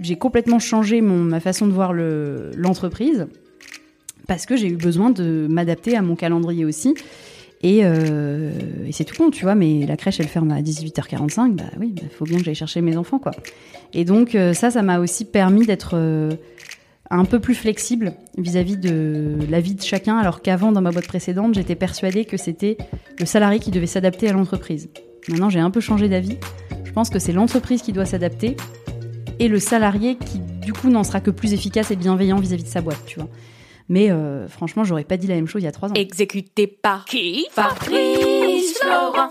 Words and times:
J'ai 0.00 0.16
complètement 0.16 0.58
changé 0.58 1.00
mon, 1.00 1.18
ma 1.18 1.40
façon 1.40 1.66
de 1.66 1.72
voir 1.72 1.92
le- 1.92 2.50
l'entreprise 2.56 3.26
parce 4.26 4.46
que 4.46 4.56
j'ai 4.56 4.68
eu 4.68 4.76
besoin 4.76 5.10
de 5.10 5.46
m'adapter 5.48 5.96
à 5.96 6.02
mon 6.02 6.16
calendrier 6.16 6.64
aussi. 6.64 6.94
Et, 7.62 7.80
euh, 7.84 8.50
c'est 8.90 9.04
tout 9.04 9.14
con, 9.16 9.30
tu 9.30 9.44
vois, 9.44 9.54
mais 9.54 9.86
la 9.86 9.96
crèche, 9.96 10.20
elle 10.20 10.28
ferme 10.28 10.50
à 10.50 10.60
18h45. 10.60 11.54
Bah 11.54 11.64
oui, 11.80 11.94
il 12.02 12.08
faut 12.10 12.24
bien 12.26 12.38
que 12.38 12.44
j'aille 12.44 12.54
chercher 12.54 12.80
mes 12.82 12.96
enfants, 12.96 13.18
quoi. 13.18 13.32
Et 13.94 14.04
donc, 14.04 14.34
euh, 14.34 14.52
ça, 14.52 14.70
ça 14.70 14.82
m'a 14.82 14.98
aussi 14.98 15.24
permis 15.24 15.64
d'être 15.64 15.92
euh, 15.94 16.30
un 17.10 17.24
peu 17.24 17.38
plus 17.38 17.54
flexible 17.54 18.12
vis-à-vis 18.36 18.76
de 18.76 19.36
la 19.48 19.60
vie 19.60 19.74
de 19.74 19.82
chacun, 19.82 20.18
alors 20.18 20.42
qu'avant, 20.42 20.72
dans 20.72 20.82
ma 20.82 20.90
boîte 20.90 21.06
précédente, 21.06 21.54
j'étais 21.54 21.74
persuadée 21.74 22.24
que 22.26 22.36
c'était 22.36 22.76
le 23.18 23.24
salarié 23.24 23.60
qui 23.60 23.70
devait 23.70 23.86
s'adapter 23.86 24.28
à 24.28 24.32
l'entreprise. 24.34 24.90
Maintenant, 25.28 25.48
j'ai 25.48 25.60
un 25.60 25.70
peu 25.70 25.80
changé 25.80 26.08
d'avis. 26.10 26.36
Je 26.84 26.92
pense 26.92 27.08
que 27.08 27.18
c'est 27.18 27.32
l'entreprise 27.32 27.80
qui 27.80 27.92
doit 27.92 28.04
s'adapter 28.04 28.56
et 29.38 29.48
le 29.48 29.58
salarié 29.58 30.16
qui, 30.16 30.38
du 30.38 30.72
coup, 30.72 30.88
n'en 30.88 31.04
sera 31.04 31.20
que 31.20 31.30
plus 31.30 31.52
efficace 31.52 31.90
et 31.90 31.96
bienveillant 31.96 32.38
vis-à-vis 32.38 32.64
de 32.64 32.68
sa 32.68 32.80
boîte, 32.80 33.04
tu 33.06 33.18
vois. 33.18 33.28
Mais 33.88 34.10
euh, 34.10 34.48
franchement, 34.48 34.84
j'aurais 34.84 35.04
pas 35.04 35.16
dit 35.16 35.26
la 35.26 35.34
même 35.34 35.46
chose 35.46 35.62
il 35.62 35.66
y 35.66 35.68
a 35.68 35.72
trois 35.72 35.90
ans. 35.90 35.94
Exécuté 35.94 36.66
par 36.66 37.04
qui? 37.04 37.46
Fabrice 37.50 38.78
Florent. 38.78 39.30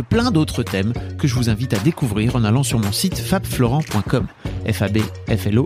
plein 0.00 0.30
d'autres 0.30 0.62
thèmes 0.62 0.92
que 1.18 1.28
je 1.28 1.34
vous 1.34 1.50
invite 1.50 1.74
à 1.74 1.78
découvrir 1.78 2.36
en 2.36 2.44
allant 2.44 2.62
sur 2.62 2.78
mon 2.78 2.92
site 2.92 3.18
fabflorent.com. 3.18 4.26
f 4.66 4.82
e. 4.82 5.64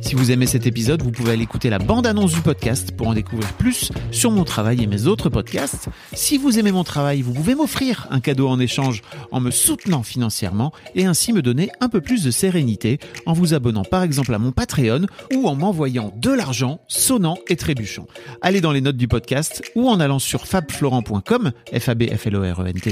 Si 0.00 0.14
vous 0.14 0.30
aimez 0.30 0.46
cet 0.46 0.66
épisode, 0.66 1.02
vous 1.02 1.10
pouvez 1.10 1.32
aller 1.32 1.42
écouter 1.42 1.70
la 1.70 1.78
bande-annonce 1.78 2.32
du 2.32 2.40
podcast 2.40 2.92
pour 2.92 3.08
en 3.08 3.14
découvrir 3.14 3.52
plus 3.54 3.92
sur 4.10 4.30
mon 4.30 4.44
travail 4.44 4.82
et 4.82 4.86
mes 4.86 5.06
autres 5.06 5.28
podcasts. 5.28 5.88
Si 6.12 6.38
vous 6.38 6.58
aimez 6.58 6.72
mon 6.72 6.84
travail, 6.84 7.22
vous 7.22 7.32
pouvez 7.32 7.54
m'offrir 7.54 8.06
un 8.10 8.20
cadeau 8.20 8.48
en 8.48 8.58
échange 8.58 9.02
en 9.30 9.40
me 9.40 9.50
soutenant 9.50 10.02
financièrement 10.02 10.72
et 10.94 11.06
ainsi 11.06 11.32
me 11.32 11.42
donner 11.42 11.70
un 11.80 11.88
peu 11.88 12.00
plus 12.00 12.24
de 12.24 12.30
sérénité 12.30 12.98
en 13.26 13.32
vous 13.32 13.54
abonnant 13.54 13.84
par 13.84 14.02
exemple 14.02 14.34
à 14.34 14.38
mon 14.38 14.52
Patreon 14.52 15.06
ou 15.34 15.48
en 15.48 15.54
m'envoyant 15.54 16.12
de 16.16 16.30
l'argent 16.30 16.80
sonnant 16.88 17.38
et 17.48 17.56
trébuchant. 17.56 18.06
Allez 18.40 18.60
dans 18.60 18.72
les 18.72 18.80
notes 18.80 18.96
du 18.96 19.08
podcast 19.08 19.62
ou 19.74 19.88
en 19.88 20.00
allant 20.00 20.18
sur 20.18 20.46
fabflorent.com, 20.46 21.52
f 21.72 21.86
r 21.86 21.92
e 21.92 22.68
n 22.68 22.91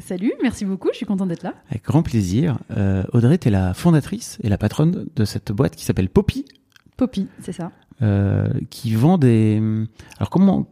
Salut, 0.00 0.32
merci 0.42 0.64
beaucoup, 0.64 0.88
je 0.92 0.96
suis 0.98 1.06
contente 1.06 1.28
d'être 1.28 1.42
là. 1.44 1.54
Avec 1.70 1.84
grand 1.84 2.02
plaisir. 2.02 2.58
Euh, 2.76 3.04
Audrey, 3.12 3.38
tu 3.38 3.48
es 3.48 3.50
la 3.50 3.74
fondatrice 3.74 4.38
et 4.42 4.48
la 4.48 4.58
patronne 4.58 5.06
de 5.14 5.24
cette 5.24 5.52
boîte 5.52 5.76
qui 5.76 5.84
s'appelle 5.84 6.08
Poppy, 6.08 6.44
Poppy, 6.96 7.26
c'est 7.40 7.52
ça. 7.52 7.72
euh, 8.02 8.48
qui 8.70 8.94
vend 8.94 9.18
des. 9.18 9.60
Alors 10.18 10.30
comment. 10.30 10.66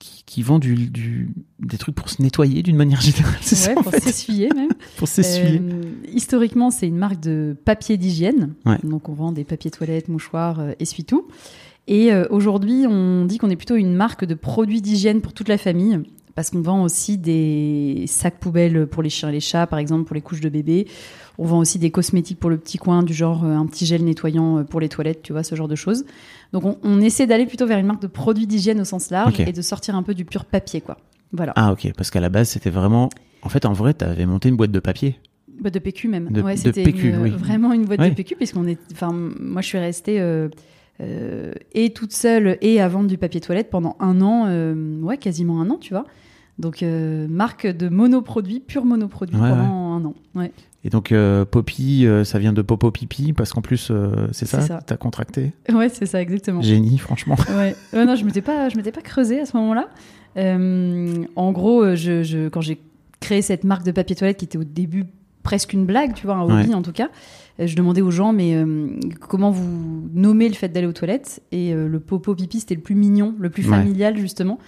Qui, 0.00 0.22
qui 0.26 0.42
vend 0.42 0.58
du, 0.58 0.74
du- 0.90 1.30
des 1.60 1.78
trucs 1.78 1.94
pour 1.94 2.10
se 2.10 2.20
nettoyer 2.20 2.62
d'une 2.62 2.76
manière 2.76 3.00
générale, 3.00 3.36
c'est 3.40 3.68
Ouais, 3.74 3.82
pour 3.82 3.92
s'essuyer 3.94 4.48
même. 4.54 4.68
Pour 4.98 5.08
s'essuyer. 5.08 5.60
Euh, 5.62 5.82
historiquement, 6.12 6.70
c'est 6.70 6.86
une 6.88 6.96
marque 6.98 7.20
de 7.20 7.56
papier 7.64 7.96
d'hygiène. 7.96 8.52
Ouais. 8.66 8.76
Donc, 8.82 9.08
on 9.08 9.14
vend 9.14 9.32
des 9.32 9.44
papiers 9.44 9.70
toilettes, 9.70 10.08
mouchoirs, 10.08 10.60
euh, 10.60 10.72
essuie-tout. 10.78 11.26
Et 11.86 12.10
aujourd'hui, 12.30 12.86
on 12.88 13.26
dit 13.26 13.36
qu'on 13.36 13.50
est 13.50 13.56
plutôt 13.56 13.76
une 13.76 13.94
marque 13.94 14.24
de 14.24 14.32
produits 14.34 14.80
d'hygiène 14.80 15.20
pour 15.20 15.34
toute 15.34 15.48
la 15.48 15.58
famille. 15.58 16.00
Parce 16.34 16.50
qu'on 16.50 16.62
vend 16.62 16.82
aussi 16.82 17.16
des 17.16 18.04
sacs 18.08 18.38
poubelles 18.40 18.86
pour 18.86 19.02
les 19.02 19.10
chiens 19.10 19.28
et 19.28 19.32
les 19.32 19.40
chats, 19.40 19.66
par 19.68 19.78
exemple, 19.78 20.04
pour 20.04 20.14
les 20.14 20.20
couches 20.20 20.40
de 20.40 20.48
bébé. 20.48 20.88
On 21.38 21.44
vend 21.46 21.58
aussi 21.58 21.78
des 21.78 21.90
cosmétiques 21.90 22.38
pour 22.40 22.50
le 22.50 22.56
petit 22.58 22.78
coin, 22.78 23.02
du 23.02 23.14
genre 23.14 23.44
euh, 23.44 23.54
un 23.56 23.66
petit 23.66 23.86
gel 23.86 24.04
nettoyant 24.04 24.58
euh, 24.58 24.62
pour 24.64 24.80
les 24.80 24.88
toilettes, 24.88 25.22
tu 25.22 25.32
vois, 25.32 25.42
ce 25.44 25.54
genre 25.54 25.68
de 25.68 25.74
choses. 25.76 26.04
Donc, 26.52 26.64
on, 26.64 26.78
on 26.82 27.00
essaie 27.00 27.26
d'aller 27.26 27.46
plutôt 27.46 27.66
vers 27.66 27.78
une 27.78 27.86
marque 27.86 28.02
de 28.02 28.06
produits 28.08 28.46
d'hygiène 28.46 28.80
au 28.80 28.84
sens 28.84 29.10
large 29.10 29.38
et 29.40 29.52
de 29.52 29.62
sortir 29.62 29.94
un 29.96 30.02
peu 30.02 30.14
du 30.14 30.24
pur 30.24 30.44
papier, 30.44 30.80
quoi. 30.80 30.96
Voilà. 31.32 31.52
Ah 31.56 31.72
ok, 31.72 31.92
parce 31.96 32.10
qu'à 32.10 32.20
la 32.20 32.28
base 32.28 32.48
c'était 32.50 32.70
vraiment... 32.70 33.08
En 33.42 33.48
fait 33.48 33.66
en 33.66 33.72
vrai 33.72 33.92
tu 33.94 34.04
avais 34.04 34.24
monté 34.26 34.48
une 34.48 34.56
boîte 34.56 34.70
de 34.70 34.78
papier. 34.80 35.18
Bah, 35.60 35.70
de 35.70 35.78
PQ 35.80 36.08
même. 36.08 36.30
De- 36.30 36.40
ouais, 36.42 36.56
c'était 36.56 36.82
PQ, 36.84 37.08
une- 37.10 37.16
oui. 37.22 37.30
vraiment 37.30 37.72
une 37.72 37.84
boîte 37.84 38.00
de 38.00 38.10
PQ 38.10 38.36
puisqu'on 38.36 38.66
est. 38.66 38.78
Enfin, 38.92 39.12
moi, 39.12 39.60
je 39.62 39.66
suis 39.66 39.78
restée 39.78 40.20
euh, 40.20 40.48
euh, 41.00 41.52
et 41.72 41.90
toute 41.92 42.12
seule 42.12 42.56
et 42.60 42.80
à 42.80 42.88
vendre 42.88 43.08
du 43.08 43.18
papier 43.18 43.40
toilette 43.40 43.68
pendant 43.70 43.96
un 44.00 44.20
an, 44.20 44.44
euh, 44.46 45.00
ouais, 45.00 45.18
quasiment 45.18 45.60
un 45.60 45.70
an, 45.70 45.78
tu 45.80 45.92
vois. 45.92 46.06
Donc, 46.58 46.82
euh, 46.82 47.26
marque 47.28 47.66
de 47.66 47.88
monoproduit, 47.88 48.60
pur 48.60 48.84
monoproduit 48.84 49.36
Ouais, 49.36 49.48
pendant 49.50 49.94
un 49.94 50.04
an. 50.04 50.14
Ouais. 50.34 50.52
Et 50.86 50.90
donc 50.90 51.12
euh, 51.12 51.44
Poppy, 51.46 52.06
euh, 52.06 52.24
ça 52.24 52.38
vient 52.38 52.52
de 52.52 52.60
Popo 52.60 52.90
Pipi 52.90 53.32
parce 53.32 53.52
qu'en 53.54 53.62
plus 53.62 53.90
c'est 54.32 54.44
ça, 54.44 54.60
ça. 54.60 54.80
t'as 54.86 54.96
contracté. 54.98 55.52
ouais, 55.72 55.88
c'est 55.88 56.04
ça, 56.06 56.20
exactement. 56.20 56.60
Génie 56.60 56.98
franchement. 56.98 57.36
Ouais. 57.56 57.74
Non, 57.94 58.14
je 58.16 58.24
m'étais 58.24 58.42
pas, 58.42 58.68
je 58.68 58.76
m'étais 58.76 58.92
pas 58.92 59.00
creusée 59.00 59.40
à 59.40 59.46
ce 59.46 59.56
moment-là. 59.56 59.88
En 61.36 61.52
gros, 61.52 61.94
je, 61.94 62.22
je- 62.22 62.48
quand 62.48 62.60
j'ai 62.60 62.78
créé 63.20 63.42
cette 63.42 63.64
marque 63.64 63.84
de 63.84 63.92
papier 63.92 64.14
toilette 64.16 64.36
qui 64.36 64.44
était 64.44 64.58
au 64.58 64.64
début 64.64 65.04
presque 65.42 65.72
une 65.72 65.86
blague, 65.86 66.14
tu 66.14 66.26
vois, 66.26 66.36
un 66.36 66.42
hobby 66.42 66.68
Ouais. 66.68 66.74
en 66.74 66.82
tout 66.82 66.92
cas, 66.92 67.08
je 67.58 67.74
demandais 67.76 68.00
aux 68.02 68.10
gens, 68.10 68.32
mais 68.32 68.54
euh, 68.54 68.88
comment 69.20 69.50
vous 69.50 70.08
nommez 70.12 70.48
le 70.48 70.54
fait 70.54 70.68
d'aller 70.68 70.86
aux 70.86 70.92
toilettes? 70.92 71.42
Et 71.52 71.72
euh, 71.72 71.86
le 71.88 72.00
popo 72.00 72.34
pipi, 72.34 72.60
c'était 72.60 72.74
le 72.74 72.80
plus 72.80 72.94
mignon, 72.94 73.34
le 73.38 73.50
plus 73.50 73.64
Ouais. 73.64 73.76
familial 73.76 74.16
justement. 74.18 74.58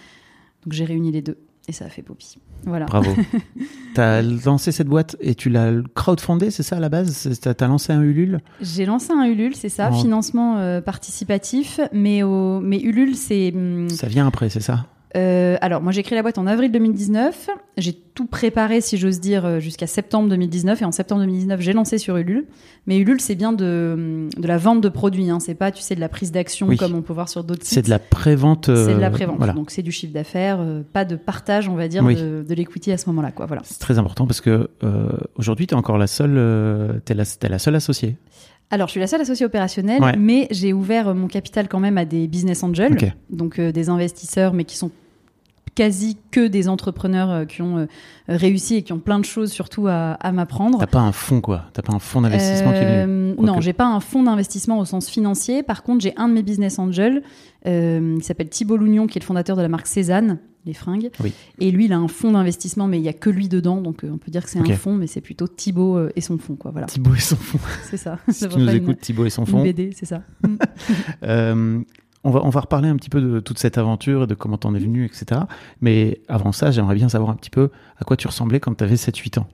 Donc 0.65 0.73
j'ai 0.73 0.85
réuni 0.85 1.13
les 1.13 1.23
deux 1.23 1.37
et 1.69 1.73
ça 1.73 1.85
a 1.87 1.89
fait 1.89 2.03
Poppy. 2.03 2.39
Voilà. 2.65 2.87
Bravo. 2.87 3.11
t'as 3.95 4.23
lancé 4.23 4.73
cette 4.73 4.87
boîte 4.89 5.17
et 5.21 5.35
tu 5.35 5.51
l'as 5.51 5.73
crowdfundée, 5.95 6.51
c'est 6.51 6.63
ça 6.63 6.77
à 6.77 6.81
la 6.81 6.89
base? 6.89 7.13
C'est- 7.13 7.41
T'as 7.41 7.55
t'as 7.55 7.67
lancé 7.69 7.93
un 7.93 8.03
Ulule? 8.03 8.41
J'ai 8.61 8.87
lancé 8.87 9.13
un 9.13 9.25
Ulule, 9.25 9.55
c'est 9.57 9.69
ça, 9.69 9.91
Oh. 9.93 9.97
financement 9.97 10.59
euh, 10.59 10.81
participatif, 10.81 11.81
mais, 11.93 12.23
au, 12.23 12.61
mais 12.61 12.81
Ulule, 12.81 13.17
c'est. 13.17 13.53
hum, 13.55 13.89
Ça 13.91 14.07
vient 14.09 14.27
après, 14.27 14.49
c'est 14.49 14.61
ça? 14.61 14.87
Euh, 15.17 15.57
alors, 15.61 15.81
moi, 15.83 15.93
j'ai 15.93 16.03
créé 16.03 16.17
la 16.17 16.23
boîte 16.23 16.37
en 16.37 16.47
avril 16.47 16.73
2019. 16.73 17.49
J'ai 17.79 17.93
tout 17.95 18.27
préparé, 18.27 18.81
si 18.81 18.97
j'ose 18.99 19.21
dire, 19.21 19.45
euh, 19.47 19.61
jusqu'à 19.61 19.87
septembre 19.87 20.29
2019. 20.29 20.83
Et 20.83 20.85
en 20.85 20.93
septembre 20.93 21.21
2019, 21.23 21.61
j'ai 21.61 21.73
lancé 21.73 21.99
sur 21.99 22.17
Ulule. 22.17 22.47
Mais 22.87 22.99
Ulule, 22.99 23.21
c'est 23.21 23.35
bien 23.35 23.53
de, 23.53 24.29
de 24.37 24.47
la 24.49 24.59
vente 24.59 24.81
de 24.81 24.89
produits. 24.89 25.31
Hein. 25.31 25.39
C'est 25.41 25.55
pas, 25.55 25.71
tu 25.71 25.81
sais, 25.83 25.95
de 25.95 26.01
la 26.01 26.09
prise 26.09 26.33
d'action 26.33 26.67
Oui. 26.67 26.77
comme 26.77 26.95
on 26.95 27.03
peut 27.03 27.13
voir 27.13 27.29
sur 27.29 27.45
d'autres 27.45 27.65
sites. 27.65 27.75
C'est 27.75 27.83
de 27.83 27.91
la 27.91 27.99
prévente. 27.99 28.67
C'est 28.67 28.95
de 28.95 29.01
la 29.01 29.07
euh, 29.07 29.11
prévente. 29.11 29.39
Voilà. 29.39 29.53
Donc, 29.53 29.71
c'est 29.71 29.83
du 29.83 29.93
chiffre 29.93 30.13
d'affaires, 30.13 30.59
euh, 30.61 30.83
pas 30.93 31.05
de 31.05 31.17
partage, 31.17 31.69
on 31.69 31.77
va 31.77 31.89
dire, 31.89 32.03
Oui. 32.05 32.17
de, 32.17 32.45
de 32.47 32.55
l'equity 32.55 32.91
à 32.93 32.99
ce 32.99 33.09
moment-là. 33.11 33.31
Quoi. 33.31 33.47
Voilà. 33.47 33.63
C'est 33.65 33.79
très 33.79 33.99
important 33.99 34.27
parce 34.27 34.41
que 34.41 34.69
euh, 34.83 35.09
aujourd'hui, 35.37 35.67
tu 35.67 35.75
es 35.75 35.77
encore 35.79 35.99
la 35.99 36.09
seule, 36.09 36.35
euh, 36.37 36.93
la, 37.09 37.25
t'es 37.25 37.49
la 37.49 37.59
seule 37.59 37.77
associée. 37.77 38.17
Alors, 38.71 38.89
je 38.89 38.93
suis 38.93 39.01
la 39.01 39.07
seule 39.07 39.21
associée 39.21 39.47
opérationnelle, 39.47 40.03
Ouais. 40.03 40.17
mais 40.17 40.49
j'ai 40.51 40.73
ouvert 40.73 41.09
euh, 41.09 41.15
mon 41.15 41.29
capital 41.29 41.69
quand 41.69 41.79
même 41.81 41.99
à 41.99 42.05
des 42.05 42.27
business 42.27 42.63
angels, 42.65 42.97
donc 43.31 43.59
euh, 43.59 43.71
des 43.73 43.89
investisseurs, 43.89 44.53
mais 44.55 44.65
qui 44.65 44.77
sont 44.77 44.91
quasi 45.77 46.17
que 46.31 46.47
des 46.49 46.69
entrepreneurs 46.69 47.31
euh, 47.31 47.45
qui 47.45 47.61
ont 47.63 47.77
euh, 47.79 47.87
réussi 48.29 48.77
et 48.77 48.83
qui 48.83 48.93
ont 48.95 48.99
plein 48.99 49.19
de 49.21 49.25
choses 49.25 49.53
surtout 49.53 49.87
à, 49.89 50.13
à 50.15 50.33
m'apprendre. 50.33 50.79
T'as 50.79 50.87
pas 50.87 51.01
un 51.01 51.13
fonds, 51.13 51.41
quoi. 51.41 51.67
T'as 51.75 51.83
pas 51.83 51.93
un 51.93 51.99
fonds 51.99 52.23
d'investissement 52.23 52.73
qui 52.73 52.79
est 52.79 53.05
venu. 53.07 53.35
Quoique. 53.37 53.47
Non, 53.53 53.61
j'ai 53.61 53.73
pas 53.75 53.87
un 53.87 54.01
fonds 54.01 54.23
d'investissement 54.23 54.79
au 54.81 54.85
sens 54.85 55.09
financier. 55.09 55.63
Par 55.63 55.83
contre, 55.83 56.01
j'ai 56.03 56.15
un 56.17 56.29
de 56.29 56.35
mes 56.35 56.43
business 56.43 56.79
angels 56.79 57.23
qui 57.65 58.23
s'appelle 58.23 58.49
Thibault 58.49 58.77
Lougnon, 58.79 59.07
qui 59.07 59.19
est 59.19 59.21
le 59.21 59.27
fondateur 59.27 59.57
de 59.57 59.63
la 59.63 59.69
marque 59.69 59.87
Cézanne, 59.87 60.39
les 60.67 60.75
fringues. 60.75 61.11
Oui. 61.23 61.33
Et 61.61 61.71
lui, 61.71 61.87
il 61.87 61.93
a 61.93 61.99
un 61.99 62.09
fonds 62.09 62.33
d'investissement, 62.33 62.87
mais 62.89 62.99
il 62.99 63.05
y 63.05 63.09
a 63.09 63.13
que 63.13 63.31
lui 63.31 63.49
dedans, 63.49 63.81
donc 63.81 64.05
euh, 64.05 64.11
on 64.13 64.19
peut 64.19 64.31
dire 64.31 64.45
que 64.45 64.51
c'est 64.51 64.59
un 64.59 64.77
fonds, 64.77 64.97
mais 64.97 65.07
c'est 65.07 65.21
plutôt 65.21 65.47
Thibault 65.49 65.97
euh, 65.97 66.13
et 66.17 66.21
son 66.21 66.37
fonds, 66.37 66.57
quoi. 66.57 66.73
Voilà, 66.73 66.89
Thibaut 66.89 67.15
et 67.15 67.21
son 67.21 67.37
fonds. 67.37 67.59
c'est 67.91 67.97
ça. 67.97 68.19
si 68.29 68.49
tu 68.49 68.59
nous 68.59 68.69
une- 68.69 68.77
écoutes, 68.77 69.01
Thibaut 69.01 69.25
et 69.25 69.31
son 69.31 69.47
fonds. 69.47 69.63
BD, 69.63 69.93
c'est 69.95 70.07
ça. 70.07 70.23
Euh, 71.23 71.81
on 72.25 72.31
va, 72.31 72.45
on 72.45 72.51
va 72.51 72.61
reparler 72.61 72.89
un 72.89 72.97
petit 72.97 73.09
peu 73.09 73.21
de 73.21 73.41
toute 73.41 73.59
cette 73.59 73.79
aventure 73.79 74.25
et 74.25 74.27
de 74.27 74.35
comment 74.35 74.59
t'en 74.59 74.75
es 74.75 74.79
venu, 74.79 75.05
etc. 75.05 75.43
Mais 75.81 76.21
avant 76.29 76.53
ça, 76.53 76.71
j'aimerais 76.71 76.95
bien 76.95 77.09
savoir 77.09 77.31
un 77.31 77.37
petit 77.37 77.51
peu 77.51 77.71
à 77.99 78.05
quoi 78.05 78.17
tu 78.17 78.27
ressemblais 78.27 78.61
quand 78.61 78.75
t'avais 78.75 78.97
7-8 78.97 79.39
ans. 79.41 79.47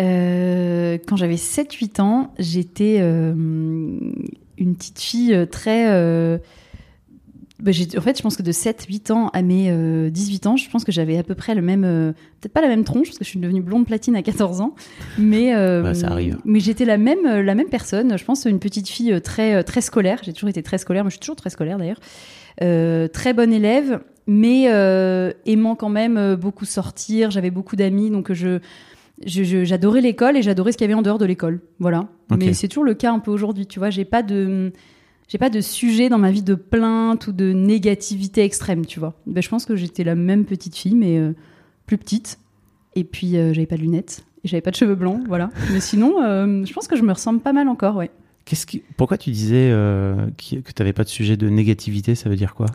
Euh, 0.00 0.98
quand 1.06 1.16
j'avais 1.16 1.36
7-8 1.36 2.00
ans, 2.00 2.34
j'étais 2.38 2.98
euh, 3.00 3.32
une 3.32 4.76
petite 4.76 5.00
fille 5.00 5.46
très. 5.50 6.40
Bah, 7.62 7.70
en 7.96 8.00
fait, 8.00 8.16
je 8.18 8.22
pense 8.22 8.36
que 8.36 8.42
de 8.42 8.52
7-8 8.52 9.12
ans 9.12 9.28
à 9.32 9.40
mes 9.42 9.70
euh, 9.70 10.10
18 10.10 10.46
ans, 10.46 10.56
je 10.56 10.68
pense 10.68 10.84
que 10.84 10.92
j'avais 10.92 11.16
à 11.16 11.22
peu 11.22 11.34
près 11.34 11.54
le 11.54 11.62
même. 11.62 11.84
euh, 11.84 12.12
Peut-être 12.40 12.52
pas 12.52 12.60
la 12.60 12.68
même 12.68 12.82
tronche, 12.84 13.06
parce 13.08 13.18
que 13.18 13.24
je 13.24 13.30
suis 13.30 13.38
devenue 13.38 13.62
blonde 13.62 13.86
platine 13.86 14.16
à 14.16 14.22
14 14.22 14.60
ans. 14.60 14.74
Mais, 15.16 15.54
euh, 15.54 15.82
Bah, 15.82 15.94
ça 15.94 16.08
arrive. 16.08 16.38
mais 16.44 16.58
j'étais 16.60 16.84
la 16.84 16.98
même, 16.98 17.24
euh, 17.24 17.42
la 17.42 17.54
même 17.54 17.68
personne. 17.68 18.18
Je 18.18 18.24
pense 18.24 18.44
une 18.46 18.58
petite 18.58 18.88
fille 18.88 19.20
très, 19.22 19.62
très 19.64 19.80
scolaire. 19.80 20.18
J'ai 20.24 20.32
toujours 20.32 20.48
été 20.50 20.62
très 20.62 20.78
scolaire. 20.78 21.04
Moi, 21.04 21.10
je 21.10 21.14
suis 21.14 21.20
toujours 21.20 21.36
très 21.36 21.50
scolaire 21.50 21.78
d'ailleurs. 21.78 22.00
Très 23.12 23.32
bonne 23.32 23.52
élève, 23.52 24.00
mais 24.26 24.64
aimant 25.46 25.74
quand 25.76 25.88
même 25.88 26.34
beaucoup 26.36 26.64
sortir. 26.64 27.30
J'avais 27.30 27.50
beaucoup 27.50 27.76
d'amis, 27.76 28.10
donc 28.10 28.32
je 28.32 28.58
j'adorais 29.24 30.00
l'école 30.00 30.36
et 30.36 30.42
j'adorais 30.42 30.72
ce 30.72 30.76
qu'il 30.78 30.84
y 30.84 30.90
avait 30.90 30.98
en 30.98 31.02
dehors 31.02 31.18
de 31.18 31.24
l'école. 31.26 31.60
Voilà. 31.78 32.08
Mais 32.36 32.52
c'est 32.54 32.66
toujours 32.68 32.84
le 32.84 32.94
cas 32.94 33.12
un 33.12 33.20
peu 33.20 33.30
aujourd'hui, 33.30 33.66
tu 33.66 33.78
vois. 33.78 33.90
J'ai 33.90 34.04
pas 34.04 34.22
de, 34.22 34.72
j'ai 35.28 35.38
pas 35.38 35.48
de 35.50 35.60
sujet 35.60 36.08
dans 36.08 36.18
ma 36.18 36.30
vie 36.30 36.42
de 36.42 36.54
plainte 36.54 37.26
ou 37.26 37.32
de 37.32 37.52
négativité 37.52 38.42
extrême, 38.44 38.84
tu 38.86 39.00
vois. 39.00 39.14
Ben, 39.26 39.42
je 39.42 39.48
pense 39.48 39.64
que 39.64 39.76
j'étais 39.76 40.04
la 40.04 40.14
même 40.14 40.44
petite 40.44 40.76
fille, 40.76 40.94
mais 40.94 41.18
euh, 41.18 41.32
plus 41.86 41.96
petite. 41.98 42.38
Et 42.94 43.04
puis 43.04 43.36
euh, 43.36 43.52
j'avais 43.54 43.66
pas 43.66 43.76
de 43.76 43.82
lunettes 43.82 44.24
et 44.44 44.48
j'avais 44.48 44.60
pas 44.60 44.70
de 44.70 44.76
cheveux 44.76 44.94
blancs, 44.94 45.22
voilà. 45.26 45.50
Mais 45.72 45.80
sinon, 45.80 46.22
euh, 46.22 46.64
je 46.66 46.72
pense 46.74 46.86
que 46.88 46.96
je 46.96 47.02
me 47.02 47.12
ressemble 47.12 47.40
pas 47.40 47.52
mal 47.54 47.68
encore, 47.68 47.96
ouais. 47.96 48.10
Qu'est-ce 48.44 48.66
qui, 48.66 48.82
pourquoi 48.96 49.16
tu 49.16 49.30
disais 49.30 49.70
euh, 49.70 50.26
qui- 50.36 50.60
que 50.62 50.72
t'avais 50.72 50.92
pas 50.92 51.04
de 51.04 51.08
sujet 51.08 51.36
de 51.36 51.48
négativité 51.48 52.14
Ça 52.16 52.28
veut 52.28 52.36
dire 52.36 52.54
quoi? 52.54 52.66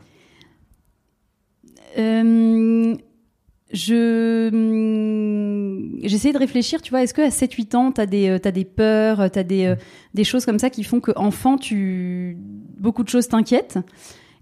Je 3.73 4.49
hum, 4.49 5.99
j'essaie 6.03 6.31
de 6.31 6.37
réfléchir, 6.37 6.81
tu 6.81 6.91
vois, 6.91 7.03
est-ce 7.03 7.13
que 7.13 7.21
à 7.21 7.31
7 7.31 7.53
8 7.53 7.75
ans, 7.75 7.91
tu 7.91 8.01
as 8.01 8.05
des 8.05 8.29
euh, 8.29 8.39
t'as 8.39 8.51
des 8.51 8.65
peurs, 8.65 9.29
tu 9.31 9.39
as 9.39 9.43
des 9.43 9.65
euh, 9.65 9.75
des 10.13 10.23
choses 10.23 10.45
comme 10.45 10.59
ça 10.59 10.69
qui 10.69 10.83
font 10.83 10.99
que 10.99 11.11
enfant 11.15 11.57
tu 11.57 12.37
beaucoup 12.79 13.03
de 13.03 13.09
choses 13.09 13.27
t'inquiètent 13.27 13.79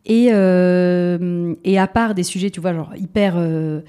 et 0.06 0.30
euh, 0.32 1.56
et 1.64 1.80
à 1.80 1.88
part 1.88 2.14
des 2.14 2.24
sujets, 2.24 2.52
tu 2.52 2.62
vois, 2.62 2.74
genre 2.74 2.94
hyper 2.96 3.36
euh, 3.38 3.82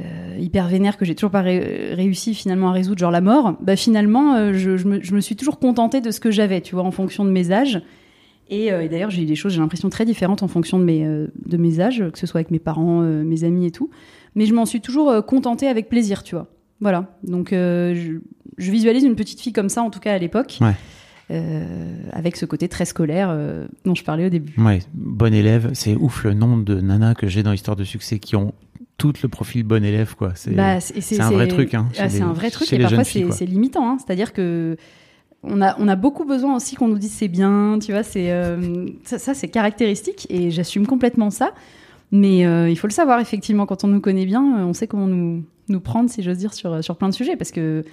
euh, 0.00 0.36
hyper 0.38 0.68
vénère 0.68 0.96
que 0.96 1.04
j'ai 1.04 1.14
toujours 1.14 1.30
pas 1.30 1.42
ré- 1.42 1.94
réussi 1.94 2.34
finalement 2.34 2.70
à 2.70 2.72
résoudre, 2.72 2.98
genre 2.98 3.10
la 3.10 3.20
mort, 3.20 3.56
bah 3.60 3.76
finalement 3.76 4.34
euh, 4.34 4.52
je, 4.54 4.86
me, 4.86 5.20
suis 5.20 5.36
toujours 5.36 5.58
contentée 5.58 6.00
de 6.00 6.10
ce 6.10 6.20
que 6.20 6.30
j'avais, 6.30 6.60
tu 6.60 6.74
vois, 6.74 6.84
en 6.84 6.90
fonction 6.90 7.24
de 7.24 7.30
mes 7.30 7.52
âges. 7.52 7.82
Et, 8.48 8.70
euh, 8.70 8.86
d'ailleurs, 8.88 9.10
j'ai 9.10 9.22
eu 9.22 9.26
des 9.26 9.34
choses, 9.34 9.52
j'ai 9.52 9.60
l'impression, 9.60 9.88
très 9.88 10.04
différentes 10.04 10.42
en 10.42 10.48
fonction 10.48 10.78
de 10.78 10.84
mes, 10.84 11.06
euh, 11.06 11.28
âges, 11.80 12.04
que 12.12 12.18
ce 12.18 12.26
soit 12.26 12.40
avec 12.40 12.50
mes 12.50 12.58
parents, 12.58 13.02
euh, 13.02 13.22
mes 13.22 13.44
amis 13.44 13.66
et 13.66 13.70
tout. 13.70 13.88
Mais 14.34 14.46
je 14.46 14.54
m'en 14.54 14.66
suis 14.66 14.80
toujours 14.80 15.10
euh, 15.10 15.20
contentée 15.22 15.68
avec 15.68 15.88
plaisir, 15.88 16.22
tu 16.22 16.34
vois. 16.34 16.46
Voilà. 16.80 17.06
Donc, 17.22 17.52
euh, 17.52 17.94
je, 17.94 18.12
je 18.58 18.70
visualise 18.70 19.04
une 19.04 19.14
petite 19.16 19.40
fille 19.40 19.52
comme 19.52 19.68
ça, 19.68 19.82
en 19.82 19.90
tout 19.90 20.00
cas 20.00 20.14
à 20.14 20.18
l'époque, 20.18 20.58
Ouais. 20.60 20.74
euh, 21.30 21.64
avec 22.12 22.36
ce 22.36 22.44
côté 22.46 22.68
très 22.68 22.84
scolaire 22.84 23.28
euh, 23.30 23.66
dont 23.84 23.94
je 23.94 24.02
parlais 24.04 24.26
au 24.26 24.30
début. 24.30 24.54
Ouais, 24.60 24.80
bon 24.94 25.32
élève, 25.32 25.70
c'est 25.74 25.94
ouf 25.94 26.24
le 26.24 26.34
nombre 26.34 26.64
de 26.64 26.80
nanas 26.80 27.14
que 27.14 27.26
j'ai 27.28 27.42
dans 27.42 27.52
l'histoire 27.52 27.76
de 27.76 27.84
succès 27.84 28.18
qui 28.18 28.36
ont 28.36 28.52
tout 28.98 29.12
le 29.22 29.28
profil 29.28 29.62
bon 29.64 29.84
élève, 29.84 30.14
quoi. 30.16 30.32
C'est 30.34 30.52
Bah, 30.52 30.78
un 31.18 31.30
vrai 31.30 31.48
truc, 31.48 31.74
hein, 31.74 31.88
Ah, 31.98 32.08
c'est 32.08 32.20
un 32.20 32.32
vrai 32.32 32.50
truc 32.50 32.68
chez 32.68 32.76
et 32.76 32.78
les 32.78 32.84
parfois 32.84 33.04
c'est 33.04 33.46
limitant. 33.46 33.88
hein. 33.90 33.96
C'est-à-dire 34.04 34.32
que 34.32 34.76
on 35.44 35.60
a, 35.60 35.74
on 35.80 35.88
a 35.88 35.96
beaucoup 35.96 36.24
besoin 36.24 36.54
aussi 36.54 36.76
qu'on 36.76 36.86
nous 36.86 36.98
dise 36.98 37.10
c'est 37.12 37.26
bien, 37.28 37.78
tu 37.84 37.90
vois, 37.90 38.04
c'est 38.04 38.30
euh, 38.30 38.86
ça, 39.02 39.18
ça, 39.18 39.34
c'est 39.34 39.48
caractéristique 39.48 40.26
et 40.30 40.50
j'assume 40.52 40.86
complètement 40.86 41.30
ça. 41.30 41.52
Mais 42.12 42.44
euh, 42.46 42.68
il 42.68 42.76
faut 42.78 42.86
le 42.86 42.92
savoir 42.92 43.18
effectivement 43.20 43.64
quand 43.66 43.84
on 43.84 43.88
nous 43.88 44.00
connaît 44.00 44.26
bien, 44.26 44.58
euh, 44.60 44.64
on 44.64 44.72
sait 44.74 44.86
comment 44.86 45.06
nous 45.06 45.44
nous 45.68 45.80
prendre, 45.80 46.10
si 46.10 46.22
j'ose 46.22 46.38
dire, 46.38 46.52
sur 46.54 46.84
sur 46.84 46.96
plein 46.96 47.08
de 47.08 47.14
sujets 47.14 47.36
parce 47.36 47.50
que 47.50 47.84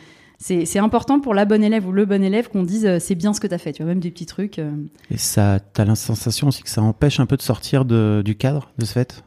c'est 0.42 0.80
important 0.80 1.19
pour 1.19 1.33
la 1.33 1.44
bonne 1.44 1.63
élève 1.66 1.86
ou 1.86 1.92
le 1.92 2.06
bon 2.06 2.24
élève 2.24 2.50
qu'on 2.50 2.63
dise 2.63 2.86
euh, 2.86 2.98
c'est 3.00 3.16
bien 3.16 3.33
ce 3.33 3.39
que 3.42 3.48
tu 3.48 3.54
as 3.54 3.57
fait, 3.57 3.74
tu 3.74 3.83
vois, 3.83 3.89
même 3.89 4.00
des 4.00 4.10
petits 4.12 4.25
trucs. 4.25 4.57
euh. 4.60 4.71
Et 5.12 5.18
ça, 5.18 5.60
t'as 5.60 5.83
la 5.86 5.95
sensation 5.95 6.48
aussi 6.48 6.63
que 6.63 6.69
ça 6.69 6.81
empêche 6.81 7.19
un 7.19 7.25
peu 7.25 7.36
de 7.38 7.42
sortir 7.42 7.83
de- 7.86 8.21
du 8.24 8.36
cadre 8.36 8.71
de 8.77 8.86
ce 8.86 8.94
fait? 8.94 9.24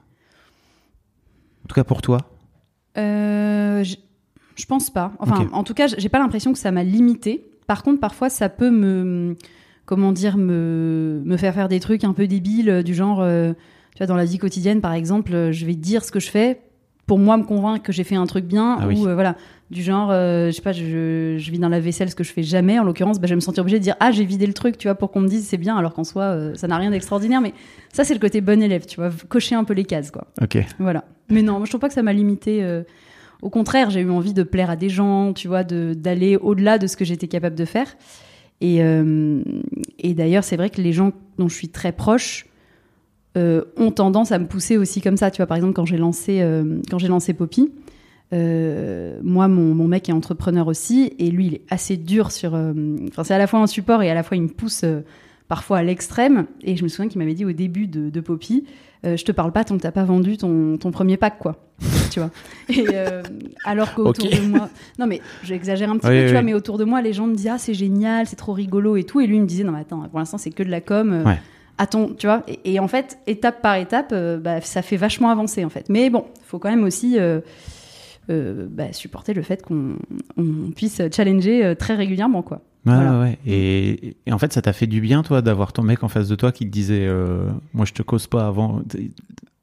En 1.65 1.69
tout 1.69 1.75
cas 1.75 1.85
pour 1.85 2.01
toi? 2.03 2.19
Euh, 2.99 3.85
je, 3.85 3.97
je 4.57 4.67
pense 4.67 4.91
pas. 4.91 5.13
Enfin, 5.19 5.49
en 5.53 5.65
tout 5.65 5.75
cas, 5.75 5.87
j'ai 5.87 6.09
pas 6.09 6.19
l'impression 6.19 6.53
que 6.53 6.59
ça 6.59 6.71
m'a 6.71 6.83
limité. 6.85 7.45
Par 7.67 7.83
contre, 7.83 8.01
parfois, 8.01 8.29
ça 8.29 8.49
peut 8.49 8.71
me, 8.71 9.37
comment 9.87 10.13
dire, 10.13 10.37
me, 10.37 11.23
me 11.25 11.37
faire 11.37 11.55
faire 11.55 11.69
des 11.69 11.81
trucs 11.81 12.05
un 12.05 12.13
peu 12.13 12.27
débiles, 12.27 12.69
euh, 12.71 12.83
du 12.83 12.95
genre, 12.95 13.21
euh, 13.21 13.53
tu 13.95 13.99
vois, 13.99 14.07
dans 14.07 14.17
la 14.17 14.25
vie 14.25 14.39
quotidienne, 14.39 14.81
par 14.81 14.93
exemple, 14.95 15.35
euh, 15.35 15.53
je 15.53 15.67
vais 15.67 15.75
dire 15.75 16.05
ce 16.05 16.11
que 16.13 16.21
je 16.21 16.31
fais 16.31 16.61
pour 17.07 17.19
moi 17.19 17.37
me 17.37 17.43
convaincre 17.43 17.83
que 17.83 17.93
j'ai 17.93 18.05
fait 18.05 18.15
un 18.15 18.27
truc 18.27 18.45
bien, 18.47 18.79
Ah 18.81 18.87
oui. 18.87 18.97
ou 18.99 19.07
euh, 19.09 19.15
voilà, 19.15 19.37
du 19.73 19.83
genre, 19.83 20.11
euh, 20.13 20.47
je 20.47 20.53
sais 20.53 20.63
pas, 20.63 20.73
je, 20.73 21.35
je 21.37 21.51
vis 21.51 21.59
dans 21.59 21.69
la 21.69 21.81
vaisselle, 21.81 22.09
ce 22.09 22.15
que 22.15 22.23
je 22.25 22.33
fais 22.33 22.45
jamais. 22.45 22.79
En 22.79 22.85
l'occurrence, 22.85 23.19
bah, 23.21 23.27
je 23.27 23.33
vais 23.33 23.37
me 23.37 23.41
sentir 23.41 23.63
obligée 23.63 23.79
de 23.81 23.83
dire, 23.85 23.97
ah, 24.01 24.13
j'ai 24.13 24.25
vidé 24.25 24.47
le 24.47 24.53
truc, 24.55 24.79
tu 24.79 24.87
vois, 24.87 24.95
pour 24.95 25.11
qu'on 25.11 25.21
me 25.21 25.29
dise 25.29 25.45
c'est 25.47 25.57
bien, 25.59 25.77
alors 25.77 25.95
qu'en 25.95 26.05
soi, 26.05 26.23
euh, 26.23 26.55
ça 26.55 26.69
n'a 26.69 26.77
rien 26.79 26.91
d'extraordinaire. 26.91 27.41
Mais 27.41 27.53
ça, 27.93 28.05
c'est 28.05 28.15
le 28.15 28.21
côté 28.21 28.41
bon 28.41 28.63
élève, 28.63 28.87
tu 28.87 28.97
vois, 28.97 29.11
cocher 29.29 29.57
un 29.57 29.65
peu 29.65 29.75
les 29.75 29.85
cases, 29.85 30.11
quoi. 30.13 30.27
Ok. 30.41 30.59
Voilà. 30.79 31.05
Mais 31.29 31.43
non, 31.43 31.55
moi, 31.55 31.65
je 31.65 31.71
trouve 31.71 31.81
pas 31.81 31.89
que 31.89 31.95
ça 31.95 32.03
m'a 32.05 32.13
limité. 32.13 32.65
Au 33.43 33.51
contraire, 33.51 33.91
j'ai 33.91 34.01
eu 34.01 34.11
envie 34.11 34.33
de 34.35 34.45
plaire 34.45 34.71
à 34.71 34.77
des 34.77 34.89
gens, 34.89 35.33
tu 35.33 35.49
vois, 35.49 35.65
de- 35.65 35.95
d'aller 35.95 36.37
au-delà 36.37 36.79
de 36.79 36.87
ce 36.87 36.97
que 36.97 37.05
j'étais 37.05 37.27
capable 37.27 37.57
de 37.57 37.65
faire. 37.65 37.89
Et, 38.61 38.83
euh, 38.85 39.43
et 39.99 40.15
d'ailleurs, 40.15 40.45
c'est 40.45 40.57
vrai 40.57 40.71
que 40.71 40.81
les 40.81 40.93
gens 40.93 41.11
dont 41.39 41.49
je 41.49 41.55
suis 41.57 41.69
très 41.69 41.91
proche 41.91 42.47
euh, 43.37 43.63
ont 43.77 43.91
tendance 43.91 44.31
à 44.33 44.39
me 44.39 44.47
pousser 44.47 44.77
aussi 44.77 45.01
comme 45.01 45.17
ça. 45.17 45.31
Tu 45.31 45.39
vois, 45.39 45.47
par 45.47 45.57
exemple, 45.57 45.73
quand 45.75 45.87
j'ai 45.87 45.97
lancé, 45.97 46.41
euh, 46.43 46.81
quand 46.91 46.99
j'ai 46.99 47.09
lancé 47.09 47.33
Poppy, 47.33 47.71
euh, 48.33 49.19
moi, 49.23 49.49
mon, 49.49 49.75
mon 49.75 49.87
mec 49.89 50.09
est 50.09 50.13
entrepreneur 50.13 50.67
aussi, 50.67 51.13
et 51.19 51.31
lui, 51.31 51.47
il 51.47 51.55
est 51.55 51.63
assez 51.71 51.97
dur 51.97 52.31
sur. 52.31 52.55
Enfin, 52.55 53.25
c'est 53.25 53.35
à 53.35 53.39
la 53.39 53.47
fois 53.47 53.61
un 53.61 53.67
support 53.67 54.03
et 54.03 54.11
à 54.11 54.15
la 54.15 54.23
fois 54.23 54.37
il 54.37 54.43
me 54.45 54.49
pousse 54.49 54.85
parfois 55.49 55.79
à 55.79 55.83
l'extrême. 55.83 56.47
Et 56.63 56.77
je 56.77 56.83
me 56.83 56.89
souviens 56.89 57.09
qu'il 57.09 57.19
m'avait 57.19 57.35
dit 57.35 57.45
au 57.45 57.53
début 57.53 57.87
de, 57.87 58.09
de 58.11 58.21
Poppy, 58.21 58.65
je 59.05 59.23
te 59.25 59.33
parle 59.33 59.53
pas 59.53 59.65
tant 59.65 59.77
que 59.77 59.83
t'as 59.83 59.91
pas 59.91 60.05
vendu 60.05 60.37
ton, 60.39 60.79
ton 60.79 60.91
premier 60.93 61.17
pack, 61.19 61.39
quoi. 61.39 61.57
tu 62.11 62.21
vois. 62.21 62.31
Et 62.71 62.87
alors 63.65 63.93
qu'autour 63.95 64.31
de 64.31 64.47
moi, 64.47 64.69
non 64.99 65.07
mais 65.07 65.21
j'exagère 65.43 65.91
un 65.91 65.97
petit 65.99 66.07
Oui, 66.07 66.13
peu, 66.15 66.21
tu 66.21 66.27
oui, 66.27 66.33
vois, 66.33 66.43
mais 66.43 66.55
autour 66.55 66.79
de 66.79 66.85
moi, 66.85 67.03
les 67.03 67.13
gens 67.13 67.27
me 67.27 67.35
disent 67.35 67.51
ah 67.53 67.59
c'est 67.59 67.75
génial, 67.75 68.27
c'est 68.27 68.37
trop 68.37 68.53
rigolo 68.53 68.97
et 68.97 69.05
tout, 69.05 69.21
et 69.21 69.27
lui 69.27 69.37
il 69.37 69.43
me 69.43 69.47
disait 69.47 69.65
non 69.65 69.73
mais 69.73 69.81
attends, 69.81 70.01
pour 70.09 70.19
l'instant 70.21 70.39
c'est 70.39 70.51
que 70.51 70.63
de 70.63 70.71
la 70.71 70.81
com. 70.81 71.13
euh, 71.13 71.33
Attends, 71.79 72.11
tu 72.17 72.27
vois. 72.27 72.43
Et, 72.47 72.75
et 72.75 72.79
en 72.81 72.89
fait, 72.89 73.19
étape 73.27 73.63
par 73.63 73.77
étape, 73.77 74.11
euh, 74.13 74.39
bah, 74.39 74.61
ça 74.61 74.83
fait 74.83 74.97
vachement 74.97 75.31
avancer 75.31 75.65
en 75.65 75.69
fait. 75.71 75.89
Mais 75.89 76.11
bon, 76.11 76.25
faut 76.45 76.59
quand 76.59 76.71
même 76.71 76.85
aussi. 76.85 77.19
euh, 77.19 77.41
euh, 78.31 78.69
bah, 78.71 78.93
supporter 78.93 79.35
le 79.35 79.43
fait 79.43 79.63
qu'on 79.63 79.97
on 80.37 80.71
puisse 80.71 81.03
challenger 81.13 81.75
très 81.77 81.97
régulièrement 81.97 82.43
quoi. 82.43 82.61
Voilà. 82.85 83.21
ouais. 83.21 83.39
Et, 83.47 84.17
et 84.27 84.33
en 84.33 84.39
fait, 84.39 84.53
ça 84.53 84.63
t'a 84.63 84.73
fait 84.73 84.87
du 84.87 85.01
bien, 85.01 85.23
toi, 85.23 85.43
d'avoir 85.43 85.73
ton 85.73 85.83
mec 85.83 86.03
en 86.05 86.09
face 86.09 86.29
de 86.29 86.35
toi 86.37 86.53
qui 86.53 86.65
te 86.67 86.71
disait 86.71 87.09
Moi, 87.75 87.85
je 87.85 87.93
te 87.93 88.03
cause 88.03 88.27
pas 88.29 88.47
avant. 88.47 88.81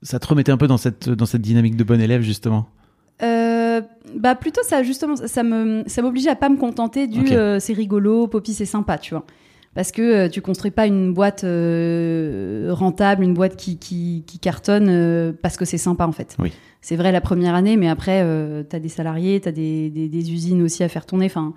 Ça 0.01 0.19
te 0.19 0.27
remettait 0.27 0.51
un 0.51 0.57
peu 0.57 0.67
dans 0.67 0.77
cette, 0.77 1.09
dans 1.09 1.25
cette 1.25 1.41
dynamique 1.41 1.75
de 1.77 1.83
bon 1.83 2.01
élève, 2.01 2.21
justement? 2.21 2.67
Bah 4.15 4.35
plutôt 4.35 4.61
ça 4.63 4.81
justement 4.83 5.15
ça 5.15 5.43
me 5.43 5.83
ça 5.87 6.01
m'obligeait 6.01 6.31
à 6.31 6.35
pas 6.35 6.49
me 6.49 6.57
contenter 6.57 7.07
du 7.07 7.27
c'est 7.59 7.73
rigolo 7.73 8.27
Poppy 8.27 8.53
c'est 8.53 8.65
sympa 8.65 8.97
tu 8.97 9.13
vois 9.13 9.23
parce 9.75 9.91
que 9.91 10.01
euh, 10.01 10.29
tu 10.29 10.41
construis 10.41 10.71
pas 10.71 10.87
une 10.87 11.13
boîte 11.13 11.43
euh, 11.43 12.69
rentable 12.71 13.23
une 13.23 13.33
boîte 13.33 13.55
qui 13.55 13.77
qui, 13.77 14.23
qui 14.25 14.39
cartonne 14.39 14.87
euh, 14.89 15.31
parce 15.41 15.57
que 15.57 15.65
c'est 15.65 15.77
sympa 15.77 16.05
en 16.07 16.11
fait. 16.11 16.35
Oui. 16.39 16.51
c'est 16.81 16.95
vrai 16.95 17.11
la 17.11 17.21
première 17.21 17.55
année 17.55 17.77
mais 17.77 17.87
après 17.89 18.21
euh, 18.23 18.63
t'as 18.63 18.79
des 18.79 18.89
salariés 18.89 19.39
t'as 19.39 19.51
des, 19.51 19.89
des 19.89 20.07
des 20.07 20.31
usines 20.31 20.61
aussi 20.61 20.83
à 20.83 20.89
faire 20.89 21.05
tourner. 21.05 21.25
Enfin 21.27 21.53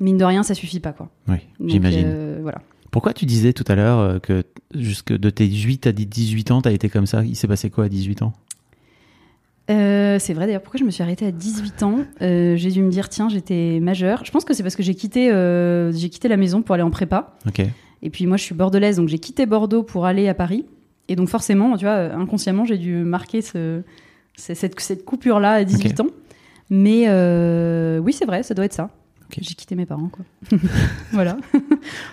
mine 0.00 0.18
de 0.18 0.24
rien 0.24 0.42
ça 0.42 0.54
suffit 0.54 0.80
pas 0.80 0.92
quoi. 0.92 1.08
Oui, 1.28 1.38
j'imagine. 1.64 2.38
voilà. 2.42 2.60
Pourquoi 2.90 3.12
tu 3.12 3.26
disais 3.26 3.52
tout 3.52 3.64
à 3.68 3.74
l'heure 3.74 4.20
que 4.22 4.42
jusque 4.74 5.12
de 5.12 5.28
tes 5.28 5.46
18 5.46 5.86
à 5.88 5.92
18 5.92 6.50
ans, 6.50 6.62
t'as 6.62 6.72
été 6.72 6.88
comme 6.88 7.04
ça? 7.06 7.22
Il 7.24 7.36
s'est 7.36 7.48
passé 7.48 7.68
quoi 7.68 7.84
à 7.84 7.88
18 7.90 8.22
ans? 8.22 8.32
Euh, 9.70 10.18
c'est 10.20 10.32
vrai 10.32 10.46
d'ailleurs, 10.46 10.62
pourquoi 10.62 10.78
je 10.78 10.84
me 10.84 10.90
suis 10.90 11.02
arrêtée 11.02 11.26
à 11.26 11.32
18 11.32 11.82
ans? 11.82 11.98
Euh, 12.22 12.56
J'ai 12.56 12.70
dû 12.70 12.82
me 12.82 12.90
dire, 12.90 13.08
tiens, 13.08 13.28
j'étais 13.28 13.80
majeure. 13.80 14.24
Je 14.24 14.30
pense 14.30 14.44
que 14.44 14.54
c'est 14.54 14.62
parce 14.62 14.76
que 14.76 14.82
j'ai 14.82 14.94
quitté, 14.94 15.30
euh, 15.32 15.90
j'ai 15.92 16.08
quitté 16.08 16.28
la 16.28 16.36
maison 16.36 16.62
pour 16.62 16.74
aller 16.74 16.84
en 16.84 16.90
prépa. 16.90 17.36
Ok. 17.48 17.62
Et 18.02 18.10
puis 18.10 18.26
moi, 18.26 18.36
je 18.36 18.42
suis 18.44 18.54
bordelaise, 18.54 18.96
donc 18.96 19.08
j'ai 19.08 19.18
quitté 19.18 19.46
Bordeaux 19.46 19.82
pour 19.82 20.06
aller 20.06 20.28
à 20.28 20.34
Paris. 20.34 20.66
Et 21.08 21.16
donc 21.16 21.28
forcément, 21.28 21.76
tu 21.76 21.84
vois, 21.84 21.94
inconsciemment, 22.14 22.64
j'ai 22.64 22.78
dû 22.78 22.94
marquer 22.98 23.42
ce, 23.42 23.82
ce- 24.36 24.54
cette, 24.54 24.78
cette 24.80 25.04
coupure-là 25.04 25.52
à 25.54 25.64
18 25.64 26.00
ans. 26.00 26.06
Mais 26.70 27.04
euh, 27.08 27.98
oui, 27.98 28.12
c'est 28.12 28.24
vrai, 28.26 28.42
ça 28.42 28.54
doit 28.54 28.64
être 28.64 28.72
ça. 28.72 28.90
Ok. 29.28 29.38
J'ai 29.40 29.54
quitté 29.54 29.74
mes 29.74 29.86
parents, 29.86 30.08
quoi. 30.08 30.24
voilà. 31.12 31.36
donc 31.52 31.70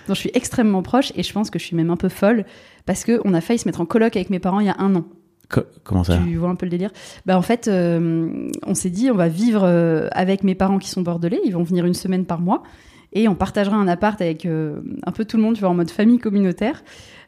je 0.08 0.14
suis 0.14 0.30
extrêmement 0.34 0.82
proche 0.82 1.12
et 1.14 1.22
je 1.22 1.32
pense 1.32 1.50
que 1.50 1.58
je 1.60 1.64
suis 1.64 1.76
même 1.76 1.90
un 1.90 1.96
peu 1.96 2.08
folle 2.08 2.44
parce 2.86 3.04
qu'on 3.04 3.34
a 3.34 3.40
failli 3.40 3.58
se 3.58 3.68
mettre 3.68 3.80
en 3.80 3.86
coloc 3.86 4.16
avec 4.16 4.30
mes 4.30 4.38
parents 4.40 4.58
il 4.60 4.66
y 4.66 4.70
a 4.70 4.76
un 4.78 4.94
an. 4.96 5.04
Co- 5.54 5.62
comment 5.84 6.02
ça 6.04 6.18
Tu 6.26 6.36
vois 6.36 6.48
un 6.48 6.54
peu 6.56 6.66
le 6.66 6.70
délire? 6.70 6.90
Bah, 7.26 7.38
En 7.38 7.42
fait, 7.42 7.68
euh, 7.68 8.48
on 8.66 8.74
s'est 8.74 8.90
dit, 8.90 9.10
on 9.10 9.14
va 9.14 9.28
vivre 9.28 9.62
euh, 9.64 10.08
avec 10.12 10.42
mes 10.42 10.54
parents 10.54 10.78
qui 10.78 10.88
sont 10.90 11.02
bordelais. 11.02 11.40
Ils 11.44 11.52
vont 11.52 11.62
venir 11.62 11.86
une 11.86 11.94
semaine 11.94 12.24
par 12.24 12.40
mois. 12.40 12.62
Et 13.12 13.28
on 13.28 13.36
partagera 13.36 13.76
un 13.76 13.86
appart 13.86 14.20
avec 14.20 14.44
euh, 14.44 14.80
un 15.06 15.12
peu 15.12 15.24
tout 15.24 15.36
le 15.36 15.44
monde, 15.44 15.54
tu 15.54 15.60
vois, 15.60 15.68
en 15.70 15.74
mode 15.74 15.90
famille 15.90 16.18
communautaire. 16.18 16.82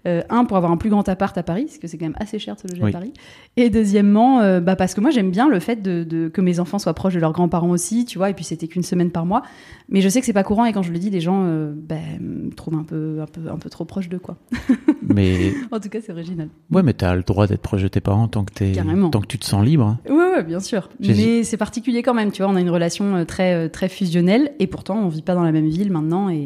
Euh, 0.07 0.23
un, 0.31 0.45
pour 0.45 0.57
avoir 0.57 0.71
un 0.71 0.77
plus 0.77 0.89
grand 0.91 1.09
appart 1.09 1.37
à 1.37 1.43
Paris, 1.43 1.65
parce 1.65 1.79
que 1.79 1.89
c'est 1.89 1.99
quand 1.99 2.05
même 2.05 2.15
assez 2.21 2.39
cher 2.39 2.55
de 2.55 2.61
se 2.61 2.69
loger 2.69 2.83
Oui. 2.83 2.91
à 2.91 2.93
Paris. 2.93 3.13
Et 3.57 3.71
deuxièmement, 3.71 4.41
euh, 4.41 4.61
bah, 4.61 4.77
parce 4.77 4.95
que 4.95 5.01
moi, 5.01 5.11
j'aime 5.11 5.33
bien 5.33 5.49
le 5.49 5.59
fait 5.59 5.83
de, 5.83 6.05
de- 6.05 6.29
que 6.29 6.41
mes 6.41 6.61
enfants 6.61 6.79
soient 6.79 6.95
proches 6.95 7.15
de 7.15 7.19
leurs 7.19 7.33
grands-parents 7.33 7.71
aussi, 7.71 8.05
tu 8.05 8.17
vois. 8.19 8.31
Et 8.31 8.35
puis, 8.35 8.45
c'était 8.45 8.69
qu'une 8.69 8.85
semaine 8.85 9.11
par 9.11 9.27
mois. 9.27 9.43
Mais 9.89 10.01
je 10.01 10.09
sais 10.09 10.21
que 10.21 10.27
c'est 10.27 10.33
pas 10.33 10.45
courant. 10.45 10.65
Et 10.65 10.73
quand 10.73 10.83
je 10.83 10.93
le 10.93 10.99
dis, 10.99 11.11
les 11.11 11.21
gens 11.21 11.43
euh, 11.45 11.73
bah, 11.75 11.97
me 12.21 12.51
trouvent 12.51 12.75
un 12.79 12.85
peu, 12.85 13.19
un, 13.21 13.27
peu, 13.27 13.51
un 13.51 13.57
peu 13.59 13.69
trop 13.69 13.85
proche 13.85 14.09
d'eux, 14.09 14.21
quoi. 14.21 14.37
Mais 15.03 15.53
En 15.73 15.81
tout 15.81 15.89
cas, 15.89 15.99
c'est 16.05 16.13
original. 16.13 16.49
ouais, 16.71 16.83
mais 16.83 16.93
t'as 16.93 17.15
le 17.15 17.23
droit 17.23 17.47
d'être 17.47 17.63
proche 17.63 17.83
de 17.83 17.89
tes 17.89 18.01
parents 18.01 18.29
tant 18.29 18.45
que 18.45 18.53
t'es, 18.53 18.73
Carrément. 18.73 19.11
tant 19.11 19.21
que 19.21 19.27
tu 19.27 19.39
te 19.39 19.45
sens 19.45 19.65
libre. 19.65 19.85
hein. 19.87 19.99
Ouais, 20.09 20.15
ouais, 20.37 20.43
bien 20.45 20.61
sûr. 20.61 20.89
Mais 21.01 21.43
c'est 21.45 21.57
particulier 21.57 22.03
quand 22.03 22.15
même, 22.15 22.33
tu 22.33 22.43
vois. 22.43 22.51
On 22.51 22.57
a 22.57 22.61
une 22.61 22.71
relation 22.71 23.25
très, 23.25 23.69
très 23.69 23.89
fusionnelle 23.89 24.53
et 24.59 24.67
pourtant 24.67 24.99
on 24.99 25.09
vit 25.09 25.23
pas 25.23 25.35
dans 25.35 25.45
la 25.45 25.53
même 25.53 25.69
ville 25.69 25.91
maintenant 25.93 26.29
et, 26.29 26.37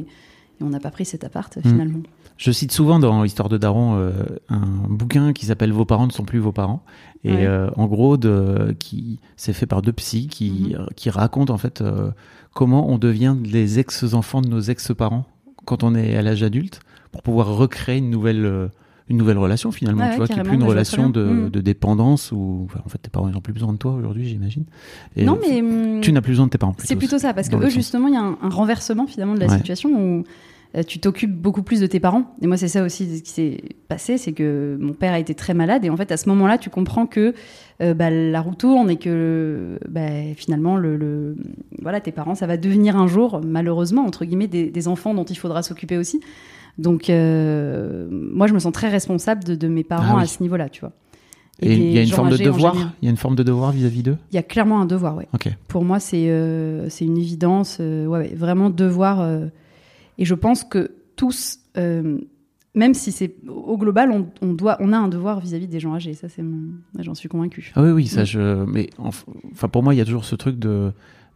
et 0.61 0.63
on 0.63 0.69
n'a 0.69 0.81
pas 0.81 0.91
pris 0.91 1.05
cet 1.05 1.25
appart 1.25 1.57
euh, 1.57 1.61
Mm. 1.65 1.69
finalement. 1.71 1.99
Je 2.41 2.53
cite 2.53 2.73
souvent 2.73 2.99
dans 2.99 3.23
Histoire 3.23 3.51
de 3.51 3.59
Daron 3.59 3.97
euh, 3.99 4.13
un 4.49 4.63
bouquin 4.89 5.35
qui 5.35 5.45
s'appelle 5.45 5.73
Vos 5.73 5.85
parents 5.85 6.07
ne 6.07 6.11
sont 6.13 6.25
plus 6.25 6.39
vos 6.39 6.53
parents 6.53 6.83
et 7.23 7.33
Ouais. 7.33 7.47
euh, 7.47 7.69
en 7.77 7.87
gros 7.87 8.17
de 8.17 8.75
qui 8.79 9.21
c'est 9.37 9.53
fait 9.53 9.67
par 9.67 9.83
deux 9.83 9.93
psys 9.93 10.27
qui 10.29 10.75
Mhm. 10.75 10.87
qui 10.97 11.11
racontent 11.11 11.53
en 11.53 11.59
fait 11.59 11.83
euh, 11.83 12.11
comment 12.55 12.89
on 12.91 12.97
devient 12.97 13.37
les 13.45 13.79
ex-enfants 13.79 14.41
de 14.41 14.49
nos 14.49 14.61
ex-parents 14.61 15.27
quand 15.67 15.83
on 15.85 15.95
est 15.95 16.17
à 16.17 16.23
l'âge 16.23 16.43
adulte 16.43 16.81
pour 17.13 17.23
pouvoir 17.23 17.55
recréer 17.55 17.99
une 17.99 18.09
nouvelle 18.09 18.71
une 19.11 19.19
nouvelle 19.19 19.37
relation 19.37 19.71
finalement 19.71 20.05
Ouais, 20.05 20.07
tu 20.07 20.13
ouais, 20.13 20.17
vois 20.17 20.27
qui 20.29 20.33
est 20.33 20.37
carrément, 20.37 20.49
plus 20.51 20.55
une 20.57 20.63
bah, 20.63 20.69
relation 20.71 21.11
de, 21.11 21.51
de 21.51 21.61
dépendance 21.61 22.33
ou 22.33 22.63
enfin, 22.71 22.81
en 22.87 22.89
fait 22.89 22.97
tes 22.99 23.11
parents 23.11 23.29
ils 23.29 23.37
ont 23.37 23.43
plus 23.43 23.53
besoin 23.53 23.75
de 23.75 23.79
toi 23.79 23.93
aujourd'hui 23.93 24.27
j'imagine 24.27 24.65
Et, 25.15 25.27
non, 25.27 25.39
mais 25.47 26.01
tu 26.01 26.11
n'as 26.11 26.23
plus 26.23 26.31
besoin 26.31 26.47
de 26.47 26.51
tes 26.53 26.57
parents 26.59 26.75
c'est 26.79 26.97
plutôt 26.97 27.19
ça 27.19 27.35
parce 27.35 27.51
que 27.51 27.57
eux 27.57 27.65
sens. 27.65 27.73
justement 27.75 28.09
il 28.09 28.15
y 28.15 28.17
a 28.17 28.23
un, 28.23 28.39
un 28.41 28.49
renversement 28.49 29.07
finalement 29.07 29.35
de 29.35 29.41
la 29.41 29.49
Ouais. 29.49 29.57
situation 29.59 29.91
où 29.91 30.25
tu 30.87 31.01
t'occupes 31.01 31.35
beaucoup 31.35 31.63
plus 31.63 31.81
de 31.81 31.87
tes 31.87 31.99
parents. 32.01 32.33
Et 32.43 32.47
moi 32.47 32.57
c'est 32.57 32.69
ça 32.69 32.85
aussi 32.85 33.19
ce 33.19 33.23
qui 33.23 33.31
s'est 33.31 33.61
passé, 33.89 34.19
c'est 34.19 34.33
que 34.33 34.77
mon 34.81 34.93
père 34.93 35.13
a 35.13 35.19
été 35.19 35.35
très 35.35 35.53
malade 35.55 35.85
et 35.85 35.91
en 35.91 35.97
fait 35.97 36.13
à 36.13 36.17
ce 36.17 36.29
moment-là 36.29 36.59
tu 36.59 36.71
comprends 36.71 37.07
que 37.07 37.35
euh, 37.83 37.93
bah, 37.95 38.11
la 38.11 38.41
roue 38.41 38.55
tourne 38.55 38.89
et 38.91 38.97
que 38.97 39.79
bah, 39.89 40.01
finalement 40.37 40.77
le, 40.77 40.97
le- 40.97 41.37
voilà 41.83 42.01
tes 42.01 42.13
parents 42.13 42.35
ça 42.37 42.47
va 42.47 42.57
devenir 42.57 42.97
un 42.97 43.07
jour 43.09 43.41
malheureusement 43.45 44.05
entre 44.07 44.25
guillemets 44.25 44.47
des, 44.47 44.71
des 44.71 44.89
enfants 44.89 45.13
dont 45.15 45.25
il 45.25 45.37
faudra 45.37 45.63
s'occuper 45.63 45.97
aussi. 45.99 46.21
Donc 46.79 47.11
euh, 47.11 48.07
moi 48.11 48.47
je 48.47 48.55
me 48.55 48.59
sens 48.59 48.73
très 48.73 48.89
responsable 48.89 49.43
de, 49.45 49.55
de 49.55 49.69
mes 49.69 49.85
parents 49.85 50.13
Ah 50.13 50.17
oui. 50.19 50.23
à 50.23 50.27
ce 50.27 50.43
niveau-là, 50.43 50.69
tu 50.69 50.81
vois. 50.81 50.93
et 51.61 51.75
il 51.75 51.93
y 51.93 51.99
a 51.99 52.03
une 52.03 52.09
forme 52.09 52.31
de 52.31 52.37
devoir 52.37 52.75
il 53.03 53.07
y 53.07 53.09
a 53.09 53.11
une 53.11 53.17
forme 53.17 53.35
de 53.35 53.43
devoir 53.43 53.73
vis-à-vis 53.73 54.03
d'eux? 54.05 54.17
Il 54.33 54.37
y 54.37 54.39
a 54.39 54.43
clairement 54.45 54.81
un 54.81 54.87
devoir, 54.87 55.19
ok 55.35 55.49
Pour 55.69 55.85
moi, 55.85 55.99
c'est 56.01 56.31
euh, 56.31 56.89
c'est 56.89 57.05
une 57.05 57.19
évidence. 57.19 57.79
euh, 57.81 58.07
ouais, 58.07 58.19
ouais, 58.21 58.35
vraiment 58.37 58.71
devoir. 58.71 59.21
euh, 59.21 59.47
et 60.21 60.25
je 60.25 60.35
pense 60.37 60.63
que 60.63 60.93
tous, 61.17 61.59
euh, 61.77 62.19
même 62.77 62.95
si 62.95 63.11
c'est 63.11 63.35
au 63.49 63.77
global, 63.77 64.13
on, 64.13 64.29
on 64.43 64.53
doit, 64.53 64.77
on 64.79 64.93
a 64.93 64.97
un 64.97 65.09
devoir 65.09 65.41
vis-à-vis 65.41 65.67
des 65.67 65.81
gens 65.81 65.95
âgés. 65.95 66.15
Ça, 66.15 66.29
c'est 66.29 66.43
mon, 66.43 66.69
j'en 67.01 67.15
suis 67.17 67.29
convaincue. 67.29 67.73
Ah 67.75 67.83
oui, 67.83 67.91
oui, 67.91 68.07
ça, 68.07 68.25
je. 68.25 68.65
Mais 68.65 68.91
enf- 68.99 69.25
enfin, 69.53 69.67
pour 69.69 69.83
moi, 69.83 69.93
il 69.93 69.99
y 69.99 70.01
a 70.01 70.05
toujours 70.05 70.25
ce 70.25 70.37
truc 70.37 70.57
de, 70.59 70.93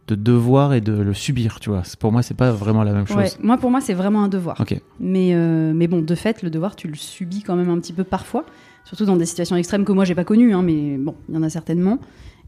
de 0.07 0.15
devoir 0.15 0.73
et 0.73 0.79
de 0.81 0.93
le 0.93 1.13
subir, 1.13 1.59
tu 1.59 1.69
vois. 1.71 1.83
Pour 1.99 2.11
moi, 2.13 2.21
c'est 2.21 2.37
pas 2.37 2.51
vraiment 2.51 2.83
la 2.83 2.93
même 2.93 3.05
chose. 3.05 3.17
Ouais, 3.17 3.29
moi, 3.41 3.57
pour 3.57 3.69
moi, 3.69 3.81
c'est 3.81 3.93
vraiment 3.93 4.23
un 4.23 4.29
devoir. 4.29 4.59
Ok. 4.61 4.79
Mais, 5.01 5.31
euh, 5.33 5.73
mais 5.75 5.87
bon, 5.87 6.01
de 6.01 6.15
fait, 6.15 6.41
le 6.41 6.49
devoir, 6.49 6.75
tu 6.77 6.87
le 6.87 6.95
subis 6.95 7.41
quand 7.43 7.57
même 7.57 7.69
un 7.69 7.79
petit 7.79 7.93
peu 7.93 8.05
parfois, 8.05 8.45
surtout 8.85 9.05
dans 9.05 9.17
des 9.17 9.25
situations 9.25 9.57
extrêmes 9.57 9.83
que 9.83 9.91
moi, 9.91 10.05
j'ai 10.05 10.15
pas 10.15 10.23
connues, 10.23 10.53
hein, 10.53 10.61
mais 10.61 10.97
bon, 10.97 11.15
il 11.27 11.35
y 11.35 11.37
en 11.37 11.43
a 11.43 11.49
certainement. 11.49 11.99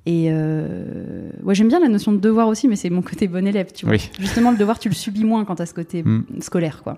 Et 0.10 0.28
euh, 0.32 1.30
ouais, 1.44 1.54
j'aime 1.54 1.68
bien 1.68 1.82
la 1.82 1.90
notion 1.90 2.14
de 2.14 2.18
devoir 2.18 2.48
aussi, 2.48 2.70
mais 2.70 2.78
c'est 2.78 2.90
mon 2.90 3.02
côté 3.02 3.28
bon 3.28 3.46
élève, 3.46 3.74
tu 3.74 3.86
vois. 3.86 3.96
Oui. 3.96 4.10
Justement, 4.22 4.52
le 4.52 4.58
devoir, 4.58 4.80
tu 4.80 4.88
le 4.88 4.96
subis 4.96 5.26
moins 5.26 5.44
quand 5.44 5.56
t'as 5.56 5.66
ce 5.66 5.74
côté 5.74 6.02
Mm. 6.02 6.24
scolaire, 6.40 6.82
quoi. 6.82 6.98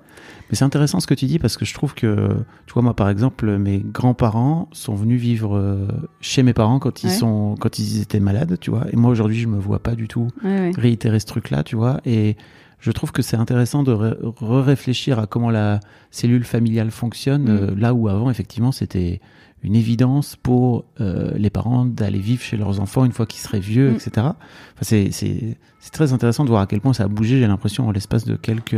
Mais 0.50 0.56
c'est 0.56 0.64
intéressant 0.64 1.00
ce 1.00 1.08
que 1.08 1.16
tu 1.16 1.26
dis 1.26 1.40
parce 1.40 1.58
que 1.58 1.66
je 1.66 1.74
trouve 1.74 1.96
que, 1.96 2.28
tu 2.68 2.74
vois, 2.74 2.84
moi, 2.84 2.96
par 2.96 3.10
exemple, 3.10 3.58
mes 3.58 3.80
grands-parents 3.80 4.70
sont 4.74 4.94
venus 4.94 5.20
vivre 5.20 5.58
euh, 5.58 5.88
chez 6.22 6.44
mes 6.44 6.54
parents 6.54 6.78
quand 6.78 7.02
ils 7.02 7.08
Ouais. 7.08 7.14
sont, 7.14 7.56
quand 7.60 7.80
ils 7.80 8.00
étaient 8.04 8.20
malades, 8.20 8.58
tu 8.62 8.70
vois. 8.70 8.86
Et 8.94 8.96
moi, 8.96 9.10
aujourd'hui, 9.10 9.40
je 9.40 9.48
me 9.48 9.58
vois 9.58 9.80
pas 9.80 9.96
du 9.96 10.08
tout 10.08 10.28
Ouais, 10.44 10.70
réitérer 10.78 11.20
ce 11.20 11.26
truc-là, 11.26 11.64
tu 11.64 11.76
vois. 11.76 12.02
Et 12.06 12.38
je 12.80 12.92
trouve 12.92 13.12
que 13.12 13.24
c'est 13.24 13.38
intéressant 13.38 13.82
de 13.82 13.92
re-réfléchir 13.92 15.18
à 15.18 15.26
comment 15.26 15.50
la 15.50 15.80
cellule 16.12 16.44
familiale 16.44 16.92
fonctionne, 16.92 17.44
Mm. 17.46 17.50
euh, 17.50 17.76
là 17.76 17.94
où 17.96 18.08
avant, 18.08 18.30
effectivement, 18.30 18.72
c'était 18.72 19.20
une 19.64 19.76
évidence 19.76 20.36
pour 20.36 20.86
euh, 21.02 21.32
les 21.36 21.50
parents 21.50 21.86
d'aller 21.86 22.20
vivre 22.20 22.42
chez 22.42 22.56
leurs 22.58 22.80
enfants 22.80 23.04
une 23.06 23.12
fois 23.12 23.26
qu'ils 23.26 23.42
seraient 23.42 23.60
vieux, 23.60 23.92
Mm. 23.92 23.96
etc. 23.96 24.12
Enfin, 24.18 24.34
c'est, 24.82 25.12
c'est, 25.12 25.58
c'est 25.80 25.92
très 25.92 26.14
intéressant 26.14 26.44
de 26.46 26.50
voir 26.50 26.62
à 26.62 26.68
quel 26.68 26.80
point 26.82 26.94
ça 26.94 27.04
a 27.04 27.08
bougé, 27.08 27.40
j'ai 27.40 27.48
l'impression, 27.48 27.88
en 27.88 27.92
l'espace 27.92 28.26
de 28.26 28.36
quelques 28.36 28.78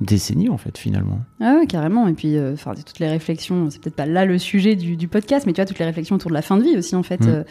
décennies, 0.00 0.48
en 0.48 0.56
fait, 0.58 0.76
finalement. 0.78 1.20
Ah 1.40 1.56
ouais, 1.60 1.66
carrément. 1.66 2.08
Et 2.08 2.14
puis, 2.14 2.36
euh, 2.36 2.54
toutes 2.56 2.98
les 2.98 3.08
réflexions, 3.08 3.70
c'est 3.70 3.80
peut-être 3.80 3.94
pas 3.96 4.06
là 4.06 4.24
le 4.24 4.38
sujet 4.38 4.74
du, 4.74 4.96
du 4.96 5.06
podcast, 5.08 5.46
mais 5.46 5.52
tu 5.52 5.60
vois, 5.60 5.66
toutes 5.66 5.78
les 5.78 5.84
réflexions 5.84 6.16
autour 6.16 6.30
de 6.30 6.34
la 6.34 6.42
fin 6.42 6.56
de 6.56 6.62
vie 6.64 6.76
aussi, 6.76 6.96
en 6.96 7.02
fait. 7.02 7.20
Mm. 7.24 7.28
Euh, 7.28 7.44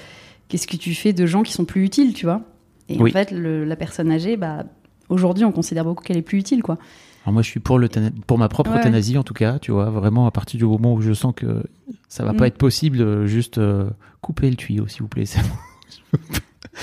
Qu'est-ce 0.50 0.67
que 0.67 0.75
tu 0.75 0.93
fais 0.93 1.13
de 1.13 1.25
gens 1.25 1.43
qui 1.43 1.53
sont 1.53 1.63
plus 1.63 1.86
utiles, 1.86 2.13
tu 2.13 2.25
vois? 2.25 2.41
Et 2.89 2.98
Oui. 3.01 3.10
en 3.12 3.13
fait, 3.13 3.31
le- 3.31 3.63
la 3.63 3.77
personne 3.77 4.12
âgée, 4.12 4.36
bah, 4.36 4.65
aujourd'hui, 5.08 5.46
on 5.46 5.53
considère 5.53 5.86
beaucoup 5.86 6.03
qu'elle 6.03 6.17
est 6.17 6.22
plus 6.22 6.39
utile, 6.39 6.62
quoi. 6.62 6.77
Alors 7.24 7.34
moi, 7.34 7.42
je 7.44 7.48
suis 7.50 7.60
pour, 7.60 7.78
l'euthana- 7.78 8.12
pour 8.25 8.38
ma 8.40 8.50
propre 8.50 8.72
Ouais, 8.72 8.80
euthanasie, 8.80 9.18
en 9.18 9.24
tout 9.24 9.34
cas, 9.36 9.60
tu 9.60 9.72
vois, 9.72 9.90
vraiment 9.92 10.25
à 10.28 10.32
partir 10.32 10.58
du 10.58 10.66
moment 10.66 10.94
où 10.96 11.01
je 11.01 11.13
sens 11.13 11.34
que 11.36 11.63
ça 12.08 12.24
va 12.25 12.34
pas 12.34 12.46
Mm. 12.46 12.48
être 12.48 12.58
possible, 12.58 13.01
euh, 13.01 13.28
juste 13.28 13.58
euh, 13.60 13.90
couper 14.22 14.50
le 14.50 14.56
tuyau, 14.56 14.88
s'il 14.88 15.01
vous 15.04 15.08
plaît. 15.08 15.25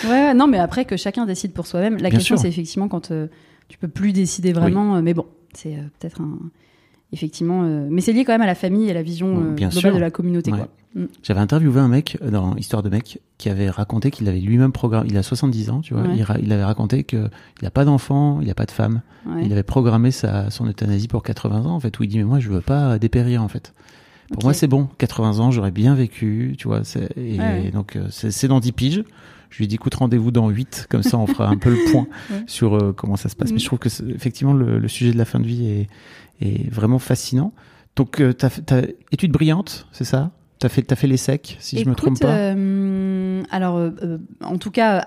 Ouais, 0.09 0.35
non, 0.35 0.47
mais 0.47 0.59
après 0.59 0.85
que 0.85 0.97
chacun 0.97 1.25
décide 1.27 1.53
pour 1.53 1.67
soi-même. 1.67 1.95
La 1.95 2.11
Bien 2.11 2.19
question, 2.19 2.37
c'est 2.37 2.49
effectivement 2.49 2.89
quand 2.89 3.11
euh, 3.11 3.27
tu 3.69 3.79
peux 3.79 3.89
plus 3.89 4.13
décider 4.13 4.53
vraiment. 4.53 4.97
euh, 4.97 5.03
mais 5.03 5.15
bon, 5.15 5.27
c'est 5.55 5.77
peut-être 5.99 6.21
un. 6.21 6.39
Effectivement. 7.13 7.63
euh, 7.65 7.87
mais 7.91 8.03
c'est 8.03 8.13
lié 8.13 8.25
quand 8.25 8.33
même 8.33 8.43
à 8.43 8.47
la 8.47 8.55
famille 8.55 8.87
et 8.89 8.91
à 8.91 8.95
la 8.95 9.03
vision 9.03 9.41
euh, 9.41 9.55
Bien 9.55 9.69
globale 9.71 9.93
sûr. 9.93 9.95
de 9.95 10.01
la 10.01 10.11
communauté, 10.11 10.53
Ouais. 10.53 10.59
quoi. 10.59 10.69
Mm. 10.95 11.05
J'avais 11.23 11.41
interviewé 11.41 11.81
un 11.81 11.89
mec 11.89 12.17
euh, 12.23 12.31
dans 12.31 12.57
Histoire 12.57 12.83
de 12.83 12.89
mec 12.89 13.21
qui 13.37 13.49
avait 13.51 13.69
raconté 13.71 14.11
qu'il 14.11 14.29
avait 14.29 14.41
lui-même 14.41 14.73
programmé, 14.73 15.09
il 15.11 15.17
a 15.19 15.23
70 15.23 15.71
ans, 15.71 15.81
tu 15.81 15.95
vois, 15.95 16.03
Ouais. 16.05 16.17
il, 16.17 16.27
il 16.45 16.53
avait 16.53 16.65
raconté 16.65 17.05
qu'il 17.05 17.29
n'a 17.63 17.71
pas 17.71 17.85
d'enfant, 17.85 18.41
il 18.41 18.49
n'a 18.49 18.55
pas 18.55 18.65
de 18.67 18.71
femme. 18.71 19.03
Ouais. 19.27 19.43
Il 19.45 19.53
avait 19.53 19.63
programmé 19.63 20.11
sa, 20.11 20.51
son 20.51 20.67
euthanasie 20.67 21.09
pour 21.09 21.23
80 21.23 21.67
ans, 21.67 21.75
en 21.75 21.81
fait, 21.81 21.99
où 21.99 22.03
il 22.05 22.09
dit, 22.09 22.19
mais 22.19 22.25
moi, 22.25 22.41
je 22.41 22.49
veux 22.49 22.61
pas 22.63 22.99
dépérir, 22.99 23.43
en 23.43 23.49
fait. 23.49 23.75
Pour 24.33 24.43
moi, 24.45 24.53
c'est 24.55 24.67
bon, 24.67 24.89
80 24.99 25.39
ans, 25.41 25.51
j'aurais 25.51 25.71
bien 25.71 25.95
vécu, 25.95 26.55
tu 26.59 26.69
vois, 26.69 26.85
c'est- 26.85 27.11
et 27.17 27.39
Ouais. 27.39 27.71
donc, 27.71 27.97
euh, 27.97 28.07
c'est 28.11 28.49
dans 28.49 28.61
10 28.61 28.73
piges. 28.73 29.05
Je 29.51 29.59
lui 29.59 29.65
ai 29.65 29.69
dit, 29.69 29.77
écoute, 29.77 29.95
rendez-vous 29.95 30.31
dans 30.31 30.49
8, 30.51 30.87
comme 30.91 31.03
ça, 31.03 31.17
on 31.19 31.27
fera 31.27 31.49
un 31.49 31.57
peu 31.57 31.71
le 31.71 31.91
point 31.93 32.07
Ouais. 32.31 32.43
sur 32.47 32.75
euh, 32.75 32.93
comment 32.93 33.17
ça 33.17 33.29
se 33.31 33.37
passe. 33.37 33.53
Mais 33.53 33.59
je 33.59 33.65
trouve 33.67 33.79
que, 33.79 33.89
effectivement, 34.15 34.53
le, 34.53 34.79
le 34.79 34.89
sujet 34.89 35.13
de 35.13 35.17
la 35.19 35.25
fin 35.25 35.39
de 35.41 35.47
vie 35.47 35.67
est, 35.67 35.89
est 36.43 36.71
vraiment 36.71 36.99
fascinant. 36.99 37.53
Donc, 37.97 38.21
euh, 38.21 38.33
t'as, 38.35 38.51
fait- 38.51 38.63
t'as 38.63 38.83
étude 39.13 39.33
brillante, 39.33 39.87
c'est 39.93 40.05
ça? 40.05 40.31
T'as 40.59 40.69
fait, 40.69 40.93
fait 40.95 41.07
les 41.07 41.17
secs, 41.17 41.57
si 41.61 41.77
je 41.79 41.85
me 41.85 41.93
Écoute, 41.93 41.97
trompe 41.99 42.21
pas 42.21 42.35
euh, 42.37 43.43
alors, 43.51 43.77
euh, 43.77 43.91
euh, 44.03 44.19
en 44.43 44.59
tout 44.59 44.71
cas, 44.73 44.99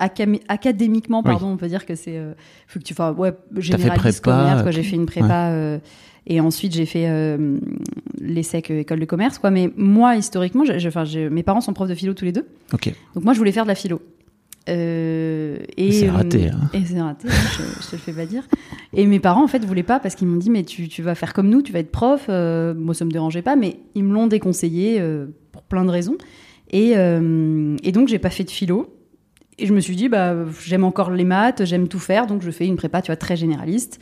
académiquement, 0.48 1.18
Oui. 1.18 1.24
pardon, 1.30 1.48
on 1.48 1.56
peut 1.58 1.68
dire 1.68 1.84
que 1.84 1.94
c'est. 1.94 2.16
euh, 2.16 2.32
faut 2.68 2.78
que 2.78 2.84
tu 2.84 2.94
fasses. 2.94 3.14
Ouais, 3.16 3.32
généraliste 3.58 4.22
commerce, 4.24 4.70
J'ai 4.70 4.82
fait 4.82 4.96
une 4.96 5.06
prépa. 5.06 5.78
et 6.26 6.40
ensuite, 6.40 6.72
j'ai 6.72 6.86
fait 6.86 7.36
l'ESSEC, 8.20 8.70
euh, 8.70 8.80
école 8.80 9.00
de 9.00 9.04
commerce, 9.04 9.38
quoi. 9.38 9.50
Mais 9.50 9.70
moi, 9.76 10.16
historiquement, 10.16 10.64
j'ai- 10.64 11.28
mes 11.28 11.42
parents 11.42 11.60
sont 11.60 11.72
profs 11.74 11.88
de 11.90 11.94
philo 11.94 12.14
tous 12.14 12.24
les 12.24 12.32
deux. 12.32 12.46
Ok. 12.72 12.92
Donc, 13.14 13.24
moi, 13.24 13.32
je 13.34 13.38
voulais 13.38 13.52
faire 13.52 13.64
de 13.64 13.68
la 13.68 13.74
philo. 13.74 14.00
Euh, 14.68 15.58
et 15.76 15.90
C'est 15.90 16.08
raté, 16.08 16.48
hein. 16.48 16.70
Et 16.72 16.84
c'est 16.86 17.00
raté, 17.00 17.26
hein, 17.28 17.32
je, 17.58 17.82
je 17.82 17.86
te 17.90 17.96
le 17.96 17.98
fais 18.00 18.12
pas 18.12 18.26
dire. 18.26 18.44
Et 18.92 19.06
mes 19.06 19.18
parents, 19.18 19.42
en 19.42 19.48
fait, 19.48 19.64
voulaient 19.64 19.82
pas 19.82 19.98
parce 19.98 20.14
qu'ils 20.14 20.28
m'ont 20.28 20.36
dit, 20.36 20.50
mais 20.50 20.62
tu, 20.62 20.86
tu 20.88 21.02
vas 21.02 21.16
faire 21.16 21.32
comme 21.34 21.48
nous, 21.48 21.62
tu 21.62 21.72
vas 21.72 21.80
être 21.80 21.90
prof. 21.90 22.26
Euh, 22.28 22.72
moi, 22.72 22.94
ça 22.94 23.04
me 23.04 23.10
dérangeait 23.10 23.42
pas, 23.42 23.56
mais 23.56 23.78
ils 23.96 24.04
me 24.04 24.14
l'ont 24.14 24.28
déconseillé 24.28 24.98
euh, 25.00 25.26
plein 25.72 25.84
de 25.84 25.90
raisons. 25.90 26.16
Et, 26.70 26.92
euh, 26.96 27.76
et 27.82 27.90
donc, 27.92 28.08
j'ai 28.08 28.18
pas 28.20 28.30
fait 28.30 28.44
de 28.44 28.50
philo. 28.50 28.94
Et 29.58 29.66
je 29.66 29.74
me 29.74 29.80
suis 29.80 29.96
dit, 29.96 30.08
bah, 30.08 30.34
j'aime 30.64 30.84
encore 30.84 31.10
les 31.10 31.24
maths, 31.24 31.64
j'aime 31.64 31.88
tout 31.88 31.98
faire, 31.98 32.26
donc 32.26 32.42
je 32.42 32.50
fais 32.50 32.66
une 32.66 32.76
prépa, 32.76 33.02
tu 33.02 33.08
vois, 33.10 33.16
très 33.16 33.36
généraliste. 33.36 34.00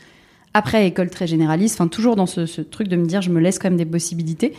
Après, 0.54 0.86
école 0.86 1.10
très 1.10 1.26
généraliste, 1.26 1.74
enfin, 1.80 1.88
toujours 1.88 2.14
dans 2.16 2.26
ce, 2.26 2.46
ce 2.46 2.60
truc 2.62 2.88
de 2.88 2.96
me 2.96 3.04
dire, 3.06 3.20
je 3.22 3.30
me 3.30 3.40
laisse 3.40 3.58
quand 3.58 3.68
même 3.70 3.78
des 3.78 3.84
possibilités. 3.86 4.52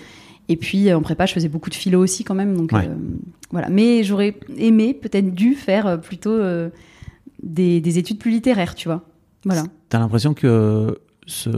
Et 0.49 0.57
puis 0.57 0.91
en 0.93 1.01
prépa, 1.01 1.25
je 1.25 1.33
faisais 1.33 1.47
beaucoup 1.49 1.69
de 1.69 1.75
philo 1.75 1.99
aussi 2.01 2.23
quand 2.23 2.35
même. 2.35 2.57
Donc 2.57 2.71
Ouais. 2.73 2.87
euh, 2.87 2.95
voilà. 3.51 3.69
Mais 3.69 4.03
j'aurais 4.03 4.35
aimé, 4.57 4.93
peut-être 4.93 5.33
dû 5.33 5.53
faire 5.55 5.87
euh, 5.87 5.97
plutôt 5.97 6.31
euh, 6.31 6.69
des, 7.41 7.79
des 7.79 7.97
études 7.97 8.19
plus 8.19 8.31
littéraires, 8.31 8.75
tu 8.75 8.87
vois. 8.89 9.03
Voilà. 9.45 9.63
T'as 9.89 9.99
l'impression 9.99 10.33
que 10.33 10.97
ce, 11.25 11.49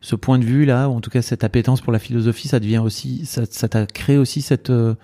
ce 0.00 0.16
point 0.16 0.38
de 0.38 0.44
vue 0.44 0.64
là, 0.64 0.88
ou 0.88 0.94
en 0.94 1.00
tout 1.00 1.10
cas 1.10 1.22
cette 1.22 1.44
appétence 1.44 1.80
pour 1.80 1.92
la 1.92 1.98
philosophie, 1.98 2.48
ça 2.48 2.60
devient 2.60 2.78
aussi, 2.78 3.26
ça, 3.26 3.46
t'a 3.68 3.86
créé 3.86 4.16
aussi 4.16 4.44
euh, 4.70 4.94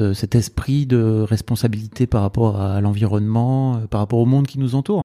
euh, 0.00 0.14
cet 0.14 0.34
esprit 0.34 0.86
de 0.86 1.24
responsabilité 1.28 2.06
par 2.06 2.22
rapport 2.22 2.60
à 2.60 2.80
l'environnement, 2.80 3.76
euh, 3.76 3.86
par 3.86 4.00
rapport 4.00 4.18
au 4.18 4.26
monde 4.26 4.46
qui 4.46 4.58
nous 4.58 4.74
entoure? 4.74 5.02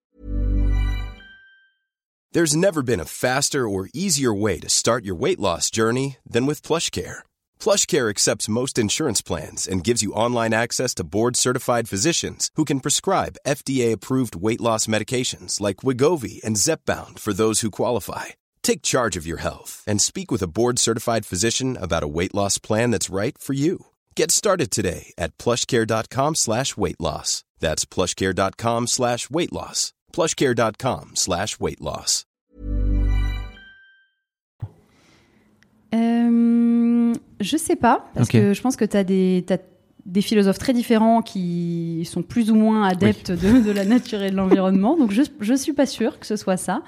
There's 2.34 2.56
never 2.56 2.84
been 2.84 3.00
a 3.00 3.06
faster 3.06 3.68
or 3.68 3.88
easier 3.94 4.34
way 4.34 4.60
to 4.60 4.70
start 4.70 5.06
your 5.06 5.16
weight 5.16 5.40
loss 5.40 5.72
journey 5.72 6.18
than 6.30 6.46
with 6.46 6.62
PlushCare. 6.62 7.24
PlushCare 7.60 8.10
accepts 8.10 8.50
most 8.50 8.78
insurance 8.78 9.22
plans 9.22 9.66
and 9.66 9.84
gives 9.84 10.04
you 10.04 10.12
online 10.12 10.54
access 10.54 10.94
to 10.96 11.04
board-certified 11.06 11.88
physicians 11.88 12.52
who 12.56 12.66
can 12.66 12.82
prescribe 12.82 13.38
FDA-approved 13.48 14.36
weight 14.36 14.60
loss 14.60 14.88
medications 14.88 15.62
like 15.62 15.78
Wigovi 15.78 16.44
and 16.44 16.58
Zepbound 16.58 17.18
for 17.18 17.34
those 17.34 17.62
who 17.62 17.72
qualify. 17.72 18.36
Take 18.68 18.82
charge 18.82 19.16
of 19.16 19.26
your 19.26 19.38
health 19.40 19.82
and 19.88 20.02
speak 20.02 20.30
with 20.30 20.44
a 20.44 20.48
board-certified 20.54 21.26
physician 21.26 21.78
about 21.78 22.04
a 22.04 22.08
weight 22.08 22.36
loss 22.36 22.58
plan 22.58 22.92
that's 22.92 23.10
right 23.10 23.38
for 23.38 23.54
you. 23.54 23.86
Get 24.14 24.30
started 24.30 24.72
today 24.72 25.14
at 25.18 25.38
plushcare.com 25.38 26.36
slash 26.36 26.76
weight 26.76 27.00
loss. 27.00 27.46
That's 27.62 27.86
plushcare.com 27.86 28.88
slash 28.88 29.30
weight 29.30 29.54
loss. 29.54 29.94
plushcare.com 30.12 31.12
slash 31.14 31.58
weight 31.62 31.80
loss. 31.80 32.26
Euh, 35.96 37.14
je 37.40 37.58
sais 37.58 37.78
pas, 37.78 38.10
parce 38.16 38.28
que 38.28 38.54
je 38.54 38.62
pense 38.62 38.76
que 38.76 38.84
tu 38.84 38.98
as 38.98 39.06
des, 39.06 39.46
t'as 39.48 39.60
des 40.06 40.22
philosophes 40.22 40.60
très 40.60 40.74
différents 40.74 41.22
qui 41.22 42.04
sont 42.04 42.22
plus 42.22 42.52
ou 42.52 42.56
moins 42.56 42.86
adeptes 42.86 43.32
de, 43.32 43.62
de 43.62 43.72
la 43.72 43.86
nature 43.86 44.22
et 44.24 44.30
de 44.30 44.36
l'environnement. 44.36 44.98
Donc 44.98 45.12
je, 45.12 45.22
je 45.40 45.54
suis 45.54 45.72
pas 45.72 45.86
sûre 45.86 46.20
que 46.20 46.26
ce 46.26 46.36
soit 46.36 46.58
ça. 46.58 46.82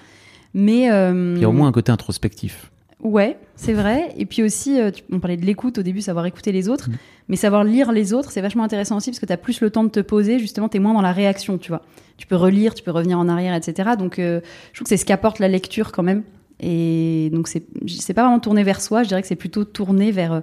Mais 0.53 0.91
euh, 0.91 1.33
Il 1.35 1.41
y 1.41 1.45
a 1.45 1.49
au 1.49 1.53
moins 1.53 1.67
un 1.67 1.71
côté 1.71 1.91
introspectif. 1.91 2.71
Ouais, 3.01 3.37
c'est 3.55 3.73
vrai. 3.73 4.13
Et 4.17 4.25
puis 4.25 4.43
aussi, 4.43 4.79
euh, 4.79 4.91
on 5.11 5.19
parlait 5.19 5.37
de 5.37 5.45
l'écoute 5.45 5.77
au 5.77 5.83
début, 5.83 6.01
savoir 6.01 6.25
écouter 6.25 6.51
les 6.51 6.67
Mm. 6.67 6.71
autres. 6.71 6.89
Mais 7.29 7.35
savoir 7.37 7.63
lire 7.63 7.91
les 7.91 8.11
autres, 8.13 8.31
c'est 8.31 8.41
vachement 8.41 8.63
intéressant 8.63 8.97
aussi 8.97 9.11
parce 9.11 9.19
que 9.19 9.25
tu 9.25 9.31
as 9.33 9.37
plus 9.37 9.61
le 9.61 9.69
temps 9.69 9.83
de 9.83 9.89
te 9.89 9.99
poser. 10.01 10.39
Justement, 10.39 10.67
tu 10.67 10.77
es 10.77 10.79
moins 10.79 10.93
dans 10.93 11.01
la 11.01 11.13
réaction, 11.13 11.57
tu 11.57 11.69
vois. 11.69 11.81
Tu 12.17 12.27
peux 12.27 12.35
relire, 12.35 12.73
tu 12.73 12.83
peux 12.83 12.91
revenir 12.91 13.17
en 13.19 13.29
arrière, 13.29 13.53
etc. 13.55 13.91
Donc, 13.97 14.19
euh, 14.19 14.41
je 14.73 14.77
trouve 14.79 14.83
que 14.85 14.89
c'est 14.89 14.97
ce 14.97 15.05
qu'apporte 15.05 15.39
la 15.39 15.47
lecture 15.47 15.91
quand 15.93 16.03
même. 16.03 16.23
Et 16.59 17.29
donc, 17.31 17.47
c'est 17.47 17.63
c'est 17.87 18.13
pas 18.13 18.23
vraiment 18.23 18.39
tourné 18.39 18.63
vers 18.63 18.81
soi. 18.81 19.03
Je 19.03 19.07
dirais 19.07 19.21
que 19.21 19.27
c'est 19.29 19.35
plutôt 19.37 19.63
tourné 19.63 20.11
vers 20.11 20.33
euh, 20.33 20.41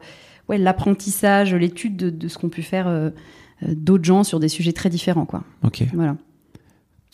ouais, 0.49 0.57
l'apprentissage, 0.57 1.53
l'étude 1.55 1.97
de, 1.99 2.09
de 2.09 2.29
ce 2.29 2.39
qu'ont 2.39 2.49
pu 2.49 2.63
faire 2.63 2.89
euh, 2.89 3.11
euh, 3.65 3.75
d'autres 3.75 4.05
gens 4.05 4.25
sur 4.25 4.41
des 4.41 4.49
sujets 4.49 4.73
très 4.73 4.89
différents, 4.89 5.27
quoi. 5.27 5.45
Ok. 5.63 5.83
Voilà. 5.93 6.17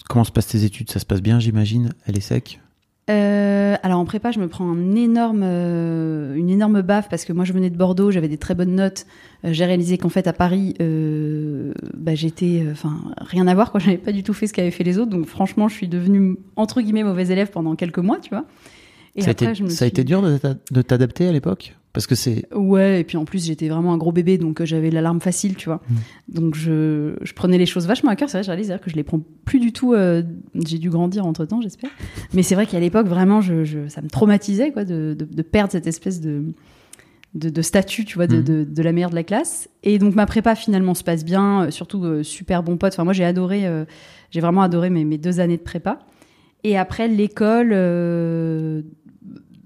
Comment 0.09 0.23
se 0.25 0.31
passent 0.31 0.47
tes 0.49 0.63
études? 0.65 0.91
Ça 0.91 1.01
se 1.01 1.07
passe 1.07 1.23
bien, 1.23 1.41
j'imagine? 1.41 1.95
Elle 2.07 2.17
est 2.17 2.21
sec? 2.21 2.61
Euh, 3.11 3.75
alors 3.83 3.99
en 3.99 4.05
prépa, 4.05 4.31
je 4.31 4.39
me 4.39 4.47
prends 4.47 4.71
un 4.71 4.95
énorme, 4.95 5.43
euh, 5.45 6.35
une 6.37 6.51
énorme 6.51 6.83
baffe 6.83 7.09
parce 7.09 7.25
que 7.25 7.33
moi 7.33 7.45
je 7.45 7.53
venais 7.53 7.69
de 7.69 7.77
Bordeaux, 7.77 8.13
j'avais 8.13 8.29
des 8.29 8.39
très 8.39 8.55
bonnes 8.55 8.77
notes. 8.77 9.07
Euh, 9.45 9.53
j'ai 9.53 9.65
réalisé 9.65 9.99
qu'en 9.99 10.09
fait 10.09 10.29
à 10.29 10.33
Paris, 10.33 10.75
euh, 10.81 11.73
bah, 11.95 12.15
j'étais, 12.15 12.65
enfin 12.71 13.01
rien 13.17 13.49
à 13.49 13.55
voir 13.55 13.73
quoi. 13.73 13.81
J'avais 13.85 13.99
pas 13.99 14.13
du 14.13 14.23
tout 14.23 14.33
fait 14.33 14.47
ce 14.47 14.53
qu'avaient 14.53 14.71
fait 14.71 14.85
les 14.85 14.99
autres, 14.99 15.11
donc 15.11 15.27
franchement, 15.27 15.69
je 15.69 15.75
suis 15.75 15.89
devenue 15.89 16.37
entre 16.55 16.81
guillemets 16.81 17.03
mauvaise 17.03 17.31
élève 17.31 17.51
pendant 17.51 17.75
quelques 17.75 17.99
mois, 17.99 18.19
tu 18.21 18.31
vois. 18.31 18.45
Et 19.17 19.23
Ça 19.23 19.29
a 19.29 19.31
après, 19.33 19.47
été, 19.47 19.55
je 19.57 19.65
me 19.65 19.69
ça 19.69 19.85
a 19.85 19.89
été 19.89 20.05
dur 20.05 20.23
de 20.23 20.83
t'adapter 20.83 21.27
à 21.27 21.33
l'époque? 21.33 21.75
Parce 21.93 22.07
que 22.07 22.15
c'est. 22.15 22.47
Ouais, 22.55 23.01
et 23.01 23.05
puis 23.05 23.19
en 23.19 23.25
plus 23.27 23.45
j'étais 23.45 23.69
vraiment 23.69 23.93
un 23.93 23.99
gros 23.99 24.13
bébé, 24.13 24.39
donc 24.39 24.61
euh, 24.61 24.65
j'avais 24.65 24.91
l'alarme 24.91 25.21
facile, 25.21 25.57
tu 25.57 25.67
vois. 25.69 25.83
Donc 26.29 26.55
je, 26.55 27.17
je 27.21 27.33
prenais 27.35 27.59
les 27.59 27.67
choses 27.67 27.87
vachement 27.87 28.11
à 28.11 28.17
cœur. 28.17 28.31
C'est 28.31 28.39
vrai, 28.39 28.43
je 28.45 28.49
réalise 28.51 28.75
que 28.83 28.91
je 28.91 28.97
les 28.97 29.03
prends 29.05 29.21
plus 29.45 29.61
du 29.61 29.73
tout. 29.73 29.93
euh, 29.93 30.23
j'ai 30.55 30.79
dû 30.79 30.89
grandir 30.89 31.27
entre 31.27 31.45
temps, 31.45 31.61
j'espère. 31.61 31.91
Mais 32.33 32.43
c'est 32.43 32.55
vrai 32.55 32.67
qu'à 32.67 32.81
l'époque, 32.81 33.07
vraiment, 33.09 33.43
je, 33.43 33.65
je- 33.65 33.89
ça 33.89 34.01
me 34.01 34.09
traumatisait 34.09 34.73
quoi, 34.73 34.85
de, 34.85 35.15
de, 35.19 35.27
de 35.27 35.43
perdre 35.43 35.71
cette 35.73 35.87
espèce 35.87 36.23
de, 36.23 36.45
de, 37.35 37.51
de 37.51 37.63
statut, 37.63 38.07
tu 38.07 38.15
vois, 38.17 38.27
de, 38.27 38.37
Mhm. 38.39 38.43
de, 38.45 38.65
de 38.65 38.83
la 38.83 38.93
meilleure 38.93 39.11
de 39.11 39.15
la 39.15 39.25
classe. 39.25 39.69
Et 39.83 39.99
donc 39.99 40.15
ma 40.15 40.25
prépa 40.25 40.55
finalement 40.55 40.95
se 40.95 41.05
passe 41.05 41.27
bien, 41.27 41.65
euh, 41.65 41.71
surtout 41.71 42.03
euh, 42.05 42.23
super 42.23 42.63
bon 42.63 42.79
pote. 42.79 42.95
Enfin, 42.95 43.05
moi 43.05 43.13
j'ai 43.13 43.25
adoré, 43.25 43.67
euh, 43.67 43.85
j'ai 44.31 44.41
vraiment 44.41 44.63
adoré 44.63 44.89
mes, 44.89 45.05
mes 45.05 45.19
deux 45.19 45.41
années 45.41 45.59
de 45.59 45.63
prépa. 45.63 45.99
Et 46.65 46.79
après 46.79 47.07
l'école, 47.09 47.73
euh, 47.75 48.81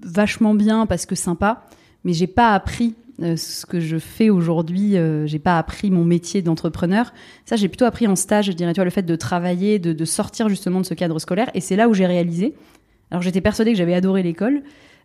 vachement 0.01 0.53
bien 0.55 0.85
parce 0.85 1.05
que 1.05 1.15
sympa, 1.15 1.63
mais 2.07 2.13
j'ai 2.13 2.25
pas 2.25 2.53
appris 2.53 2.95
euh, 3.21 3.35
ce 3.35 3.65
que 3.65 3.81
je 3.81 3.97
fais 3.97 4.29
aujourd'hui. 4.29 4.95
euh, 4.95 5.27
j'ai 5.27 5.39
pas 5.39 5.57
appris 5.59 5.91
mon 5.91 6.05
métier 6.05 6.41
d'entrepreneur. 6.41 7.13
Ça, 7.45 7.57
j'ai 7.57 7.67
plutôt 7.67 7.83
appris 7.83 8.07
en 8.07 8.15
stage, 8.15 8.45
je 8.45 8.53
dirais, 8.53 8.73
tu 8.73 8.81
le 8.81 8.89
fait 8.89 9.01
de 9.03 9.15
travailler, 9.17 9.77
de, 9.77 9.91
de 9.91 10.05
sortir 10.05 10.47
justement 10.47 10.79
de 10.79 10.85
ce 10.85 10.93
cadre 10.93 11.19
scolaire. 11.19 11.51
Et 11.53 11.59
c'est 11.59 11.75
là 11.75 11.89
où 11.89 11.93
j'ai 11.93 12.05
réalisé. 12.05 12.53
Alors 13.11 13.21
j'étais 13.21 13.41
persuadée 13.41 13.73
que 13.73 13.77
j'avais 13.77 13.93
adoré 13.93 14.23
l'école, 14.23 14.61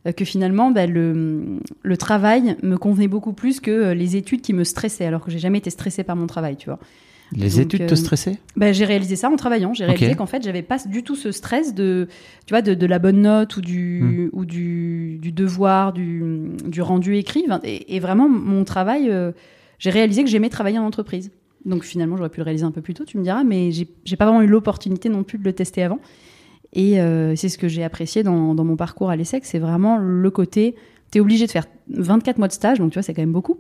euh, 0.07 0.13
que 0.13 0.25
finalement 0.25 0.71
bah, 0.71 0.87
le, 0.87 1.59
le 1.83 1.97
travail 1.97 2.57
me 2.63 2.77
convenait 2.77 3.09
beaucoup 3.09 3.33
plus 3.33 3.59
que 3.59 3.71
euh, 3.73 3.95
les 3.95 4.15
études 4.15 4.43
qui 4.43 4.53
me 4.53 4.63
stressaient, 4.63 5.07
alors 5.07 5.25
que 5.25 5.33
j'ai 5.33 5.41
jamais 5.41 5.59
été 5.59 5.71
stressée 5.71 6.05
par 6.05 6.15
mon 6.15 6.29
travail, 6.29 6.57
tu 6.57 6.67
vois. 6.67 6.79
Les 7.35 7.51
Donc, 7.51 7.61
études 7.61 7.87
te 7.87 7.93
euh, 7.93 7.97
stressaient 7.97 8.39
Bah, 8.57 8.73
j'ai 8.73 8.85
réalisé 8.85 9.17
ça 9.17 9.31
en 9.31 9.37
travaillant. 9.37 9.75
J'ai 9.75 9.85
réalisé 9.85 10.15
qu'en 10.15 10.27
fait, 10.27 10.43
j'avais 10.43 10.63
pas 10.63 10.79
du 10.87 11.03
tout 11.03 11.17
ce 11.17 11.33
stress 11.33 11.75
de, 11.75 12.09
tu 12.47 12.53
vois, 12.53 12.63
de, 12.63 12.75
de 12.75 12.87
la 12.87 12.99
bonne 12.99 13.23
note 13.23 13.57
ou 13.57 13.61
du, 13.61 14.31
ou 14.33 14.45
du, 14.45 15.19
du 15.21 15.33
devoir, 15.33 15.93
du, 15.93 16.53
du 16.67 16.83
rendu 16.83 17.17
écrit. 17.17 17.45
Et, 17.65 17.97
et 17.97 18.01
vraiment, 18.01 18.29
mon 18.29 18.65
travail, 18.65 19.11
euh, 19.11 19.33
j'ai 19.79 19.91
réalisé 19.91 20.23
que 20.25 20.31
j'aimais 20.31 20.51
travailler 20.51 20.79
en 20.79 20.85
entreprise. 20.85 21.31
Donc 21.65 21.85
finalement, 21.85 22.17
j'aurais 22.17 22.29
pu 22.29 22.41
le 22.41 22.45
réaliser 22.45 22.65
un 22.65 22.71
peu 22.71 22.81
plus 22.81 22.95
tôt, 22.95 23.05
tu 23.05 23.19
me 23.19 23.23
diras, 23.23 23.45
mais 23.45 23.71
j'ai 23.71 23.89
j'ai 24.05 24.17
pas 24.17 24.27
vraiment 24.27 24.43
eu 24.43 24.47
l'opportunité 24.47 25.09
non 25.09 25.23
plus 25.23 25.39
de 25.39 25.45
le 25.45 25.53
tester 25.53 25.83
avant. 25.83 26.01
Et 26.73 27.01
euh, 27.01 27.37
c'est 27.37 27.49
ce 27.49 27.59
que 27.59 27.69
j'ai 27.69 27.85
apprécié 27.85 28.23
dans, 28.23 28.55
dans 28.55 28.65
mon 28.65 28.77
parcours 28.77 29.11
à 29.11 29.17
l'ESSEC, 29.17 29.45
c'est 29.45 29.59
vraiment 29.59 29.99
le 29.99 30.31
côté, 30.31 30.75
tu 31.11 31.19
es 31.19 31.21
obligé 31.21 31.47
de 31.47 31.51
faire 31.51 31.67
24 31.91 32.39
mois 32.39 32.49
de 32.49 32.53
stage, 32.53 32.79
donc 32.79 32.91
tu 32.91 32.95
vois, 32.95 33.03
c'est 33.03 33.13
quand 33.15 33.23
même 33.23 33.33
beaucoup. 33.33 33.59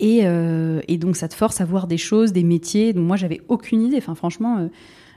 Et, 0.00 0.20
euh, 0.24 0.80
et 0.88 0.96
donc, 0.98 1.16
ça 1.16 1.28
te 1.28 1.34
force 1.34 1.60
à 1.60 1.64
voir 1.64 1.86
des 1.86 1.98
choses, 1.98 2.32
des 2.32 2.44
métiers. 2.44 2.92
Donc, 2.92 3.06
moi, 3.06 3.16
j'avais 3.16 3.40
aucune 3.48 3.82
idée. 3.82 3.96
Enfin, 3.98 4.14
franchement, 4.14 4.58
euh, 4.58 4.68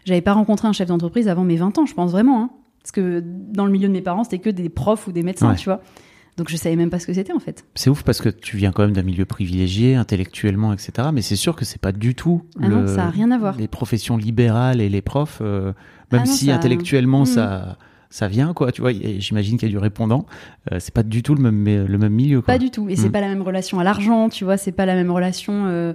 j'avais 0.05 0.21
pas 0.21 0.33
rencontré 0.33 0.67
un 0.67 0.73
chef 0.73 0.87
d'entreprise 0.87 1.27
avant 1.27 1.43
mes 1.43 1.55
20 1.57 1.77
ans, 1.77 1.85
je 1.85 1.93
pense 1.93 2.11
vraiment. 2.11 2.41
hein. 2.43 2.49
Parce 2.81 2.91
que 2.91 3.21
dans 3.23 3.65
le 3.67 3.71
milieu 3.71 3.87
de 3.87 3.93
mes 3.93 4.01
parents, 4.01 4.23
c'était 4.23 4.39
que 4.39 4.49
des 4.49 4.69
profs 4.69 5.05
ou 5.07 5.11
des 5.11 5.21
médecins, 5.21 5.49
Ouais. 5.51 5.55
tu 5.55 5.65
vois. 5.65 5.81
Donc, 6.37 6.49
je 6.49 6.55
savais 6.55 6.75
même 6.75 6.89
pas 6.89 6.97
ce 6.97 7.05
que 7.05 7.13
c'était, 7.13 7.33
en 7.33 7.39
fait. 7.39 7.63
C'est 7.75 7.89
ouf 7.91 8.01
parce 8.03 8.21
que 8.21 8.29
tu 8.29 8.57
viens 8.57 8.71
quand 8.71 8.81
même 8.83 8.93
d'un 8.93 9.03
milieu 9.03 9.25
privilégié, 9.25 9.95
intellectuellement, 9.95 10.73
etc. 10.73 11.09
Mais 11.13 11.21
c'est 11.21 11.35
sûr 11.35 11.55
que 11.55 11.63
c'est 11.65 11.79
pas 11.81 11.91
du 11.91 12.15
tout 12.15 12.41
Ah 12.59 12.69
non, 12.69 12.87
ça 12.87 13.05
a 13.05 13.09
rien 13.11 13.29
à 13.29 13.37
voir. 13.37 13.57
les 13.57 13.67
professions 13.67 14.17
libérales 14.17 14.81
et 14.81 14.89
les 14.89 15.01
profs, 15.01 15.39
euh, 15.41 15.73
même 16.11 16.21
Ah 16.23 16.25
non, 16.25 16.25
si 16.25 16.45
ça- 16.47 16.55
intellectuellement 16.55 17.19
Mhm. 17.19 17.25
ça, 17.25 17.77
ça 18.11 18.27
vient, 18.27 18.53
quoi. 18.53 18.71
Tu 18.71 18.81
vois, 18.81 18.91
j'imagine 18.91 19.57
qu'il 19.57 19.67
y 19.67 19.71
a 19.71 19.73
du 19.73 19.79
répondant. 19.79 20.27
euh, 20.71 20.77
c'est 20.79 20.93
pas 20.93 21.01
du 21.01 21.23
tout 21.23 21.33
le 21.33 21.41
même, 21.41 21.65
le 21.87 21.97
même 21.97 22.13
milieu, 22.13 22.41
quoi. 22.41 22.53
Pas 22.53 22.59
du 22.59 22.69
tout. 22.69 22.87
Et 22.89 22.95
c'est 22.95 23.09
Mm. 23.09 23.11
pas 23.13 23.21
la 23.21 23.27
même 23.29 23.41
relation 23.41 23.79
à 23.79 23.83
l'argent, 23.83 24.29
tu 24.29 24.43
vois. 24.43 24.57
C'est 24.57 24.71
pas 24.71 24.85
la 24.85 24.93
même 24.93 25.09
relation, 25.09 25.65
euh, 25.65 25.93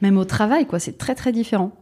même 0.00 0.16
au 0.16 0.24
travail, 0.24 0.66
quoi. 0.66 0.78
C'est 0.78 0.96
très, 0.96 1.14
très 1.14 1.32
différent. 1.32 1.72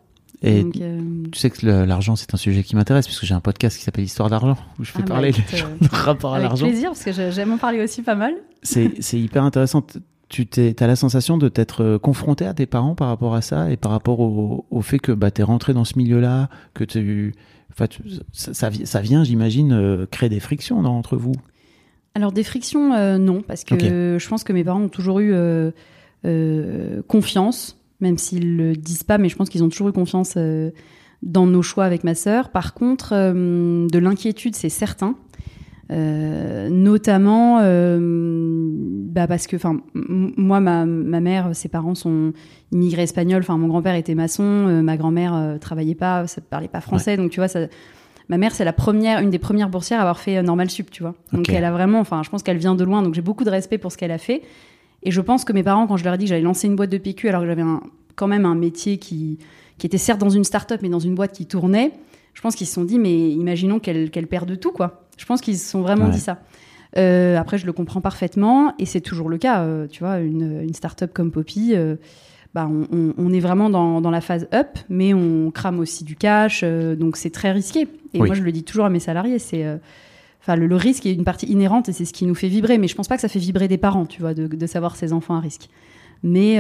Et 0.43 0.63
Donc, 0.63 0.77
euh, 0.81 1.01
tu 1.33 1.39
sais 1.39 1.49
que 1.49 1.65
l'argent, 1.87 2.17
c'est 2.17 2.35
un 2.35 2.37
sujet 2.37 2.63
qui 2.65 2.75
m'intéresse 2.77 3.07
puisque 3.07 3.25
j'ai 3.25 3.35
un 3.35 3.41
podcast 3.41 3.79
qui 3.79 3.85
s'appelle 3.85 4.05
Histoire 4.05 4.29
d'argent 4.29 4.57
où 4.81 4.85
je 4.85 4.91
fais 4.91 4.99
ah, 4.99 5.03
bah, 5.03 5.09
parler 5.15 5.29
écoute, 5.31 5.45
les 5.53 5.59
gens 5.59 5.67
euh, 5.81 5.87
de 5.87 5.95
rapport 5.95 6.33
à 6.35 6.37
avec 6.39 6.49
l'argent. 6.49 6.67
plaisir, 6.67 6.91
parce 6.91 7.05
que 7.05 7.13
j'aime 7.31 7.53
en 7.53 7.59
parler 7.59 7.83
aussi 7.83 8.03
pas 8.03 8.15
mal. 8.17 8.35
C'est 8.63 8.91
c'est 9.01 9.19
hyper 9.19 9.45
intéressant. 9.45 9.83
T- 9.83 10.01
Tu 10.29 10.47
as 10.81 10.87
la 10.87 10.97
sensation 10.97 11.39
de 11.39 11.49
t'être 11.49 11.83
euh, 11.85 11.99
confronté 11.99 12.45
à 12.47 12.53
tes 12.55 12.67
parents 12.67 12.95
par 12.95 13.09
rapport 13.09 13.35
à 13.35 13.43
ça 13.43 13.71
et 13.71 13.77
par 13.77 13.93
rapport 13.93 14.21
au, 14.21 14.67
au 14.71 14.81
fait 14.83 14.99
que 14.99 15.13
bah, 15.13 15.31
tu 15.31 15.41
es 15.43 15.45
rentré 15.45 15.73
dans 15.75 15.85
ce 15.85 15.97
milieu-là, 15.99 16.49
que 16.75 16.83
tu, 16.85 17.35
enfin, 17.71 17.87
ça, 18.33 18.55
ça, 18.55 18.69
vi- 18.71 18.87
ça 18.87 19.01
vient, 19.01 19.25
j'imagine, 19.25 19.73
euh, 19.73 20.07
créer 20.11 20.29
des 20.29 20.41
frictions 20.41 20.79
entre 20.79 21.17
vous? 21.17 21.35
Alors 22.15 22.31
des 22.33 22.45
frictions, 22.45 22.93
euh, 22.95 23.19
non, 23.19 23.43
parce 23.43 23.65
que 23.65 24.17
je 24.21 24.29
pense 24.29 24.45
que 24.45 24.53
mes 24.53 24.63
parents 24.65 24.83
ont 24.83 24.89
toujours 24.89 25.19
eu 25.21 25.33
euh, 25.35 27.03
confiance, 27.09 27.79
même 28.01 28.19
s'ils 28.19 28.57
le 28.57 28.75
disent 28.77 29.03
pas, 29.03 29.19
mais 29.19 29.29
je 29.29 29.37
pense 29.37 29.49
qu'ils 29.51 29.65
ont 29.65 29.69
toujours 29.69 29.89
eu 29.89 29.93
confiance 29.93 30.37
dans 31.23 31.47
nos 31.47 31.63
choix 31.63 31.85
avec 31.85 32.05
ma 32.05 32.15
sœur. 32.15 32.51
Par 32.51 32.75
contre, 32.75 33.13
de 33.15 33.99
l'inquiétude, 33.99 34.55
c'est 34.55 34.69
certain. 34.69 35.17
Euh, 35.93 36.71
notamment 36.71 37.59
euh, 37.61 37.99
bah 38.73 39.27
parce 39.27 39.47
que 39.47 39.57
enfin 39.57 39.83
moi 39.93 40.59
ma, 40.59 40.87
ma 40.87 41.21
mère 41.21 41.51
ses 41.55 41.69
parents 41.69 41.95
sont 41.95 42.33
immigrés 42.73 43.03
espagnols. 43.03 43.43
Enfin 43.43 43.59
mon 43.59 43.69
grand-père 43.69 43.95
était 43.95 44.15
maçon 44.15 44.43
euh, 44.43 44.83
ma 44.83 44.97
grand-mère 44.97 45.59
travaillait 45.61 45.95
pas 45.95 46.27
ça 46.27 46.41
parlait 46.41 46.69
pas 46.69 46.81
français. 46.81 47.17
Donc 47.17 47.31
tu 47.31 47.41
vois 47.41 47.49
ça 47.49 47.67
ma 48.31 48.39
mère 48.39 48.55
c'est 48.55 48.65
la 48.65 48.73
première 48.73 49.21
une 49.21 49.31
des 49.31 49.39
premières 49.39 49.69
boursières 49.69 49.99
à 49.99 50.03
avoir 50.03 50.19
fait 50.19 50.43
normal 50.43 50.71
sup 50.71 50.91
tu 50.91 51.03
vois. 51.03 51.15
Donc 51.33 51.51
elle 51.51 51.65
a 51.65 51.73
vraiment 51.73 52.01
enfin 52.01 52.23
je 52.23 52.31
pense 52.31 52.43
qu'elle 52.43 52.59
vient 52.59 52.75
de 52.75 52.85
loin. 52.85 53.03
Donc 53.03 53.15
j'ai 53.15 53.23
beaucoup 53.23 53.45
de 53.45 53.51
respect 53.51 53.79
pour 53.79 53.93
ce 53.93 53.99
qu'elle 53.99 54.13
a 54.13 54.19
fait. 54.19 54.43
Et 55.03 55.11
je 55.11 55.21
pense 55.21 55.45
que 55.45 55.53
mes 55.53 55.63
parents 55.63 55.87
quand 55.87 55.99
je 55.99 56.05
leur 56.05 56.15
ai 56.15 56.19
dit 56.19 56.25
que 56.25 56.31
j'allais 56.31 56.41
lancer 56.41 56.67
une 56.67 56.77
boîte 56.77 56.91
de 56.91 56.99
PQ 56.99 57.29
alors 57.29 57.43
que 57.43 57.47
j'avais 57.47 57.65
quand 58.17 58.27
même 58.27 58.47
un 58.47 58.55
métier 58.55 58.97
qui 58.97 59.39
qui 59.77 59.87
était 59.87 59.99
certes 59.99 60.21
dans 60.21 60.31
une 60.31 60.45
start-up 60.45 60.81
mais 60.83 60.89
dans 60.89 61.01
une 61.01 61.15
boîte 61.15 61.33
qui 61.33 61.45
tournait 61.45 61.93
je 62.33 62.41
pense 62.41 62.55
qu'ils 62.57 62.67
se 62.67 62.73
sont 62.73 62.85
dit 62.85 62.99
mais 62.99 63.31
imaginons 63.33 63.81
qu'elle 63.81 64.11
qu'elle 64.11 64.29
perde 64.29 64.59
tout 64.59 64.73
quoi 64.73 65.04
je 65.17 65.25
pense 65.27 65.41
qu'ils 65.41 65.59
se 65.59 65.69
sont 65.71 65.83
vraiment 65.83 66.07
Ouais. 66.07 66.11
dit 66.13 66.21
ça 66.21 66.39
Euh, 66.97 67.37
après, 67.37 67.59
je 67.59 67.67
le 67.67 67.73
comprends 67.73 68.01
parfaitement 68.01 68.73
et 68.79 68.87
c'est 68.87 69.01
toujours 69.01 69.29
le 69.29 69.37
cas. 69.37 69.63
euh, 69.65 69.89
tu 69.89 70.01
vois, 70.05 70.19
une, 70.21 70.61
une 70.63 70.75
start-up 70.75 71.11
comme 71.13 71.33
Poppy, 71.33 71.73
euh, 71.75 71.97
bah, 72.55 72.69
on, 72.71 72.87
on- 72.97 73.15
on 73.19 73.33
est 73.33 73.41
vraiment 73.41 73.69
dans, 73.69 74.01
dans 74.01 74.13
la 74.13 74.21
phase 74.21 74.47
up, 74.55 74.79
mais 74.89 75.13
on 75.13 75.51
crame 75.51 75.81
aussi 75.81 76.05
du 76.05 76.15
cash, 76.15 76.61
euh, 76.63 76.95
donc 76.95 77.17
c'est 77.17 77.31
très 77.31 77.51
risqué. 77.51 77.81
Et 78.13 78.21
Oui. 78.21 78.27
moi, 78.29 78.35
je 78.37 78.43
le 78.43 78.53
dis 78.53 78.63
toujours 78.63 78.85
à 78.85 78.91
mes 78.91 79.01
salariés, 79.01 79.41
c'est. 79.41 79.67
Enfin, 80.41 80.55
le, 80.55 80.69
le 80.69 80.77
risque 80.77 81.05
est 81.07 81.13
une 81.15 81.25
partie 81.25 81.47
inhérente 81.47 81.89
et 81.89 81.93
c'est 81.93 82.05
ce 82.05 82.13
qui 82.13 82.27
nous 82.27 82.35
fait 82.37 82.47
vibrer. 82.49 82.79
Mais 82.79 82.87
je 82.87 82.95
pense 82.95 83.09
pas 83.09 83.17
que 83.17 83.23
ça 83.23 83.29
fait 83.29 83.41
vibrer 83.41 83.67
des 83.67 83.79
parents, 83.79 84.07
tu 84.07 84.21
vois, 84.21 84.35
de, 84.35 84.47
de 84.47 84.67
savoir 84.67 84.95
ses 84.95 85.13
enfants 85.13 85.35
à 85.35 85.41
risque. 85.41 85.69
Mais 86.23 86.59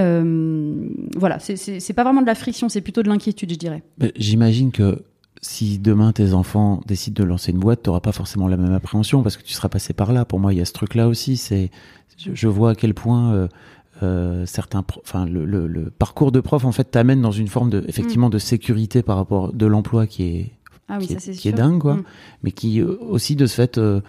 voilà, 1.16 1.38
c'est- 1.38 1.92
pas 1.92 2.02
vraiment 2.02 2.22
de 2.22 2.26
la 2.26 2.34
friction, 2.34 2.68
c'est 2.68 2.80
plutôt 2.80 3.02
de 3.04 3.08
l'inquiétude, 3.08 3.50
je 3.52 3.56
dirais. 3.56 3.82
J'imagine 4.16 4.72
que 4.72 5.02
si 5.46 5.78
demain 5.78 6.12
tes 6.12 6.32
enfants 6.32 6.80
décident 6.86 7.22
de 7.22 7.28
lancer 7.28 7.52
une 7.52 7.58
boîte, 7.58 7.82
tu 7.82 7.90
n'auras 7.90 8.00
pas 8.00 8.12
forcément 8.12 8.48
la 8.48 8.56
même 8.56 8.72
appréhension 8.72 9.22
parce 9.22 9.36
que 9.36 9.42
tu 9.42 9.52
seras 9.52 9.68
passé 9.68 9.92
par 9.92 10.10
là. 10.12 10.24
Pour 10.24 10.40
moi, 10.40 10.54
il 10.54 10.58
y 10.58 10.62
a 10.62 10.64
ce 10.64 10.72
truc-là 10.72 11.06
aussi. 11.06 11.36
C'est, 11.36 11.70
je, 12.16 12.48
vois 12.48 12.70
à 12.70 12.74
quel 12.74 12.94
point 12.94 13.32
euh, 13.34 13.48
euh, 14.02 14.46
certains, 14.46 14.82
enfin, 15.02 15.26
le, 15.26 15.44
le- 15.44 15.66
le 15.66 15.90
parcours 15.90 16.32
de 16.32 16.40
prof 16.40 16.64
en 16.64 16.72
fait 16.72 16.84
t'amène 16.84 17.20
dans 17.20 17.30
une 17.30 17.48
forme 17.48 17.68
de, 17.68 17.84
effectivement, 17.88 18.30
de 18.30 18.38
sécurité 18.38 19.02
par 19.02 19.16
rapport 19.16 19.52
de 19.52 19.66
l'emploi 19.66 20.06
qui 20.06 20.22
est, 20.24 20.50
Ah 20.88 20.96
oui, 20.98 21.08
qui, 21.08 21.20
ça 21.20 21.30
est, 21.30 21.34
qui 21.34 21.52
dingue, 21.52 21.78
quoi. 21.78 21.96
Mm. 21.96 22.04
Mais 22.42 22.50
qui 22.52 22.80
euh, 22.80 22.96
aussi 23.10 23.36
de 23.36 23.44
ce 23.46 23.54
fait 23.54 23.76
euh, 23.78 24.00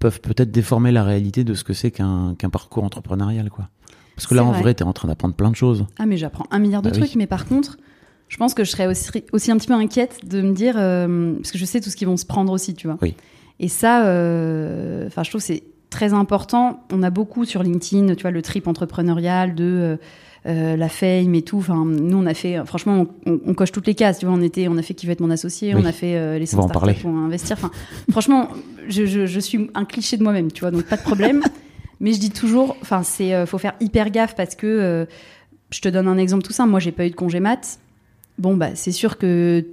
peuvent 0.00 0.20
peut-être 0.22 0.50
déformer 0.50 0.90
la 0.90 1.04
réalité 1.04 1.44
de 1.44 1.52
ce 1.54 1.64
que 1.64 1.72
c'est 1.74 1.90
qu'un 1.90 2.34
parcours 2.50 2.84
entrepreneurial, 2.84 3.50
quoi. 3.50 3.68
Parce 4.16 4.26
que 4.26 4.34
là, 4.34 4.44
en 4.44 4.52
vrai. 4.52 4.62
vrai, 4.62 4.74
tu 4.74 4.84
es 4.84 4.86
en 4.86 4.92
train 4.92 5.08
d'apprendre 5.08 5.34
plein 5.34 5.50
de 5.50 5.56
choses. 5.56 5.86
Ah, 5.98 6.06
mais 6.06 6.16
j'apprends 6.16 6.46
un 6.50 6.60
milliard 6.60 6.82
de 6.82 6.88
Bah 6.90 6.96
trucs, 6.96 7.10
oui. 7.10 7.14
mais 7.18 7.26
par 7.26 7.46
contre, 7.46 7.78
je 8.28 8.36
pense 8.36 8.54
que 8.54 8.64
je 8.64 8.70
serais 8.70 8.86
aussi, 8.86 9.10
aussi 9.32 9.50
un 9.50 9.56
petit 9.56 9.68
peu 9.68 9.74
inquiète 9.74 10.20
de 10.28 10.40
me 10.42 10.52
dire, 10.54 10.74
euh, 10.76 11.34
parce 11.36 11.52
que 11.52 11.58
je 11.58 11.64
sais 11.64 11.80
tout 11.80 11.90
ce 11.90 11.96
qu'ils 11.96 12.08
vont 12.08 12.16
se 12.16 12.26
prendre 12.26 12.52
aussi, 12.52 12.74
tu 12.74 12.86
vois. 12.86 12.98
Oui. 13.02 13.14
Et 13.60 13.68
ça, 13.68 14.06
euh, 14.06 15.06
enfin, 15.06 15.22
je 15.22 15.30
trouve 15.30 15.40
que 15.40 15.46
c'est 15.46 15.62
très 15.90 16.12
important. 16.12 16.82
On 16.92 17.02
a 17.04 17.10
beaucoup 17.10 17.44
sur 17.44 17.62
LinkedIn, 17.62 18.14
tu 18.16 18.22
vois, 18.22 18.32
le 18.32 18.42
trip 18.42 18.66
entrepreneurial 18.66 19.54
de 19.54 19.98
euh, 20.46 20.76
la 20.76 20.88
fame 20.88 21.34
et 21.36 21.42
tout. 21.42 21.58
Enfin, 21.58 21.84
nous, 21.84 22.16
on 22.18 22.26
a 22.26 22.34
fait, 22.34 22.56
franchement, 22.66 23.06
on, 23.26 23.32
on- 23.32 23.40
on 23.46 23.54
coche 23.54 23.70
toutes 23.70 23.86
les 23.86 23.94
cases. 23.94 24.18
Tu 24.18 24.26
vois, 24.26 24.34
on 24.34 24.40
était, 24.42 24.66
on 24.68 24.76
a 24.76 24.82
fait 24.82 24.94
qui 24.94 25.06
veut 25.06 25.12
être 25.12 25.20
mon 25.20 25.30
associé, 25.30 25.74
Oui. 25.74 25.80
on 25.82 25.86
a 25.86 25.92
fait 25.92 26.38
les 26.38 26.52
On 26.54 26.56
va 26.56 26.62
100 26.64 26.70
en 26.70 26.72
parler. 26.72 26.94
startups 26.94 27.02
pour 27.02 27.16
investir. 27.16 27.56
Enfin, 27.58 27.70
franchement, 28.10 28.48
je, 28.88 29.06
je, 29.06 29.26
je 29.26 29.40
suis 29.40 29.70
un 29.74 29.84
cliché 29.84 30.16
de 30.16 30.22
moi-même, 30.24 30.50
tu 30.50 30.60
vois, 30.60 30.70
donc 30.72 30.82
pas 30.84 30.96
de 30.96 31.02
problème. 31.02 31.42
Mais 32.00 32.12
je 32.12 32.18
dis 32.18 32.30
toujours, 32.30 32.76
enfin, 32.82 33.02
c'est, 33.04 33.46
faut 33.46 33.56
faire 33.58 33.74
hyper 33.80 34.10
gaffe 34.10 34.34
parce 34.34 34.56
que, 34.56 35.06
je 35.70 35.80
te 35.80 35.88
donne 35.88 36.08
un 36.08 36.18
exemple 36.18 36.42
tout 36.44 36.52
simple. 36.52 36.70
Moi, 36.70 36.80
j'ai 36.80 36.92
pas 36.92 37.06
eu 37.06 37.10
de 37.10 37.14
congé 37.16 37.40
mat. 37.40 37.78
Bon, 38.38 38.56
bah, 38.56 38.70
c'est 38.74 38.92
sûr 38.92 39.16
que 39.18 39.64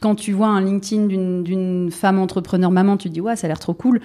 quand 0.00 0.14
tu 0.14 0.32
vois 0.32 0.48
un 0.48 0.60
LinkedIn 0.62 1.06
d'une, 1.42 1.90
femme 1.90 2.18
entrepreneur 2.18 2.70
maman, 2.70 2.96
tu 2.96 3.08
te 3.08 3.14
dis, 3.14 3.20
ouais, 3.20 3.36
ça 3.36 3.46
a 3.46 3.48
l'air 3.48 3.58
trop 3.58 3.74
cool. 3.74 4.00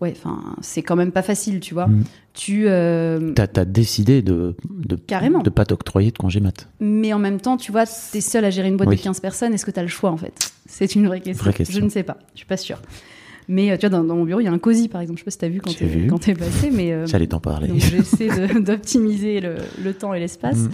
Ouais, 0.00 0.14
enfin, 0.16 0.40
c'est 0.62 0.82
quand 0.82 0.96
même 0.96 1.12
pas 1.12 1.22
facile, 1.22 1.60
tu 1.60 1.74
vois. 1.74 1.86
Mm. 1.86 2.04
Tu, 2.34 2.64
euh, 2.66 3.32
T'as 3.34 3.46
as 3.54 3.64
décidé 3.64 4.20
de, 4.22 4.56
de, 4.68 4.96
Carrément. 4.96 5.40
de 5.42 5.50
pas 5.50 5.64
t'octroyer 5.64 6.10
de 6.10 6.18
congé 6.18 6.40
mat. 6.40 6.68
mais 6.80 7.12
en 7.12 7.18
même 7.20 7.40
temps, 7.40 7.56
tu 7.56 7.70
vois, 7.70 7.84
t'es 7.86 8.20
seul 8.20 8.44
à 8.44 8.50
gérer 8.50 8.66
une 8.68 8.76
boîte 8.76 8.88
Oui. 8.88 8.96
de 8.96 9.00
15 9.02 9.20
personnes. 9.20 9.54
Est-ce 9.54 9.64
que 9.66 9.70
t'as 9.70 9.82
le 9.82 9.88
choix, 9.88 10.10
en 10.10 10.16
fait? 10.16 10.52
C'est 10.66 10.94
une 10.96 11.06
vraie 11.06 11.20
question. 11.20 11.44
Vraie 11.44 11.52
question. 11.54 11.78
Je 11.78 11.84
ne 11.84 11.88
sais 11.90 12.02
pas. 12.02 12.18
Je 12.34 12.38
suis 12.38 12.46
pas 12.46 12.56
sûre. 12.56 12.80
Mais 13.48 13.70
euh, 13.70 13.76
tu 13.76 13.86
vois, 13.88 13.90
dans, 13.98 14.02
dans 14.04 14.16
mon 14.16 14.24
bureau, 14.24 14.40
il 14.40 14.44
y 14.44 14.48
a 14.48 14.52
un 14.52 14.58
cosy, 14.58 14.88
par 14.88 15.00
exemple. 15.00 15.18
Je 15.18 15.22
sais 15.22 15.26
pas 15.26 15.30
si 15.32 15.38
t'as 15.38 15.48
vu 15.48 15.60
quand 15.60 15.76
t'es, 15.76 16.06
quand 16.08 16.18
t'es 16.18 16.34
passé, 16.34 16.70
mais. 16.72 16.92
euh, 16.92 17.06
J'allais 17.06 17.26
t'en 17.28 17.40
parler. 17.40 17.68
J'essaie 17.76 18.28
d'optimiser 18.60 19.40
le, 19.40 19.56
le 19.84 19.94
temps 19.94 20.14
et 20.14 20.20
l'espace. 20.20 20.58
Mm. 20.58 20.70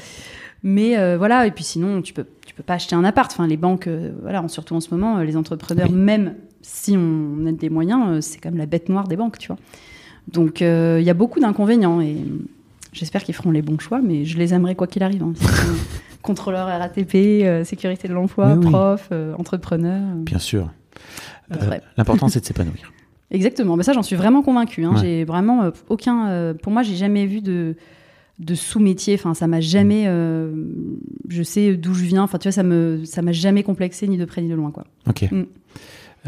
Mais 0.63 0.97
euh, 0.99 1.17
voilà, 1.19 1.47
et 1.47 1.51
puis 1.51 1.65
sinon, 1.65 2.03
tu 2.03 2.13
peux, 2.13 2.25
peux 2.59 2.63
pas 2.65 2.75
acheter 2.75 2.95
un 2.95 3.05
appart. 3.05 3.31
Enfin, 3.33 3.47
les 3.47 3.57
banques, 3.57 3.87
euh, 3.87 4.11
voilà, 4.23 4.47
surtout 4.49 4.75
en 4.75 4.81
ce 4.81 4.91
moment, 4.95 5.19
euh, 5.19 5.25
les 5.25 5.37
entrepreneurs, 5.37 5.89
Oui. 5.91 5.97
même 5.97 6.35
si 6.61 6.97
on 6.97 7.47
a 7.47 7.53
des 7.53 7.71
moyens, 7.71 8.03
euh, 8.09 8.21
c'est 8.21 8.39
quand 8.39 8.51
même 8.51 8.59
la 8.59 8.67
bête 8.67 8.89
noire 8.91 9.09
des 9.09 9.17
banques, 9.17 9.39
tu 9.39 9.49
vois. 9.49 9.57
Donc 10.31 10.61
il 10.61 11.03
y 11.03 11.09
a 11.11 11.15
beaucoup 11.15 11.41
d'inconvénients 11.41 12.03
et 12.03 12.17
j'espère 12.93 13.25
qu'ils 13.25 13.35
feront 13.35 13.51
les 13.51 13.63
bons 13.63 13.79
choix, 13.79 14.01
mais 14.03 14.27
je 14.27 14.37
les 14.37 14.53
aimerais 14.53 14.75
quoi 14.75 14.87
qu'il 14.87 15.03
arrive. 15.03 15.23
hein. 15.23 15.33
Contrôleur 16.23 16.67
RATP, 16.67 17.15
euh, 17.15 17.65
sécurité 17.65 18.09
de 18.09 18.13
l'emploi, 18.13 18.55
Oui, 18.55 18.67
prof, 18.69 19.09
euh, 19.13 19.33
entrepreneur. 19.39 20.03
euh, 20.03 20.23
Bien 20.23 20.39
sûr. 20.39 20.69
L'important, 21.97 22.29
c'est 22.29 22.41
de 22.41 22.45
s'épanouir. 22.45 22.93
Exactement, 23.31 23.77
mais 23.77 23.83
ça 23.85 23.93
j'en 23.93 24.03
suis 24.03 24.17
vraiment 24.17 24.43
convaincue. 24.43 24.85
Hein. 24.85 24.95
Ouais. 24.95 25.01
J'ai 25.01 25.25
vraiment 25.25 25.71
aucun. 25.89 26.55
pour 26.63 26.73
moi, 26.73 26.83
j'ai 26.83 26.97
jamais 26.97 27.25
vu 27.27 27.41
de 27.41 27.77
de 28.39 28.55
sous-métier. 28.55 29.15
Enfin, 29.15 29.35
ça 29.35 29.47
m'a 29.47 29.61
jamais. 29.61 30.05
euh, 30.07 30.53
je 31.29 31.43
sais 31.43 31.77
d'où 31.77 31.95
je 31.95 32.05
viens. 32.05 32.23
Enfin, 32.23 32.39
tu 32.39 32.49
vois, 32.49 32.53
ça 32.53 32.63
me 32.63 33.05
ça 33.05 33.23
m'a 33.23 33.33
jamais 33.33 33.63
complexé 33.63 34.07
ni 34.09 34.17
de 34.17 34.25
près 34.25 34.43
ni 34.43 34.49
de 34.49 34.55
loin, 34.55 34.71
quoi. 34.71 34.85
Ok. 35.09 35.29
Mm. 35.31 35.43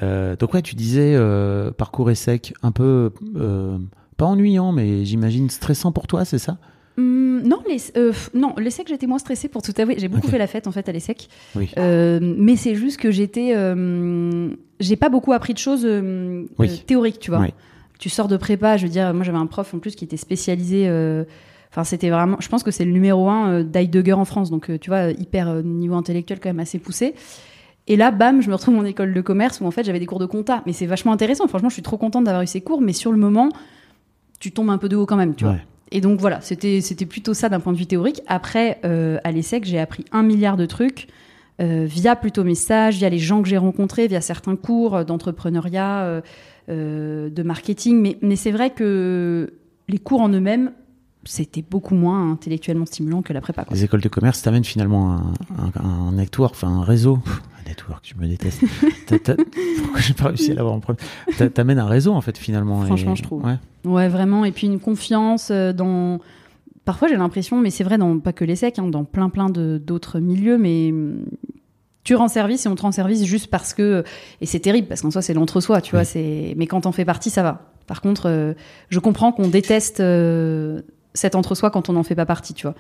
Euh, 0.03 0.37
donc, 0.37 0.55
ouais, 0.55 0.63
tu 0.63 0.75
disais 0.75 1.15
euh, 1.15 1.71
parcours 1.71 2.11
sec, 2.15 2.55
un 2.63 2.73
peu. 2.73 3.13
pas 4.17 4.27
ennuyant, 4.27 4.73
mais 4.73 5.05
j'imagine 5.05 5.51
stressant 5.51 5.93
pour 5.93 6.07
toi, 6.07 6.25
c'est 6.25 6.39
ça? 6.39 6.59
Hum, 6.99 7.43
non, 7.45 7.61
les, 7.69 7.79
non, 8.35 8.55
l'ESSEC, 8.59 8.89
j'étais 8.89 9.07
moins 9.07 9.19
stressée 9.19 9.49
pour 9.49 9.63
tout 9.63 9.73
avouer. 9.79 9.95
J'ai 9.99 10.09
beaucoup 10.09 10.29
fait 10.29 10.39
la 10.39 10.47
fête 10.47 10.67
en 10.67 10.73
fait 10.73 10.89
à 10.89 10.93
l'ESSEC. 10.93 11.29
Oui. 11.55 11.71
Mais 11.77 12.57
c'est 12.57 12.75
juste 12.75 12.99
que 13.01 13.11
j'étais. 13.11 13.55
j'ai 14.81 14.97
pas 14.97 15.09
beaucoup 15.09 15.33
appris 15.33 15.55
de 15.55 15.59
choses 15.59 15.87
Oui. 16.59 16.83
théoriques, 16.87 17.21
tu 17.21 17.31
vois. 17.31 17.41
Oui. 17.41 17.55
Tu 17.99 18.09
sors 18.09 18.29
de 18.29 18.39
prépa, 18.39 18.79
je 18.79 18.87
veux 18.87 18.93
dire, 18.93 19.13
moi 19.13 19.25
j'avais 19.25 19.37
un 19.39 19.47
prof 19.47 19.75
en 19.75 19.79
plus 19.79 19.95
qui 19.95 20.05
était 20.05 20.17
spécialisé. 20.17 20.89
Enfin, 21.71 21.85
c'était 21.85 22.11
vraiment. 22.11 22.37
Je 22.41 22.49
pense 22.49 22.63
que 22.63 22.71
c'est 22.71 22.85
le 22.85 22.91
numéro 22.91 23.29
un 23.29 23.51
euh, 23.51 23.63
d'Heidegger 23.63 24.15
en 24.15 24.25
France, 24.25 24.51
donc 24.51 24.71
euh, 24.71 24.79
tu 24.79 24.91
vois, 24.91 25.11
hyper 25.11 25.49
euh, 25.49 25.63
niveau 25.63 25.95
intellectuel 25.95 26.41
quand 26.41 26.49
même 26.49 26.61
assez 26.61 26.79
poussé. 26.79 27.15
Et 27.87 27.97
là, 27.97 28.11
bam, 28.11 28.43
je 28.43 28.49
me 28.49 28.55
retrouve 28.55 28.77
en 28.77 28.85
école 28.85 29.15
de 29.15 29.21
commerce 29.21 29.61
où 29.61 29.67
en 29.67 29.71
fait 29.71 29.85
j'avais 29.85 30.01
des 30.01 30.07
cours 30.07 30.19
de 30.19 30.27
compta. 30.27 30.63
Mais 30.67 30.73
c'est 30.73 30.87
vachement 30.87 31.13
intéressant. 31.13 31.47
Franchement, 31.47 31.69
je 31.69 31.75
suis 31.75 31.83
trop 31.83 31.97
contente 31.97 32.25
d'avoir 32.25 32.43
eu 32.43 32.47
ces 32.47 32.61
cours, 32.61 32.81
mais 32.81 32.93
sur 32.93 33.13
le 33.13 33.19
moment, 33.19 33.51
tu 34.41 34.53
tombes 34.53 34.71
un 34.71 34.79
peu 34.79 34.89
de 34.89 34.97
haut 34.97 35.07
quand 35.07 35.17
même, 35.17 35.35
tu 35.35 35.45
vois. 35.45 35.57
Et 35.93 36.01
donc 36.01 36.21
voilà, 36.21 36.41
c'était 36.41 36.81
c'était 36.81 37.07
plutôt 37.07 37.35
ça 37.35 37.49
d'un 37.49 37.61
point 37.61 37.73
de 37.73 37.79
vue 37.79 37.87
théorique. 37.87 38.21
Après, 38.27 38.79
euh, 38.85 39.19
à 39.25 39.33
l'ESSEC, 39.33 39.65
j'ai 39.65 39.79
appris 39.79 40.05
un 40.13 40.23
milliard 40.23 40.57
de 40.57 40.67
trucs 40.67 41.09
euh, 41.61 41.85
via 41.85 42.17
plutôt 42.17 42.45
mes 42.45 42.55
stages, 42.55 42.97
via 42.97 43.09
les 43.09 43.19
gens 43.19 43.43
que 43.43 43.49
j'ai 43.49 43.59
rencontrés, 43.59 44.07
via 44.07 44.21
certains 44.21 44.57
cours 44.57 45.05
d'entrepreneuriat, 45.05 46.23
euh, 46.69 47.29
de 47.29 47.43
marketing. 47.43 48.01
Mais, 48.01 48.19
mais 48.23 48.37
c'est 48.37 48.53
vrai 48.53 48.71
que 48.71 49.53
les 49.89 49.99
cours 49.99 50.21
en 50.21 50.29
eux-mêmes, 50.29 50.71
c'était 51.25 51.63
beaucoup 51.63 51.95
moins 51.95 52.33
intellectuellement 52.33 52.87
stimulant 52.87 53.23
que 53.23 53.33
la 53.33 53.41
prépa. 53.41 53.65
Quoi. 53.65 53.77
Les 53.77 53.85
écoles 53.85 54.01
de 54.01 54.09
commerce 54.09 54.43
t'amènent 54.43 54.65
finalement 54.65 55.13
un, 55.13 55.33
un, 55.59 55.85
un 55.85 56.13
network, 56.13 56.55
enfin 56.55 56.69
un 56.69 56.83
réseau. 56.83 57.19
Un 57.65 57.69
network, 57.69 58.13
je 58.17 58.21
me 58.21 58.27
déteste. 58.29 58.63
T'as- 59.07 59.19
t'as- 59.19 59.37
Pourquoi 59.83 60.01
j'ai 60.01 60.15
pas 60.15 60.29
réussi 60.29 60.53
à 60.53 60.55
l'avoir 60.55 60.75
en 60.75 60.81
premier? 60.81 60.99
T'a- 61.37 61.51
T'amènes 61.51 61.79
un 61.79 61.87
réseau 61.87 62.13
en 62.15 62.21
fait 62.21 62.39
finalement. 62.39 62.83
et- 62.85 62.87
Franchement, 62.87 63.15
je 63.15 63.23
trouve. 63.23 63.45
Ouais. 63.45 63.57
Ouais, 63.85 64.09
vraiment. 64.09 64.45
Et 64.45 64.53
puis 64.53 64.67
une 64.67 64.81
confiance 64.81 65.49
euh, 65.51 65.73
dans. 65.73 66.21
Parfois, 66.87 67.09
j'ai 67.09 67.17
l'impression, 67.17 67.61
mais 67.61 67.71
c'est 67.71 67.85
vrai 67.85 67.99
dans 67.99 68.19
pas 68.19 68.33
que 68.33 68.45
les 68.45 68.57
secs, 68.57 68.79
hein, 68.79 68.89
dans 68.89 69.05
plein 69.05 69.29
plein 69.29 69.51
d'autres 69.51 70.19
milieux, 70.19 70.57
mais 70.59 70.91
hum, 70.91 71.27
tu 72.03 72.15
rends 72.15 72.29
service 72.29 72.65
et 72.65 72.69
on 72.71 72.75
te 72.75 72.83
rend 72.83 72.93
service 72.93 73.25
juste 73.25 73.49
parce 73.49 73.75
que 73.75 74.03
et 74.41 74.47
c'est 74.47 74.61
terrible 74.61 74.89
parce 74.89 75.03
qu'en 75.03 75.11
soi 75.11 75.21
c'est 75.23 75.35
l'entre-soi, 75.35 75.83
tu 75.83 75.93
vois. 75.95 76.05
C'est 76.05 76.55
mais 76.57 76.67
quand 76.67 76.87
on 76.87 76.93
fait 76.93 77.05
partie, 77.05 77.29
ça 77.31 77.43
va. 77.43 77.71
Par 77.87 78.01
contre, 78.01 78.27
euh, 78.27 78.55
je 78.89 78.99
comprends 79.01 79.33
qu'on 79.33 79.49
déteste 79.49 80.01
euh, 80.01 80.81
cet 81.15 81.35
entre-soi 81.35 81.71
quand 81.71 81.89
on 81.89 81.95
n'en 81.95 82.03
fait 82.03 82.15
pas 82.15 82.27
partie, 82.27 82.55
tu 82.55 82.67
vois. 82.67 82.75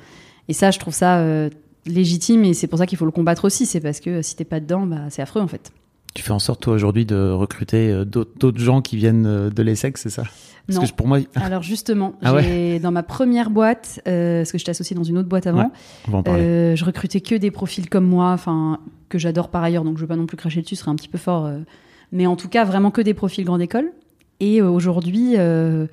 Et 0.48 0.52
ça, 0.52 0.70
je 0.70 0.78
trouve 0.78 0.94
ça 0.94 1.18
euh, 1.18 1.50
légitime 1.86 2.44
et 2.44 2.54
c'est 2.54 2.66
pour 2.66 2.78
ça 2.78 2.86
qu'il 2.86 2.98
faut 2.98 3.04
le 3.04 3.10
combattre 3.10 3.44
aussi. 3.44 3.66
C'est 3.66 3.80
parce 3.80 4.00
que 4.00 4.22
si 4.22 4.36
t'es 4.36 4.44
pas 4.44 4.60
dedans, 4.60 4.86
bah 4.86 5.02
c'est 5.10 5.22
affreux 5.22 5.40
en 5.40 5.48
fait. 5.48 5.72
Tu 6.14 6.22
fais 6.22 6.32
en 6.32 6.40
sorte 6.40 6.60
toi 6.62 6.74
aujourd'hui 6.74 7.06
de 7.06 7.30
recruter 7.30 7.90
euh, 7.90 8.04
d'autres 8.04 8.58
gens 8.58 8.82
qui 8.82 8.96
viennent 8.96 9.26
euh, 9.26 9.50
de 9.50 9.62
l'ESSEC, 9.62 9.96
c'est 9.96 10.10
ça? 10.10 10.24
Parce 10.66 10.78
Non. 10.80 10.86
que 10.86 10.92
pour 10.92 11.06
moi, 11.06 11.18
Alors 11.36 11.62
justement, 11.62 12.14
Ah 12.22 12.32
dans 12.82 12.90
ma 12.90 13.02
première 13.04 13.50
boîte, 13.50 14.00
euh, 14.08 14.40
parce 14.40 14.50
que 14.52 14.58
j'étais 14.58 14.70
associée 14.70 14.96
dans 14.96 15.04
une 15.04 15.18
autre 15.18 15.28
boîte 15.28 15.46
avant. 15.46 15.62
Ouais. 15.64 15.68
on 16.08 16.10
va 16.10 16.18
en 16.18 16.22
parler. 16.24 16.42
Euh, 16.42 16.76
je 16.76 16.84
recrutais 16.84 17.20
que 17.20 17.36
des 17.36 17.50
profils 17.52 17.88
comme 17.88 18.06
moi, 18.06 18.32
enfin 18.32 18.78
que 19.08 19.18
j'adore 19.18 19.48
par 19.50 19.62
ailleurs, 19.62 19.84
donc 19.84 19.96
je 19.96 20.02
veux 20.02 20.06
pas 20.08 20.16
non 20.16 20.26
plus 20.26 20.36
cracher 20.36 20.62
dessus, 20.62 20.74
ce 20.76 20.82
serait 20.82 20.90
un 20.90 20.96
petit 20.96 21.08
peu 21.08 21.18
fort. 21.18 21.46
euh. 21.46 21.58
mais 22.12 22.26
en 22.26 22.34
tout 22.36 22.48
cas, 22.48 22.64
vraiment 22.64 22.90
que 22.90 23.00
des 23.02 23.14
profils 23.14 23.44
grande 23.44 23.62
école. 23.62 23.92
Et 24.40 24.60
euh, 24.60 24.68
aujourd'hui, 24.68 25.34
euh, 25.36 25.86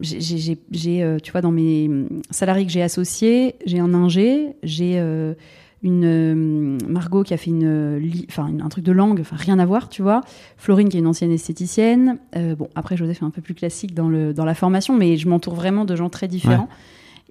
j'ai- 0.00 0.58
euh, 1.02 1.18
tu 1.22 1.32
vois, 1.32 1.40
dans 1.40 1.50
mes 1.50 1.86
hum, 1.88 2.08
salariés 2.30 2.66
que 2.66 2.72
j'ai 2.72 2.82
associés, 2.82 3.54
j'ai 3.66 3.78
un 3.78 3.94
ingé, 3.94 4.54
j'ai 4.62 4.98
euh, 4.98 5.34
une 5.82 6.04
euh, 6.04 6.78
Margot 6.88 7.22
qui 7.22 7.34
a 7.34 7.36
fait 7.36 7.50
une, 7.50 7.64
euh, 7.64 8.00
enfin 8.28 8.50
un 8.60 8.68
truc 8.68 8.84
de 8.84 8.92
langue, 8.92 9.20
enfin 9.20 9.36
rien 9.36 9.58
à 9.58 9.66
voir, 9.66 9.88
tu 9.88 10.02
vois. 10.02 10.22
Florine 10.56 10.88
qui 10.88 10.96
est 10.96 11.00
une 11.00 11.06
ancienne 11.06 11.30
esthéticienne. 11.30 12.18
Bon, 12.58 12.68
après 12.74 12.96
Joseph 12.96 13.22
est 13.22 13.24
un 13.24 13.30
peu 13.30 13.42
plus 13.42 13.54
classique 13.54 13.94
dans 13.94 14.08
le 14.08 14.32
dans 14.34 14.44
la 14.44 14.54
formation, 14.54 14.96
mais 14.96 15.16
je 15.16 15.28
m'entoure 15.28 15.54
vraiment 15.54 15.84
de 15.84 15.94
gens 15.96 16.08
très 16.10 16.28
différents. 16.28 16.68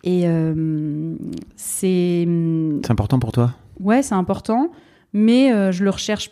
Et 0.04 0.24
euh, 0.28 1.16
c'est 1.56 2.24
hum, 2.28 2.82
C'est 2.84 2.92
important 2.92 3.20
pour 3.20 3.32
toi? 3.32 3.54
Ouais, 3.80 4.02
c'est 4.04 4.16
important, 4.16 4.70
mais 5.14 5.72
je 5.72 5.84
le 5.84 5.90
recherche 5.90 6.32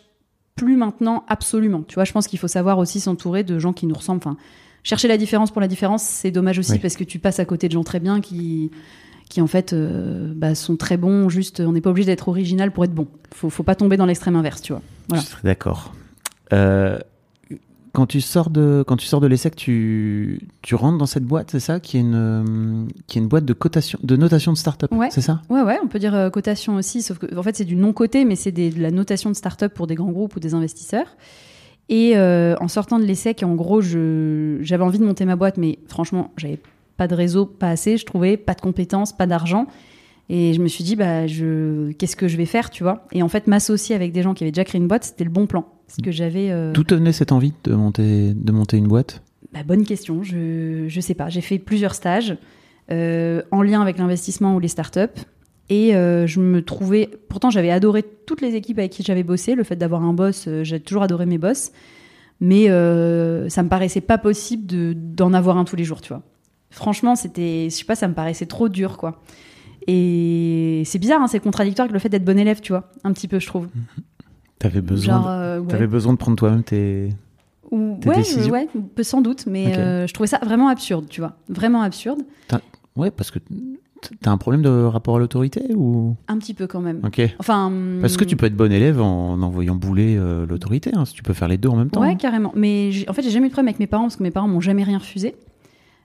plus 0.54 0.76
maintenant 0.76 1.24
absolument. 1.28 1.82
Tu 1.88 1.94
vois, 1.94 2.04
je 2.04 2.12
pense 2.12 2.26
qu'il 2.28 2.38
faut 2.38 2.46
savoir 2.48 2.78
aussi 2.78 3.00
s'entourer 3.00 3.42
de 3.42 3.58
gens 3.58 3.72
qui 3.72 3.86
nous 3.86 3.94
ressemblent. 3.94 4.18
Enfin, 4.18 4.36
chercher 4.82 5.08
la 5.08 5.16
différence 5.16 5.50
pour 5.50 5.60
la 5.60 5.68
différence, 5.68 6.02
c'est 6.02 6.30
dommage 6.30 6.58
aussi 6.58 6.72
Oui. 6.72 6.78
parce 6.78 6.96
que 6.96 7.04
tu 7.04 7.18
passes 7.18 7.38
à 7.40 7.44
côté 7.44 7.68
de 7.68 7.72
gens 7.72 7.84
très 7.84 8.00
bien 8.00 8.20
qui, 8.20 8.70
qui 9.28 9.40
en 9.40 9.46
fait, 9.46 9.72
euh, 9.72 10.32
bah, 10.34 10.54
sont 10.54 10.76
très 10.76 10.96
bons. 10.96 11.28
Juste, 11.28 11.60
on 11.60 11.72
n'est 11.72 11.80
pas 11.80 11.90
obligé 11.90 12.06
d'être 12.06 12.28
original 12.28 12.72
pour 12.72 12.84
être 12.84 12.94
bon. 12.94 13.06
Faut, 13.34 13.50
faut 13.50 13.62
pas 13.62 13.74
tomber 13.74 13.96
dans 13.96 14.06
l'extrême 14.06 14.36
inverse, 14.36 14.60
tu 14.62 14.72
vois. 14.72 14.82
Voilà. 15.08 15.22
Je 15.24 15.42
d'accord. 15.44 15.92
Euh, 16.52 16.98
quand 17.94 18.06
tu 18.06 18.22
sors 18.22 18.48
de 18.48 18.82
quand 18.86 18.96
tu 18.96 19.04
sors 19.06 19.20
de 19.20 19.26
l'ESSEC, 19.26 19.54
tu 19.54 20.48
tu 20.62 20.74
rentres 20.74 20.96
dans 20.96 21.04
cette 21.06 21.24
boîte, 21.24 21.50
c'est 21.50 21.60
ça, 21.60 21.78
qui 21.78 21.98
est 21.98 22.00
une 22.00 22.88
qui 23.06 23.18
est 23.18 23.20
une 23.22 23.28
boîte 23.28 23.44
de 23.44 23.52
cotation 23.52 23.98
de 24.02 24.16
notation 24.16 24.50
de 24.52 24.56
start-up, 24.56 24.90
Ouais. 24.92 25.08
c'est 25.10 25.20
ça? 25.20 25.42
Ouais, 25.50 25.60
ouais, 25.62 25.78
on 25.84 25.88
peut 25.88 25.98
dire 25.98 26.14
euh, 26.14 26.30
cotation 26.30 26.76
aussi, 26.76 27.02
sauf 27.02 27.18
que 27.18 27.36
en 27.36 27.42
fait 27.42 27.54
c'est 27.54 27.66
du 27.66 27.76
non 27.76 27.92
coté, 27.92 28.24
mais 28.24 28.34
c'est 28.34 28.50
de 28.52 28.80
la 28.80 28.90
notation 28.90 29.28
de 29.28 29.34
start-up 29.36 29.74
pour 29.74 29.86
des 29.86 29.94
grands 29.94 30.10
groupes 30.10 30.36
ou 30.36 30.40
des 30.40 30.54
investisseurs. 30.54 31.16
Et 31.94 32.16
euh, 32.16 32.54
en 32.58 32.68
sortant 32.68 32.98
de 32.98 33.04
l'ESSEC, 33.04 33.42
en 33.42 33.54
gros, 33.54 33.82
j'avais 33.82 34.82
envie 34.82 34.98
de 34.98 35.04
monter 35.04 35.26
ma 35.26 35.36
boîte, 35.36 35.58
mais 35.58 35.78
franchement, 35.88 36.30
j'avais 36.38 36.58
pas 36.96 37.06
de 37.06 37.14
réseau, 37.14 37.44
pas 37.44 37.68
assez, 37.68 37.98
je 37.98 38.06
trouvais, 38.06 38.38
pas 38.38 38.54
de 38.54 38.62
compétences, 38.62 39.12
pas 39.14 39.26
d'argent. 39.26 39.66
Et 40.30 40.54
je 40.54 40.60
me 40.62 40.68
suis 40.68 40.84
dit, 40.84 40.96
bah, 40.96 41.26
je, 41.26 41.92
qu'est-ce 41.92 42.16
que 42.16 42.28
je 42.28 42.38
vais 42.38 42.46
faire, 42.46 42.70
tu 42.70 42.82
vois? 42.82 43.04
Et 43.12 43.22
en 43.22 43.28
fait, 43.28 43.46
m'associer 43.46 43.94
avec 43.94 44.12
des 44.12 44.22
gens 44.22 44.32
qui 44.32 44.42
avaient 44.42 44.52
déjà 44.52 44.64
créé 44.64 44.80
une 44.80 44.88
boîte, 44.88 45.04
c'était 45.04 45.24
le 45.24 45.30
bon 45.30 45.46
plan. 45.46 45.66
Parce 45.86 45.98
que 46.02 46.10
j'avais. 46.10 46.50
euh, 46.50 46.72
D'où 46.72 46.82
te 46.82 46.94
venait 46.94 47.12
cette 47.12 47.30
envie 47.30 47.52
de 47.64 47.74
monter 47.74 48.32
de 48.32 48.52
monter 48.52 48.78
une 48.78 48.88
boîte? 48.88 49.22
Bah, 49.52 49.60
bonne 49.62 49.84
question, 49.84 50.22
je 50.22 50.86
je 50.88 51.00
sais 51.02 51.12
pas. 51.12 51.28
J'ai 51.28 51.42
fait 51.42 51.58
plusieurs 51.58 51.94
stages 51.94 52.38
euh, 52.90 53.42
en 53.50 53.60
lien 53.60 53.82
avec 53.82 53.98
l'investissement 53.98 54.56
ou 54.56 54.60
les 54.60 54.68
startups. 54.68 55.20
Et 55.74 55.94
euh, 55.96 56.26
je 56.26 56.38
me 56.38 56.62
trouvais. 56.62 57.08
Pourtant, 57.30 57.48
j'avais 57.48 57.70
adoré 57.70 58.02
toutes 58.02 58.42
les 58.42 58.54
équipes 58.56 58.78
avec 58.78 58.92
qui 58.92 59.02
j'avais 59.02 59.22
bossé. 59.22 59.54
Le 59.54 59.64
fait 59.64 59.76
d'avoir 59.76 60.02
un 60.02 60.12
boss, 60.12 60.44
euh, 60.46 60.64
j'ai 60.64 60.80
toujours 60.80 61.02
adoré 61.02 61.24
mes 61.24 61.38
boss. 61.38 61.72
Mais 62.40 62.68
euh, 62.68 63.48
ça 63.48 63.62
me 63.62 63.68
paraissait 63.70 64.00
pas 64.02 64.18
possible 64.18 64.66
de- 64.66 64.92
d'en 64.94 65.32
avoir 65.32 65.56
un 65.56 65.64
tous 65.64 65.76
les 65.76 65.84
jours, 65.84 66.00
tu 66.02 66.08
vois. 66.12 66.22
Franchement, 66.70 67.14
c'était. 67.16 67.68
Je 67.70 67.74
sais 67.74 67.84
pas, 67.84 67.94
ça 67.94 68.06
me 68.06 68.12
paraissait 68.14 68.44
trop 68.46 68.68
dur, 68.68 68.98
quoi. 68.98 69.22
Et 69.88 70.82
c'est 70.84 70.98
bizarre, 70.98 71.22
hein, 71.22 71.26
c'est 71.26 71.40
contradictoire 71.40 71.84
avec 71.86 71.92
le 71.94 71.98
fait 72.00 72.08
d'être 72.08 72.24
bon 72.24 72.38
élève, 72.38 72.60
tu 72.60 72.72
vois. 72.72 72.90
Un 73.04 73.12
petit 73.12 73.28
peu, 73.28 73.38
je 73.38 73.46
trouve. 73.46 73.68
T'avais 74.58 74.80
besoin 74.80 75.14
Genre, 75.14 75.24
de- 75.24 75.30
euh, 75.30 75.60
ouais. 75.60 75.68
t'avais 75.68 75.86
besoin 75.88 76.12
de 76.12 76.18
prendre 76.18 76.36
toi-même 76.36 76.62
tes 76.62 77.08
Ou- 77.72 77.98
tes 78.00 78.08
ouais, 78.10 78.16
décisions. 78.16 78.52
ouais, 78.52 78.68
sans 79.02 79.20
doute, 79.20 79.46
mais 79.46 79.76
euh, 79.76 80.06
je 80.06 80.14
trouvais 80.14 80.28
ça 80.28 80.38
vraiment 80.44 80.68
absurde, 80.68 81.06
tu 81.08 81.20
vois. 81.20 81.32
Vraiment 81.48 81.82
absurde. 81.82 82.20
Ouais, 82.94 83.10
parce 83.10 83.30
que 83.32 83.38
t'as 84.20 84.30
un 84.30 84.36
problème 84.36 84.62
de 84.62 84.84
rapport 84.84 85.16
à 85.16 85.18
l'autorité 85.18 85.74
ou? 85.74 86.16
Un 86.28 86.38
petit 86.38 86.54
peu 86.54 86.66
quand 86.66 86.80
même. 86.80 87.00
Ok. 87.04 87.20
Enfin. 87.38 87.72
Parce 88.00 88.16
que 88.16 88.24
tu 88.24 88.36
peux 88.36 88.46
être 88.46 88.56
bon 88.56 88.72
élève 88.72 89.00
en 89.00 89.40
envoyant 89.42 89.74
bouler 89.74 90.16
euh, 90.16 90.46
l'autorité, 90.46 90.90
hein, 90.94 91.04
si 91.04 91.14
tu 91.14 91.22
peux 91.22 91.32
faire 91.32 91.48
les 91.48 91.58
deux 91.58 91.68
en 91.68 91.76
même 91.76 91.90
temps. 91.90 92.00
Ouais, 92.00 92.08
hein. 92.08 92.16
carrément. 92.16 92.52
Mais 92.54 92.90
en 93.08 93.12
fait, 93.12 93.22
j'ai 93.22 93.30
jamais 93.30 93.46
eu 93.46 93.48
de 93.48 93.54
problème 93.54 93.68
avec 93.68 93.80
mes 93.80 93.86
parents 93.86 94.04
parce 94.04 94.16
que 94.16 94.22
mes 94.22 94.30
parents 94.30 94.48
m'ont 94.48 94.60
jamais 94.60 94.82
rien 94.84 94.98
refusé. 94.98 95.34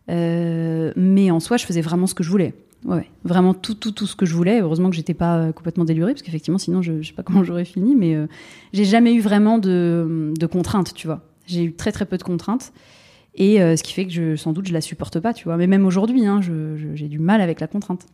Euh, 0.09 0.91
mais 0.95 1.31
en 1.31 1.39
soi, 1.39 1.57
je 1.57 1.65
faisais 1.65 1.81
vraiment 1.81 2.07
ce 2.07 2.13
que 2.13 2.23
je 2.23 2.29
voulais. 2.29 2.53
Ouais, 2.85 2.97
ouais. 2.97 3.09
vraiment 3.23 3.53
tout, 3.53 3.73
tout, 3.73 3.91
tout 3.91 4.05
ce 4.05 4.15
que 4.15 4.25
je 4.25 4.33
voulais. 4.33 4.61
Heureusement 4.61 4.89
que 4.89 4.95
j'étais 4.95 5.13
pas 5.13 5.37
euh, 5.37 5.51
complètement 5.51 5.85
délurée 5.85 6.13
parce 6.13 6.21
qu'effectivement, 6.21 6.59
sinon, 6.59 6.81
je, 6.81 7.01
je 7.01 7.07
sais 7.07 7.13
pas 7.13 7.23
comment 7.25 7.43
j'aurais 7.43 7.65
fini. 7.65 7.95
Mais 7.95 8.15
euh, 8.15 8.27
j'ai 8.73 8.85
jamais 8.85 9.13
eu 9.13 9.21
vraiment 9.21 9.57
de, 9.57 10.33
de 10.37 10.45
contraintes, 10.45 10.93
tu 10.93 11.07
vois. 11.07 11.21
J'ai 11.45 11.63
eu 11.63 11.73
très 11.73 11.91
très 11.91 12.05
peu 12.05 12.17
de 12.17 12.23
contraintes. 12.23 12.73
Et 13.37 13.61
euh, 13.61 13.75
ce 13.75 13.83
qui 13.83 13.93
fait 13.93 14.05
que 14.05 14.11
je, 14.11 14.35
sans 14.35 14.51
doute 14.51 14.67
je 14.67 14.73
la 14.73 14.81
supporte 14.81 15.19
pas, 15.19 15.33
tu 15.33 15.43
vois. 15.45 15.57
Mais 15.57 15.67
même 15.67 15.85
aujourd'hui, 15.85 16.25
hein, 16.25 16.41
j'ai 16.41 17.07
du 17.07 17.19
mal 17.19 17.39
avec 17.41 17.59
la 17.59 17.67
contrainte. 17.67 18.05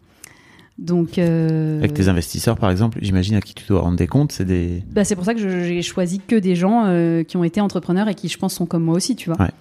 Donc. 0.78 1.18
euh, 1.18 1.78
Avec 1.80 1.94
tes 1.94 2.08
investisseurs, 2.10 2.58
par 2.58 2.70
exemple, 2.72 2.98
j'imagine 3.02 3.36
à 3.36 3.42
qui 3.42 3.54
tu 3.54 3.66
dois 3.68 3.82
rendre 3.82 3.98
des 3.98 4.08
comptes, 4.08 4.32
c'est 4.32 4.44
des. 4.46 4.84
bah, 4.92 5.04
c'est 5.06 5.16
pour 5.16 5.24
ça 5.24 5.34
que 5.34 5.40
j'ai 5.40 5.82
choisi 5.82 6.20
que 6.20 6.36
des 6.36 6.56
gens 6.56 6.86
euh, 6.88 7.24
qui 7.24 7.38
ont 7.38 7.44
été 7.44 7.62
entrepreneurs 7.62 8.08
et 8.10 8.16
qui, 8.16 8.28
je 8.28 8.38
pense, 8.38 8.54
sont 8.56 8.66
comme 8.66 8.84
moi 8.84 8.96
aussi, 8.96 9.16
tu 9.16 9.30
vois. 9.30 9.40
Ouais. 9.42 9.52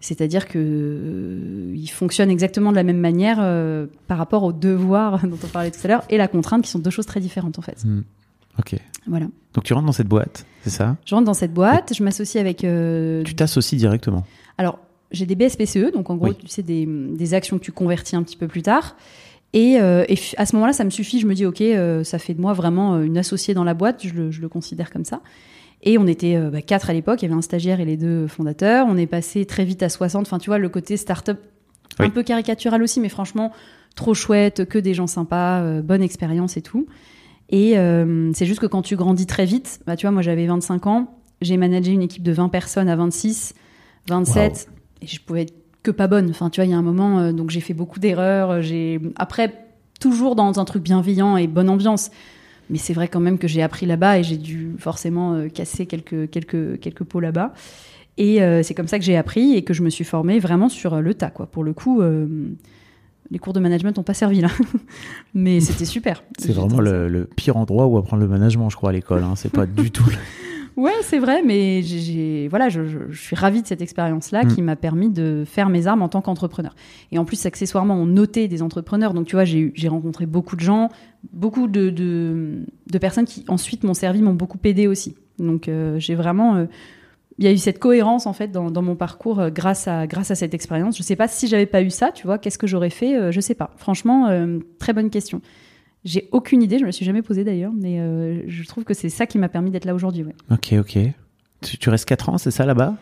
C'est-à-dire 0.00 0.46
que 0.48 0.58
euh, 0.58 1.72
ils 1.74 1.88
fonctionnent 1.88 2.30
exactement 2.30 2.70
de 2.70 2.76
la 2.76 2.82
même 2.82 2.98
manière 2.98 3.36
par 4.08 4.18
rapport 4.18 4.42
au 4.44 4.52
devoir 4.52 5.20
dont 5.26 5.38
on 5.42 5.46
parlait 5.48 5.70
tout 5.70 5.80
à 5.84 5.88
l'heure 5.88 6.02
et 6.10 6.16
la 6.16 6.26
contrainte, 6.28 6.64
qui 6.64 6.70
sont 6.70 6.78
deux 6.78 6.90
choses 6.90 7.06
très 7.06 7.20
différentes 7.20 7.58
en 7.58 7.62
fait. 7.62 7.84
Hmm. 7.84 8.00
Ok. 8.58 8.74
Voilà. 9.06 9.26
Donc 9.54 9.64
tu 9.64 9.72
rentres 9.72 9.86
dans 9.86 9.92
cette 9.92 10.08
boîte, 10.08 10.46
c'est 10.62 10.70
ça? 10.70 10.96
Je 11.04 11.14
rentre 11.14 11.26
dans 11.26 11.34
cette 11.34 11.52
boîte, 11.52 11.92
je 11.96 12.02
m'associe 12.02 12.40
avec. 12.40 12.58
Tu 12.58 13.34
t'associes 13.34 13.78
directement? 13.78 14.24
Alors, 14.58 14.78
j'ai 15.12 15.26
des 15.26 15.34
BSPCE, 15.36 15.92
donc 15.92 16.10
en 16.10 16.16
gros, 16.16 16.28
Oui. 16.28 16.34
tu 16.38 16.48
sais, 16.48 16.62
des, 16.62 16.86
des 16.86 17.34
actions 17.34 17.58
que 17.58 17.62
tu 17.64 17.72
convertis 17.72 18.16
un 18.16 18.22
petit 18.22 18.36
peu 18.36 18.48
plus 18.48 18.62
tard. 18.62 18.96
Et, 19.52 19.80
euh, 19.80 20.04
et 20.08 20.18
à 20.36 20.44
ce 20.46 20.54
moment-là, 20.56 20.72
ça 20.72 20.84
me 20.84 20.90
suffit. 20.90 21.20
Je 21.20 21.26
me 21.26 21.34
dis, 21.34 21.46
OK, 21.46 21.60
euh, 21.60 22.04
ça 22.04 22.18
fait 22.18 22.34
de 22.34 22.40
moi 22.40 22.52
vraiment 22.52 22.94
euh, 22.96 23.02
une 23.04 23.16
associée 23.16 23.54
dans 23.54 23.64
la 23.64 23.74
boîte. 23.74 24.06
Je 24.06 24.12
le, 24.12 24.30
je 24.30 24.40
le 24.42 24.48
considère 24.48 24.90
comme 24.90 25.04
ça. 25.04 25.20
Et 25.82 25.96
on 25.98 26.06
était 26.06 26.34
euh, 26.36 26.50
bah, 26.50 26.60
quatre 26.62 26.90
à 26.90 26.92
l'époque. 26.92 27.22
Il 27.22 27.26
y 27.26 27.28
avait 27.28 27.38
un 27.38 27.42
stagiaire 27.42 27.80
et 27.80 27.84
les 27.84 27.96
deux 27.96 28.26
fondateurs. 28.26 28.86
On 28.88 28.96
est 28.96 29.06
passé 29.06 29.46
très 29.46 29.64
vite 29.64 29.82
à 29.82 29.88
60. 29.88 30.26
Enfin, 30.26 30.38
tu 30.38 30.50
vois, 30.50 30.58
le 30.58 30.68
côté 30.68 30.96
start-up, 30.96 31.38
Oui. 32.00 32.06
un 32.06 32.10
peu 32.10 32.22
caricatural 32.22 32.82
aussi, 32.82 33.00
mais 33.00 33.08
franchement, 33.08 33.52
trop 33.94 34.12
chouette, 34.12 34.64
que 34.68 34.78
des 34.78 34.92
gens 34.92 35.06
sympas, 35.06 35.80
bonne 35.80 36.02
expérience 36.02 36.56
et 36.58 36.62
tout. 36.62 36.86
Et 37.48 37.76
c'est 38.34 38.44
juste 38.46 38.60
que 38.60 38.66
quand 38.66 38.82
tu 38.82 38.96
grandis 38.96 39.26
très 39.26 39.46
vite, 39.46 39.80
bah, 39.86 39.96
tu 39.96 40.04
vois, 40.06 40.10
moi 40.10 40.20
j'avais 40.20 40.46
25 40.46 40.86
ans, 40.88 41.14
j'ai 41.40 41.56
managé 41.56 41.92
une 41.92 42.02
équipe 42.02 42.24
de 42.24 42.32
20 42.32 42.48
personnes 42.50 42.88
à 42.88 42.96
26, 42.96 43.54
27, 44.08 44.68
et 45.06 45.14
je 45.14 45.20
pouvais 45.20 45.42
être 45.42 45.54
que 45.82 45.90
pas 45.92 46.08
bonne. 46.08 46.28
Enfin, 46.30 46.50
tu 46.50 46.60
vois, 46.60 46.66
il 46.66 46.70
y 46.72 46.74
a 46.74 46.78
un 46.78 46.82
moment, 46.82 47.20
euh, 47.20 47.32
donc 47.32 47.50
j'ai 47.50 47.60
fait 47.60 47.74
beaucoup 47.74 48.00
d'erreurs. 48.00 48.50
euh, 48.50 48.60
J'ai 48.60 49.00
après 49.16 49.54
toujours 50.00 50.34
dans 50.34 50.58
un 50.58 50.64
truc 50.64 50.82
bienveillant 50.82 51.36
et 51.36 51.46
bonne 51.46 51.68
ambiance. 51.70 52.10
Mais 52.68 52.78
c'est 52.78 52.92
vrai 52.92 53.06
quand 53.06 53.20
même 53.20 53.38
que 53.38 53.46
j'ai 53.46 53.62
appris 53.62 53.86
là-bas 53.86 54.18
et 54.18 54.24
j'ai 54.24 54.36
dû 54.36 54.72
forcément 54.78 55.34
euh, 55.34 55.48
casser 55.48 55.86
quelques 55.86 56.28
quelques 56.30 56.80
quelques 56.80 57.04
pots 57.04 57.20
là-bas. 57.20 57.54
Et 58.18 58.42
euh, 58.42 58.62
c'est 58.64 58.74
comme 58.74 58.88
ça 58.88 58.98
que 58.98 59.04
j'ai 59.04 59.16
appris 59.16 59.54
et 59.54 59.62
que 59.62 59.72
je 59.74 59.82
me 59.82 59.90
suis 59.90 60.02
formée 60.04 60.40
vraiment 60.40 60.68
sur 60.68 61.00
le 61.00 61.14
tas, 61.14 61.30
quoi. 61.30 61.46
Pour 61.46 61.62
le 61.62 61.72
coup, 61.74 62.00
euh, 62.00 62.26
les 63.30 63.38
cours 63.38 63.52
de 63.52 63.60
management 63.60 63.96
n'ont 63.96 64.02
pas 64.02 64.14
servi 64.14 64.40
là, 64.40 64.48
mais 65.34 65.60
c'était 65.60 65.84
super. 65.84 66.24
C'est 66.38 66.52
vraiment 66.52 66.80
le 66.80 67.28
pire 67.36 67.56
endroit 67.56 67.86
où 67.86 67.96
apprendre 67.98 68.22
le 68.22 68.28
management, 68.28 68.70
je 68.70 68.76
crois, 68.76 68.90
à 68.90 68.92
l'école. 68.92 69.22
Hein. 69.22 69.34
C'est 69.36 69.52
pas 69.52 69.66
du 69.66 69.90
tout. 69.92 70.10
Ouais, 70.76 70.92
c'est 71.02 71.18
vrai, 71.18 71.42
mais 71.42 71.80
j'ai- 71.82 72.48
voilà, 72.48 72.68
je, 72.68 72.84
je- 72.84 72.98
je 73.10 73.18
suis 73.22 73.34
ravie 73.34 73.62
de 73.62 73.66
cette 73.66 73.80
expérience-là 73.80 74.44
Mm. 74.44 74.48
qui 74.54 74.60
m'a 74.62 74.76
permis 74.76 75.08
de 75.08 75.44
faire 75.46 75.70
mes 75.70 75.86
armes 75.86 76.02
en 76.02 76.08
tant 76.10 76.20
qu'entrepreneur. 76.20 76.74
Et 77.12 77.18
en 77.18 77.24
plus, 77.24 77.46
accessoirement, 77.46 77.94
on 77.94 78.04
notait 78.04 78.46
des 78.46 78.60
entrepreneurs. 78.62 79.14
Donc, 79.14 79.26
tu 79.26 79.36
vois, 79.36 79.44
j'ai, 79.46 79.72
rencontré 79.88 80.26
beaucoup 80.26 80.54
de 80.54 80.60
gens, 80.60 80.90
beaucoup 81.32 81.66
de, 81.66 81.88
de, 81.88 82.58
de 82.92 82.98
personnes 82.98 83.24
qui 83.24 83.44
ensuite 83.48 83.84
m'ont 83.84 83.94
servi, 83.94 84.20
m'ont 84.20 84.34
beaucoup 84.34 84.58
aidé 84.64 84.86
aussi. 84.86 85.14
Donc, 85.38 85.68
euh, 85.68 85.98
j'ai 85.98 86.14
vraiment. 86.14 86.56
euh, 86.56 86.66
il 87.38 87.44
y 87.44 87.48
a 87.48 87.52
eu 87.52 87.58
cette 87.58 87.78
cohérence 87.78 88.26
en 88.26 88.32
fait 88.32 88.48
dans, 88.50 88.70
dans 88.70 88.80
mon 88.80 88.96
parcours 88.96 89.40
euh, 89.40 89.50
grâce 89.50 89.88
à 89.88 90.06
grâce 90.06 90.30
à 90.30 90.34
cette 90.34 90.54
expérience. 90.54 90.96
Je 90.96 91.02
sais 91.02 91.16
pas 91.16 91.28
si 91.28 91.48
j'avais 91.48 91.66
pas 91.66 91.82
eu 91.82 91.90
ça, 91.90 92.10
tu 92.10 92.26
vois, 92.26 92.38
qu'est-ce 92.38 92.56
que 92.56 92.66
j'aurais 92.66 92.88
fait 92.88 93.14
euh, 93.14 93.30
Je 93.30 93.40
sais 93.40 93.54
pas. 93.54 93.72
Franchement, 93.76 94.28
euh, 94.28 94.58
très 94.78 94.94
bonne 94.94 95.10
question. 95.10 95.42
J'ai 96.06 96.28
aucune 96.30 96.62
idée, 96.62 96.78
je 96.78 96.84
me 96.84 96.92
suis 96.92 97.04
jamais 97.04 97.20
posée 97.20 97.42
d'ailleurs, 97.42 97.72
mais 97.76 97.98
euh, 97.98 98.42
je 98.46 98.62
trouve 98.64 98.84
que 98.84 98.94
c'est 98.94 99.08
ça 99.08 99.26
qui 99.26 99.38
m'a 99.38 99.48
permis 99.48 99.72
d'être 99.72 99.84
là 99.84 99.94
aujourd'hui. 99.94 100.22
Ouais. 100.22 100.34
ok, 100.52 100.74
ok. 100.78 100.98
Tu, 101.62 101.78
tu 101.78 101.90
restes 101.90 102.04
4 102.06 102.28
ans, 102.28 102.38
c'est 102.38 102.52
ça 102.52 102.64
là-bas? 102.64 102.94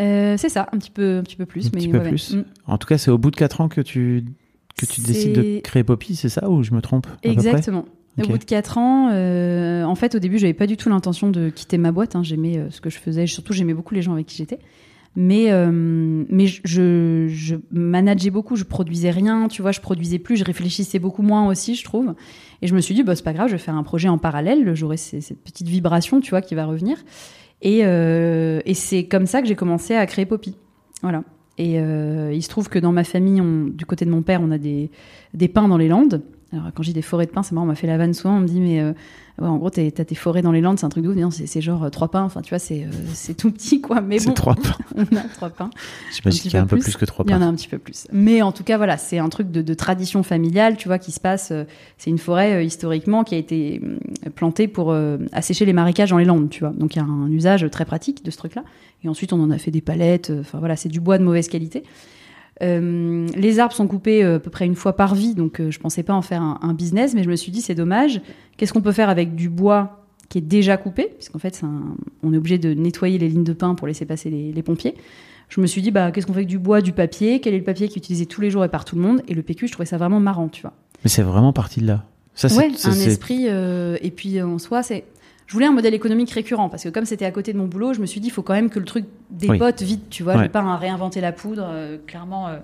Euh, 0.00 0.36
c'est 0.36 0.50
ça, 0.50 0.68
un 0.70 0.76
petit 0.78 0.90
peu, 0.90 1.16
un 1.18 1.22
petit 1.22 1.36
peu 1.36 1.46
plus. 1.46 1.66
Un 1.66 1.70
mais 1.72 1.80
petit 1.80 1.88
peu 1.88 1.98
ouais, 1.98 2.08
plus. 2.10 2.34
Mm. 2.34 2.44
En 2.66 2.76
tout 2.76 2.86
cas, 2.86 2.98
c'est 2.98 3.10
au 3.10 3.16
bout 3.16 3.30
de 3.30 3.36
4 3.36 3.62
ans 3.62 3.68
que 3.68 3.80
tu, 3.80 4.24
que 4.76 4.84
tu 4.84 5.00
décides 5.00 5.32
de 5.32 5.60
créer 5.60 5.82
Poppy, 5.82 6.14
c'est 6.14 6.28
ça 6.28 6.50
Ou 6.50 6.62
je 6.62 6.74
me 6.74 6.82
trompe 6.82 7.06
Exactement. 7.22 7.86
Au 8.22 8.26
bout 8.28 8.36
de 8.36 8.44
4 8.44 8.76
ans, 8.76 9.08
euh, 9.12 9.84
en 9.84 9.94
fait, 9.94 10.14
au 10.14 10.18
début, 10.18 10.38
j'avais 10.38 10.52
pas 10.52 10.66
du 10.66 10.76
tout 10.76 10.90
l'intention 10.90 11.30
de 11.30 11.48
quitter 11.48 11.78
ma 11.78 11.90
boîte. 11.90 12.16
hein. 12.16 12.22
J'aimais 12.22 12.66
ce 12.68 12.82
que 12.82 12.90
je 12.90 12.98
faisais. 12.98 13.26
Surtout, 13.26 13.54
j'aimais 13.54 13.72
beaucoup 13.72 13.94
les 13.94 14.02
gens 14.02 14.12
avec 14.12 14.26
qui 14.26 14.36
j'étais. 14.36 14.58
Mais, 15.14 15.52
euh, 15.52 15.70
mais 15.70 16.46
je, 16.46 17.26
je, 17.28 17.56
manageais 17.70 18.30
beaucoup. 18.30 18.56
Je 18.56 18.64
produisais 18.64 19.10
rien. 19.10 19.48
Tu 19.48 19.62
vois, 19.62 19.72
je 19.72 19.80
produisais 19.80 20.18
plus. 20.18 20.36
Je 20.36 20.44
réfléchissais 20.44 20.98
beaucoup 20.98 21.22
moins 21.22 21.46
aussi, 21.48 21.74
je 21.74 21.84
trouve. 21.84 22.14
Et 22.62 22.66
je 22.66 22.74
me 22.74 22.80
suis 22.80 22.94
dit, 22.94 23.02
bah, 23.02 23.14
c'est 23.14 23.24
pas 23.24 23.32
grave, 23.32 23.48
je 23.48 23.52
vais 23.52 23.58
faire 23.58 23.74
un 23.74 23.82
projet 23.82 24.08
en 24.08 24.18
parallèle. 24.18 24.74
J'aurai 24.74 24.96
cette 24.96 25.42
petite 25.42 25.68
vibration, 25.68 26.20
tu 26.20 26.30
vois, 26.30 26.40
qui 26.40 26.54
va 26.54 26.64
revenir. 26.64 26.98
Et, 27.60 27.80
euh, 27.84 28.60
et 28.64 28.74
c'est 28.74 29.04
comme 29.04 29.26
ça 29.26 29.42
que 29.42 29.48
j'ai 29.48 29.54
commencé 29.54 29.94
à 29.94 30.06
créer 30.06 30.26
Poppy. 30.26 30.56
Voilà. 31.02 31.24
Et 31.58 31.78
euh, 31.78 32.32
il 32.32 32.42
se 32.42 32.48
trouve 32.48 32.70
que 32.70 32.78
dans 32.78 32.92
ma 32.92 33.04
famille, 33.04 33.42
du 33.72 33.84
côté 33.84 34.06
de 34.06 34.10
mon 34.10 34.22
père, 34.22 34.40
on 34.42 34.50
a 34.50 34.58
des, 34.58 34.90
des 35.34 35.48
pins 35.48 35.68
dans 35.68 35.76
les 35.76 35.88
Landes. 35.88 36.22
Alors, 36.52 36.70
quand 36.74 36.82
j'ai 36.82 36.92
des 36.92 37.02
forêts 37.02 37.26
de 37.26 37.30
pins, 37.30 37.42
c'est 37.42 37.52
marrant, 37.52 37.66
on 37.66 37.68
m'a 37.68 37.74
fait 37.74 37.86
la 37.86 37.98
vanne 37.98 38.14
souvent. 38.14 38.36
On 38.36 38.40
me 38.40 38.46
dit, 38.46 38.60
mais 38.60 38.82
ouais, 39.40 39.46
en 39.48 39.56
gros, 39.56 39.70
t'as 39.70 39.90
tes 39.90 40.14
forêts 40.14 40.42
dans 40.42 40.52
les 40.52 40.60
Landes, 40.60 40.78
c'est 40.78 40.86
un 40.86 40.90
truc. 40.90 41.04
Non, 41.04 41.30
c'est 41.30 41.60
genre 41.60 41.84
euh, 41.84 41.88
trois 41.90 42.08
pins. 42.10 42.22
Enfin, 42.24 42.42
tu 42.42 42.50
vois, 42.50 42.58
c'est 42.58 42.84
euh, 42.84 43.32
tout 43.36 43.50
petit, 43.50 43.80
quoi. 43.80 44.00
Mais 44.00 44.18
C'est 44.18 44.28
bon, 44.28 44.34
trois 44.34 44.54
pins. 44.56 44.76
on 44.96 45.16
a 45.16 45.22
trois 45.34 45.50
pins. 45.50 45.70
J'imagine 46.14 46.40
qu'il 46.42 46.52
y 46.52 46.56
a 46.56 46.62
un 46.62 46.66
peu 46.66 46.78
plus. 46.78 46.96
que 46.96 47.04
3 47.04 47.24
Il 47.26 47.30
y 47.30 47.34
en 47.34 47.36
a 47.36 47.40
pins. 47.40 47.46
un 47.48 47.54
petit 47.54 47.68
peu 47.68 47.78
plus. 47.78 48.06
Mais 48.12 48.42
en 48.42 48.52
tout 48.52 48.64
cas, 48.64 48.76
voilà, 48.76 48.96
c'est 48.96 49.18
un 49.18 49.28
truc 49.28 49.50
de, 49.50 49.62
de 49.62 49.74
tradition 49.74 50.22
familiale, 50.22 50.76
tu 50.76 50.88
vois, 50.88 50.98
qui 50.98 51.12
se 51.12 51.20
passe. 51.20 51.50
euh, 51.52 51.64
c'est 51.98 52.10
une 52.10 52.18
forêt 52.18 52.64
historiquement 52.66 53.24
qui 53.24 53.34
a 53.34 53.38
été 53.38 53.80
plantée 54.34 54.66
pour 54.68 54.92
assécher 55.32 55.64
les 55.64 55.72
marécages 55.72 56.10
dans 56.10 56.18
les 56.18 56.24
Landes, 56.24 56.50
tu 56.50 56.60
vois. 56.60 56.70
Donc 56.72 56.96
il 56.96 56.98
y 56.98 57.02
a 57.02 57.04
un 57.04 57.30
usage 57.30 57.64
très 57.70 57.84
pratique 57.84 58.24
de 58.24 58.30
ce 58.30 58.36
truc-là. 58.38 58.64
Et 59.04 59.08
ensuite, 59.08 59.32
on 59.32 59.40
en 59.42 59.50
a 59.50 59.58
fait 59.58 59.70
des 59.70 59.80
palettes. 59.80 60.32
Enfin 60.40 60.58
voilà, 60.58 60.76
c'est 60.76 60.88
du 60.88 61.00
bois 61.00 61.18
de 61.18 61.24
mauvaise 61.24 61.48
qualité. 61.48 61.84
Euh, 62.62 63.26
les 63.34 63.58
arbres 63.58 63.74
sont 63.74 63.86
coupés 63.86 64.22
euh, 64.22 64.36
à 64.36 64.38
peu 64.38 64.50
près 64.50 64.66
une 64.66 64.74
fois 64.76 64.94
par 64.94 65.14
vie, 65.14 65.34
donc 65.34 65.58
euh, 65.60 65.70
je 65.70 65.78
pensais 65.80 66.02
pas 66.02 66.12
en 66.14 66.22
faire 66.22 66.42
un, 66.42 66.58
un 66.62 66.74
business, 66.74 67.14
mais 67.14 67.22
je 67.24 67.30
me 67.30 67.36
suis 67.36 67.50
dit 67.50 67.60
c'est 67.62 67.74
dommage. 67.74 68.20
Qu'est-ce 68.56 68.72
qu'on 68.72 68.82
peut 68.82 68.92
faire 68.92 69.08
avec 69.08 69.34
du 69.34 69.48
bois 69.48 70.04
qui 70.28 70.38
est 70.38 70.42
déjà 70.42 70.76
coupé, 70.76 71.08
puisqu'en 71.16 71.38
fait 71.38 71.60
un- 71.64 71.94
on 72.22 72.32
est 72.32 72.36
obligé 72.36 72.58
de 72.58 72.74
nettoyer 72.74 73.18
les 73.18 73.28
lignes 73.28 73.44
de 73.44 73.52
pin 73.52 73.74
pour 73.74 73.86
laisser 73.86 74.04
passer 74.04 74.30
les, 74.30 74.52
les 74.52 74.62
pompiers. 74.62 74.94
Je 75.48 75.60
me 75.60 75.66
suis 75.66 75.82
dit 75.82 75.90
bah 75.90 76.10
qu'est-ce 76.12 76.26
qu'on 76.26 76.32
fait 76.34 76.40
avec 76.40 76.48
du 76.48 76.58
bois, 76.58 76.80
du 76.82 76.92
papier, 76.92 77.40
quel 77.40 77.54
est 77.54 77.58
le 77.58 77.64
papier 77.64 77.88
qui 77.88 77.94
est 77.94 78.02
utilisé 78.02 78.26
tous 78.26 78.40
les 78.40 78.50
jours 78.50 78.64
et 78.64 78.68
par 78.68 78.84
tout 78.84 78.96
le 78.96 79.02
monde, 79.02 79.22
et 79.28 79.34
le 79.34 79.42
PQ 79.42 79.66
je 79.66 79.72
trouvais 79.72 79.86
ça 79.86 79.96
vraiment 79.96 80.20
marrant, 80.20 80.48
tu 80.48 80.62
vois. 80.62 80.72
Mais 81.04 81.10
c'est 81.10 81.22
vraiment 81.22 81.52
parti 81.52 81.80
de 81.80 81.86
là. 81.86 82.04
Ça, 82.34 82.48
c'est- 82.48 82.56
Ouais, 82.56 82.70
un 82.84 82.92
esprit. 83.08 83.46
euh, 83.48 83.96
et 84.02 84.10
puis 84.10 84.40
en 84.40 84.58
soi, 84.58 84.82
c'est. 84.82 85.04
Je 85.52 85.54
voulais 85.54 85.66
un 85.66 85.72
modèle 85.72 85.92
économique 85.92 86.30
récurrent 86.30 86.70
parce 86.70 86.82
que 86.82 86.88
comme 86.88 87.04
c'était 87.04 87.26
à 87.26 87.30
côté 87.30 87.52
de 87.52 87.58
mon 87.58 87.66
boulot, 87.66 87.92
je 87.92 88.00
me 88.00 88.06
suis 88.06 88.20
dit 88.22 88.28
il 88.28 88.30
faut 88.30 88.40
quand 88.40 88.54
même 88.54 88.70
que 88.70 88.78
le 88.78 88.86
truc 88.86 89.04
dépote 89.28 89.82
vite, 89.82 90.08
tu 90.08 90.22
vois. 90.22 90.32
Je 90.32 90.38
Ouais. 90.38 90.44
vais 90.44 90.48
pas 90.50 90.60
hein, 90.60 90.76
réinventer 90.78 91.20
la 91.20 91.30
poudre. 91.32 91.66
euh, 91.70 91.98
clairement, 92.06 92.48
euh, 92.48 92.56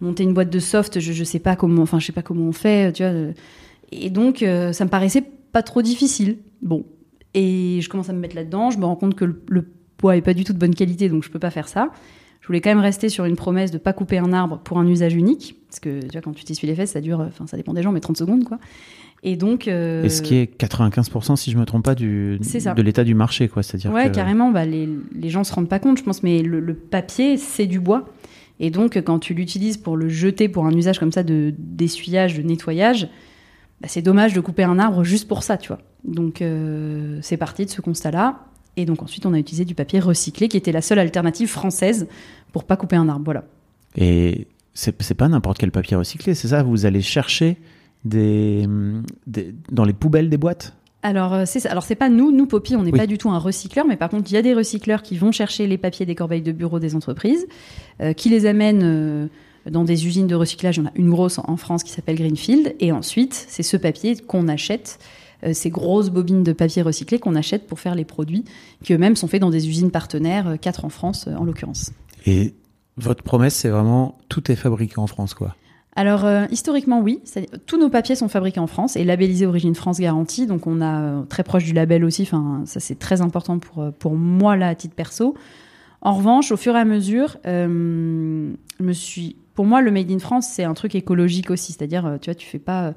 monter 0.00 0.24
une 0.24 0.34
boîte 0.34 0.50
de 0.50 0.58
soft, 0.58 0.98
je, 0.98 1.12
je 1.12 1.22
sais 1.22 1.38
pas 1.38 1.54
comment, 1.54 1.82
enfin 1.82 2.00
je 2.00 2.06
sais 2.06 2.12
pas 2.12 2.22
comment 2.22 2.42
on 2.48 2.52
fait, 2.52 2.92
tu 2.92 3.04
vois. 3.04 3.12
euh. 3.12 3.32
Et 3.92 4.10
donc 4.10 4.42
euh, 4.42 4.72
ça 4.72 4.84
me 4.84 4.90
paraissait 4.90 5.22
pas 5.52 5.62
trop 5.62 5.82
difficile. 5.82 6.38
Bon, 6.62 6.84
et 7.34 7.78
je 7.80 7.88
commence 7.88 8.10
à 8.10 8.12
me 8.12 8.18
mettre 8.18 8.34
là-dedans. 8.34 8.70
Je 8.72 8.78
me 8.78 8.84
rends 8.86 8.96
compte 8.96 9.14
que 9.14 9.24
le, 9.24 9.40
le 9.48 9.68
bois 10.00 10.16
est 10.16 10.22
pas 10.22 10.34
du 10.34 10.42
tout 10.42 10.52
de 10.52 10.58
bonne 10.58 10.74
qualité, 10.74 11.08
donc 11.08 11.22
je 11.22 11.30
peux 11.30 11.38
pas 11.38 11.50
faire 11.50 11.68
ça. 11.68 11.90
Je 12.46 12.48
voulais 12.48 12.60
quand 12.60 12.70
même 12.70 12.78
rester 12.78 13.08
sur 13.08 13.24
une 13.24 13.34
promesse 13.34 13.72
de 13.72 13.78
pas 13.78 13.92
couper 13.92 14.18
un 14.18 14.32
arbre 14.32 14.60
pour 14.62 14.78
un 14.78 14.86
usage 14.86 15.14
unique, 15.16 15.56
parce 15.68 15.80
que 15.80 15.98
tu 15.98 16.12
vois 16.12 16.20
quand 16.20 16.32
tu 16.32 16.44
t'essuies 16.44 16.68
les 16.68 16.76
fesses, 16.76 16.92
ça 16.92 17.00
dure, 17.00 17.18
enfin 17.18 17.48
ça 17.48 17.56
dépend 17.56 17.72
des 17.74 17.82
gens, 17.82 17.90
mais 17.90 17.98
30 17.98 18.16
secondes 18.16 18.44
quoi. 18.44 18.58
Et 19.24 19.34
donc. 19.34 19.66
euh, 19.66 20.04
Et 20.04 20.08
ce 20.08 20.22
qui 20.22 20.36
est 20.36 20.56
95%, 20.60 21.34
si 21.34 21.50
je 21.50 21.58
me 21.58 21.64
trompe 21.64 21.84
pas, 21.84 21.96
du, 21.96 22.38
de 22.38 22.82
l'état 22.82 23.02
du 23.02 23.14
marché, 23.16 23.48
quoi. 23.48 23.64
C'est-à-dire 23.64 23.92
Ouais, 23.92 24.08
que- 24.10 24.14
carrément. 24.14 24.52
Bah, 24.52 24.64
les, 24.64 24.88
les 25.12 25.28
gens 25.28 25.42
se 25.42 25.52
rendent 25.52 25.68
pas 25.68 25.80
compte, 25.80 25.98
je 25.98 26.04
pense, 26.04 26.22
mais 26.22 26.42
le, 26.42 26.60
le 26.60 26.74
papier, 26.74 27.36
c'est 27.36 27.66
du 27.66 27.80
bois. 27.80 28.04
Et 28.60 28.70
donc, 28.70 28.96
quand 29.04 29.18
tu 29.18 29.34
l'utilises 29.34 29.76
pour 29.78 29.96
le 29.96 30.08
jeter 30.08 30.48
pour 30.48 30.66
un 30.66 30.72
usage 30.72 31.00
comme 31.00 31.10
ça 31.10 31.24
de 31.24 31.52
d'essuyage, 31.58 32.36
de 32.38 32.42
nettoyage, 32.42 33.08
bah, 33.80 33.88
c'est 33.88 34.02
dommage 34.02 34.34
de 34.34 34.40
couper 34.40 34.62
un 34.62 34.78
arbre 34.78 35.02
juste 35.02 35.26
pour 35.26 35.42
ça, 35.42 35.56
tu 35.56 35.68
vois. 35.68 35.80
Donc, 36.04 36.40
euh, 36.42 37.18
c'est 37.22 37.36
parti 37.38 37.64
de 37.64 37.70
ce 37.70 37.80
constat-là. 37.80 38.38
Et 38.76 38.84
donc, 38.84 39.02
ensuite, 39.02 39.24
on 39.26 39.32
a 39.32 39.38
utilisé 39.38 39.64
du 39.64 39.74
papier 39.74 40.00
recyclé, 40.00 40.48
qui 40.48 40.56
était 40.56 40.72
la 40.72 40.82
seule 40.82 40.98
alternative 40.98 41.48
française 41.48 42.06
pour 42.52 42.64
pas 42.64 42.76
couper 42.76 42.96
un 42.96 43.08
arbre. 43.08 43.24
Voilà. 43.24 43.44
Et 43.96 44.46
c'est 44.74 45.14
pas 45.14 45.28
n'importe 45.28 45.58
quel 45.58 45.70
papier 45.70 45.96
recyclé, 45.96 46.34
c'est 46.34 46.48
ça? 46.48 46.62
Vous 46.62 46.84
allez 46.84 47.00
chercher 47.00 47.56
des, 48.04 48.68
des- 49.26 49.54
dans 49.72 49.84
les 49.84 49.94
poubelles 49.94 50.28
des 50.28 50.36
boîtes? 50.36 50.74
Alors, 51.02 51.32
euh, 51.34 51.44
c'est. 51.46 51.64
Alors, 51.66 51.84
c'est 51.84 51.94
pas 51.94 52.08
nous, 52.08 52.32
nous, 52.32 52.46
Poppy, 52.46 52.74
on 52.76 52.82
n'est 52.82 52.92
Oui. 52.92 52.98
pas 52.98 53.06
du 53.06 53.16
tout 53.16 53.30
un 53.30 53.38
recycleur, 53.38 53.86
mais 53.86 53.96
par 53.96 54.10
contre, 54.10 54.30
il 54.30 54.34
y 54.34 54.36
a 54.36 54.42
des 54.42 54.54
recycleurs 54.54 55.02
qui 55.02 55.16
vont 55.16 55.32
chercher 55.32 55.66
les 55.66 55.78
papiers 55.78 56.04
des 56.04 56.14
corbeilles 56.14 56.42
de 56.42 56.52
bureau 56.52 56.78
des 56.78 56.94
entreprises, 56.94 57.46
euh, 58.00 58.12
qui 58.12 58.28
les 58.28 58.44
amènent 58.44 58.82
euh, 58.82 59.26
dans 59.70 59.84
des 59.84 60.06
usines 60.06 60.26
de 60.26 60.34
recyclage. 60.34 60.76
Il 60.76 60.80
y 60.80 60.82
en 60.84 60.88
a 60.88 60.92
une 60.96 61.10
grosse 61.10 61.38
en 61.38 61.56
France 61.56 61.82
qui 61.84 61.92
s'appelle 61.92 62.16
Greenfield, 62.16 62.74
et 62.80 62.92
ensuite, 62.92 63.34
c'est 63.48 63.62
ce 63.62 63.76
papier 63.76 64.16
qu'on 64.16 64.48
achète, 64.48 64.98
ces 65.52 65.70
grosses 65.70 66.10
bobines 66.10 66.42
de 66.42 66.52
papier 66.52 66.82
recyclé 66.82 67.18
qu'on 67.18 67.34
achète 67.34 67.66
pour 67.66 67.80
faire 67.80 67.94
les 67.94 68.04
produits, 68.04 68.44
qui 68.82 68.94
eux-mêmes 68.94 69.16
sont 69.16 69.28
faits 69.28 69.40
dans 69.40 69.50
des 69.50 69.68
usines 69.68 69.90
partenaires, 69.90 70.48
euh, 70.48 70.56
quatre 70.56 70.84
en 70.84 70.88
France 70.88 71.26
euh, 71.28 71.36
en 71.36 71.44
l'occurrence. 71.44 71.92
Et 72.24 72.54
votre 72.96 73.22
promesse, 73.22 73.54
c'est 73.54 73.68
vraiment 73.68 74.18
tout 74.28 74.50
est 74.50 74.56
fabriqué 74.56 74.98
en 74.98 75.06
France, 75.06 75.34
quoi. 75.34 75.54
Alors, 75.98 76.26
euh, 76.26 76.44
historiquement, 76.50 77.00
oui. 77.00 77.22
Tous 77.64 77.78
nos 77.78 77.88
papiers 77.88 78.16
sont 78.16 78.28
fabriqués 78.28 78.60
en 78.60 78.66
France 78.66 78.96
et 78.96 79.04
labellisés 79.04 79.46
Origine 79.46 79.74
France 79.74 79.98
Garantie. 79.98 80.46
Donc, 80.46 80.66
on 80.66 80.82
a 80.82 81.00
euh, 81.00 81.22
très 81.22 81.42
proche 81.42 81.64
du 81.64 81.72
label 81.72 82.04
aussi. 82.04 82.22
Enfin, 82.22 82.62
ça, 82.66 82.80
c'est 82.80 82.98
très 82.98 83.22
important 83.22 83.58
pour, 83.58 83.82
euh, 83.82 83.90
pour 83.92 84.14
moi, 84.14 84.56
là, 84.56 84.68
à 84.68 84.74
titre 84.74 84.94
perso. 84.94 85.34
En 86.02 86.14
revanche, 86.14 86.52
au 86.52 86.58
fur 86.58 86.76
et 86.76 86.80
à 86.80 86.84
mesure, 86.84 87.38
euh, 87.46 88.52
je 88.78 88.84
me 88.84 88.92
suis... 88.92 89.36
pour 89.54 89.64
moi, 89.64 89.80
le 89.80 89.90
Made 89.90 90.10
in 90.10 90.18
France, 90.18 90.48
c'est 90.50 90.64
un 90.64 90.74
truc 90.74 90.94
écologique 90.94 91.50
aussi. 91.50 91.72
C'est-à-dire, 91.72 92.04
euh, 92.04 92.18
tu 92.20 92.28
vois, 92.30 92.34
tu 92.34 92.46
fais 92.46 92.58
pas... 92.58 92.92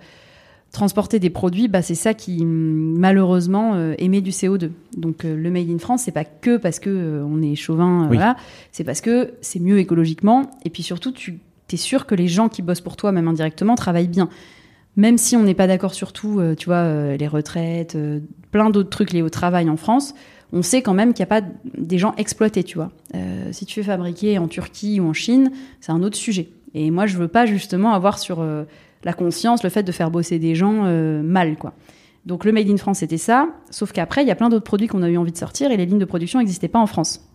transporter 0.72 1.20
des 1.20 1.30
produits, 1.30 1.68
bah, 1.68 1.82
c'est 1.82 1.96
ça 1.96 2.14
qui 2.14 2.46
malheureusement 2.46 3.74
euh, 3.76 3.96
émet 3.98 4.22
du 4.22 4.32
CO2. 4.32 4.72
Donc 4.96 5.26
euh, 5.26 5.36
le 5.36 5.50
Made 5.50 5.70
in 5.70 5.80
France, 5.80 6.04
c'est 6.04 6.12
pas 6.12 6.26
que 6.26 6.58
parce 6.58 6.80
que 6.80 6.90
euh, 6.90 7.26
on 7.26 7.42
est 7.42 7.56
chauvin, 7.56 8.08
Oui. 8.10 8.18
voilà, 8.18 8.36
c'est 8.72 8.84
parce 8.84 9.02
que 9.02 9.34
c'est 9.42 9.60
mieux 9.60 9.80
écologiquement. 9.80 10.52
Et 10.66 10.70
puis 10.70 10.84
surtout, 10.84 11.12
tu 11.12 11.40
es 11.72 11.78
sûr 11.78 12.06
que 12.06 12.16
les 12.16 12.28
gens 12.28 12.50
qui 12.50 12.62
bossent 12.62 12.82
pour 12.82 12.98
toi, 12.98 13.12
même 13.12 13.28
indirectement, 13.28 13.76
travaillent 13.76 14.08
bien. 14.08 14.30
Même 14.96 15.18
si 15.18 15.36
on 15.36 15.44
n'est 15.44 15.56
pas 15.56 15.68
d'accord 15.68 15.94
sur 15.94 16.14
tout, 16.14 16.42
tu 16.58 16.66
vois, 16.66 17.16
les 17.16 17.28
retraites, 17.28 17.96
plein 18.52 18.70
d'autres 18.70 18.90
trucs 18.90 19.14
liés 19.14 19.22
au 19.22 19.30
travail 19.30 19.70
en 19.70 19.78
France, 19.78 20.14
on 20.52 20.62
sait 20.62 20.82
quand 20.82 20.96
même 20.96 21.14
qu'il 21.14 21.24
n'y 21.24 21.32
a 21.32 21.42
pas 21.42 21.48
des 21.78 21.98
gens 22.00 22.14
exploités, 22.18 22.64
tu 22.64 22.76
vois. 22.76 22.92
Si 23.52 23.66
tu 23.66 23.76
fais 23.76 23.84
fabriquer 23.84 24.40
en 24.40 24.48
Turquie 24.48 25.00
ou 25.00 25.08
en 25.08 25.14
Chine, 25.14 25.52
c'est 25.80 25.92
un 25.92 26.02
autre 26.02 26.18
sujet. 26.18 26.50
Et 26.74 26.92
moi, 26.92 27.06
je 27.06 27.18
veux 27.18 27.30
pas 27.30 27.46
justement 27.46 27.94
avoir 27.94 28.20
sur 28.20 28.44
la 29.04 29.14
conscience 29.14 29.64
le 29.64 29.70
fait 29.70 29.84
de 29.84 29.92
faire 29.92 30.12
bosser 30.12 30.40
des 30.40 30.56
gens 30.56 30.84
euh, 30.86 31.22
mal, 31.22 31.58
quoi. 31.58 31.74
Donc 32.26 32.46
le 32.46 32.52
Made 32.52 32.70
in 32.70 32.78
France, 32.78 33.00
c'était 33.00 33.18
ça. 33.18 33.48
Sauf 33.70 33.92
qu'après, 33.92 34.24
il 34.24 34.28
y 34.28 34.32
a 34.32 34.36
plein 34.36 34.50
d'autres 34.50 34.66
produits 34.66 34.88
qu'on 34.88 35.02
a 35.04 35.10
eu 35.10 35.18
envie 35.18 35.32
de 35.32 35.38
sortir 35.38 35.72
et 35.72 35.78
les 35.78 35.86
lignes 35.86 36.00
de 36.00 36.06
production 36.06 36.40
n'existaient 36.40 36.68
pas 36.68 36.80
en 36.80 36.86
France. 36.86 37.26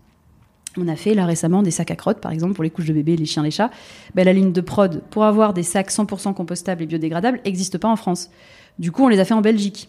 On 0.77 0.89
a 0.89 0.97
fait 0.97 1.15
là 1.15 1.25
récemment 1.25 1.63
des 1.63 1.71
sacs 1.71 1.91
à 1.91 1.97
crottes, 1.97 2.21
par 2.21 2.33
exemple, 2.33 2.55
pour 2.55 2.65
les 2.65 2.71
couches 2.71 2.87
de 2.87 2.93
bébés, 2.93 3.17
les 3.17 3.27
chiens, 3.27 3.43
les 3.43 3.51
chats. 3.51 3.71
Ben, 4.15 4.25
la 4.25 4.33
ligne 4.33 4.53
de 4.53 4.61
prod, 4.61 5.03
pour 5.11 5.25
avoir 5.25 5.55
des 5.55 5.63
sacs 5.63 5.91
100% 5.91 6.35
compostables 6.35 6.83
et 6.83 6.87
biodégradables, 6.87 7.41
n'existe 7.45 7.79
pas 7.79 7.89
en 7.89 7.97
France. 7.97 8.31
Du 8.79 8.91
coup, 8.91 9.05
on 9.05 9.09
les 9.09 9.21
a 9.21 9.25
fait 9.25 9.35
en 9.35 9.41
Belgique. 9.41 9.89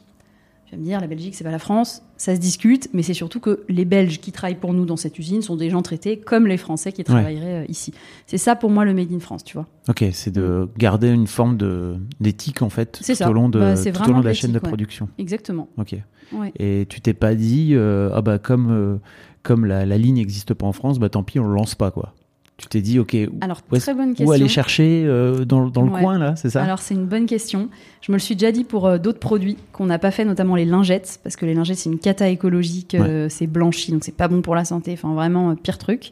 Tu 0.75 0.79
vas 0.81 0.83
me 0.83 0.89
dire, 0.89 0.99
la 0.99 1.07
Belgique, 1.07 1.35
c'est 1.35 1.45
pas 1.45 1.51
la 1.51 1.59
France. 1.59 2.01
Ça 2.17 2.35
se 2.35 2.39
discute, 2.41 2.89
mais 2.91 3.01
c'est 3.01 3.13
surtout 3.13 3.39
que 3.39 3.63
les 3.69 3.85
Belges 3.85 4.19
qui 4.19 4.33
travaillent 4.33 4.59
pour 4.59 4.73
nous 4.73 4.85
dans 4.85 4.97
cette 4.97 5.17
usine 5.17 5.41
sont 5.41 5.55
des 5.55 5.69
gens 5.69 5.81
traités 5.81 6.17
comme 6.19 6.47
les 6.47 6.57
Français 6.57 6.91
qui 6.91 7.05
travailleraient 7.05 7.63
euh, 7.63 7.65
ici. 7.69 7.93
C'est 8.27 8.37
ça 8.37 8.57
pour 8.57 8.69
moi 8.69 8.83
le 8.83 8.93
Made 8.93 9.13
in 9.13 9.19
France, 9.21 9.45
tu 9.45 9.53
vois. 9.55 9.67
Ok, 9.87 10.03
c'est 10.11 10.31
de 10.33 10.67
garder 10.77 11.07
une 11.09 11.27
forme 11.27 11.55
de 11.55 11.95
d'éthique 12.19 12.61
en 12.61 12.69
fait 12.69 12.91
tout 12.91 13.03
ça. 13.03 13.29
au 13.29 13.33
long 13.33 13.47
de 13.47 13.59
Bah, 13.59 13.75
tout 13.77 14.09
au 14.09 14.13
long 14.13 14.19
de 14.19 14.25
la 14.25 14.33
chaîne 14.33 14.51
de 14.51 14.55
ouais. 14.59 14.67
production. 14.67 15.07
Exactement. 15.17 15.69
Ok. 15.77 15.95
Ouais. 16.33 16.51
Et 16.59 16.85
tu 16.89 16.99
t'es 16.99 17.13
pas 17.13 17.35
dit 17.35 17.69
euh, 17.73 18.09
ah 18.13 18.21
bah 18.21 18.37
comme 18.37 18.69
euh, 18.71 18.97
comme 19.43 19.63
la, 19.65 19.85
la 19.85 19.97
ligne 19.97 20.15
n'existe 20.15 20.53
pas 20.53 20.65
en 20.65 20.73
France, 20.73 20.99
bah 20.99 21.07
tant 21.07 21.23
pis 21.23 21.39
on 21.39 21.47
le 21.47 21.53
lance 21.53 21.75
pas 21.75 21.91
quoi. 21.91 22.13
Tu 22.57 22.67
t'es 22.67 22.79
dit 22.79 22.99
ok 22.99 23.17
Alors, 23.41 23.61
où, 23.69 23.75
est-ce- 23.75 23.83
très 23.85 23.93
bonne 23.93 24.11
question. 24.11 24.27
où 24.27 24.31
aller 24.31 24.47
chercher 24.47 25.03
euh, 25.05 25.43
dans, 25.43 25.67
dans 25.67 25.81
le 25.81 25.91
Ouais. 25.91 25.99
coin 26.01 26.17
là, 26.17 26.37
c'est 26.37 26.49
ça? 26.49 26.63
Alors 26.63 26.79
c'est 26.79 26.93
une 26.93 27.05
bonne 27.05 27.25
question. 27.25 27.67
Je 28.01 28.13
me 28.13 28.15
le 28.17 28.21
suis 28.21 28.35
déjà 28.37 28.53
dit 28.53 28.63
pour 28.63 28.87
euh, 28.87 28.97
d'autres 28.97 29.19
produits 29.19 29.57
qu'on 29.73 29.85
n'a 29.87 29.99
pas 29.99 30.11
fait, 30.11 30.23
notamment 30.23 30.55
les 30.55 30.63
lingettes, 30.63 31.19
parce 31.21 31.35
que 31.35 31.45
les 31.45 31.53
lingettes 31.53 31.77
c'est 31.79 31.89
une 31.89 31.99
cata 31.99 32.29
écologique, 32.29 32.95
euh, 32.95 33.27
c'est 33.29 33.47
blanchi, 33.47 33.91
donc 33.91 34.05
c'est 34.05 34.15
pas 34.15 34.29
bon 34.29 34.41
pour 34.41 34.55
la 34.55 34.63
santé. 34.63 34.93
Enfin 34.93 35.13
vraiment 35.13 35.53
pire 35.55 35.77
truc. 35.77 36.11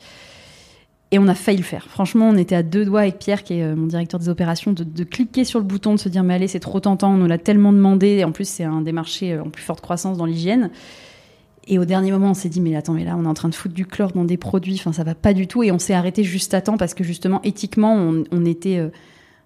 Et 1.11 1.19
on 1.19 1.27
a 1.27 1.35
failli 1.35 1.59
le 1.59 1.63
faire. 1.63 1.85
Franchement, 1.89 2.27
on 2.27 2.35
était 2.37 2.55
à 2.55 2.63
deux 2.63 2.85
doigts 2.85 3.01
avec 3.01 3.19
Pierre, 3.19 3.43
qui 3.43 3.59
est 3.59 3.75
mon 3.75 3.85
directeur 3.85 4.19
des 4.19 4.29
opérations, 4.29 4.73
de, 4.73 4.83
de 4.83 5.03
cliquer 5.03 5.45
sur 5.45 5.59
le 5.59 5.65
bouton, 5.65 5.93
de 5.93 5.99
se 5.99 6.09
dire 6.09 6.23
mais 6.23 6.33
allez 6.33 6.47
c'est 6.47 6.59
trop 6.59 6.79
tentant, 6.79 7.13
on 7.13 7.17
nous 7.17 7.27
l'a 7.27 7.37
tellement 7.37 7.71
demandé. 7.71 8.07
Et 8.07 8.23
en 8.25 8.31
plus 8.31 8.49
c'est 8.49 8.63
un 8.65 8.81
des 8.81 8.91
marchés 8.91 9.39
en 9.39 9.49
plus 9.49 9.61
forte 9.63 9.79
croissance 9.81 10.17
dans 10.17 10.25
l'hygiène. 10.25 10.71
Et 11.67 11.79
au 11.79 11.85
dernier 11.85 12.11
moment, 12.11 12.31
on 12.31 12.33
s'est 12.33 12.49
dit, 12.49 12.59
mais 12.59 12.75
attends, 12.75 12.93
mais 12.93 13.05
là, 13.05 13.15
on 13.17 13.23
est 13.23 13.27
en 13.27 13.33
train 13.33 13.49
de 13.49 13.55
foutre 13.55 13.73
du 13.73 13.85
chlore 13.85 14.11
dans 14.11 14.25
des 14.25 14.37
produits, 14.37 14.75
enfin, 14.75 14.91
ça 14.91 15.03
va 15.03 15.15
pas 15.15 15.33
du 15.33 15.47
tout. 15.47 15.63
Et 15.63 15.71
on 15.71 15.79
s'est 15.79 15.93
arrêté 15.93 16.23
juste 16.23 16.53
à 16.53 16.61
temps 16.61 16.77
parce 16.77 16.93
que 16.93 17.03
justement, 17.03 17.41
éthiquement, 17.43 17.95
on, 17.95 18.23
on 18.31 18.45
était, 18.45 18.77
euh, 18.79 18.89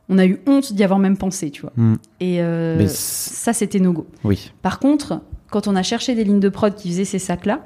on 0.10 0.18
a 0.18 0.26
eu 0.26 0.40
honte 0.48 0.74
d'y 0.74 0.84
avoir 0.84 1.00
même 1.00 1.18
pensé, 1.18 1.52
tu 1.52 1.62
vois. 1.62 1.74
Hmm. 1.76 1.96
Et 2.20 2.42
euh, 2.42 2.88
ça, 2.88 3.54
c'était 3.54 3.80
no 3.80 3.94
go. 3.94 4.08
Oui. 4.24 4.52
Par 4.64 4.80
contre, 4.80 5.22
quand 5.52 5.68
on 5.68 5.76
a 5.76 5.84
cherché 5.84 6.16
des 6.16 6.24
lignes 6.24 6.40
de 6.40 6.50
prod 6.50 6.74
qui 6.74 6.90
faisaient 6.90 7.06
ces 7.06 7.20
sacs-là, 7.20 7.64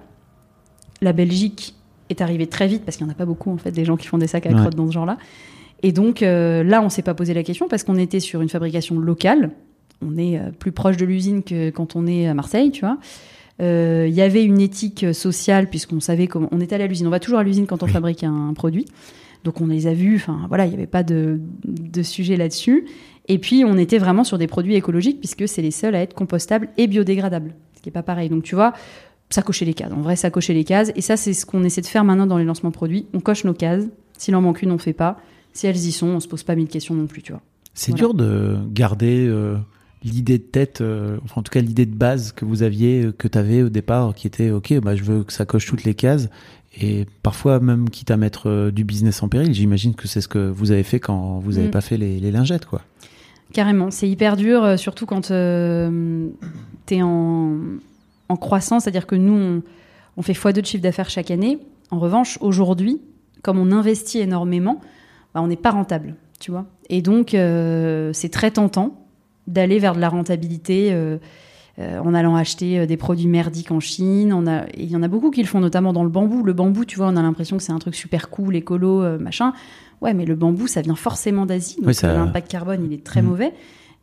la 1.02 1.14
Belgique 1.14 1.76
est 2.10 2.20
arrivée 2.20 2.48
très 2.48 2.68
vite 2.68 2.84
parce 2.84 2.98
qu'il 2.98 3.06
n'y 3.06 3.12
en 3.12 3.16
a 3.16 3.18
pas 3.18 3.26
beaucoup, 3.26 3.52
en 3.52 3.58
fait, 3.58 3.72
des 3.72 3.86
gens 3.86 3.96
qui 3.96 4.08
font 4.08 4.18
des 4.18 4.28
sacs 4.28 4.46
à 4.48 4.50
Ouais. 4.50 4.56
crottes 4.60 4.76
dans 4.76 4.88
ce 4.88 4.92
genre-là. 4.92 5.18
Et 5.82 5.94
donc, 5.94 6.24
euh, 6.24 6.62
là, 6.64 6.82
on 6.82 6.90
s'est 6.90 7.02
pas 7.02 7.14
posé 7.14 7.34
la 7.34 7.44
question 7.44 7.68
parce 7.70 7.84
qu'on 7.84 7.96
était 7.96 8.20
sur 8.20 8.42
une 8.42 8.50
fabrication 8.50 9.00
locale. 9.00 9.52
On 10.06 10.18
est 10.18 10.40
plus 10.60 10.72
proche 10.72 10.98
de 10.98 11.06
l'usine 11.06 11.42
que 11.42 11.70
quand 11.70 11.96
on 11.96 12.06
est 12.06 12.28
à 12.28 12.34
Marseille, 12.34 12.72
tu 12.72 12.82
vois. 12.82 12.98
Euh, 13.62 14.06
Il 14.08 14.14
y 14.14 14.22
avait 14.22 14.44
une 14.44 14.60
éthique 14.60 15.06
sociale 15.14 15.70
puisqu'on 15.70 16.00
savait 16.00 16.28
comment. 16.28 16.48
On 16.52 16.60
est 16.60 16.74
allé 16.74 16.84
à 16.84 16.88
l'usine. 16.88 17.08
On 17.08 17.12
va 17.12 17.20
toujours 17.20 17.40
à 17.40 17.44
l'usine 17.44 17.68
quand 17.68 17.84
on 17.84 17.86
Oui. 17.86 17.92
fabrique 17.92 18.24
un, 18.24 18.50
un 18.50 18.54
produit. 18.54 18.86
Donc 19.44 19.62
on 19.62 19.68
les 19.68 19.88
a 19.88 19.94
vus. 19.94 20.16
Enfin 20.16 20.40
voilà, 20.48 20.66
il 20.66 20.70
n'y 20.70 20.76
avait 20.76 20.88
pas 20.88 21.04
de, 21.04 21.40
de 21.66 22.04
sujet 22.04 22.38
là-dessus. 22.38 22.86
Et 23.28 23.38
puis 23.38 23.64
on 23.66 23.78
était 23.78 23.98
vraiment 24.00 24.24
sur 24.24 24.38
des 24.38 24.48
produits 24.48 24.76
écologiques 24.76 25.20
puisque 25.20 25.48
c'est 25.48 25.62
les 25.62 25.72
seuls 25.72 25.96
à 25.96 26.02
être 26.02 26.14
compostables 26.14 26.70
et 26.78 26.88
biodégradables, 26.88 27.54
ce 27.76 27.82
qui 27.82 27.90
est 27.90 27.92
pas 27.92 28.04
pareil. 28.04 28.30
Donc 28.30 28.44
tu 28.44 28.56
vois, 28.56 28.74
ça 29.30 29.42
cochait 29.42 29.66
les 29.66 29.74
cases. 29.74 29.92
En 29.92 30.02
vrai, 30.02 30.16
ça 30.16 30.30
cochait 30.30 30.54
les 30.54 30.64
cases. 30.64 30.92
Et 30.96 31.02
ça, 31.02 31.18
c'est 31.18 31.34
ce 31.34 31.46
qu'on 31.46 31.64
essaie 31.64 31.82
de 31.82 31.86
faire 31.88 32.04
maintenant 32.04 32.26
dans 32.28 32.38
les 32.38 32.44
lancements 32.46 32.72
produits. 32.72 33.06
On 33.14 33.20
coche 33.20 33.44
nos 33.44 33.54
cases. 33.54 33.86
S'il 34.18 34.36
en 34.36 34.42
manque 34.42 34.62
une, 34.62 34.72
on 34.72 34.78
fait 34.78 34.94
pas. 34.94 35.18
Si 35.54 35.66
elles 35.68 35.76
y 35.78 35.92
sont, 35.92 36.08
on 36.08 36.20
se 36.20 36.28
pose 36.28 36.44
pas 36.44 36.56
mille 36.56 36.68
questions 36.68 36.94
non 36.96 37.08
plus, 37.08 37.22
tu 37.22 37.32
vois. 37.32 37.42
C'est 37.74 37.92
Voilà. 37.92 38.00
dur 38.08 38.14
de 38.14 38.58
garder 38.74 39.26
euh, 39.28 39.56
l'idée 40.04 40.38
de 40.38 40.44
tête, 40.44 40.82
euh, 40.82 41.18
enfin 41.24 41.42
en 41.42 41.44
tout 41.44 41.52
cas 41.52 41.62
l'idée 41.62 41.86
de 41.86 41.96
base 41.96 42.32
que 42.32 42.46
vous 42.46 42.64
aviez, 42.64 43.06
euh, 43.06 43.12
que 43.12 43.28
tu 43.28 43.38
avais 43.38 43.62
au 43.62 43.70
départ, 43.70 44.14
qui 44.16 44.28
était 44.28 44.50
ok, 44.52 44.80
bah 44.80 44.96
je 44.96 45.04
veux 45.04 45.24
que 45.24 45.34
ça 45.34 45.46
coche 45.46 45.66
toutes 45.66 45.84
les 45.84 45.94
cases. 45.94 46.30
Et 46.82 47.06
parfois 47.22 47.60
même 47.60 47.90
quitte 47.90 48.12
à 48.12 48.18
mettre 48.18 48.50
euh, 48.50 48.72
du 48.72 48.84
business 48.84 49.22
en 49.24 49.28
péril, 49.28 49.54
j'imagine 49.54 49.94
que 49.94 50.08
c'est 50.08 50.22
ce 50.22 50.28
que 50.28 50.50
vous 50.50 50.72
avez 50.72 50.84
fait 50.84 51.00
quand 51.00 51.40
vous 51.40 51.54
n'avez 51.54 51.68
Mm. 51.68 51.72
pas 51.72 51.82
fait 51.82 51.98
les, 51.98 52.20
les 52.20 52.32
lingettes, 52.32 52.66
quoi. 52.66 52.82
Carrément, 53.54 53.92
c'est 53.92 54.08
hyper 54.08 54.38
dur, 54.38 54.64
euh, 54.64 54.78
surtout 54.78 55.06
quand 55.06 55.22
tu 55.28 55.34
es 55.34 57.02
en, 57.02 57.58
en 58.30 58.36
croissance, 58.38 58.84
c'est-à-dire 58.84 59.06
que 59.06 59.16
nous, 59.16 59.34
on, 59.34 59.62
on 60.16 60.22
fait 60.22 60.32
x2 60.34 60.62
de 60.62 60.66
chiffre 60.66 60.84
d'affaires 60.84 61.10
chaque 61.10 61.30
année. 61.32 61.60
En 61.90 62.00
revanche, 62.00 62.38
aujourd'hui, 62.40 63.02
comme 63.42 63.60
on 63.60 63.72
investit 63.74 64.20
énormément, 64.20 64.80
bah, 65.34 65.42
on 65.42 65.48
n'est 65.48 65.58
pas 65.58 65.72
rentable, 65.72 66.16
tu 66.40 66.52
vois. 66.52 66.66
Et 66.90 67.02
donc, 67.02 67.32
c'est 67.32 68.30
très 68.32 68.52
tentant 68.52 69.01
d'aller 69.52 69.80
vers 69.80 69.96
de 69.96 70.00
la 70.00 70.10
rentabilité 70.10 70.90
euh, 70.92 71.18
euh, 71.80 72.00
en 72.00 72.14
allant 72.14 72.36
acheter 72.36 72.80
euh, 72.80 72.86
des 72.86 72.98
produits 72.98 73.28
merdiques 73.28 73.72
en 73.72 73.80
Chine. 73.80 74.34
On 74.34 74.48
a, 74.48 74.66
il 74.78 74.90
y 74.92 74.96
en 74.96 75.04
a 75.04 75.08
beaucoup 75.08 75.32
qui 75.32 75.42
le 75.42 75.48
font, 75.48 75.60
notamment 75.60 75.94
dans 75.94 76.04
le 76.04 76.10
bambou. 76.10 76.44
Le 76.44 76.54
bambou, 76.54 76.86
tu 76.86 76.98
vois, 76.98 77.08
on 77.08 77.16
a 77.16 77.22
l'impression 77.22 77.58
que 77.58 77.64
c'est 77.64 77.72
un 77.74 77.80
truc 77.80 77.96
super 77.96 78.30
cool, 78.30 78.56
écolo, 78.56 79.18
machin. 79.20 79.54
Ouais, 80.02 80.14
mais 80.14 80.26
le 80.26 80.36
bambou, 80.36 80.68
ça 80.68 80.82
vient 80.82 80.96
forcément 80.96 81.46
d'Asie. 81.46 81.76
Donc 81.78 81.88
Oui, 81.88 81.94
ça- 81.96 82.14
l'impact 82.14 82.50
carbone, 82.50 82.84
il 82.86 82.94
est 82.94 83.04
très 83.04 83.22
Mhm. 83.22 83.28
mauvais. 83.30 83.54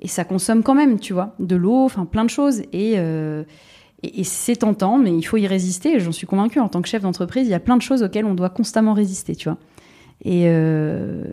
Et 0.00 0.06
ça 0.08 0.24
consomme 0.24 0.62
quand 0.62 0.76
même, 0.76 1.00
tu 1.00 1.12
vois, 1.12 1.34
de 1.40 1.56
l'eau, 1.56 1.84
enfin 1.84 2.04
plein 2.04 2.24
de 2.24 2.30
choses. 2.30 2.60
Et, 2.72 2.94
euh, 2.98 3.42
Et, 4.04 4.20
et 4.20 4.24
c'est 4.24 4.54
tentant, 4.54 4.96
mais 4.96 5.10
il 5.12 5.24
faut 5.24 5.38
y 5.38 5.48
résister. 5.48 5.98
J'en 5.98 6.12
suis 6.12 6.24
convaincue. 6.24 6.60
En 6.60 6.68
tant 6.68 6.80
que 6.82 6.88
chef 6.88 7.02
d'entreprise, 7.02 7.48
il 7.48 7.50
y 7.50 7.54
a 7.54 7.58
plein 7.58 7.76
de 7.76 7.82
choses 7.82 8.04
auxquelles 8.04 8.26
on 8.26 8.34
doit 8.34 8.48
constamment 8.48 8.92
résister, 8.94 9.34
tu 9.34 9.48
vois. 9.48 9.58
Et, 10.24 10.44
euh, 10.46 11.24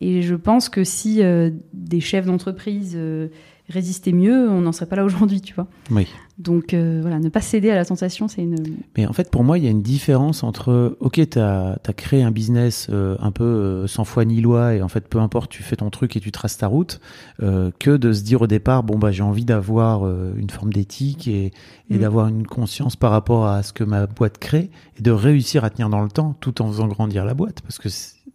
et 0.00 0.22
je 0.22 0.34
pense 0.34 0.68
que 0.68 0.84
si 0.84 1.22
euh, 1.22 1.50
des 1.72 2.00
chefs 2.00 2.26
d'entreprise 2.26 2.92
euh, 2.94 3.28
résistaient 3.68 4.12
mieux, 4.12 4.48
on 4.48 4.62
n'en 4.62 4.72
serait 4.72 4.86
pas 4.86 4.96
là 4.96 5.04
aujourd'hui, 5.04 5.40
tu 5.40 5.54
vois. 5.54 5.66
Oui. 5.90 6.06
Donc 6.38 6.72
euh, 6.72 7.00
voilà, 7.00 7.18
ne 7.18 7.28
pas 7.30 7.40
céder 7.40 7.70
à 7.70 7.74
la 7.74 7.84
tentation, 7.84 8.28
c'est 8.28 8.42
une. 8.42 8.56
Mais 8.96 9.06
en 9.06 9.12
fait, 9.12 9.28
pour 9.28 9.42
moi, 9.42 9.58
il 9.58 9.64
y 9.64 9.66
a 9.66 9.70
une 9.70 9.82
différence 9.82 10.44
entre, 10.44 10.96
ok, 11.00 11.28
tu 11.30 11.38
as, 11.38 11.78
créé 11.96 12.22
un 12.22 12.30
business 12.30 12.86
euh, 12.90 13.16
un 13.18 13.32
peu 13.32 13.44
euh, 13.44 13.86
sans 13.88 14.04
foi 14.04 14.24
ni 14.24 14.40
loi, 14.40 14.74
et 14.74 14.82
en 14.82 14.88
fait, 14.88 15.08
peu 15.08 15.18
importe, 15.18 15.50
tu 15.50 15.64
fais 15.64 15.74
ton 15.76 15.90
truc 15.90 16.16
et 16.16 16.20
tu 16.20 16.30
traces 16.30 16.56
ta 16.56 16.68
route, 16.68 17.00
que 17.40 17.96
de 17.96 18.12
se 18.12 18.22
dire 18.22 18.42
au 18.42 18.46
départ, 18.46 18.84
bon, 18.84 18.98
bah, 18.98 19.10
j'ai 19.10 19.22
envie 19.22 19.44
d'avoir 19.44 20.06
une 20.36 20.50
forme 20.50 20.72
d'éthique 20.72 21.26
et, 21.28 21.46
et 21.90 21.96
Mm. 21.96 21.98
d'avoir 21.98 22.28
une 22.28 22.46
conscience 22.46 22.96
par 22.96 23.10
rapport 23.10 23.46
à 23.46 23.62
ce 23.62 23.72
que 23.72 23.84
ma 23.84 24.06
boîte 24.06 24.38
crée, 24.38 24.70
et 24.98 25.02
de 25.02 25.10
réussir 25.10 25.64
à 25.64 25.70
tenir 25.70 25.88
dans 25.88 26.02
le 26.02 26.10
temps 26.10 26.36
tout 26.40 26.62
en 26.62 26.68
faisant 26.68 26.86
grandir 26.86 27.24
la 27.24 27.34
boîte, 27.34 27.62
parce 27.62 27.78
que 27.78 27.88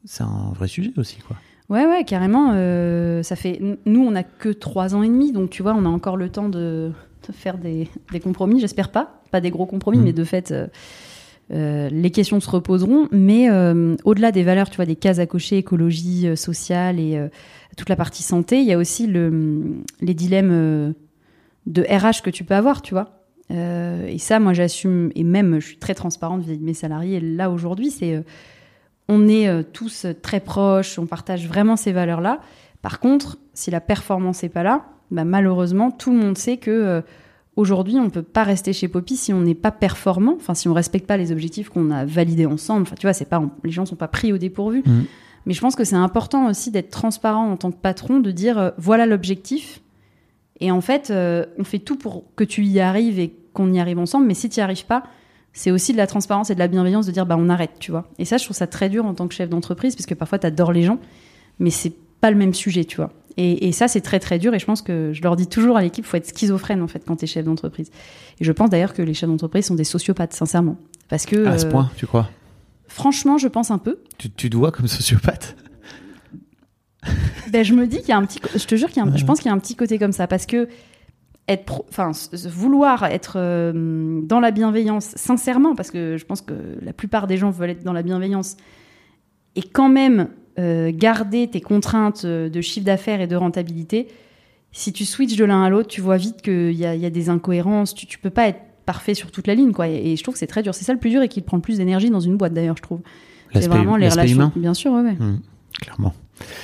c'est 0.05 0.23
un 0.23 0.51
vrai 0.55 0.67
sujet 0.67 0.91
aussi, 0.97 1.17
quoi. 1.27 1.35
Ouais, 1.69 1.85
ouais, 1.85 2.03
carrément. 2.03 2.51
euh, 2.53 3.23
ça 3.23 3.35
fait. 3.35 3.59
Nous, 3.85 4.01
on 4.01 4.11
n'a 4.11 4.23
que 4.23 4.49
trois 4.49 4.95
ans 4.95 5.01
et 5.03 5.07
demi, 5.07 5.31
donc 5.31 5.49
tu 5.49 5.63
vois, 5.63 5.73
on 5.73 5.85
a 5.85 5.89
encore 5.89 6.17
le 6.17 6.29
temps 6.29 6.49
de, 6.49 6.91
de 7.27 7.33
faire 7.33 7.57
des, 7.57 7.87
des 8.11 8.19
compromis. 8.19 8.59
J'espère 8.59 8.91
pas, 8.91 9.21
pas 9.31 9.39
des 9.41 9.49
gros 9.49 9.65
compromis, 9.65 9.97
Mhm. 9.99 10.03
mais 10.03 10.13
de 10.13 10.23
fait, 10.25 10.51
euh, 10.51 10.67
euh, 11.51 11.89
les 11.89 12.11
questions 12.11 12.39
se 12.41 12.49
reposeront. 12.49 13.07
Mais 13.11 13.49
euh, 13.49 13.95
au-delà 14.03 14.31
des 14.31 14.43
valeurs, 14.43 14.69
tu 14.69 14.75
vois, 14.75 14.85
des 14.85 14.97
cases 14.97 15.19
à 15.19 15.25
cocher, 15.25 15.57
écologie, 15.57 16.35
sociale 16.35 16.99
et 16.99 17.19
toute 17.77 17.89
la 17.89 17.95
partie 17.95 18.23
santé, 18.23 18.59
il 18.59 18.65
y 18.65 18.73
a 18.73 18.77
aussi 18.77 19.07
le, 19.07 19.63
les 20.01 20.13
dilemmes 20.13 20.93
de 21.65 21.81
RH 21.81 22.21
que 22.23 22.29
tu 22.29 22.43
peux 22.43 22.55
avoir, 22.55 22.81
tu 22.81 22.93
vois. 22.93 23.23
Et 23.49 24.17
ça, 24.19 24.39
moi, 24.39 24.53
j'assume, 24.53 25.11
et 25.15 25.23
même, 25.23 25.59
je 25.59 25.67
suis 25.67 25.77
très 25.77 25.93
transparente 25.95 26.41
vis-à-vis 26.41 26.59
de 26.59 26.65
mes 26.65 26.73
salariés. 26.73 27.19
Là, 27.21 27.49
aujourd'hui, 27.49 27.89
c'est. 27.89 28.21
On 29.09 29.27
est 29.27 29.47
euh, 29.47 29.63
tous 29.63 30.05
très 30.21 30.39
proches, 30.39 30.97
on 30.99 31.05
partage 31.05 31.47
vraiment 31.47 31.75
ces 31.75 31.91
valeurs-là. 31.91 32.39
Par 32.81 32.99
contre, 32.99 33.37
si 33.53 33.71
la 33.71 33.81
performance 33.81 34.43
n'est 34.43 34.49
pas 34.49 34.63
là, 34.63 34.85
bah, 35.11 35.23
malheureusement, 35.25 35.91
tout 35.91 36.11
le 36.11 36.17
monde 36.17 36.37
sait 36.37 36.57
que 36.57 36.71
euh, 36.71 37.01
aujourd'hui, 37.55 37.95
on 37.97 38.05
ne 38.05 38.09
peut 38.09 38.23
pas 38.23 38.43
rester 38.43 38.73
chez 38.73 38.87
Poppy 38.87 39.15
si 39.15 39.31
on 39.33 39.41
n'est 39.41 39.55
pas 39.55 39.71
performant, 39.71 40.33
enfin 40.37 40.53
si 40.53 40.67
on 40.67 40.73
respecte 40.73 41.05
pas 41.07 41.17
les 41.17 41.31
objectifs 41.31 41.69
qu'on 41.69 41.91
a 41.91 42.05
validés 42.05 42.45
ensemble. 42.45 42.83
Enfin, 42.83 42.95
tu 42.97 43.05
vois, 43.05 43.13
c'est 43.13 43.25
pas, 43.29 43.39
on- 43.39 43.51
les 43.63 43.71
gens 43.71 43.85
sont 43.85 43.95
pas 43.95 44.07
pris 44.07 44.33
au 44.33 44.37
dépourvu. 44.37 44.83
Mhm. 44.85 45.05
Mais 45.45 45.53
je 45.53 45.59
pense 45.61 45.75
que 45.75 45.83
c'est 45.83 45.95
important 45.97 46.47
aussi 46.47 46.71
d'être 46.71 46.89
transparent 46.89 47.51
en 47.51 47.57
tant 47.57 47.71
que 47.71 47.77
patron, 47.77 48.19
de 48.19 48.31
dire 48.31 48.57
euh, 48.57 48.69
voilà 48.77 49.05
l'objectif. 49.05 49.81
Et 50.61 50.71
en 50.71 50.79
fait, 50.81 51.09
euh, 51.11 51.45
on 51.57 51.63
fait 51.65 51.79
tout 51.79 51.97
pour 51.97 52.23
que 52.35 52.43
tu 52.45 52.63
y 52.63 52.79
arrives 52.79 53.19
et 53.19 53.35
qu'on 53.53 53.71
y 53.73 53.79
arrive 53.79 53.99
ensemble. 53.99 54.25
Mais 54.25 54.33
si 54.35 54.47
tu 54.49 54.59
n'y 54.59 54.63
arrives 54.63 54.85
pas, 54.85 55.03
c'est 55.53 55.71
aussi 55.71 55.91
de 55.93 55.97
la 55.97 56.07
transparence 56.07 56.49
et 56.49 56.55
de 56.55 56.59
la 56.59 56.67
bienveillance 56.67 57.05
de 57.05 57.11
dire 57.11 57.25
bah 57.25 57.35
on 57.39 57.47
arrête, 57.49 57.71
tu 57.79 57.91
vois. 57.91 58.09
Et 58.19 58.25
ça, 58.25 58.37
je 58.37 58.43
trouve 58.43 58.57
ça 58.57 58.67
très 58.67 58.89
dur 58.89 59.05
en 59.05 59.13
tant 59.13 59.27
que 59.27 59.33
chef 59.33 59.49
d'entreprise 59.49 59.95
parce 59.95 60.05
que 60.07 60.13
parfois 60.15 60.39
tu 60.39 60.47
adores 60.47 60.71
les 60.73 60.83
gens, 60.83 60.97
mais 61.59 61.69
c'est 61.69 61.93
pas 62.21 62.31
le 62.31 62.37
même 62.37 62.53
sujet, 62.53 62.85
tu 62.85 62.97
vois. 62.97 63.11
Et, 63.37 63.67
et 63.67 63.71
ça, 63.71 63.87
c'est 63.87 64.01
très 64.01 64.19
très 64.19 64.37
dur. 64.39 64.53
Et 64.53 64.59
je 64.59 64.65
pense 64.65 64.81
que 64.81 65.11
je 65.13 65.21
leur 65.23 65.35
dis 65.35 65.47
toujours 65.47 65.75
à 65.77 65.81
l'équipe, 65.81 66.05
faut 66.05 66.17
être 66.17 66.27
schizophrène 66.37 66.81
en 66.81 66.87
fait 66.87 67.03
quand 67.05 67.15
t'es 67.17 67.27
chef 67.27 67.45
d'entreprise. 67.45 67.89
Et 68.39 68.43
je 68.43 68.51
pense 68.51 68.69
d'ailleurs 68.69 68.93
que 68.93 69.01
les 69.01 69.13
chefs 69.13 69.29
d'entreprise 69.29 69.65
sont 69.65 69.75
des 69.75 69.83
sociopathes, 69.83 70.33
sincèrement, 70.33 70.77
parce 71.09 71.25
que 71.25 71.45
À 71.47 71.57
ce 71.57 71.65
euh, 71.65 71.69
point, 71.71 71.91
tu 71.97 72.05
crois? 72.07 72.29
franchement, 72.87 73.37
je 73.37 73.47
pense 73.47 73.71
un 73.71 73.79
peu. 73.79 73.99
tu, 74.17 74.29
tu 74.29 74.49
te 74.49 74.55
vois 74.57 74.71
comme 74.71 74.87
sociopathe? 74.87 75.55
Ben, 77.51 77.63
je 77.65 77.73
me 77.73 77.85
dis 77.85 77.97
qu'il 77.99 78.09
y 78.09 78.11
a 78.13 78.17
un 78.17 78.25
petit, 78.25 78.39
je 78.55 78.65
te 78.65 78.75
jure 78.75 78.87
qu'il 78.89 79.03
y 79.03 79.05
a 79.05 79.09
un- 79.11 79.15
je 79.17 79.25
pense 79.25 79.39
qu'il 79.39 79.47
y 79.47 79.49
a 79.49 79.53
un 79.53 79.59
petit 79.59 79.75
côté 79.75 79.99
comme 79.99 80.13
ça 80.13 80.25
parce 80.27 80.45
que 80.45 80.69
être, 81.47 81.83
enfin, 81.89 82.11
vouloir 82.45 83.03
être 83.05 83.33
euh, 83.37 84.21
dans 84.23 84.39
la 84.39 84.51
bienveillance 84.51 85.13
sincèrement, 85.15 85.75
parce 85.75 85.91
que 85.91 86.17
je 86.17 86.25
pense 86.25 86.41
que 86.41 86.53
la 86.81 86.93
plupart 86.93 87.27
des 87.27 87.37
gens 87.37 87.49
veulent 87.49 87.71
être 87.71 87.83
dans 87.83 87.93
la 87.93 88.03
bienveillance 88.03 88.55
et 89.55 89.61
quand 89.61 89.89
même 89.89 90.29
euh, 90.59 90.91
garder 90.93 91.47
tes 91.49 91.61
contraintes 91.61 92.23
euh, 92.25 92.49
de 92.49 92.61
chiffre 92.61 92.85
d'affaires 92.85 93.21
et 93.21 93.27
de 93.27 93.35
rentabilité. 93.35 94.07
Si 94.71 94.93
tu 94.93 95.05
switches 95.05 95.35
de 95.35 95.45
l'un 95.45 95.63
à 95.63 95.69
l'autre, 95.69 95.89
tu 95.89 96.01
vois 96.01 96.17
vite 96.17 96.41
qu'il 96.41 96.71
y 96.71 96.77
y 96.77 97.05
a 97.05 97.09
des 97.09 97.29
incohérences. 97.29 97.93
Tu, 97.93 98.07
tu 98.07 98.17
peux 98.17 98.29
pas 98.29 98.47
être 98.47 98.61
parfait 98.85 99.13
sur 99.13 99.31
toute 99.31 99.47
la 99.47 99.55
ligne, 99.55 99.71
quoi. 99.71 99.87
Et, 99.87 100.11
et 100.11 100.15
je 100.15 100.23
trouve 100.23 100.33
que 100.33 100.39
c'est 100.39 100.47
très 100.47 100.63
dur. 100.63 100.73
C'est 100.73 100.85
ça 100.85 100.93
le 100.93 100.99
plus 100.99 101.09
dur 101.09 101.21
et 101.21 101.27
qui 101.27 101.41
prend 101.41 101.57
le 101.57 101.61
plus 101.61 101.77
d'énergie 101.77 102.09
dans 102.09 102.19
une 102.19 102.37
boîte, 102.37 102.53
d'ailleurs, 102.53 102.77
je 102.77 102.81
trouve. 102.81 103.01
C'est 103.53 103.67
vraiment 103.67 103.97
les 103.97 104.09
relations. 104.09 104.35
humain 104.35 104.51
Bien 104.55 104.73
sûr, 104.73 104.91
ouais, 104.93 105.01
ouais. 105.01 105.13
Hmm, 105.13 105.39
Clairement. 105.79 106.13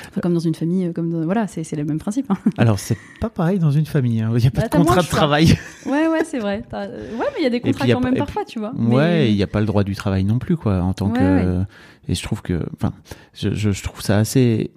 Enfin, 0.09 0.21
comme 0.21 0.33
dans 0.33 0.39
une 0.39 0.55
famille, 0.55 0.87
euh, 0.87 0.93
comme 0.93 1.11
dans- 1.11 1.23
voilà, 1.25 1.45
c'est 1.47 1.71
le 1.75 1.85
même 1.85 1.99
principe. 1.99 2.29
hein. 2.31 2.37
Alors, 2.57 2.79
c'est 2.79 2.97
pas 3.21 3.29
pareil 3.29 3.59
dans 3.59 3.71
une 3.71 3.85
famille. 3.85 4.21
hein. 4.21 4.31
Il 4.35 4.41
n'y 4.41 4.47
a 4.47 4.51
pas 4.51 4.61
Bah, 4.63 4.67
de 4.67 4.75
contrat 4.77 5.01
de 5.01 5.05
choix. 5.05 5.17
travail. 5.17 5.57
Ouais, 5.85 6.07
ouais, 6.07 6.23
c'est 6.25 6.39
vrai. 6.39 6.63
Euh, 6.73 7.17
Ouais, 7.17 7.25
mais 7.33 7.39
il 7.39 7.43
y 7.43 7.45
a 7.45 7.49
des 7.49 7.59
puis, 7.59 7.71
contrats 7.71 7.85
a 7.85 7.93
quand 7.93 8.01
même 8.01 8.15
parfois, 8.17 8.45
tu 8.45 8.59
vois. 8.59 8.73
Ouais, 8.75 9.09
Mais- 9.09 9.31
il 9.31 9.35
n'y 9.35 9.43
a 9.43 9.47
pas 9.47 9.59
le 9.59 9.65
droit 9.65 9.83
du 9.83 9.95
travail 9.95 10.23
non 10.23 10.39
plus, 10.39 10.57
quoi, 10.57 10.81
en 10.81 10.93
tant 10.93 11.09
Ouais, 11.11 11.19
que. 11.19 11.63
Et 12.07 12.15
je 12.15 12.23
trouve 12.23 12.41
que, 12.41 12.65
enfin, 12.75 12.93
je, 13.33 13.53
je, 13.53 13.71
je 13.71 13.83
trouve 13.83 14.01
ça 14.01 14.17
assez. 14.17 14.71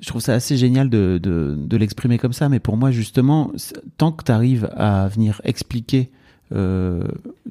Je 0.00 0.06
trouve 0.08 0.20
ça 0.22 0.32
assez 0.34 0.56
génial 0.56 0.88
de, 0.88 1.18
de, 1.22 1.54
de 1.58 1.76
l'exprimer 1.76 2.16
comme 2.18 2.32
ça, 2.32 2.48
mais 2.48 2.58
pour 2.58 2.76
moi, 2.78 2.90
justement, 2.90 3.52
tant 3.98 4.12
que 4.12 4.24
tu 4.24 4.32
arrives 4.32 4.70
à 4.74 5.08
venir 5.08 5.40
expliquer 5.44 6.10
euh, 6.54 7.04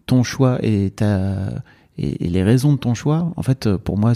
ton 0.07 0.23
choix 0.23 0.57
et, 0.63 0.89
ta, 0.89 1.49
et, 1.99 2.25
et 2.25 2.29
les 2.29 2.41
raisons 2.43 2.73
de 2.73 2.77
ton 2.79 2.95
choix, 2.95 3.31
en 3.35 3.43
fait, 3.43 3.75
pour 3.77 3.97
moi, 3.99 4.13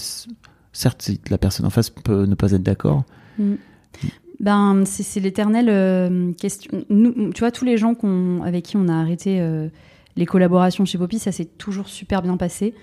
certes, 0.74 1.10
la 1.30 1.38
personne 1.38 1.66
en 1.66 1.70
face 1.70 1.90
peut 1.90 2.26
ne 2.26 2.36
pas 2.36 2.52
être 2.52 2.64
d'accord. 2.64 3.04
Mm. 3.40 3.54
Ben, 4.40 4.84
c'est 4.86 5.20
l'éternelle 5.22 5.70
euh, 5.70 6.34
question. 6.34 6.84
Nous, 6.90 7.32
tu 7.34 7.40
vois, 7.40 7.52
tous 7.52 7.64
les 7.64 7.78
gens 7.78 7.96
avec 8.44 8.66
qui 8.66 8.78
on 8.78 8.90
a 8.90 8.94
arrêté 8.94 9.40
euh, 9.40 9.70
les 10.18 10.26
collaborations 10.26 10.84
chez 10.84 10.98
Poppy, 10.98 11.20
ça 11.20 11.32
s'est 11.32 11.46
toujours 11.46 11.88
super 11.88 12.22
bien 12.22 12.36
passé. 12.36 12.74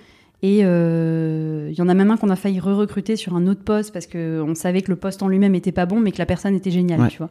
Et 0.42 0.60
euh, 0.62 1.68
il 1.70 1.76
y 1.78 1.82
en 1.82 1.88
a 1.88 1.92
même 1.94 2.10
un 2.10 2.16
qu'on 2.16 2.30
a 2.30 2.36
failli 2.36 2.60
re-recruter 2.60 3.16
sur 3.16 3.36
un 3.36 3.46
autre 3.46 3.62
poste 3.62 3.92
parce 3.92 4.06
qu'on 4.06 4.54
savait 4.54 4.80
que 4.80 4.90
le 4.90 4.96
poste 4.96 5.22
en 5.22 5.28
lui-même 5.28 5.54
était 5.54 5.72
pas 5.72 5.84
bon, 5.84 6.00
mais 6.00 6.12
que 6.12 6.18
la 6.18 6.24
personne 6.24 6.54
était 6.54 6.70
géniale, 6.70 7.00
Ouais. 7.00 7.08
tu 7.08 7.18
vois. 7.18 7.28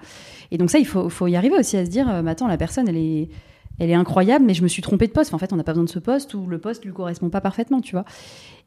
Et 0.51 0.59
donc 0.59 0.69
ça, 0.69 0.77
il 0.77 0.85
faut, 0.85 1.09
faut 1.09 1.25
y 1.25 1.35
arriver 1.35 1.55
aussi 1.57 1.75
à 1.75 1.85
se 1.85 1.89
dire, 1.89 2.07
euh, 2.07 2.21
mais 2.21 2.31
attends, 2.31 2.47
la 2.47 2.57
personne, 2.57 2.87
elle 2.87 2.97
est, 2.97 3.29
elle 3.79 3.89
est 3.89 3.95
incroyable, 3.95 4.45
mais 4.45 4.53
je 4.53 4.61
me 4.61 4.67
suis 4.67 4.83
trompée 4.83 5.07
de 5.07 5.11
poste. 5.11 5.29
Enfin, 5.33 5.37
en 5.37 5.39
fait, 5.39 5.53
on 5.53 5.55
n'a 5.55 5.63
pas 5.63 5.71
besoin 5.71 5.85
de 5.85 5.89
ce 5.89 5.97
poste 5.97 6.35
ou 6.35 6.45
le 6.45 6.59
poste 6.59 6.85
lui 6.85 6.93
correspond 6.93 7.29
pas 7.29 7.41
parfaitement, 7.41 7.81
tu 7.81 7.93
vois. 7.93 8.05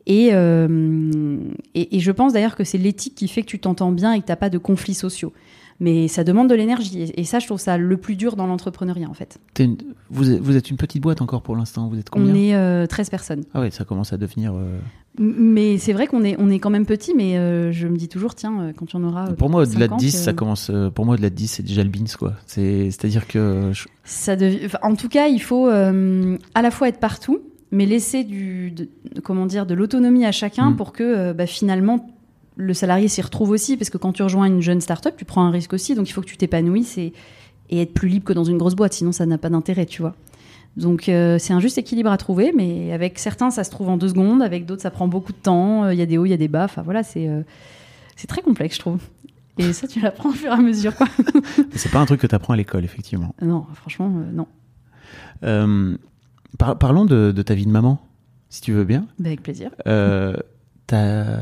Et, 0.07 0.31
euh, 0.33 1.37
et, 1.75 1.97
et 1.97 2.01
je 2.01 2.11
pense 2.11 2.33
d'ailleurs 2.33 2.57
que 2.57 2.65
c'est 2.65 2.79
l'éthique 2.79 3.15
qui 3.15 3.29
fait 3.29 3.43
que 3.43 3.47
tu 3.47 3.59
t'entends 3.59 3.93
bien 3.93 4.13
et 4.15 4.21
que 4.21 4.27
t'as 4.27 4.37
pas 4.37 4.51
de 4.51 4.59
conflits 4.59 4.95
sociaux. 4.95 5.33
Mais 5.81 6.07
ça 6.07 6.23
demande 6.23 6.49
de 6.49 6.55
l'énergie. 6.55 7.03
Et, 7.03 7.21
et 7.21 7.25
ça, 7.25 7.39
je 7.41 7.47
trouve 7.47 7.59
ça 7.59 7.77
le 7.77 7.97
plus 7.97 8.15
dur 8.15 8.37
dans 8.37 8.47
l'entrepreneuriat, 8.47 9.09
en 9.09 9.15
fait. 9.15 9.39
Une- 9.59 9.77
vous, 10.11 10.31
êtes, 10.31 10.41
vous 10.41 10.57
êtes 10.57 10.71
une 10.71 10.77
petite 10.77 11.03
boîte 11.03 11.23
encore 11.23 11.43
pour 11.43 11.57
l'instant. 11.57 11.89
Vous 11.89 11.99
êtes 11.99 12.09
combien 12.11 12.33
on 12.33 12.37
est 12.37 12.55
euh, 12.55 12.87
13 12.87 13.11
personnes. 13.11 13.43
Ah 13.55 13.61
ouais, 13.61 13.71
ça 13.71 13.85
commence 13.85 14.13
à 14.13 14.17
devenir. 14.17 14.53
euh, 14.55 14.79
Mais 15.19 15.79
c'est 15.79 15.93
vrai 15.93 16.07
qu'on 16.07 16.23
est, 16.23 16.37
on 16.39 16.51
est 16.51 16.61
quand 16.61 16.71
même 16.71 16.87
petit, 16.87 17.15
mais 17.17 17.37
euh, 17.37 17.73
je 17.73 17.89
me 17.89 17.97
dis 17.97 18.07
toujours, 18.09 18.35
tiens, 18.37 18.73
quand 18.77 18.87
tu 18.87 18.97
en 18.97 19.03
auras. 19.03 19.33
Pour 19.33 19.51
moi, 19.51 19.63
au-delà 19.63 19.87
de 19.87 19.93
50, 19.93 19.99
10, 20.01 20.15
euh, 20.15 20.19
ça 20.25 20.33
commence. 20.33 20.71
Pour 20.95 21.05
moi, 21.05 21.15
au-delà 21.15 21.31
de 21.31 21.35
10, 21.35 21.49
c'est 21.49 21.63
déjà 21.65 21.83
le 21.83 21.91
beans, 21.91 22.05
quoi. 22.19 22.35
C'est, 22.47 22.91
c'est-à-dire 22.93 23.27
que. 23.27 23.71
je- 23.73 23.87
Ça 24.05 24.37
enfin, 24.65 24.79
en 24.83 24.95
tout 24.95 25.09
cas, 25.09 25.27
il 25.29 25.41
faut 25.43 25.67
à 25.67 26.63
la 26.63 26.71
fois 26.71 26.89
être 26.89 27.01
partout, 27.01 27.41
mais 27.73 27.85
laisser 27.87 28.23
du, 28.23 28.71
de- 28.71 28.89
comment 29.25 29.47
dire, 29.47 29.67
de 29.67 29.75
l'autonomie 29.75 30.25
à 30.25 30.31
chacun 30.33 30.71
Mm. 30.71 30.77
pour 30.77 30.93
que 30.93 31.03
euh, 31.03 31.33
bah, 31.35 31.47
finalement 31.47 32.09
le 32.57 32.75
salarié 32.75 33.09
s'y 33.09 33.23
retrouve 33.23 33.51
aussi, 33.51 33.77
parce 33.79 33.89
que 33.91 33.97
quand 33.99 34.13
tu 34.13 34.23
rejoins 34.23 34.45
une 34.47 34.61
jeune 34.61 34.81
start-up, 34.81 35.15
tu 35.17 35.25
prends 35.25 35.43
un 35.45 35.51
risque 35.51 35.73
aussi, 35.73 35.95
donc 35.95 36.09
il 36.09 36.13
faut 36.13 36.21
que 36.21 36.27
tu 36.27 36.37
t'épanouisses 36.37 36.99
et, 36.99 37.13
et 37.71 37.81
être 37.83 37.95
plus 37.95 38.09
libre 38.09 38.25
que 38.27 38.33
dans 38.35 38.45
une 38.45 38.59
grosse 38.59 38.75
boîte, 38.75 38.93
sinon 38.93 39.11
ça 39.11 39.25
n'a 39.27 39.39
pas 39.39 39.49
d'intérêt, 39.49 39.87
tu 39.87 40.03
vois. 40.03 40.15
Donc 40.77 41.09
euh, 41.09 41.39
c'est 41.39 41.53
un 41.55 41.61
juste 41.61 41.79
équilibre 41.79 42.11
à 42.11 42.17
trouver, 42.19 42.53
mais 42.55 42.93
avec 42.93 43.19
certains 43.19 43.51
ça 43.51 43.65
se 43.65 43.71
trouve 43.71 43.89
en 43.89 43.97
deux 43.97 44.09
secondes, 44.09 44.43
avec 44.43 44.67
d'autres 44.67 44.83
ça 44.83 44.91
prend 44.91 45.09
beaucoup 45.09 45.33
de 45.33 45.39
temps, 45.39 45.85
euh, 45.85 45.95
il 45.95 45.99
y 45.99 46.03
a 46.03 46.07
des 46.07 46.19
hauts, 46.19 46.27
il 46.27 46.31
y 46.31 46.35
a 46.35 46.39
des 46.39 46.49
bas, 46.49 46.65
enfin 46.65 46.83
voilà, 46.83 47.03
c'est 47.03 47.29
c'est 48.17 48.27
très 48.27 48.43
complexe, 48.43 48.75
je 48.77 48.81
trouve. 48.81 49.01
Et 49.59 49.73
ça, 49.75 49.87
tu 49.87 50.01
l'apprends 50.01 50.31
au 50.31 50.33
fur 50.33 50.51
et 50.51 50.55
à 50.55 50.57
mesure, 50.59 50.95
quoi. 50.97 51.07
C'est 51.75 51.91
pas 51.91 51.99
un 52.01 52.07
truc 52.07 52.21
que 52.23 52.27
tu 52.27 52.35
apprends 52.35 52.55
à 52.55 52.57
l'école, 52.57 52.85
effectivement. 52.85 53.35
non, 53.43 53.67
franchement, 53.75 54.11
euh, 54.17 54.31
non. 54.33 54.47
Euh, 55.45 55.97
par- 56.59 56.79
parlons 56.79 57.05
de, 57.05 57.33
de 57.33 57.43
ta 57.43 57.55
vie 57.55 57.67
de 57.67 57.71
maman, 57.71 58.01
si 58.49 58.61
tu 58.61 58.73
veux 58.73 58.85
bien. 58.85 59.07
Bah, 59.19 59.29
avec 59.29 59.43
plaisir. 59.43 59.71
Euh, 59.87 60.35
t'as, 60.87 61.39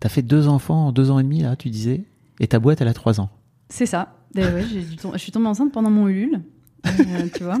t'as 0.00 0.08
fait 0.08 0.22
deux 0.22 0.48
enfants 0.48 0.88
en 0.88 0.92
deux 0.92 1.10
ans 1.10 1.18
et 1.18 1.22
demi, 1.22 1.40
là, 1.42 1.56
tu 1.56 1.70
disais, 1.70 2.04
et 2.40 2.46
ta 2.46 2.58
boîte, 2.58 2.80
elle 2.80 2.88
a 2.88 2.94
trois 2.94 3.20
ans. 3.20 3.30
C'est 3.68 3.86
ça. 3.86 4.14
Ben 4.34 4.54
ouais, 4.54 4.62
je 4.64 5.18
suis 5.18 5.32
tombée 5.32 5.46
enceinte 5.46 5.72
pendant 5.72 5.90
mon 5.90 6.08
Ulule, 6.08 6.40
euh, 6.86 6.90
tu 7.34 7.42
vois, 7.44 7.58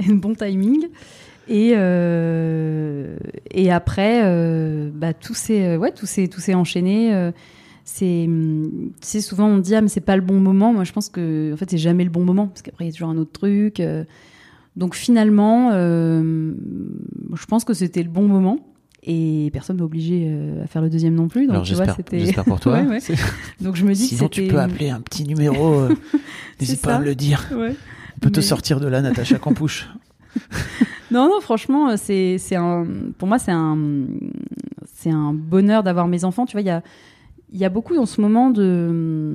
un 0.08 0.14
bon 0.14 0.34
timing. 0.34 0.86
Et, 1.50 1.72
euh, 1.76 3.16
et 3.50 3.70
après, 3.70 4.22
bah, 4.92 5.14
tout 5.14 5.32
s'est 5.34 5.76
ouais, 5.76 5.92
tout 5.92 6.06
enchaîné. 6.54 7.30
c'est, 7.84 8.26
tu 8.28 8.90
sais, 9.00 9.20
souvent 9.22 9.46
on 9.48 9.56
dit 9.58 9.74
ah 9.74 9.80
mais 9.80 9.88
c'est 9.88 10.02
pas 10.02 10.16
le 10.16 10.22
bon 10.22 10.38
moment. 10.40 10.74
Moi 10.74 10.84
je 10.84 10.92
pense 10.92 11.08
que 11.08 11.50
en 11.54 11.56
fait 11.56 11.70
c'est 11.70 11.78
jamais 11.78 12.04
le 12.04 12.10
bon 12.10 12.22
moment 12.24 12.48
parce 12.48 12.60
qu'après 12.60 12.84
il 12.84 12.88
y 12.88 12.90
a 12.90 12.92
toujours 12.92 13.08
un 13.08 13.16
autre 13.16 13.32
truc. 13.32 13.80
euh. 13.80 14.04
Donc 14.78 14.94
finalement, 14.94 15.70
euh, 15.72 16.54
je 17.34 17.46
pense 17.46 17.64
que 17.64 17.74
c'était 17.74 18.02
le 18.04 18.08
bon 18.08 18.28
moment. 18.28 18.60
Et 19.02 19.50
personne 19.52 19.78
m'a 19.78 19.84
obligé 19.84 20.26
euh, 20.28 20.62
à 20.62 20.66
faire 20.68 20.82
le 20.82 20.88
deuxième 20.88 21.14
non 21.14 21.26
plus. 21.28 21.46
Donc, 21.46 21.50
Alors 21.54 21.64
j'espère, 21.64 21.96
pour 22.44 22.60
toi. 22.60 22.80
Ouais, 22.82 22.86
ouais. 22.86 23.16
Donc 23.60 23.74
je 23.74 23.84
me 23.84 23.92
dis 23.92 24.06
Sinon, 24.06 24.28
que 24.28 24.34
tu 24.34 24.46
peux 24.46 24.60
appeler 24.60 24.90
un 24.90 25.00
petit 25.00 25.24
numéro. 25.24 25.72
euh, 25.80 25.96
N'hésite 26.60 26.80
pas 26.82 26.94
à 26.94 26.98
me 27.00 27.04
le 27.04 27.16
dire. 27.16 27.48
Ouais. 27.56 27.74
On 28.16 28.20
peut 28.20 28.30
te 28.30 28.40
sortir 28.40 28.78
de 28.78 28.86
là, 28.86 29.02
Natacha 29.02 29.38
Campouche. 29.38 29.88
Non, 31.10 31.26
non, 31.26 31.40
franchement, 31.40 31.96
c'est 31.96 32.36
c'est 32.36 32.56
un, 32.56 32.86
pour 33.16 33.26
moi, 33.28 33.38
c'est 33.38 33.50
un, 33.50 33.78
c'est 34.94 35.08
un 35.10 35.32
bonheur 35.32 35.82
d'avoir 35.82 36.06
mes 36.06 36.22
enfants. 36.24 36.44
Tu 36.44 36.52
vois, 36.52 36.60
il 36.60 36.66
y 36.66 36.70
a, 36.70 36.82
il 37.50 37.58
y 37.58 37.64
a 37.64 37.70
beaucoup 37.70 37.96
en 37.96 38.04
ce 38.04 38.20
moment 38.20 38.50
de 38.50 39.34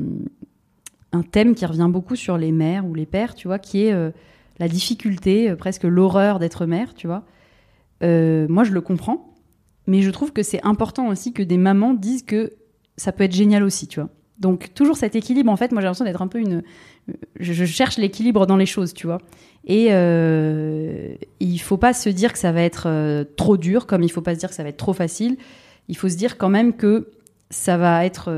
un 1.14 1.24
thème 1.24 1.56
qui 1.56 1.66
revient 1.66 1.90
beaucoup 1.90 2.16
sur 2.16 2.38
les 2.38 2.52
mères 2.52 2.86
ou 2.86 2.94
les 2.94 3.08
pères, 3.08 3.34
tu 3.34 3.48
vois, 3.48 3.58
qui 3.58 3.86
est 3.86 4.14
la 4.60 4.68
difficulté, 4.68 5.50
euh, 5.50 5.56
presque 5.56 5.84
l'horreur 5.84 6.40
d'être 6.40 6.66
mère, 6.66 6.94
tu 6.94 7.08
vois. 7.08 7.24
Euh, 8.04 8.48
moi, 8.50 8.64
je 8.64 8.72
le 8.72 8.82
comprends, 8.82 9.34
mais 9.88 10.02
je 10.02 10.10
trouve 10.12 10.34
que 10.34 10.44
c'est 10.44 10.64
important 10.64 11.08
aussi 11.08 11.34
que 11.34 11.44
des 11.44 11.58
mamans 11.58 11.94
disent 11.94 12.24
que 12.24 12.54
ça 12.98 13.12
peut 13.12 13.24
être 13.24 13.34
génial 13.34 13.64
aussi, 13.64 13.88
tu 13.88 14.00
vois. 14.00 14.10
Donc 14.40 14.74
toujours 14.74 14.98
cet 14.98 15.16
équilibre, 15.16 15.52
en 15.52 15.56
fait, 15.56 15.72
moi 15.72 15.82
j'ai 15.82 15.86
l'impression 15.86 16.06
d'être 16.06 16.22
un 16.22 16.28
peu 16.28 16.40
une... 16.40 16.64
Je, 17.40 17.66
cherche 17.66 17.98
l'équilibre 17.98 18.46
dans 18.46 18.58
les 18.58 18.66
choses, 18.66 18.94
tu 18.94 19.08
vois. 19.08 19.20
Et 19.66 19.88
euh, 19.92 21.14
il 21.40 21.60
faut 21.60 21.78
pas 21.78 21.94
se 21.94 22.10
dire 22.10 22.34
que 22.34 22.40
ça 22.40 22.52
va 22.52 22.62
être 22.62 22.88
euh, 22.88 23.24
trop 23.38 23.58
dur, 23.58 23.86
comme 23.86 24.04
il 24.04 24.10
faut 24.10 24.22
pas 24.22 24.34
se 24.34 24.40
dire 24.40 24.50
que 24.50 24.56
ça 24.56 24.64
va 24.64 24.70
être 24.70 24.78
trop 24.78 24.94
facile. 24.94 25.38
Il 25.88 25.96
faut 25.96 26.10
se 26.10 26.16
dire 26.16 26.38
quand 26.38 26.50
même 26.50 26.74
que 26.74 27.12
ça 27.50 27.78
va 27.78 28.06
être 28.06 28.32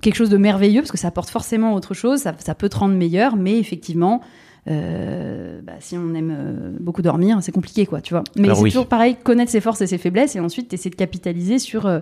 quelque 0.00 0.16
chose 0.16 0.30
de 0.30 0.36
merveilleux, 0.36 0.80
parce 0.80 0.90
que 0.90 0.98
ça 0.98 1.08
apporte 1.08 1.30
forcément 1.30 1.74
autre 1.74 1.94
chose, 1.94 2.20
ça, 2.20 2.34
ça 2.38 2.54
peut 2.54 2.68
te 2.68 2.76
rendre 2.76 2.94
meilleur, 2.94 3.36
mais 3.36 3.58
effectivement, 3.58 4.20
euh, 4.68 5.60
bah, 5.62 5.74
si 5.80 5.96
on 5.96 6.14
aime 6.14 6.34
euh, 6.36 6.76
beaucoup 6.78 7.02
dormir, 7.02 7.38
c'est 7.42 7.52
compliqué, 7.52 7.86
quoi, 7.86 8.00
tu 8.00 8.14
vois. 8.14 8.22
Mais 8.36 8.54
c'est 8.54 8.60
oui. 8.60 8.70
toujours 8.70 8.86
pareil, 8.86 9.16
connaître 9.22 9.50
ses 9.50 9.60
forces 9.60 9.80
et 9.80 9.86
ses 9.86 9.98
faiblesses, 9.98 10.36
et 10.36 10.40
ensuite 10.40 10.72
essayer 10.72 10.90
de 10.90 10.96
capitaliser 10.96 11.58
sur 11.58 11.86
euh, 11.86 12.00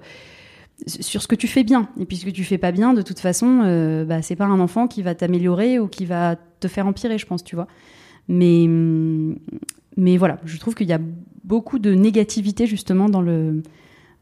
sur 0.86 1.22
ce 1.22 1.28
que 1.28 1.34
tu 1.34 1.46
fais 1.46 1.64
bien. 1.64 1.88
Et 1.98 2.04
puis 2.04 2.16
ce 2.16 2.24
que 2.24 2.30
tu 2.30 2.44
fais 2.44 2.58
pas 2.58 2.72
bien, 2.72 2.92
de 2.92 3.02
toute 3.02 3.18
façon, 3.18 3.62
euh, 3.64 4.04
bah, 4.04 4.22
c'est 4.22 4.36
pas 4.36 4.46
un 4.46 4.61
enfant 4.61 4.88
qui 4.88 5.02
va 5.02 5.14
t'améliorer 5.14 5.78
ou 5.78 5.88
qui 5.88 6.04
va 6.04 6.36
te 6.61 6.68
faire 6.68 6.86
empirer, 6.86 7.18
je 7.18 7.26
pense, 7.26 7.44
tu 7.44 7.54
vois. 7.54 7.66
Mais, 8.28 8.64
hum, 8.64 9.38
mais 9.96 10.16
voilà, 10.16 10.38
je 10.44 10.58
trouve 10.58 10.74
qu'il 10.74 10.88
y 10.88 10.92
a 10.92 11.00
beaucoup 11.44 11.78
de 11.78 11.94
négativité 11.94 12.66
justement 12.66 13.08
dans 13.08 13.22
le. 13.22 13.62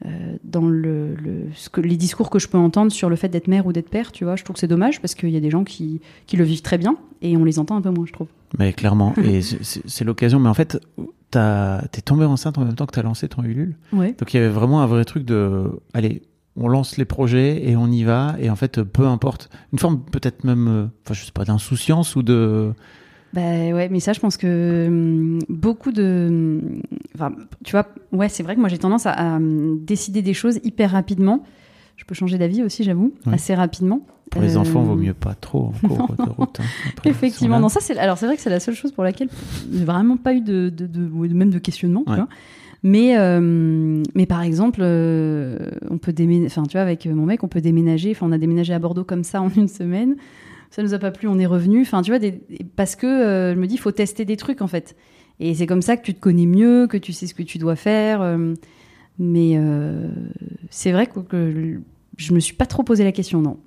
Euh, 0.07 0.37
dans 0.45 0.67
le, 0.67 1.15
le- 1.17 1.47
ce 1.55 1.69
que, 1.69 1.81
les 1.81 1.97
discours 1.97 2.31
que 2.31 2.39
je 2.39 2.47
peux 2.49 2.59
entendre 2.59 2.93
sur 2.93 3.09
le 3.11 3.17
fait 3.17 3.29
d'être 3.29 3.49
mère 3.49 3.67
ou 3.67 3.73
d'être 3.73 3.91
père, 3.91 4.13
tu 4.13 4.25
vois, 4.25 4.37
je 4.37 4.45
trouve 4.45 4.55
que 4.55 4.61
c'est 4.61 4.69
dommage 4.69 5.01
parce 5.01 5.15
qu'il 5.15 5.31
y 5.31 5.37
a 5.37 5.41
des 5.41 5.51
gens 5.51 5.65
qui, 5.65 6.01
qui 6.27 6.37
le 6.37 6.45
vivent 6.45 6.63
très 6.63 6.79
bien 6.79 6.97
et 7.23 7.37
on 7.37 7.45
les 7.45 7.59
entend 7.59 7.77
un 7.77 7.81
peu 7.83 7.91
moins, 7.91 8.07
je 8.07 8.13
trouve. 8.13 8.29
Mais 8.59 8.73
clairement, 8.73 9.13
et 9.25 9.41
c'est- 9.43 10.05
l'occasion. 10.05 10.39
Mais 10.41 10.49
en 10.49 10.55
fait, 10.55 10.79
t'es 11.31 12.01
tombée 12.05 12.25
enceinte 12.25 12.59
en 12.59 12.65
même 12.65 12.75
temps 12.75 12.87
que 12.87 12.93
t'as 12.93 13.03
lancé 13.03 13.29
ton 13.29 13.43
Ulule. 13.43 13.77
Ouais. 13.93 14.15
Donc 14.19 14.33
il 14.33 14.37
y 14.39 14.41
avait 14.41 14.49
vraiment 14.49 14.81
un 14.83 14.87
vrai 14.87 15.05
truc 15.05 15.25
de, 15.25 15.65
allez, 15.95 16.23
on 16.57 16.69
lance 16.69 16.97
les 16.97 17.05
projets 17.05 17.69
et 17.69 17.77
on 17.77 17.89
y 17.91 18.03
va. 18.05 18.35
Et 18.41 18.51
en 18.51 18.57
fait, 18.57 18.83
peu 18.83 19.07
importe, 19.07 19.49
une 19.73 19.79
forme 19.79 20.03
peut-être 20.05 20.45
même, 20.45 20.69
euh, 20.69 20.87
enfin 21.05 21.15
je 21.15 21.25
sais 21.25 21.33
pas, 21.33 21.45
d'insouciance 21.45 22.17
ou 22.17 22.23
de, 22.23 22.73
Bah 23.35 23.41
ouais, 23.43 23.89
mais 23.91 24.01
ça, 24.01 24.13
je 24.15 24.21
pense 24.21 24.37
que 24.37 24.87
hum, 24.89 25.39
beaucoup 25.49 25.93
de. 25.93 26.27
hum, 26.31 26.81
Enfin, 27.15 27.33
tu 27.65 27.73
vois, 27.73 27.87
ouais, 28.13 28.29
c'est 28.29 28.43
vrai 28.43 28.55
que 28.55 28.61
moi 28.61 28.69
j'ai 28.69 28.79
tendance 28.79 29.07
à, 29.07 29.11
à, 29.13 29.37
hum, 29.37 29.81
décider 29.85 30.23
des 30.23 30.35
choses 30.35 30.61
hyper 30.65 30.93
rapidement. 30.93 31.43
Je 31.97 32.05
peux 32.05 32.15
changer 32.15 32.39
d'avis 32.39 32.63
aussi, 32.63 32.85
j'avoue, 32.85 33.13
Oui. 33.27 33.35
assez 33.35 33.55
rapidement. 33.55 34.07
pour 34.31 34.41
les 34.43 34.57
Euh, 34.57 34.61
enfants, 34.61 34.83
vaut 34.83 34.95
mieux 34.95 35.15
pas 35.15 35.35
trop 35.35 35.73
en 35.83 35.89
cours 35.89 36.15
de 36.17 36.31
route. 36.37 36.61
hein, 36.61 36.65
après, 36.89 37.11
Effectivement, 37.11 37.59
non, 37.61 37.69
ça 37.69 37.81
c'est 37.81 37.99
alors 37.99 38.19
c'est 38.19 38.27
vrai 38.27 38.37
que 38.37 38.43
c'est 38.43 38.51
la 38.51 38.61
seule 38.61 38.75
chose 38.75 38.93
pour 38.93 39.03
laquelle 39.05 39.29
j'ai 39.73 39.85
vraiment 39.85 40.17
pas 40.17 40.33
eu 40.35 40.41
de, 40.43 40.69
de, 40.71 41.35
même 41.35 41.51
de 41.51 41.59
questionnement, 41.59 42.05
tu 42.05 42.11
Ouais. 42.13 42.17
vois. 42.17 42.29
Mais 42.85 43.19
euh, 43.19 44.03
mais 44.15 44.27
par 44.27 44.43
exemple, 44.43 44.79
euh, 44.83 45.71
on 45.91 45.99
peut 45.99 46.13
déménager, 46.13 46.47
enfin 46.47 46.63
tu 46.65 46.73
vois, 46.73 46.83
avec 46.83 47.07
mon 47.07 47.27
mec, 47.27 47.43
on 47.43 47.49
peut 47.49 47.61
déménager. 47.61 48.13
Enfin, 48.13 48.27
on 48.29 48.33
a 48.33 48.39
déménagé 48.39 48.73
à 48.73 48.79
Bordeaux 48.79 49.03
comme 49.05 49.25
ça 49.25 49.43
en 49.43 49.51
une 49.51 49.67
semaine. 49.67 50.15
Ça 50.71 50.83
nous 50.83 50.93
a 50.95 50.99
pas 50.99 51.11
plu, 51.11 51.29
on 51.29 51.39
est 51.39 51.47
revenu. 51.47 51.81
Enfin, 51.83 52.03
tu 52.03 52.11
vois, 52.11 52.19
des, 52.19 52.41
parce 52.77 52.95
que 52.97 53.07
euh, 53.07 53.55
je 53.55 53.59
me 53.59 53.67
dis, 53.67 53.75
il 53.75 53.81
faut 53.81 53.93
tester 53.93 54.25
des 54.25 54.37
trucs 54.37 54.61
en 54.63 54.67
fait. 54.67 54.97
Et 55.41 55.55
c'est 55.55 55.67
comme 55.67 55.83
ça 55.83 55.97
que 55.97 56.03
tu 56.05 56.15
te 56.15 56.21
connais 56.21 56.47
mieux, 56.47 56.87
que 56.87 56.97
tu 56.97 57.13
sais 57.13 57.27
ce 57.27 57.35
que 57.35 57.43
tu 57.43 57.59
dois 57.59 57.77
faire. 57.77 58.21
euh, 58.23 58.55
mais 59.19 59.55
euh, 59.57 60.09
c'est 60.71 60.93
vrai 60.93 61.07
que, 61.07 61.19
que 61.21 61.81
je 62.17 62.33
me 62.35 62.41
suis 62.41 62.55
pas 62.55 62.67
trop 62.67 62.83
posé 62.85 63.03
la 63.05 63.13
question, 63.13 63.41
non. 63.41 63.59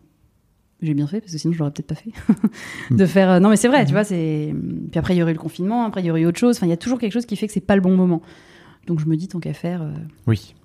J'ai 0.82 0.94
bien 0.94 1.06
fait 1.08 1.20
parce 1.22 1.32
que 1.34 1.38
sinon 1.38 1.54
je 1.54 1.60
l'aurais 1.60 1.72
peut-être 1.72 1.88
pas 1.88 1.96
fait. 1.96 2.12
de 2.92 3.06
faire 3.06 3.40
non 3.40 3.50
mais 3.50 3.56
c'est 3.56 3.68
vrai, 3.68 3.86
tu 3.86 3.92
vois, 3.92 4.04
c'est 4.04 4.54
puis 4.90 4.98
après 5.00 5.14
il 5.16 5.20
y 5.20 5.22
aurait 5.22 5.32
eu 5.32 5.36
le 5.36 5.40
confinement, 5.40 5.84
après 5.86 6.02
il 6.02 6.06
y 6.06 6.10
aurait 6.12 6.22
eu 6.22 6.26
autre 6.26 6.40
chose. 6.40 6.58
Enfin, 6.58 6.66
il 6.66 6.72
y 6.72 6.74
a 6.74 6.78
toujours 6.78 6.98
quelque 7.00 7.12
chose 7.12 7.26
qui 7.26 7.36
fait 7.36 7.46
que 7.48 7.54
c'est 7.54 7.60
pas 7.60 7.76
le 7.76 7.82
bon 7.82 7.96
moment. 7.96 8.22
Donc 8.88 9.00
je 9.00 9.06
me 9.06 9.16
dis 9.16 9.28
tant 9.28 9.40
qu'à 9.40 9.54
faire, 9.54 9.86
Oui. 10.26 10.56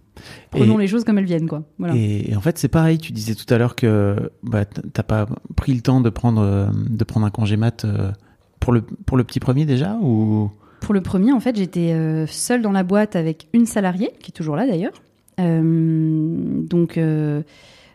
Prenons 0.50 0.78
Et- 0.78 0.82
les 0.82 0.88
choses 0.88 1.04
comme 1.04 1.18
elles 1.18 1.24
viennent 1.24 1.48
quoi. 1.48 1.62
Voilà. 1.78 1.94
Et, 1.96 2.30
et 2.30 2.36
en 2.36 2.40
fait, 2.40 2.58
c'est 2.58 2.68
pareil. 2.68 2.98
Tu 2.98 3.12
disais 3.12 3.34
tout 3.34 3.52
à 3.52 3.58
l'heure 3.58 3.76
que 3.76 4.30
bah, 4.42 4.64
t'as 4.64 5.02
pas 5.02 5.26
pris 5.56 5.74
le 5.74 5.80
temps 5.80 6.00
de 6.00 6.10
prendre 6.10 6.40
euh, 6.42 6.66
de 6.74 7.04
prendre 7.04 7.26
un 7.26 7.30
congé 7.30 7.56
mat 7.56 7.84
euh, 7.84 8.10
pour 8.60 8.72
le 8.72 8.82
pour 8.82 9.16
le 9.16 9.24
petit 9.24 9.40
premier 9.40 9.64
déjà 9.66 9.96
ou? 10.02 10.50
Pour 10.80 10.94
le 10.94 11.00
premier, 11.00 11.32
en 11.32 11.40
fait, 11.40 11.56
j'étais 11.56 11.92
euh, 11.92 12.26
seule 12.26 12.62
dans 12.62 12.70
la 12.70 12.82
boîte 12.84 13.16
avec 13.16 13.48
une 13.54 13.66
salariée, 13.66 14.10
qui 14.20 14.30
est 14.30 14.34
toujours 14.34 14.56
là 14.56 14.66
d'ailleurs. 14.66 14.92
Euh, 15.40 16.60
donc, 16.62 16.98
euh, 16.98 17.42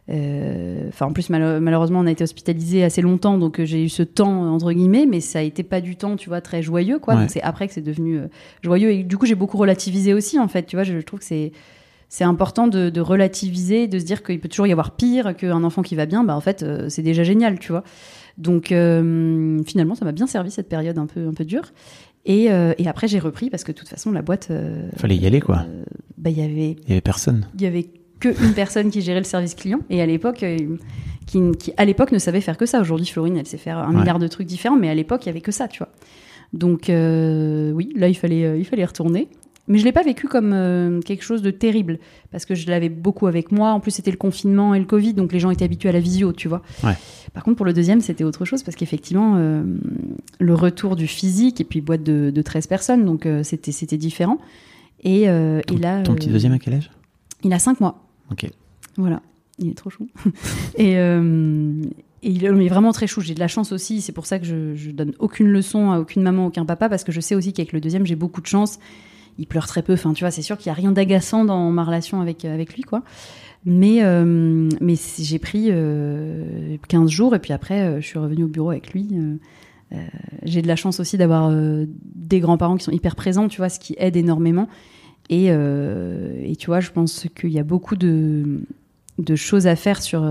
euh, 0.10 0.90
en 1.00 1.14
plus, 1.14 1.30
malheureusement, 1.30 2.00
on 2.00 2.08
a 2.08 2.12
été 2.12 2.24
hospitalisé 2.24 2.84
assez 2.84 3.02
longtemps, 3.02 3.38
donc 3.38 3.62
j'ai 3.64 3.84
eu 3.86 3.88
ce 3.90 4.04
temps, 4.04 4.52
entre 4.54 4.74
guillemets, 4.74 5.06
mais 5.06 5.22
ça 5.22 5.40
a 5.40 5.42
été 5.44 5.64
pas 5.64 5.80
du 5.80 5.96
temps, 5.96 6.18
tu 6.18 6.28
vois, 6.28 6.42
très 6.42 6.62
joyeux, 6.62 7.00
quoi. 7.00 7.14
Ouais. 7.14 7.22
Donc, 7.22 7.30
c'est 7.30 7.42
après 7.44 7.68
que 7.68 7.74
c'est 7.74 7.82
devenu 7.82 8.20
joyeux. 8.62 8.92
Et 8.92 9.04
du 9.04 9.18
coup, 9.18 9.26
j'ai 9.26 9.36
beaucoup 9.36 9.58
relativisé 9.58 10.14
aussi, 10.14 10.40
en 10.40 10.48
fait, 10.48 10.64
tu 10.66 10.76
vois, 10.76 10.84
je, 10.84 10.94
je 11.00 11.06
trouve 11.06 11.20
que 11.20 11.26
c'est. 11.26 11.52
C'est 12.14 12.26
important 12.26 12.68
de, 12.68 12.90
de 12.90 13.00
relativiser, 13.00 13.88
de 13.88 13.98
se 13.98 14.04
dire 14.04 14.22
qu'il 14.22 14.38
peut 14.42 14.50
toujours 14.50 14.68
y 14.68 14.72
avoir 14.74 14.92
pire 14.98 15.34
qu'un 15.34 15.64
enfant 15.64 15.82
qui 15.82 15.96
va 15.96 16.06
bien. 16.06 16.26
Bah 16.26 16.36
en 16.36 16.42
fait, 16.42 16.62
euh, 16.62 16.90
c'est 16.90 17.04
déjà 17.04 17.24
génial, 17.24 17.58
tu 17.58 17.72
vois. 17.72 17.86
Donc 18.38 18.74
euh, 18.74 19.64
finalement, 19.66 19.96
ça 19.96 20.04
m'a 20.04 20.12
bien 20.12 20.28
servi 20.28 20.52
cette 20.52 20.68
période 20.68 20.98
un 20.98 21.06
peu 21.06 21.26
un 21.26 21.34
peu 21.34 21.46
dure. 21.46 21.72
Et, 22.26 22.52
euh, 22.52 22.74
et 22.78 22.90
après, 22.90 23.08
j'ai 23.08 23.18
repris 23.18 23.50
parce 23.50 23.64
que 23.64 23.72
de 23.72 23.78
toute 23.78 23.88
façon, 23.88 24.12
la 24.12 24.22
boîte. 24.22 24.52
Fallait 24.98 25.16
y 25.16 25.26
aller, 25.26 25.40
quoi. 25.40 25.66
bah, 26.18 26.30
il 26.30 26.38
y 26.38 26.42
avait, 26.44 26.76
il 26.84 26.90
y 26.90 26.92
avait 26.92 27.00
personne 27.02 27.48
il 27.56 27.62
y 27.62 27.66
avait 27.66 27.88
que 28.20 28.28
une 28.46 28.54
personne 28.54 28.92
qui 28.92 29.02
gérait 29.02 29.20
le 29.22 29.26
service 29.26 29.56
client 29.56 29.80
et 29.90 30.02
à 30.02 30.06
l'époque, 30.06 30.44
qui, 31.28 31.40
qui 31.58 31.74
à 31.78 31.86
l'époque 31.86 32.12
ne 32.12 32.20
savait 32.20 32.42
faire 32.42 32.58
que 32.58 32.66
ça. 32.66 32.82
Aujourd'hui, 32.82 33.08
Florine, 33.08 33.38
elle 33.38 33.48
sait 33.48 33.58
faire 33.58 33.78
un 33.78 33.90
Ouais. 33.94 34.00
milliard 34.00 34.20
de 34.20 34.28
trucs 34.28 34.48
différents, 34.48 34.76
mais 34.78 34.90
à 34.90 34.96
l'époque, 34.96 35.26
il 35.26 35.28
y 35.28 35.30
avait 35.30 35.40
que 35.42 35.54
ça, 35.54 35.70
tu 35.70 35.78
vois. 35.80 35.90
Donc 36.54 36.90
euh, 36.90 37.72
oui, 37.72 37.94
là, 37.96 38.10
il 38.10 38.16
fallait, 38.16 38.44
euh, 38.44 38.58
il 38.58 38.66
fallait 38.66 38.84
retourner. 38.86 39.30
Mais 39.68 39.78
je 39.78 39.86
l'ai 39.86 39.92
pas 39.92 40.04
vécu 40.04 40.28
comme 40.28 40.54
euh, 40.54 41.02
quelque 41.02 41.24
chose 41.24 41.42
de 41.42 41.52
terrible 41.52 42.00
parce 42.32 42.46
que 42.46 42.56
je 42.56 42.68
l'avais 42.70 42.90
beaucoup 42.90 43.28
avec 43.28 43.52
moi. 43.52 43.72
En 43.72 43.80
plus, 43.80 43.92
c'était 43.92 44.12
le 44.12 44.18
confinement 44.18 44.74
et 44.74 44.80
le 44.80 44.86
Covid, 44.86 45.14
donc 45.14 45.32
les 45.32 45.40
gens 45.40 45.52
étaient 45.52 45.66
habitués 45.66 45.90
à 45.90 45.92
la 45.92 46.00
visio, 46.00 46.34
tu 46.34 46.48
vois. 46.48 46.62
Ouais. 46.84 46.96
Par 47.34 47.44
contre, 47.44 47.58
pour 47.58 47.66
le 47.66 47.74
deuxième, 47.74 48.02
c'était 48.02 48.24
autre 48.24 48.44
chose 48.46 48.64
parce 48.64 48.76
qu'effectivement, 48.76 49.36
euh, 49.38 49.64
le 50.40 50.56
retour 50.56 50.96
du 50.96 51.08
physique 51.08 51.62
et 51.62 51.64
puis 51.64 51.82
boîte 51.82 52.04
de, 52.04 52.32
de 52.32 52.42
13 52.42 52.68
personnes, 52.68 53.06
donc 53.06 53.26
euh, 53.26 53.44
c'était 53.44 53.72
c'était 53.72 53.98
différent. 53.98 54.40
Et, 55.04 55.26
ton, 55.26 55.76
et 55.76 55.78
là, 55.80 56.04
ton 56.04 56.14
petit 56.14 56.30
deuxième 56.30 56.54
à 56.54 56.60
quel 56.60 56.76
âge? 56.76 56.92
il 57.44 57.52
a 57.54 57.58
5 57.58 57.80
mois. 57.80 58.04
Ok. 58.32 58.48
Voilà, 58.98 59.22
il 59.58 59.70
est 59.70 59.74
trop 59.74 59.90
chou. 59.90 60.08
et, 60.78 60.94
et 60.94 62.30
il 62.30 62.46
est 62.46 62.70
vraiment 62.70 62.92
très 62.92 63.08
chou. 63.08 63.22
J'ai 63.22 63.34
de 63.34 63.40
la 63.40 63.48
chance 63.48 63.72
aussi. 63.72 64.02
C'est 64.02 64.12
pour 64.12 64.28
ça 64.28 64.38
que 64.38 64.46
je, 64.46 64.76
je 64.76 64.92
donne 64.92 65.14
aucune 65.18 65.48
leçon 65.48 65.90
à 65.90 66.00
aucune 66.00 66.22
maman, 66.22 66.48
aucun 66.48 66.66
papa, 66.66 66.88
parce 66.88 67.04
que 67.04 67.12
je 67.12 67.20
sais 67.20 67.34
aussi 67.34 67.52
qu'avec 67.52 67.74
le 67.74 67.82
deuxième, 67.82 68.06
j'ai 68.06 68.16
beaucoup 68.16 68.42
de 68.42 68.48
chance. 68.48 68.78
Il 69.38 69.48
pleure 69.48 69.68
très 69.68 69.82
peu. 69.82 69.94
Enfin, 69.94 70.14
tu 70.14 70.24
vois, 70.24 70.32
c'est 70.32 70.42
sûr 70.42 70.58
qu'il 70.58 70.70
n'y 70.72 70.78
a 70.78 70.80
rien 70.80 70.92
d'agaçant 70.92 71.46
dans 71.46 71.72
ma 71.72 71.84
relation 71.84 72.22
avec, 72.22 72.46
avec 72.46 72.76
lui, 72.76 72.84
quoi. 72.84 73.04
Mais, 73.66 74.04
euh, 74.04 74.70
mais 74.82 74.96
j'ai 75.20 75.40
pris 75.40 75.68
euh, 75.70 76.78
15 76.88 77.10
jours 77.10 77.36
et 77.36 77.40
puis 77.40 77.54
après, 77.54 77.82
euh, 77.82 78.02
je 78.02 78.08
suis 78.08 78.18
revenue 78.18 78.46
au 78.46 78.48
bureau 78.48 78.72
avec 78.72 78.92
lui. 78.92 79.08
Euh, 79.14 79.36
euh, 79.94 79.98
j'ai 80.44 80.62
de 80.62 80.68
la 80.68 80.76
chance 80.76 81.00
aussi 81.00 81.18
d'avoir 81.18 81.50
euh, 81.50 81.86
des 82.16 82.40
grands-parents 82.40 82.78
qui 82.78 82.84
sont 82.84 82.92
hyper 82.92 83.16
présents, 83.16 83.48
tu 83.48 83.58
vois, 83.58 83.70
ce 83.70 83.80
qui 83.80 83.96
aide 83.98 84.16
énormément. 84.16 84.68
Et, 85.30 85.48
euh, 85.50 86.42
et 86.44 86.56
tu 86.56 86.68
vois, 86.68 86.80
je 86.80 86.92
pense 86.92 87.28
qu'il 87.40 87.52
y 87.52 87.60
a 87.60 87.64
beaucoup 87.64 87.96
de, 87.96 88.62
de 89.20 89.36
choses 89.36 89.68
à 89.68 89.76
faire 89.76 90.02
sur. 90.02 90.24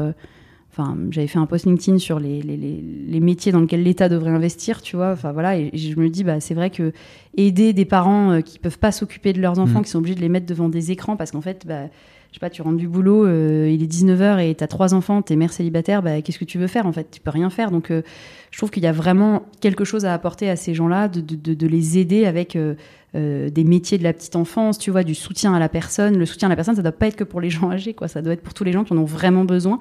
Enfin, 0.72 0.96
j'avais 1.10 1.26
fait 1.26 1.38
un 1.38 1.46
post 1.46 1.66
LinkedIn 1.66 1.98
sur 1.98 2.20
les, 2.20 2.42
les, 2.42 2.56
les, 2.56 2.80
les 3.08 3.20
métiers 3.20 3.50
dans 3.50 3.60
lesquels 3.60 3.82
l'État 3.82 4.08
devrait 4.08 4.30
investir, 4.30 4.82
tu 4.82 4.94
vois. 4.96 5.10
Enfin 5.12 5.32
voilà, 5.32 5.58
et 5.58 5.70
je 5.74 5.98
me 5.98 6.08
dis, 6.08 6.22
bah 6.22 6.38
c'est 6.38 6.54
vrai 6.54 6.70
que 6.70 6.92
aider 7.36 7.72
des 7.72 7.84
parents 7.84 8.30
euh, 8.30 8.40
qui 8.40 8.58
peuvent 8.60 8.78
pas 8.78 8.92
s'occuper 8.92 9.32
de 9.32 9.40
leurs 9.40 9.58
enfants, 9.58 9.78
Mhm. 9.80 9.84
qui 9.84 9.90
sont 9.90 9.98
obligés 9.98 10.14
de 10.14 10.20
les 10.20 10.28
mettre 10.28 10.46
devant 10.46 10.68
des 10.68 10.92
écrans, 10.92 11.16
parce 11.16 11.32
qu'en 11.32 11.40
fait, 11.40 11.66
bah, 11.66 11.86
je 12.30 12.36
sais 12.36 12.40
pas, 12.40 12.50
tu 12.50 12.62
rentres 12.62 12.76
du 12.76 12.86
boulot, 12.86 13.26
euh, 13.26 13.68
il 13.68 13.82
est 13.82 13.88
19h 13.88 14.38
et 14.38 14.54
t'as 14.54 14.68
trois 14.68 14.94
enfants, 14.94 15.20
t'es 15.22 15.34
mère 15.34 15.52
célibataire, 15.52 16.00
bah 16.04 16.22
qu'est-ce 16.22 16.38
que 16.38 16.44
tu 16.44 16.58
veux 16.58 16.68
faire 16.68 16.86
en 16.86 16.92
fait? 16.92 17.08
Tu 17.10 17.20
peux 17.20 17.30
rien 17.30 17.50
faire. 17.50 17.72
Donc, 17.72 17.90
euh, 17.90 18.02
je 18.52 18.58
trouve 18.58 18.70
qu'il 18.70 18.84
y 18.84 18.86
a 18.86 18.92
vraiment 18.92 19.42
quelque 19.60 19.84
chose 19.84 20.04
à 20.04 20.14
apporter 20.14 20.48
à 20.48 20.54
ces 20.54 20.72
gens-là, 20.72 21.08
de, 21.08 21.20
de, 21.20 21.54
de, 21.54 21.66
les 21.66 21.98
aider 21.98 22.26
avec 22.26 22.54
euh, 22.54 22.74
des 23.14 23.64
métiers 23.64 23.98
de 23.98 24.04
la 24.04 24.12
petite 24.12 24.36
enfance, 24.36 24.78
tu 24.78 24.92
vois, 24.92 25.02
du 25.02 25.16
soutien 25.16 25.52
à 25.52 25.58
la 25.58 25.68
personne. 25.68 26.16
Le 26.16 26.26
soutien 26.26 26.46
à 26.46 26.50
la 26.50 26.54
personne, 26.54 26.76
ça 26.76 26.82
doit 26.82 26.92
pas 26.92 27.08
être 27.08 27.16
que 27.16 27.24
pour 27.24 27.40
les 27.40 27.50
gens 27.50 27.68
âgés, 27.72 27.92
quoi. 27.94 28.06
Ça 28.06 28.22
doit 28.22 28.32
être 28.34 28.42
pour 28.42 28.54
tous 28.54 28.62
les 28.62 28.70
gens 28.70 28.84
qui 28.84 28.92
en 28.92 28.98
ont 28.98 29.04
vraiment 29.04 29.44
besoin. 29.44 29.80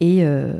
Et, 0.00 0.18
euh, 0.20 0.52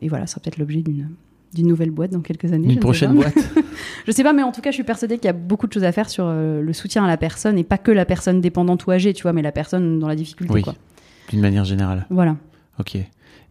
et 0.00 0.08
voilà, 0.08 0.26
ça 0.26 0.34
sera 0.34 0.42
peut-être 0.42 0.58
l'objet 0.58 0.82
d'une 0.82 1.10
d'une 1.54 1.68
nouvelle 1.68 1.90
boîte 1.90 2.10
dans 2.12 2.20
quelques 2.20 2.52
années. 2.52 2.72
Une 2.74 2.80
prochaine 2.80 3.14
boîte. 3.14 3.34
Je 4.06 4.12
sais 4.12 4.22
pas, 4.22 4.32
mais 4.32 4.42
en 4.42 4.52
tout 4.52 4.60
cas, 4.60 4.70
je 4.70 4.74
suis 4.74 4.84
persuadée 4.84 5.16
qu'il 5.16 5.24
y 5.24 5.30
a 5.30 5.32
beaucoup 5.32 5.66
de 5.66 5.72
choses 5.72 5.84
à 5.84 5.92
faire 5.92 6.10
sur 6.10 6.24
euh, 6.26 6.60
le 6.60 6.72
soutien 6.72 7.04
à 7.04 7.06
la 7.06 7.16
personne 7.16 7.56
et 7.56 7.64
pas 7.64 7.78
que 7.78 7.90
la 7.90 8.04
personne 8.04 8.40
dépendante 8.40 8.86
ou 8.86 8.90
âgée, 8.90 9.14
tu 9.14 9.22
vois, 9.22 9.32
mais 9.32 9.42
la 9.42 9.52
personne 9.52 9.98
dans 9.98 10.08
la 10.08 10.16
difficulté, 10.16 10.52
Oui. 10.52 10.62
D'une 11.30 11.40
manière 11.40 11.64
générale. 11.64 12.06
Voilà. 12.10 12.36
Ok. 12.78 12.98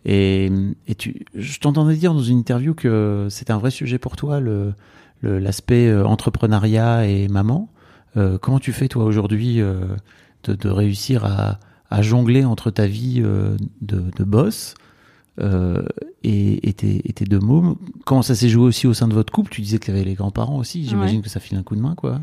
Et, 0.05 0.51
et 0.87 0.95
tu, 0.95 1.25
je 1.33 1.59
t'entendais 1.59 1.95
dire 1.95 2.13
dans 2.13 2.21
une 2.21 2.37
interview 2.37 2.75
que 2.75 3.27
c'était 3.29 3.51
un 3.51 3.57
vrai 3.57 3.71
sujet 3.71 3.97
pour 3.97 4.15
toi, 4.15 4.39
le, 4.39 4.73
l'aspect 5.23 5.87
euh, 5.87 6.05
entrepreneuriat 6.05 7.07
et 7.07 7.27
maman. 7.27 7.69
Euh, 8.17 8.37
comment 8.37 8.59
tu 8.59 8.71
fais 8.71 8.87
toi 8.87 9.03
aujourd'hui 9.03 9.57
de, 9.57 10.53
de 10.53 10.69
réussir 10.69 11.25
à, 11.25 11.59
à 11.89 12.01
jongler 12.03 12.45
entre 12.45 12.69
ta 12.69 12.85
vie 12.85 13.19
de, 13.21 13.57
de 13.81 14.23
boss 14.23 14.75
euh, 15.39 15.83
et, 16.23 16.69
et, 16.69 16.73
tes, 16.73 17.01
et 17.09 17.13
tes 17.13 17.25
deux 17.25 17.39
mômes 17.39 17.75
Comment 18.05 18.21
ça 18.21 18.35
s'est 18.35 18.49
joué 18.49 18.63
aussi 18.63 18.87
au 18.87 18.93
sein 18.93 19.07
de 19.07 19.13
votre 19.13 19.31
couple? 19.33 19.51
Tu 19.51 19.61
disais 19.61 19.77
que 19.79 19.85
tu 19.85 19.91
avais 19.91 20.03
les 20.03 20.13
grands-parents 20.13 20.57
aussi. 20.57 20.85
J'imagine 20.87 21.17
Ouais. 21.17 21.23
que 21.23 21.29
ça 21.29 21.39
file 21.39 21.57
un 21.57 21.63
coup 21.63 21.75
de 21.75 21.81
main, 21.81 21.93
quoi. 21.95 22.21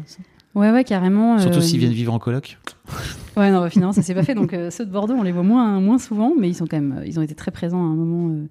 Ouais, 0.55 0.71
ouais, 0.71 0.85
carrément. 0.85 1.39
Surtout 1.39 1.59
euh, 1.59 1.63
s'ils 1.63 1.79
viennent 1.79 1.93
vivre 1.93 2.13
en 2.13 2.19
coloc. 2.19 2.59
Ouais, 3.37 3.51
non, 3.51 3.61
bah, 3.61 3.71
finalement, 3.71 3.93
ça 3.95 4.03
s'est 4.03 4.15
pas 4.15 4.23
fait. 4.25 4.35
Donc, 4.35 4.53
euh, 4.53 4.71
ceux 4.71 4.85
de 4.85 4.91
Bordeaux, 4.91 5.15
on 5.15 5.23
les 5.23 5.33
voit 5.33 5.43
moins, 5.43 5.81
moins 5.81 5.99
souvent, 5.99 6.35
mais 6.39 6.51
ils 6.51 6.55
sont 6.55 6.67
quand 6.67 6.77
même, 6.77 6.99
euh, 6.99 7.07
ils 7.07 7.19
ont 7.19 7.23
été 7.23 7.35
très 7.35 7.51
présents 7.51 7.79
à 7.83 7.87
un 7.87 7.95
moment 7.95 8.29
euh, 8.35 8.47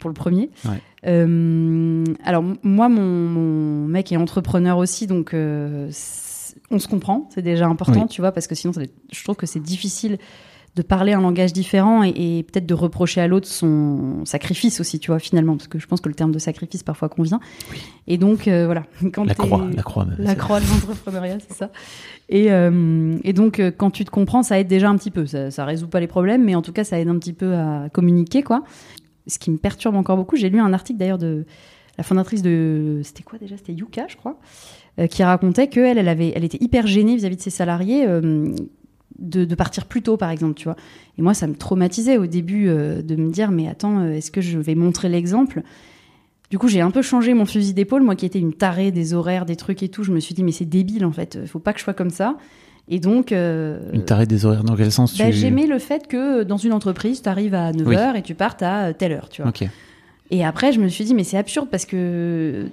pour 0.00 0.10
le 0.10 0.14
premier. 0.14 0.50
Ouais. 0.64 0.80
Euh, 1.06 2.02
alors, 2.24 2.42
moi, 2.64 2.88
mon, 2.88 3.28
mon 3.28 3.86
mec 3.86 4.10
est 4.10 4.16
entrepreneur 4.16 4.76
aussi, 4.78 5.06
donc 5.06 5.32
euh, 5.34 5.88
on 6.72 6.80
se 6.80 6.88
comprend. 6.88 7.28
C'est 7.32 7.42
déjà 7.42 7.68
important, 7.68 8.02
Oui. 8.02 8.08
tu 8.08 8.20
vois, 8.22 8.32
parce 8.32 8.48
que 8.48 8.56
sinon, 8.56 8.72
ça 8.72 8.80
je 9.12 9.22
trouve 9.22 9.36
que 9.36 9.46
c'est 9.46 9.60
difficile 9.62 10.18
de 10.76 10.82
parler 10.82 11.12
un 11.12 11.20
langage 11.20 11.52
différent 11.52 12.02
et, 12.02 12.08
et 12.38 12.42
peut-être 12.42 12.66
de 12.66 12.74
reprocher 12.74 13.20
à 13.20 13.28
l'autre 13.28 13.46
son 13.46 14.24
sacrifice 14.24 14.80
aussi, 14.80 14.98
tu 14.98 15.12
vois, 15.12 15.20
finalement, 15.20 15.56
parce 15.56 15.68
que 15.68 15.78
je 15.78 15.86
pense 15.86 16.00
que 16.00 16.08
le 16.08 16.16
terme 16.16 16.32
de 16.32 16.40
sacrifice 16.40 16.82
parfois 16.82 17.08
convient. 17.08 17.38
Et 18.08 18.18
donc, 18.18 18.48
euh, 18.48 18.66
voilà. 18.66 18.82
Quand 19.12 19.22
La 19.24 19.34
croix, 19.34 19.64
la 19.74 19.82
croix 19.84 20.04
même. 20.04 20.16
la 20.18 20.34
croix 20.34 20.58
de 20.58 20.66
l'entrepreneuriat, 20.66 21.38
c'est 21.48 21.56
ça. 21.56 21.70
Et, 22.28 22.50
euh, 22.50 23.16
et 23.22 23.32
donc, 23.32 23.60
euh, 23.60 23.70
quand 23.70 23.90
tu 23.92 24.04
te 24.04 24.10
comprends, 24.10 24.42
ça 24.42 24.58
aide 24.58 24.66
déjà 24.66 24.88
un 24.88 24.96
petit 24.96 25.12
peu. 25.12 25.26
Ça, 25.26 25.52
ça 25.52 25.64
résout 25.64 25.86
pas 25.86 26.00
les 26.00 26.08
problèmes, 26.08 26.44
mais 26.44 26.56
en 26.56 26.62
tout 26.62 26.72
cas, 26.72 26.82
ça 26.82 26.98
aide 26.98 27.08
un 27.08 27.18
petit 27.18 27.32
peu 27.34 27.54
à 27.54 27.88
communiquer, 27.92 28.42
quoi. 28.42 28.64
Ce 29.28 29.38
qui 29.38 29.50
me 29.52 29.58
perturbe 29.58 29.94
encore 29.94 30.16
beaucoup, 30.16 30.36
j'ai 30.36 30.50
lu 30.50 30.58
un 30.58 30.72
article 30.72 30.98
d'ailleurs 30.98 31.18
de 31.18 31.46
la 31.96 32.02
fondatrice 32.04 32.42
de. 32.42 33.00
C'était 33.04 33.22
quoi 33.22 33.38
déjà? 33.38 33.56
C'était 33.56 33.72
Yuka, 33.72 34.06
je 34.08 34.16
crois, 34.16 34.40
euh, 34.98 35.06
qui 35.06 35.22
racontait 35.22 35.68
qu'elle, 35.68 35.98
elle, 35.98 36.08
avait, 36.08 36.32
elle 36.34 36.44
était 36.44 36.58
hyper 36.60 36.86
gênée 36.88 37.14
vis-à-vis 37.14 37.36
de 37.36 37.42
ses 37.42 37.50
salariés. 37.50 38.04
euh, 38.08 38.52
de, 39.18 39.44
de 39.44 39.54
partir 39.54 39.86
plus 39.86 40.02
tôt, 40.02 40.16
par 40.16 40.30
exemple, 40.30 40.54
tu 40.54 40.64
vois. 40.64 40.76
Et 41.18 41.22
moi, 41.22 41.34
ça 41.34 41.46
me 41.46 41.54
traumatisait 41.54 42.18
au 42.18 42.26
début 42.26 42.68
euh, 42.68 43.02
de 43.02 43.16
me 43.16 43.30
dire, 43.30 43.50
mais 43.50 43.68
attends, 43.68 44.00
euh, 44.00 44.12
est-ce 44.12 44.30
que 44.30 44.40
je 44.40 44.58
vais 44.58 44.74
montrer 44.74 45.08
l'exemple? 45.08 45.62
Du 46.50 46.58
coup, 46.58 46.68
j'ai 46.68 46.80
un 46.80 46.90
peu 46.90 47.02
changé 47.02 47.34
mon 47.34 47.46
fusil 47.46 47.74
d'épaule, 47.74 48.02
moi 48.02 48.14
qui 48.16 48.26
étais 48.26 48.38
une 48.38 48.52
tarée 48.52 48.90
des 48.92 49.14
horaires, 49.14 49.44
des 49.46 49.56
trucs 49.56 49.82
et 49.82 49.88
tout. 49.88 50.04
Je 50.04 50.12
me 50.12 50.20
suis 50.20 50.34
dit, 50.34 50.44
mais 50.44 50.52
c'est 50.52 50.64
débile 50.64 51.04
en 51.04 51.12
fait, 51.12 51.46
faut 51.46 51.58
pas 51.58 51.72
que 51.72 51.78
je 51.78 51.84
sois 51.84 51.94
comme 51.94 52.10
ça. 52.10 52.36
Et 52.88 53.00
donc. 53.00 53.32
euh, 53.32 53.78
Une 53.92 54.04
tarée 54.04 54.26
des 54.26 54.44
horaires, 54.44 54.62
dans 54.62 54.76
quel 54.76 54.92
sens 54.92 55.16
bah, 55.16 55.26
tu... 55.26 55.32
J'aimais 55.32 55.66
le 55.66 55.78
fait 55.78 56.06
que 56.06 56.42
dans 56.42 56.58
une 56.58 56.72
entreprise, 56.72 57.22
tu 57.22 57.28
arrives 57.28 57.54
à 57.54 57.72
9h 57.72 58.16
et 58.16 58.22
tu 58.22 58.34
partes 58.34 58.62
à 58.62 58.92
telle 58.92 59.12
heure, 59.12 59.28
tu 59.30 59.40
vois. 59.42 59.48
Et 60.30 60.44
après, 60.44 60.72
je 60.72 60.80
me 60.80 60.88
suis 60.88 61.04
dit, 61.04 61.14
mais 61.14 61.24
c'est 61.24 61.38
absurde 61.38 61.68
parce 61.70 61.86
que 61.86 62.66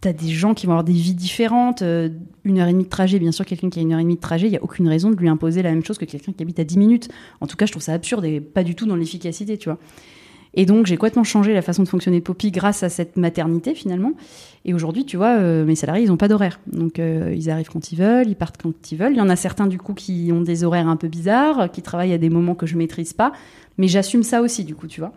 tu 0.00 0.08
as 0.08 0.12
des 0.12 0.28
gens 0.28 0.54
qui 0.54 0.66
vont 0.66 0.72
avoir 0.72 0.84
des 0.84 0.92
vies 0.92 1.14
différentes. 1.14 1.82
euh, 1.82 2.08
Une 2.44 2.58
heure 2.58 2.68
et 2.68 2.72
demie 2.72 2.84
de 2.84 2.88
trajet, 2.88 3.18
bien 3.18 3.32
sûr, 3.32 3.44
quelqu'un 3.44 3.68
qui 3.70 3.78
a 3.78 3.82
une 3.82 3.92
heure 3.92 3.98
et 3.98 4.04
demie 4.04 4.16
de 4.16 4.20
trajet, 4.20 4.46
il 4.46 4.50
n'y 4.50 4.56
a 4.56 4.62
aucune 4.62 4.88
raison 4.88 5.10
de 5.10 5.16
lui 5.16 5.28
imposer 5.28 5.62
la 5.62 5.70
même 5.70 5.84
chose 5.84 5.98
que 5.98 6.04
quelqu'un 6.04 6.32
qui 6.32 6.42
habite 6.42 6.58
à 6.58 6.64
10 6.64 6.78
minutes. 6.78 7.08
En 7.40 7.46
tout 7.46 7.56
cas, 7.56 7.66
je 7.66 7.72
trouve 7.72 7.82
ça 7.82 7.92
absurde 7.92 8.24
et 8.24 8.40
pas 8.40 8.62
du 8.62 8.74
tout 8.74 8.86
dans 8.86 8.96
l'efficacité, 8.96 9.58
tu 9.58 9.68
vois. 9.68 9.78
Et 10.54 10.64
donc, 10.66 10.86
j'ai 10.86 10.96
complètement 10.96 11.24
changé 11.24 11.52
la 11.52 11.62
façon 11.62 11.82
de 11.82 11.88
fonctionner 11.88 12.20
de 12.20 12.24
Poppy 12.24 12.50
grâce 12.50 12.82
à 12.82 12.88
cette 12.88 13.16
maternité, 13.16 13.74
finalement. 13.74 14.12
Et 14.64 14.72
aujourd'hui, 14.72 15.04
tu 15.04 15.16
vois, 15.16 15.38
euh, 15.38 15.64
mes 15.64 15.74
salariés, 15.74 16.04
ils 16.04 16.08
n'ont 16.08 16.16
pas 16.16 16.28
d'horaire. 16.28 16.58
Donc, 16.66 16.98
euh, 16.98 17.34
ils 17.36 17.50
arrivent 17.50 17.68
quand 17.68 17.92
ils 17.92 17.96
veulent, 17.96 18.28
ils 18.28 18.34
partent 18.34 18.60
quand 18.60 18.90
ils 18.90 18.96
veulent. 18.96 19.12
Il 19.12 19.18
y 19.18 19.20
en 19.20 19.28
a 19.28 19.36
certains, 19.36 19.66
du 19.66 19.78
coup, 19.78 19.94
qui 19.94 20.30
ont 20.32 20.40
des 20.40 20.64
horaires 20.64 20.88
un 20.88 20.96
peu 20.96 21.08
bizarres, 21.08 21.70
qui 21.70 21.82
travaillent 21.82 22.14
à 22.14 22.18
des 22.18 22.30
moments 22.30 22.54
que 22.54 22.66
je 22.66 22.76
maîtrise 22.76 23.12
pas. 23.12 23.32
Mais 23.76 23.88
j'assume 23.88 24.22
ça 24.22 24.40
aussi, 24.40 24.64
du 24.64 24.74
coup, 24.74 24.86
tu 24.86 25.00
vois. 25.00 25.12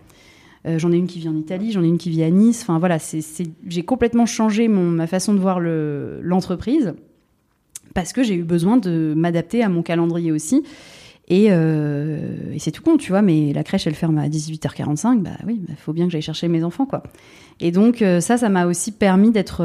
Euh, 0.68 0.78
j'en 0.78 0.92
ai 0.92 0.98
une 0.98 1.08
qui 1.08 1.20
vit 1.20 1.30
en 1.30 1.36
Italie, 1.36 1.72
j'en 1.72 1.84
ai 1.84 1.88
une 1.88 1.98
qui 1.98 2.10
vit 2.10 2.24
à 2.24 2.30
Nice. 2.30 2.62
Enfin 2.62 2.80
voilà, 2.80 2.98
j'ai 3.68 3.84
complètement 3.84 4.26
changé 4.26 4.68
ma 4.68 5.08
façon 5.08 5.34
de 5.34 5.40
voir 5.40 5.60
le, 5.60 6.20
l'entreprise 6.22 6.94
parce 7.94 8.14
que 8.14 8.24
j'ai 8.24 8.36
eu 8.36 8.44
besoin 8.44 8.78
de 8.78 9.14
m'adapter 9.16 9.64
à 9.64 9.70
mon 9.70 9.82
calendrier 9.82 10.32
aussi. 10.32 10.64
Et, 11.28 11.48
euh, 11.50 12.58
c'est 12.58 12.72
tout 12.72 12.84
con, 12.84 12.98
tu 12.98 13.12
vois, 13.12 13.22
mais 13.22 13.54
la 13.54 13.64
crèche, 13.64 13.88
elle 13.88 13.96
ferme 13.96 14.18
à 14.18 14.28
18h45. 14.28 15.22
Bah 15.22 15.32
oui, 15.48 15.62
il 15.68 15.76
faut 15.76 15.94
bien 15.94 16.06
que 16.06 16.12
j'aille 16.12 16.22
chercher 16.22 16.48
mes 16.48 16.64
enfants, 16.64 16.86
quoi. 16.86 17.04
Et 17.60 17.72
donc, 17.72 18.02
euh, 18.02 18.20
ça, 18.20 18.38
ça 18.38 18.50
m'a 18.50 18.66
aussi 18.66 18.92
permis 18.92 19.32
d'être 19.32 19.64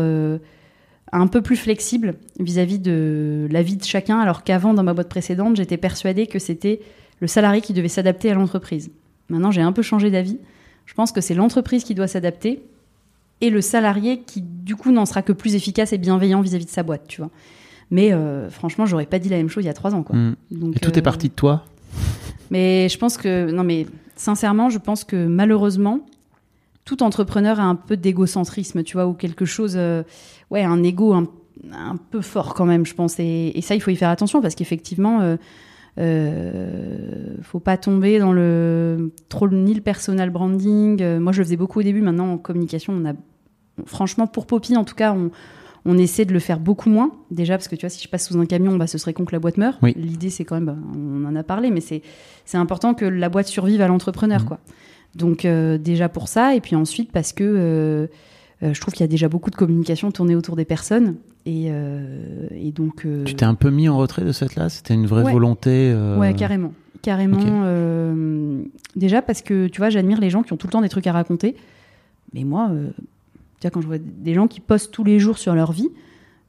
un 1.12 1.26
peu 1.26 1.42
plus 1.42 1.56
flexible 1.56 2.14
vis-à-vis 2.38 2.78
de 2.78 3.48
la 3.50 3.62
vie 3.62 3.76
de 3.76 3.84
chacun, 3.84 4.18
alors 4.18 4.44
qu'avant, 4.44 4.74
dans 4.74 4.82
ma 4.82 4.94
boîte 4.94 5.08
précédente, 5.08 5.56
j'étais 5.56 5.76
persuadée 5.76 6.26
que 6.26 6.38
c'était 6.38 6.80
le 7.20 7.26
salarié 7.26 7.60
qui 7.60 7.72
devait 7.72 7.88
s'adapter 7.88 8.30
à 8.30 8.34
l'entreprise. 8.34 8.90
Maintenant, 9.28 9.50
j'ai 9.50 9.62
un 9.62 9.72
peu 9.72 9.82
changé 9.82 10.10
d'avis. 10.10 10.38
Je 10.86 10.94
pense 10.94 11.12
que 11.12 11.20
c'est 11.20 11.34
l'entreprise 11.34 11.84
qui 11.84 11.94
doit 11.94 12.06
s'adapter 12.06 12.62
et 13.40 13.50
le 13.50 13.60
salarié 13.60 14.20
qui, 14.20 14.40
du 14.40 14.76
coup, 14.76 14.92
n'en 14.92 15.04
sera 15.04 15.22
que 15.22 15.32
plus 15.32 15.54
efficace 15.54 15.92
et 15.92 15.98
bienveillant 15.98 16.40
vis-à-vis 16.40 16.64
de 16.64 16.70
sa 16.70 16.82
boîte, 16.82 17.06
tu 17.06 17.20
vois. 17.20 17.30
Mais 17.90 18.12
euh, 18.12 18.48
franchement, 18.50 18.86
j'aurais 18.86 19.06
pas 19.06 19.18
dit 19.18 19.28
la 19.28 19.36
même 19.36 19.48
chose 19.48 19.64
il 19.64 19.66
y 19.66 19.70
a 19.70 19.74
trois 19.74 19.94
ans, 19.94 20.02
quoi. 20.02 20.16
Mm. 20.16 20.36
Donc, 20.52 20.76
Et 20.76 20.80
tout 20.80 20.90
euh, 20.90 20.98
est 20.98 21.02
parti 21.02 21.28
de 21.28 21.34
toi? 21.34 21.64
Mais 22.50 22.88
je 22.88 22.96
pense 22.98 23.16
que, 23.16 23.50
non, 23.50 23.64
mais 23.64 23.86
sincèrement, 24.14 24.70
je 24.70 24.78
pense 24.78 25.04
que 25.04 25.26
malheureusement, 25.26 26.00
tout 26.84 27.02
entrepreneur 27.02 27.60
a 27.60 27.64
un 27.64 27.74
peu 27.74 27.96
d'égocentrisme, 27.96 28.82
tu 28.82 28.96
vois, 28.96 29.06
ou 29.06 29.12
quelque 29.12 29.44
chose, 29.44 29.74
euh, 29.76 30.02
ouais, 30.50 30.62
un 30.62 30.82
ego 30.82 31.12
un, 31.12 31.26
un 31.72 31.96
peu 31.96 32.22
fort 32.22 32.54
quand 32.54 32.64
même, 32.64 32.86
je 32.86 32.94
pense. 32.94 33.18
Et, 33.18 33.52
et 33.54 33.60
ça, 33.60 33.74
il 33.74 33.80
faut 33.80 33.90
y 33.90 33.96
faire 33.96 34.10
attention 34.10 34.40
parce 34.40 34.54
qu'effectivement, 34.54 35.36
euh, 35.98 36.02
euh, 36.04 37.36
faut 37.42 37.60
pas 37.60 37.76
tomber 37.76 38.18
dans 38.18 38.32
le 38.32 39.12
trop 39.28 39.48
ni 39.48 39.74
le 39.74 39.80
personal 39.80 40.30
branding. 40.30 41.00
Euh, 41.02 41.20
moi, 41.20 41.32
je 41.32 41.38
le 41.38 41.44
faisais 41.44 41.56
beaucoup 41.56 41.80
au 41.80 41.82
début. 41.82 42.02
Maintenant, 42.02 42.32
en 42.32 42.38
communication, 42.38 42.92
on 42.92 43.04
a, 43.08 43.12
franchement, 43.84 44.26
pour 44.26 44.46
Poppy, 44.46 44.76
en 44.76 44.84
tout 44.84 44.94
cas, 44.94 45.12
on, 45.12 45.30
on 45.84 45.98
essaie 45.98 46.24
de 46.24 46.32
le 46.32 46.38
faire 46.38 46.58
beaucoup 46.60 46.90
moins. 46.90 47.12
Déjà, 47.30 47.56
parce 47.56 47.68
que 47.68 47.76
tu 47.76 47.82
vois, 47.82 47.90
si 47.90 48.02
je 48.02 48.08
passe 48.08 48.28
sous 48.28 48.38
un 48.38 48.46
camion, 48.46 48.76
bah, 48.76 48.86
ce 48.86 48.98
serait 48.98 49.12
con 49.12 49.24
que 49.24 49.32
la 49.32 49.38
boîte 49.38 49.56
meure. 49.56 49.78
Oui. 49.82 49.94
L'idée, 49.96 50.30
c'est 50.30 50.44
quand 50.44 50.56
même, 50.56 50.66
bah, 50.66 50.76
on 50.96 51.24
en 51.24 51.34
a 51.36 51.42
parlé, 51.42 51.70
mais 51.70 51.80
c'est 51.80 52.02
c'est 52.44 52.58
important 52.58 52.94
que 52.94 53.04
la 53.04 53.28
boîte 53.28 53.46
survive 53.46 53.80
à 53.80 53.88
l'entrepreneur, 53.88 54.40
Mhm. 54.42 54.46
quoi. 54.46 54.58
Donc 55.14 55.44
euh, 55.46 55.78
déjà 55.78 56.08
pour 56.10 56.28
ça, 56.28 56.54
et 56.54 56.60
puis 56.60 56.76
ensuite 56.76 57.10
parce 57.10 57.32
que 57.32 58.06
euh, 58.62 58.72
je 58.74 58.80
trouve 58.80 58.94
qu'il 58.94 59.02
y 59.02 59.04
a 59.04 59.08
déjà 59.08 59.28
beaucoup 59.28 59.50
de 59.50 59.56
communication 59.56 60.10
tournée 60.10 60.34
autour 60.36 60.56
des 60.56 60.64
personnes, 60.64 61.16
et, 61.44 61.66
euh, 61.70 62.46
et 62.50 62.72
donc. 62.72 63.04
euh, 63.04 63.24
Tu 63.24 63.34
t'es 63.34 63.44
un 63.44 63.54
peu 63.54 63.70
mis 63.70 63.88
en 63.88 63.96
retrait 63.98 64.24
de 64.24 64.32
cette 64.32 64.56
là? 64.56 64.68
C'était 64.68 64.94
une 64.94 65.06
vraie 65.06 65.22
Ouais. 65.24 65.32
volonté 65.32 65.94
Ouais, 66.18 66.34
carrément. 66.34 66.72
Carrément. 67.02 67.38
Déjà 68.96 69.22
parce 69.22 69.42
que, 69.42 69.68
tu 69.68 69.78
vois, 69.80 69.90
j'admire 69.90 70.20
les 70.20 70.30
gens 70.30 70.42
qui 70.42 70.52
ont 70.52 70.56
tout 70.56 70.66
le 70.66 70.72
temps 70.72 70.80
des 70.80 70.88
trucs 70.88 71.06
à 71.06 71.12
raconter. 71.12 71.54
Mais 72.34 72.44
moi, 72.44 72.70
tu 73.60 73.62
vois, 73.62 73.70
quand 73.70 73.80
je 73.80 73.86
vois 73.86 73.98
des 73.98 74.34
gens 74.34 74.48
qui 74.48 74.60
postent 74.60 74.90
tous 74.92 75.04
les 75.04 75.18
jours 75.18 75.38
sur 75.38 75.54
leur 75.54 75.72
vie, 75.72 75.88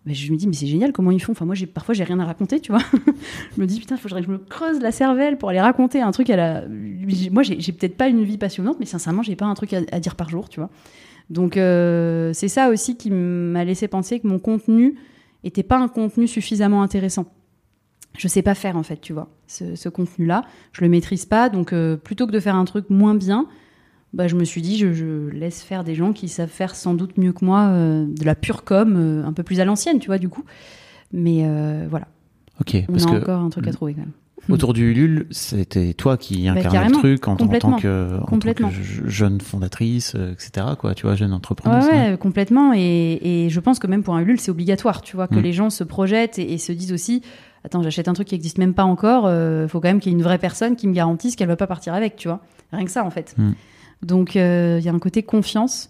ben, 0.06 0.16
je 0.16 0.32
me 0.32 0.38
dis, 0.38 0.48
mais 0.48 0.54
c'est 0.54 0.68
génial, 0.68 0.94
comment 0.94 1.12
ils 1.12 1.22
font 1.22 1.34
Enfin, 1.34 1.46
moi, 1.46 1.54
j'ai, 1.54 1.66
parfois, 1.68 1.94
j'ai 1.94 2.06
rien 2.06 2.20
à 2.20 2.26
raconter, 2.26 2.62
tu 2.62 2.72
vois. 2.72 2.82
je 3.56 3.62
me 3.62 3.68
dis, 3.68 3.78
putain, 3.80 3.96
il 3.96 4.02
faudrait 4.02 4.22
que 4.22 4.28
je 4.28 4.32
me 4.32 4.38
creuse 4.38 4.80
la 4.80 4.92
cervelle 4.94 5.38
pour 5.38 5.50
aller 5.50 5.60
raconter 5.60 6.02
un 6.02 6.12
truc 6.12 6.30
à 6.30 6.38
la. 6.38 6.64
Moi, 7.32 7.44
j'ai, 7.44 7.60
j'ai 7.60 7.74
peut-être 7.74 7.98
pas 7.98 8.08
une 8.08 8.24
vie 8.24 8.38
passionnante, 8.38 8.78
mais 8.80 8.86
sincèrement, 8.86 9.22
j'ai 9.22 9.36
pas 9.36 9.46
un 9.46 9.54
truc 9.54 9.74
à, 9.74 9.82
à 9.92 10.00
dire 10.00 10.16
par 10.16 10.30
jour, 10.30 10.48
tu 10.48 10.60
vois. 10.62 10.70
Donc, 11.30 11.58
euh, 11.58 12.32
c'est 12.34 12.48
ça 12.48 12.70
aussi 12.70 12.98
qui 12.98 13.12
m'a 13.12 13.66
laissé 13.66 13.88
penser 13.88 14.20
que 14.20 14.28
mon 14.28 14.40
contenu 14.40 14.96
était 15.44 15.64
pas 15.64 15.78
un 15.78 15.88
contenu 15.88 16.28
suffisamment 16.28 16.82
intéressant 16.82 17.26
je 18.18 18.28
sais 18.28 18.42
pas 18.42 18.56
faire 18.56 18.76
en 18.78 18.84
fait, 18.84 19.00
tu 19.00 19.14
vois, 19.14 19.30
ce, 19.48 19.76
ce 19.76 19.90
contenu-là. 19.90 20.44
Je 20.74 20.82
le 20.82 20.90
maîtrise 20.90 21.26
pas, 21.26 21.50
donc 21.50 21.72
euh, 21.72 21.96
plutôt 21.96 22.28
que 22.28 22.32
de 22.32 22.40
faire 22.40 22.56
un 22.56 22.66
truc 22.66 22.90
moins 22.90 23.16
bien, 23.16 23.48
bah, 24.14 24.28
je 24.28 24.36
me 24.36 24.44
suis 24.44 24.62
dit, 24.62 24.78
je, 24.78 24.92
je 24.94 25.30
laisse 25.30 25.62
faire 25.62 25.84
des 25.84 25.96
gens 25.96 26.14
qui 26.14 26.28
savent 26.28 26.50
faire 26.50 26.76
sans 26.76 26.94
doute 26.94 27.18
mieux 27.18 27.34
que 27.34 27.46
moi 27.46 27.68
euh, 27.68 28.06
de 28.08 28.26
la 28.26 28.36
pure 28.36 28.64
com, 28.64 28.96
euh, 28.98 29.24
un 29.24 29.34
peu 29.34 29.44
plus 29.44 29.60
à 29.60 29.66
l'ancienne, 29.66 30.00
tu 30.00 30.08
vois, 30.08 30.18
du 30.18 30.30
coup. 30.30 30.44
Mais 31.14 31.44
euh, 31.44 31.86
voilà, 31.90 32.08
Ok, 32.60 32.76
on 32.90 32.94
parce 32.94 33.06
a 33.06 33.12
que 33.12 33.16
encore 33.18 33.42
un 33.42 33.50
truc 33.50 33.68
à 33.68 33.72
trouver 33.72 33.94
quand 33.94 34.02
même. 34.02 34.12
Autour 34.50 34.74
du 34.74 34.92
Ulule, 34.92 35.28
c'était 35.32 35.94
toi 35.94 36.18
qui 36.18 36.48
incarnais 36.48 36.88
le 36.88 36.94
Bah, 36.94 37.00
truc 37.00 37.28
en, 37.28 37.34
en 37.34 37.36
tant 37.36 37.76
que, 37.78 38.16
en 38.16 38.20
tant 38.20 38.26
complètement. 38.26 38.70
que 38.70 38.76
je- 38.76 39.08
jeune 39.08 39.42
fondatrice, 39.42 40.14
euh, 40.16 40.32
etc. 40.34 40.68
Quoi, 40.80 40.96
tu 40.96 41.06
vois, 41.06 41.16
jeune 41.16 41.34
entrepreneur. 41.34 41.84
Ouais, 41.84 42.12
ouais, 42.12 42.18
complètement. 42.18 42.72
Et, 42.76 43.46
et 43.46 43.50
je 43.50 43.60
pense 43.60 43.80
que 43.80 43.88
même 43.88 44.04
pour 44.04 44.16
un 44.16 44.22
Ulule, 44.22 44.40
c'est 44.40 44.52
obligatoire, 44.52 45.02
tu 45.02 45.16
vois, 45.16 45.28
que 45.28 45.36
Mm. 45.36 45.42
les 45.42 45.54
gens 45.54 45.70
se 45.70 45.84
projettent 45.84 46.40
et, 46.40 46.54
et 46.54 46.58
se 46.58 46.72
disent 46.72 46.94
aussi, 46.94 47.22
attends, 47.66 47.82
j'achète 47.84 48.08
un 48.08 48.14
truc 48.14 48.28
qui 48.28 48.36
n'existe 48.36 48.58
même 48.58 48.74
pas 48.74 48.86
encore, 48.86 49.30
il 49.30 49.68
faut 49.68 49.80
quand 49.82 49.90
même 49.90 50.00
qu'il 50.00 50.12
y 50.12 50.16
ait 50.16 50.18
une 50.18 50.24
vraie 50.24 50.38
personne 50.40 50.76
qui 50.76 50.88
me 50.88 50.94
garantisse 50.94 51.36
qu'elle 51.36 51.48
va 51.50 51.56
pas 51.58 51.68
partir 51.68 51.94
avec, 51.94 52.16
tu 52.16 52.28
vois. 52.28 52.40
Rien 52.72 52.86
que 52.86 52.92
ça, 52.92 53.04
en 53.04 53.10
fait. 53.10 53.34
Mm. 53.38 53.52
Donc, 54.04 54.36
euh, 54.36 54.78
il 54.80 54.86
y 54.86 54.90
a 54.90 54.94
un 54.94 55.00
côté 55.00 55.24
confiance. 55.24 55.90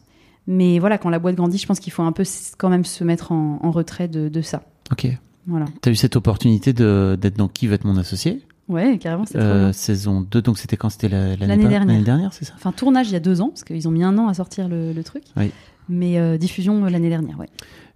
Mais 0.50 0.80
voilà, 0.80 0.98
quand 0.98 1.10
la 1.10 1.20
boîte 1.20 1.36
grandit, 1.36 1.58
je 1.58 1.68
pense 1.68 1.80
qu'il 1.82 1.92
faut 1.92 2.04
un 2.04 2.14
peu 2.14 2.24
quand 2.58 2.70
même 2.70 2.86
se 2.86 3.04
mettre 3.04 3.34
en, 3.34 3.60
en 3.62 3.70
retrait 3.72 4.08
de, 4.08 4.30
de 4.30 4.42
ça. 4.42 4.62
Ok. 4.94 5.08
Voilà. 5.48 5.66
T'as 5.82 5.92
eu 5.92 5.96
cette 5.96 6.16
opportunité 6.16 6.74
d'être 6.74 7.38
dans 7.38 7.48
Qui 7.48 7.68
va 7.68 7.76
être 7.76 7.86
mon 7.86 7.98
associé 7.98 8.42
Ouais, 8.68 8.98
carrément, 8.98 9.24
trop 9.24 9.38
Euh. 9.40 9.72
Saison 9.72 10.20
2, 10.30 10.42
donc 10.42 10.58
c'était 10.58 10.76
quand? 10.76 10.90
C'était 10.90 11.08
la- 11.08 11.38
l'année 11.38 11.56
dernière. 11.58 11.86
L'année 11.86 12.04
dernière, 12.04 12.34
c'est 12.34 12.44
ça? 12.44 12.54
Enfin, 12.58 12.74
tournage 12.74 13.08
il 13.10 13.14
y 13.14 13.16
a 13.16 13.22
deux 13.22 13.40
ans, 13.40 13.48
parce 13.48 13.64
qu'ils 13.64 13.88
ont 13.88 13.92
mis 13.92 14.04
un 14.04 14.18
an 14.18 14.28
à 14.28 14.34
sortir 14.34 14.68
le, 14.68 14.92
le 14.92 15.04
truc. 15.06 15.24
Oui. 15.38 15.52
Mais 15.88 16.20
euh, 16.20 16.38
diffusion 16.38 16.84
euh, 16.84 16.90
l'année 16.90 17.08
dernière, 17.08 17.40
ouais. 17.40 17.48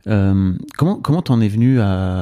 Euh, 0.07 0.53
comment 0.77 0.95
comment 0.95 1.21
t'en 1.21 1.41
es 1.41 1.49
venu 1.49 1.79
à, 1.81 2.21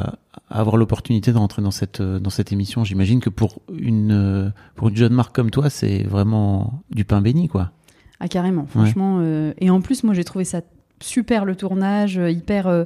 à 0.49 0.59
avoir 0.59 0.77
l'opportunité 0.77 1.31
de 1.31 1.37
rentrer 1.37 1.61
dans 1.61 1.69
cette 1.71 2.01
dans 2.01 2.31
cette 2.31 2.51
émission? 2.51 2.83
J'imagine 2.83 3.19
que 3.19 3.29
pour 3.29 3.61
une 3.71 4.51
pour 4.75 4.89
une 4.89 4.97
jeune 4.97 5.13
marque 5.13 5.35
comme 5.35 5.51
toi, 5.51 5.69
c'est 5.69 6.01
vraiment 6.03 6.81
du 6.89 7.05
pain 7.05 7.21
béni, 7.21 7.47
quoi. 7.49 7.71
Ah 8.19 8.27
carrément, 8.27 8.65
franchement. 8.65 9.21
et 9.59 9.69
en 9.69 9.79
plus, 9.79 10.03
moi 10.03 10.13
j'ai 10.15 10.23
trouvé 10.25 10.43
ça 10.43 10.61
super 10.99 11.45
le 11.45 11.55
tournage, 11.55 12.15
hyper. 12.21 12.85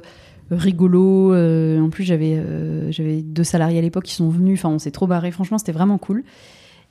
Rigolo. 0.50 1.32
euh, 1.32 1.80
en 1.80 1.90
plus, 1.90 2.04
j'avais 2.04 2.36
euh, 2.36 2.90
j'avais 2.90 3.22
deux 3.22 3.44
salariés 3.44 3.78
à 3.78 3.82
l'époque 3.82 4.04
qui 4.04 4.14
sont 4.14 4.28
venus. 4.28 4.58
Enfin, 4.58 4.74
on 4.74 4.78
s'est 4.78 4.90
trop 4.90 5.06
barré. 5.06 5.30
Franchement, 5.30 5.58
c'était 5.58 5.72
vraiment 5.72 5.98
cool. 5.98 6.24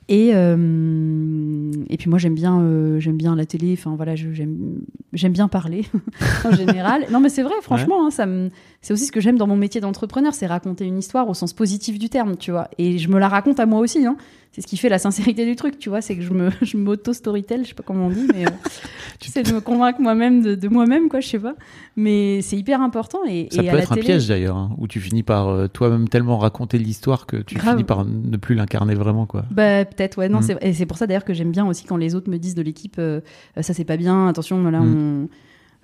Et 0.08 0.32
euh, 0.34 1.70
et 1.88 1.96
puis 1.96 2.10
moi, 2.10 2.18
j'aime 2.18 2.34
bien 2.34 2.62
j'aime 2.98 3.16
bien 3.16 3.34
la 3.36 3.46
télé. 3.46 3.72
Enfin 3.72 3.94
voilà, 3.96 4.14
j'aime 4.14 5.32
bien 5.32 5.48
parler 5.48 5.84
en 6.44 6.52
général. 6.52 7.06
Non, 7.10 7.20
mais 7.20 7.30
c'est 7.30 7.42
vrai. 7.42 7.54
Franchement, 7.62 8.06
hein, 8.06 8.10
ça 8.10 8.26
me 8.26 8.50
c'est 8.84 8.92
aussi 8.92 9.06
ce 9.06 9.12
que 9.12 9.20
j'aime 9.20 9.38
dans 9.38 9.46
mon 9.46 9.56
métier 9.56 9.80
d'entrepreneur, 9.80 10.34
c'est 10.34 10.46
raconter 10.46 10.84
une 10.84 10.98
histoire 10.98 11.26
au 11.30 11.32
sens 11.34 11.54
positif 11.54 11.98
du 11.98 12.10
terme, 12.10 12.36
tu 12.36 12.50
vois. 12.50 12.68
Et 12.76 12.98
je 12.98 13.08
me 13.08 13.18
la 13.18 13.28
raconte 13.28 13.58
à 13.58 13.64
moi 13.64 13.80
aussi. 13.80 14.04
Hein. 14.04 14.16
C'est 14.52 14.60
ce 14.60 14.66
qui 14.68 14.76
fait 14.76 14.90
la 14.90 14.98
sincérité 14.98 15.46
du 15.46 15.56
truc, 15.56 15.78
tu 15.78 15.88
vois. 15.88 16.00
C'est 16.02 16.14
que 16.14 16.22
je 16.22 16.30
me 16.32 16.50
je 16.62 16.76
m'auto-storytell, 16.76 17.62
je 17.64 17.68
sais 17.70 17.74
pas 17.74 17.82
comment 17.82 18.06
on 18.08 18.10
dit, 18.10 18.28
mais 18.34 18.46
euh, 18.46 18.50
c'est 19.20 19.42
de 19.42 19.52
me 19.54 19.60
convaincre 19.60 20.00
moi-même 20.02 20.42
de, 20.42 20.54
de 20.54 20.68
moi-même, 20.68 21.08
quoi. 21.08 21.20
Je 21.20 21.28
sais 21.28 21.38
pas. 21.38 21.54
Mais 21.96 22.42
c'est 22.42 22.56
hyper 22.56 22.82
important. 22.82 23.20
Et, 23.26 23.48
Ça 23.50 23.62
et 23.62 23.68
à 23.68 23.72
peut 23.72 23.76
la 23.78 23.82
être 23.84 23.92
un 23.92 23.96
piège 23.96 24.28
d'ailleurs, 24.28 24.56
hein, 24.58 24.70
où 24.78 24.86
tu 24.86 25.00
finis 25.00 25.22
par 25.22 25.48
euh, 25.48 25.66
toi-même 25.66 26.08
tellement 26.08 26.36
raconter 26.38 26.76
l'histoire 26.78 27.24
que 27.26 27.38
tu 27.38 27.54
Grave. 27.54 27.70
finis 27.74 27.84
par 27.84 28.04
ne 28.04 28.36
plus 28.36 28.54
l'incarner 28.54 28.94
vraiment, 28.94 29.24
quoi. 29.26 29.44
Bah 29.50 29.84
peut-être 29.86 30.18
ouais 30.18 30.28
non 30.28 30.40
Mm. 30.40 30.42
c'est 30.42 30.58
et 30.62 30.72
c'est 30.74 30.86
pour 30.86 30.98
ça 30.98 31.06
d'ailleurs 31.06 31.24
que 31.24 31.32
j'aime 31.32 31.50
bien 31.52 31.66
aussi 31.66 31.84
quand 31.86 31.96
les 31.96 32.14
autres 32.14 32.30
me 32.30 32.36
disent 32.38 32.54
de 32.54 32.62
l'équipe 32.62 32.96
euh, 32.98 33.20
euh, 33.56 33.62
ça 33.62 33.72
c'est 33.72 33.84
pas 33.84 33.96
bien 33.96 34.28
attention 34.28 34.62
là 34.70 34.80
Mm. 34.80 34.94
on 35.24 35.28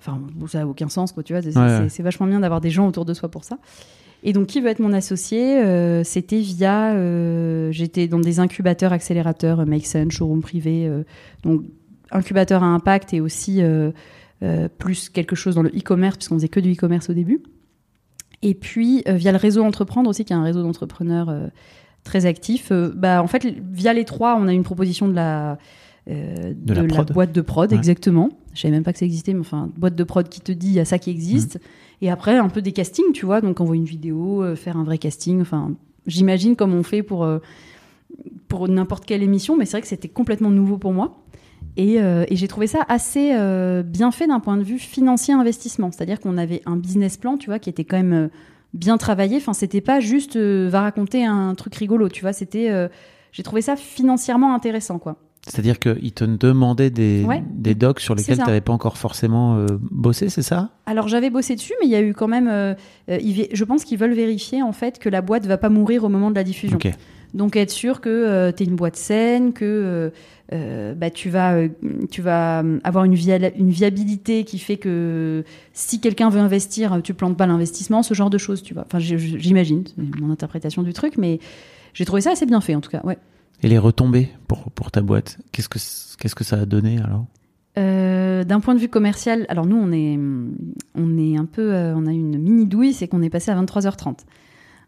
enfin 0.01 0.19
bon, 0.35 0.47
ça 0.47 0.61
a 0.61 0.65
aucun 0.65 0.89
sens 0.89 1.11
quoi 1.11 1.21
tu 1.23 1.33
vois 1.33 1.41
c'est 1.41 1.55
Ouais, 1.57 2.03
vachement 2.03 2.25
bien 2.27 2.39
d'avoir 2.39 2.59
des 2.59 2.71
gens 2.71 2.87
autour 2.87 3.05
de 3.05 3.13
soi 3.13 3.29
pour 3.29 3.43
ça 3.43 3.57
et 4.23 4.33
donc 4.33 4.47
qui 4.47 4.59
veut 4.61 4.69
être 4.69 4.79
mon 4.79 4.93
associé 4.93 5.59
Euh, 5.59 6.03
c'était 6.03 6.39
via 6.39 6.93
euh, 6.93 7.71
j'étais 7.71 8.07
dans 8.07 8.19
des 8.19 8.39
incubateurs 8.39 8.93
accélérateurs 8.93 9.59
euh, 9.61 9.65
Make 9.65 9.85
Sense 9.85 10.11
showroom 10.11 10.41
privé 10.41 10.87
euh, 10.87 11.03
donc 11.43 11.61
incubateur 12.11 12.63
à 12.63 12.67
impact 12.67 13.13
et 13.13 13.21
aussi 13.21 13.61
plus 14.79 15.09
quelque 15.09 15.35
chose 15.35 15.55
dans 15.55 15.61
le 15.63 15.69
e-commerce 15.69 16.17
puisqu'on 16.17 16.35
faisait 16.35 16.49
que 16.49 16.59
du 16.59 16.73
e-commerce 16.73 17.09
au 17.09 17.13
début 17.13 17.41
et 18.41 18.53
puis 18.55 19.03
via 19.07 19.31
le 19.31 19.37
réseau 19.37 19.63
entreprendre 19.63 20.09
aussi 20.09 20.25
qui 20.25 20.33
est 20.33 20.35
un 20.35 20.43
réseau 20.43 20.61
d'entrepreneurs 20.63 21.31
très 22.03 22.25
actif. 22.25 22.71
Bah, 22.71 23.21
en 23.21 23.27
fait, 23.27 23.45
via 23.71 23.93
les 23.93 24.05
trois, 24.05 24.35
on 24.35 24.47
a 24.47 24.53
une 24.53 24.63
proposition 24.63 25.07
de 25.07 25.13
la, 25.13 25.59
euh, 26.09 26.53
De 26.55 26.73
la 26.73 26.81
boîte 27.03 27.31
de 27.31 27.41
prod, 27.41 27.71
Ouais. 27.71 27.77
exactement. 27.77 28.29
Je 28.53 28.61
savais 28.61 28.73
même 28.73 28.83
pas 28.83 28.93
que 28.93 28.99
ça 28.99 29.05
existait, 29.05 29.33
mais 29.33 29.39
enfin, 29.39 29.69
boîte 29.77 29.95
de 29.95 30.03
prod 30.03 30.27
qui 30.27 30.41
te 30.41 30.51
dit 30.51 30.67
il 30.67 30.73
y 30.73 30.79
a 30.79 30.85
ça 30.85 30.99
qui 30.99 31.09
existe. 31.09 31.55
Mhm. 31.55 31.61
Et 32.01 32.09
après, 32.09 32.37
un 32.37 32.49
peu 32.49 32.61
des 32.61 32.71
castings, 32.71 33.11
tu 33.13 33.25
vois, 33.25 33.41
donc 33.41 33.61
envoyer 33.61 33.79
une 33.79 33.87
vidéo, 33.87 34.43
euh, 34.43 34.55
faire 34.55 34.77
un 34.77 34.83
vrai 34.83 34.97
casting. 34.97 35.41
Enfin, 35.41 35.71
j'imagine 36.07 36.55
comme 36.55 36.73
on 36.73 36.83
fait 36.83 37.03
pour, 37.03 37.23
euh, 37.23 37.39
pour 38.47 38.67
n'importe 38.67 39.05
quelle 39.05 39.23
émission, 39.23 39.55
mais 39.55 39.65
c'est 39.65 39.73
vrai 39.73 39.81
que 39.81 39.87
c'était 39.87 40.09
complètement 40.09 40.49
nouveau 40.49 40.77
pour 40.77 40.93
moi. 40.93 41.23
Et, 41.77 42.01
euh, 42.01 42.25
et 42.27 42.35
j'ai 42.35 42.47
trouvé 42.47 42.67
ça 42.67 42.83
assez 42.89 43.29
bien 43.85 44.11
fait 44.11 44.27
d'un 44.27 44.39
point 44.39 44.57
de 44.57 44.63
vue 44.63 44.79
financier 44.79 45.33
investissement. 45.33 45.91
C'est-à-dire 45.91 46.19
qu'on 46.19 46.37
avait 46.37 46.61
un 46.65 46.75
business 46.75 47.17
plan, 47.17 47.37
tu 47.37 47.47
vois, 47.47 47.59
qui 47.59 47.69
était 47.69 47.85
quand 47.85 47.97
même 47.97 48.29
bien 48.73 48.97
travaillé. 48.97 49.37
Enfin, 49.37 49.53
c'était 49.53 49.79
pas 49.79 49.99
juste 49.99 50.37
va 50.37 50.81
raconter 50.81 51.23
un 51.23 51.55
truc 51.55 51.75
rigolo, 51.75 52.09
tu 52.09 52.21
vois. 52.21 52.33
C'était, 52.33 52.89
j'ai 53.31 53.43
trouvé 53.43 53.61
ça 53.61 53.75
financièrement 53.77 54.53
intéressant, 54.53 54.99
quoi. 54.99 55.17
C'est-à-dire 55.47 55.79
qu'ils 55.79 56.11
te 56.11 56.23
demandaient 56.23 56.91
des, 56.91 57.23
Ouais. 57.25 57.43
des 57.51 57.73
docs 57.73 57.99
sur 57.99 58.13
lesquels 58.13 58.37
tu 58.37 58.43
n'avais 58.45 58.61
pas 58.61 58.73
encore 58.73 58.97
forcément 58.97 59.55
euh, 59.57 59.65
bossé, 59.89 60.29
c'est 60.29 60.43
ça? 60.43 60.69
Alors 60.85 61.07
j'avais 61.07 61.29
bossé 61.31 61.55
dessus, 61.55 61.73
mais 61.81 61.87
il 61.87 61.91
y 61.91 61.95
a 61.95 62.01
eu 62.01 62.13
quand 62.13 62.27
même. 62.27 62.47
euh, 62.47 62.75
euh, 63.09 63.17
ils 63.21 63.47
je 63.51 63.63
pense 63.63 63.83
qu'ils 63.83 63.97
veulent 63.97 64.13
vérifier 64.13 64.61
en 64.61 64.71
fait 64.71 64.99
que 64.99 65.09
la 65.09 65.21
boîte 65.21 65.47
va 65.47 65.57
pas 65.57 65.69
mourir 65.69 66.03
au 66.03 66.09
moment 66.09 66.29
de 66.29 66.35
la 66.35 66.43
diffusion. 66.43 66.77
Donc 67.33 67.55
être 67.55 67.71
sûr 67.71 68.01
que 68.01 68.51
tu 68.51 68.61
es 68.63 68.65
une 68.67 68.75
boîte 68.75 68.97
saine, 68.97 69.53
que 69.53 69.63
euh, 69.65 70.09
euh, 70.53 70.93
bah, 70.93 71.09
tu 71.09 71.29
vas, 71.29 71.53
euh, 71.53 71.69
tu 72.11 72.21
vas 72.21 72.61
euh, 72.61 72.79
avoir 72.83 73.05
une, 73.05 73.15
via- 73.15 73.55
une 73.57 73.69
viabilité 73.69 74.43
qui 74.43 74.59
fait 74.59 74.75
que 74.75 75.45
si 75.71 76.01
quelqu'un 76.01 76.29
veut 76.29 76.41
investir, 76.41 76.99
tu 77.01 77.13
plantes 77.13 77.37
pas 77.37 77.47
l'investissement, 77.47 78.03
ce 78.03 78.13
genre 78.13 78.29
de 78.29 78.37
choses, 78.37 78.61
tu 78.61 78.73
vois. 78.73 78.83
Enfin, 78.85 78.99
j'imagine, 78.99 79.85
c'est 79.87 80.19
mon 80.21 80.29
interprétation 80.29 80.83
du 80.83 80.91
truc, 80.91 81.13
mais 81.17 81.39
j'ai 81.93 82.03
trouvé 82.03 82.21
ça 82.21 82.31
assez 82.31 82.45
bien 82.45 82.59
fait 82.59 82.75
en 82.75 82.81
tout 82.81 82.89
cas. 82.91 82.99
Ouais. 83.05 83.17
Et 83.63 83.67
les 83.69 83.77
retombées 83.77 84.29
pour, 84.47 84.71
pour 84.71 84.91
ta 84.91 85.01
boîte, 85.01 85.37
qu'est-ce 85.51 85.69
que, 85.69 85.77
qu'est-ce 86.19 86.35
que 86.35 86.43
ça 86.43 86.57
a 86.61 86.65
donné 86.65 86.97
alors? 86.99 87.25
Euh, 87.77 88.43
D'un 88.43 88.59
point 88.59 88.75
de 88.75 88.79
vue 88.79 88.89
commercial, 88.89 89.45
alors 89.49 89.65
nous 89.65 89.77
on 89.77 89.91
est, 89.91 90.19
on 90.95 91.17
est 91.17 91.37
un 91.37 91.45
peu, 91.45 91.73
euh, 91.73 91.93
on 91.95 92.05
a 92.07 92.11
une 92.11 92.37
mini 92.37 92.65
douille, 92.65 92.93
c'est 92.93 93.07
qu'on 93.07 93.21
est 93.21 93.29
passé 93.29 93.51
à 93.51 93.61
23h30. 93.61 94.17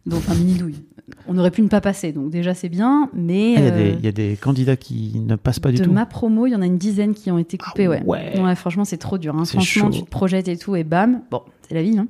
Donc 0.06 0.22
un 0.30 0.36
mini 0.36 0.56
douille. 0.56 0.84
On 1.28 1.38
aurait 1.38 1.52
pu 1.52 1.62
ne 1.62 1.68
pas 1.68 1.82
passer, 1.82 2.12
donc 2.12 2.30
déjà 2.30 2.54
c'est 2.54 2.70
bien, 2.70 3.10
mais 3.14 3.56
Ah, 3.58 3.60
Il 3.60 3.66
y, 3.66 3.68
a 3.68 3.72
euh, 3.74 3.78
des- 3.92 3.98
il 4.00 4.06
y 4.06 4.08
a 4.08 4.12
des 4.12 4.36
candidats 4.38 4.76
qui 4.76 5.20
ne 5.26 5.36
passent 5.36 5.60
pas 5.60 5.72
du 5.72 5.78
de 5.78 5.84
tout. 5.84 5.92
ma 5.92 6.06
promo, 6.06 6.46
il 6.46 6.52
y 6.52 6.56
en 6.56 6.62
a 6.62 6.66
une 6.66 6.78
dizaine 6.78 7.14
qui 7.14 7.30
ont 7.32 7.38
été 7.38 7.58
coupés, 7.58 7.86
Ah 7.86 7.90
ouais. 8.06 8.40
ouais. 8.42 8.56
franchement, 8.56 8.86
c'est 8.86 8.98
trop 8.98 9.18
dur. 9.18 9.36
hein. 9.36 9.46
Franchement, 9.46 9.92
chaud. 9.92 9.98
tu 9.98 10.04
te 10.04 10.10
projettes 10.10 10.48
et 10.50 10.58
tout, 10.58 10.76
et 10.76 10.84
bam. 10.84 11.22
Bon, 11.32 11.42
c'est 11.68 11.76
la 11.76 11.84
vie, 11.84 11.98
hein. 11.98 12.08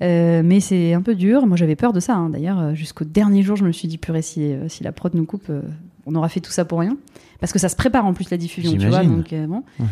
Euh, 0.00 0.42
mais 0.44 0.60
c'est 0.60 0.94
un 0.94 1.02
peu 1.02 1.14
dur. 1.16 1.46
Moi, 1.46 1.56
j'avais 1.56 1.74
peur 1.74 1.92
de 1.92 2.00
ça. 2.00 2.14
hein. 2.14 2.30
D'ailleurs, 2.30 2.74
jusqu'au 2.74 3.04
dernier 3.04 3.42
jour, 3.42 3.56
je 3.56 3.64
me 3.64 3.72
suis 3.72 3.88
dit, 3.88 3.98
purée, 3.98 4.22
si, 4.22 4.52
si 4.68 4.84
la 4.84 4.92
prod 4.92 5.12
nous 5.14 5.24
coupe, 5.24 5.46
euh, 5.50 5.62
on 6.08 6.14
aura 6.16 6.28
fait 6.28 6.40
tout 6.40 6.50
ça 6.50 6.64
pour 6.64 6.80
rien. 6.80 6.96
Parce 7.40 7.52
que 7.52 7.58
ça 7.60 7.68
se 7.68 7.76
prépare 7.76 8.04
en 8.06 8.14
plus 8.14 8.30
la 8.30 8.36
diffusion, 8.36 8.72
tu 8.72 8.88
vois. 8.88 9.04
Donc, 9.16 9.32
euh, 9.32 9.46
bon. 9.46 9.62
Ouais. 9.78 9.86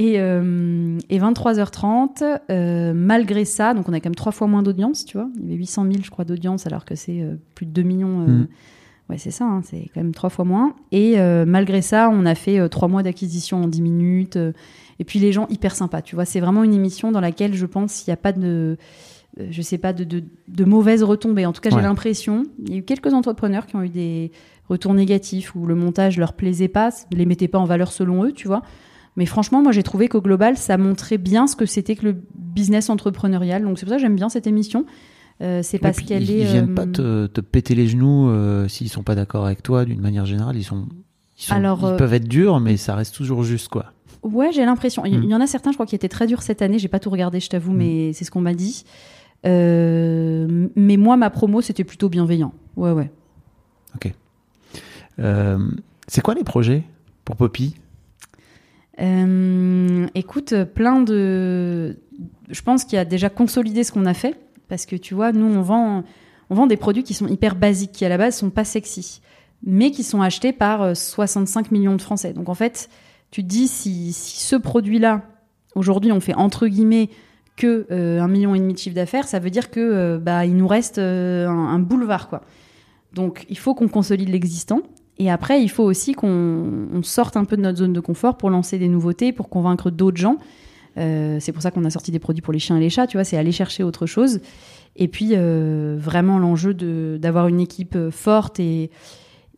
Et, 0.00 0.14
euh, 0.20 0.96
et 1.10 1.18
23h30, 1.18 2.22
euh, 2.50 2.92
malgré 2.94 3.44
ça, 3.44 3.74
donc 3.74 3.88
on 3.88 3.92
a 3.92 4.00
quand 4.00 4.08
même 4.08 4.14
trois 4.14 4.32
fois 4.32 4.46
moins 4.46 4.62
d'audience, 4.62 5.04
tu 5.04 5.16
vois. 5.16 5.28
Il 5.38 5.44
y 5.44 5.48
avait 5.48 5.56
800 5.56 5.84
000, 5.90 5.94
je 6.04 6.10
crois, 6.10 6.24
d'audience, 6.24 6.66
alors 6.66 6.84
que 6.84 6.94
c'est 6.94 7.20
euh, 7.20 7.34
plus 7.54 7.66
de 7.66 7.72
2 7.72 7.82
millions. 7.82 8.20
euh, 8.22 8.26
Mm. 8.42 8.46
Ouais, 9.10 9.16
c'est 9.16 9.30
ça, 9.30 9.46
hein, 9.46 9.62
c'est 9.64 9.88
quand 9.94 10.02
même 10.02 10.12
trois 10.14 10.28
fois 10.28 10.44
moins. 10.44 10.74
Et 10.92 11.18
euh, 11.18 11.46
malgré 11.46 11.80
ça, 11.80 12.10
on 12.12 12.26
a 12.26 12.34
fait 12.34 12.58
euh, 12.60 12.68
trois 12.68 12.88
mois 12.88 13.02
d'acquisition 13.02 13.62
en 13.64 13.66
10 13.66 13.80
minutes. 13.80 14.36
euh, 14.36 14.52
et 15.00 15.04
puis 15.04 15.18
les 15.18 15.32
gens 15.32 15.46
hyper 15.48 15.74
sympas, 15.74 16.02
tu 16.02 16.14
vois. 16.14 16.26
C'est 16.26 16.40
vraiment 16.40 16.62
une 16.62 16.74
émission 16.74 17.10
dans 17.10 17.20
laquelle 17.20 17.54
je 17.54 17.64
pense 17.66 18.06
il 18.06 18.10
n'y 18.10 18.12
a 18.14 18.18
pas 18.18 18.32
de, 18.32 18.42
euh, 18.44 18.76
je 19.50 19.62
sais 19.62 19.78
pas, 19.78 19.92
de, 19.92 20.04
de, 20.04 20.22
de 20.48 20.64
mauvaises 20.64 21.02
retombées. 21.02 21.46
En 21.46 21.52
tout 21.52 21.60
cas, 21.60 21.70
j'ai 21.70 21.80
l'impression. 21.80 22.44
Il 22.66 22.72
y 22.72 22.74
a 22.74 22.78
eu 22.78 22.82
quelques 22.82 23.12
entrepreneurs 23.14 23.66
qui 23.66 23.76
ont 23.76 23.82
eu 23.82 23.88
des 23.88 24.32
retours 24.68 24.94
négatifs 24.94 25.54
où 25.54 25.66
le 25.66 25.74
montage 25.74 26.18
leur 26.18 26.32
plaisait 26.34 26.68
pas, 26.68 26.90
ne 27.12 27.16
les 27.16 27.26
mettait 27.26 27.48
pas 27.48 27.58
en 27.58 27.64
valeur 27.64 27.92
selon 27.92 28.24
eux, 28.24 28.32
tu 28.32 28.46
vois. 28.48 28.62
Mais 29.16 29.26
franchement, 29.26 29.62
moi, 29.62 29.72
j'ai 29.72 29.82
trouvé 29.82 30.08
qu'au 30.08 30.20
global, 30.20 30.56
ça 30.56 30.76
montrait 30.78 31.18
bien 31.18 31.46
ce 31.46 31.56
que 31.56 31.66
c'était 31.66 31.96
que 31.96 32.04
le 32.04 32.16
business 32.36 32.88
entrepreneurial. 32.90 33.62
Donc 33.62 33.78
c'est 33.78 33.84
pour 33.86 33.90
ça 33.90 33.96
que 33.96 34.02
j'aime 34.02 34.14
bien 34.16 34.28
cette 34.28 34.46
émission. 34.46 34.84
Euh, 35.40 35.60
c'est 35.62 35.78
parce 35.78 36.00
qu'elle 36.00 36.30
est. 36.30 36.40
ils 36.40 36.44
viennent 36.46 36.70
euh, 36.70 36.74
pas 36.74 36.86
te, 36.86 37.26
te 37.28 37.40
péter 37.40 37.74
les 37.76 37.86
genoux 37.86 38.28
euh, 38.28 38.66
s'ils 38.68 38.88
sont 38.88 39.02
pas 39.04 39.14
d'accord 39.14 39.46
avec 39.46 39.62
toi 39.62 39.84
d'une 39.84 40.00
manière 40.00 40.26
générale. 40.26 40.56
Ils 40.56 40.64
sont, 40.64 40.86
ils, 41.38 41.42
sont- 41.44 41.54
Alors, 41.54 41.78
ils 41.82 41.86
euh, 41.94 41.96
peuvent 41.96 42.14
être 42.14 42.26
durs, 42.28 42.58
mais 42.60 42.76
ça 42.76 42.94
reste 42.96 43.14
toujours 43.14 43.44
juste 43.44 43.68
quoi. 43.68 43.92
Ouais, 44.24 44.50
j'ai 44.52 44.64
l'impression. 44.64 45.04
Il 45.04 45.14
y- 45.14 45.18
Mm. 45.18 45.30
y 45.30 45.34
en 45.36 45.40
a 45.40 45.46
certains, 45.46 45.70
je 45.70 45.76
crois, 45.76 45.86
qui 45.86 45.94
étaient 45.94 46.08
très 46.08 46.26
durs 46.26 46.42
cette 46.42 46.60
année. 46.60 46.78
J'ai 46.80 46.88
pas 46.88 46.98
tout 46.98 47.10
regardé, 47.10 47.38
je 47.38 47.48
t'avoue, 47.48 47.72
Mm. 47.72 47.76
mais 47.76 48.12
c'est 48.12 48.24
ce 48.24 48.30
qu'on 48.32 48.40
m'a 48.40 48.54
dit. 48.54 48.84
Euh, 49.46 50.68
mais 50.74 50.96
moi, 50.96 51.16
ma 51.16 51.30
promo, 51.30 51.60
c'était 51.60 51.84
plutôt 51.84 52.08
bienveillant. 52.08 52.52
Ouais, 52.76 52.92
ouais. 52.92 53.10
Euh, 55.20 55.58
c'est 56.06 56.20
quoi 56.20 56.34
les 56.34 56.44
projets 56.44 56.84
pour 57.24 57.36
Poppy? 57.36 57.74
Euh, 59.00 60.06
écoute, 60.14 60.54
plein 60.74 61.00
de. 61.00 61.98
Je 62.48 62.62
pense 62.62 62.84
qu'il 62.84 62.96
y 62.96 62.98
a 62.98 63.04
déjà 63.04 63.30
consolidé 63.30 63.84
ce 63.84 63.92
qu'on 63.92 64.06
a 64.06 64.14
fait. 64.14 64.38
Parce 64.68 64.86
que 64.86 64.96
tu 64.96 65.14
vois, 65.14 65.32
nous, 65.32 65.46
on 65.46 65.62
vend, 65.62 66.04
on 66.50 66.54
vend 66.54 66.66
des 66.66 66.76
produits 66.76 67.02
qui 67.02 67.14
sont 67.14 67.26
hyper 67.26 67.56
basiques, 67.56 67.92
qui 67.92 68.04
à 68.04 68.08
la 68.08 68.18
base 68.18 68.36
sont 68.36 68.50
pas 68.50 68.64
sexy, 68.64 69.22
mais 69.62 69.90
qui 69.90 70.02
sont 70.02 70.20
achetés 70.20 70.52
par 70.52 70.82
euh, 70.82 70.94
65 70.94 71.70
millions 71.70 71.96
de 71.96 72.02
Français. 72.02 72.32
Donc 72.32 72.48
en 72.48 72.54
fait, 72.54 72.90
tu 73.30 73.42
te 73.42 73.48
dis, 73.48 73.66
si, 73.66 74.12
si 74.12 74.40
ce 74.44 74.56
produit-là, 74.56 75.22
aujourd'hui, 75.74 76.12
on 76.12 76.20
fait 76.20 76.34
entre 76.34 76.66
guillemets 76.66 77.08
que 77.58 77.86
euh, 77.90 78.20
un 78.20 78.28
million 78.28 78.54
et 78.54 78.58
demi 78.60 78.72
de 78.72 78.78
chiffre 78.78 78.94
d'affaires, 78.94 79.26
ça 79.26 79.40
veut 79.40 79.50
dire 79.50 79.70
que 79.70 79.80
euh, 79.80 80.18
bah 80.18 80.46
il 80.46 80.56
nous 80.56 80.68
reste 80.68 80.96
euh, 80.98 81.46
un, 81.46 81.78
boulevard 81.78 82.28
quoi. 82.28 82.42
Donc 83.12 83.44
il 83.50 83.58
faut 83.58 83.74
qu'on 83.74 83.88
consolide 83.88 84.30
l'existant. 84.30 84.80
Et 85.18 85.30
après, 85.30 85.60
il 85.60 85.68
faut 85.68 85.82
aussi 85.82 86.12
qu'on 86.12 86.88
on 86.94 87.02
sorte 87.02 87.36
un 87.36 87.44
peu 87.44 87.56
de 87.56 87.62
notre 87.62 87.78
zone 87.78 87.92
de 87.92 88.00
confort 88.00 88.38
pour 88.38 88.50
lancer 88.50 88.78
des 88.78 88.88
nouveautés, 88.88 89.32
pour 89.32 89.48
convaincre 89.48 89.90
d'autres 89.90 90.16
gens. 90.16 90.38
Euh, 90.96 91.38
c'est 91.40 91.50
pour 91.50 91.60
ça 91.60 91.72
qu'on 91.72 91.84
a 91.84 91.90
sorti 91.90 92.12
des 92.12 92.20
produits 92.20 92.40
pour 92.40 92.52
les 92.52 92.60
chiens 92.60 92.76
et 92.76 92.80
les 92.80 92.88
chats, 92.90 93.08
tu 93.08 93.16
vois, 93.16 93.24
c'est 93.24 93.36
aller 93.36 93.50
chercher 93.50 93.82
autre 93.82 94.06
chose. 94.06 94.40
Et 94.94 95.08
puis, 95.08 95.34
vraiment, 95.34 96.38
l'enjeu 96.38 96.72
de- 96.72 97.18
d'avoir 97.20 97.48
une 97.48 97.60
équipe 97.60 97.96
forte 98.10 98.60
et, 98.60 98.90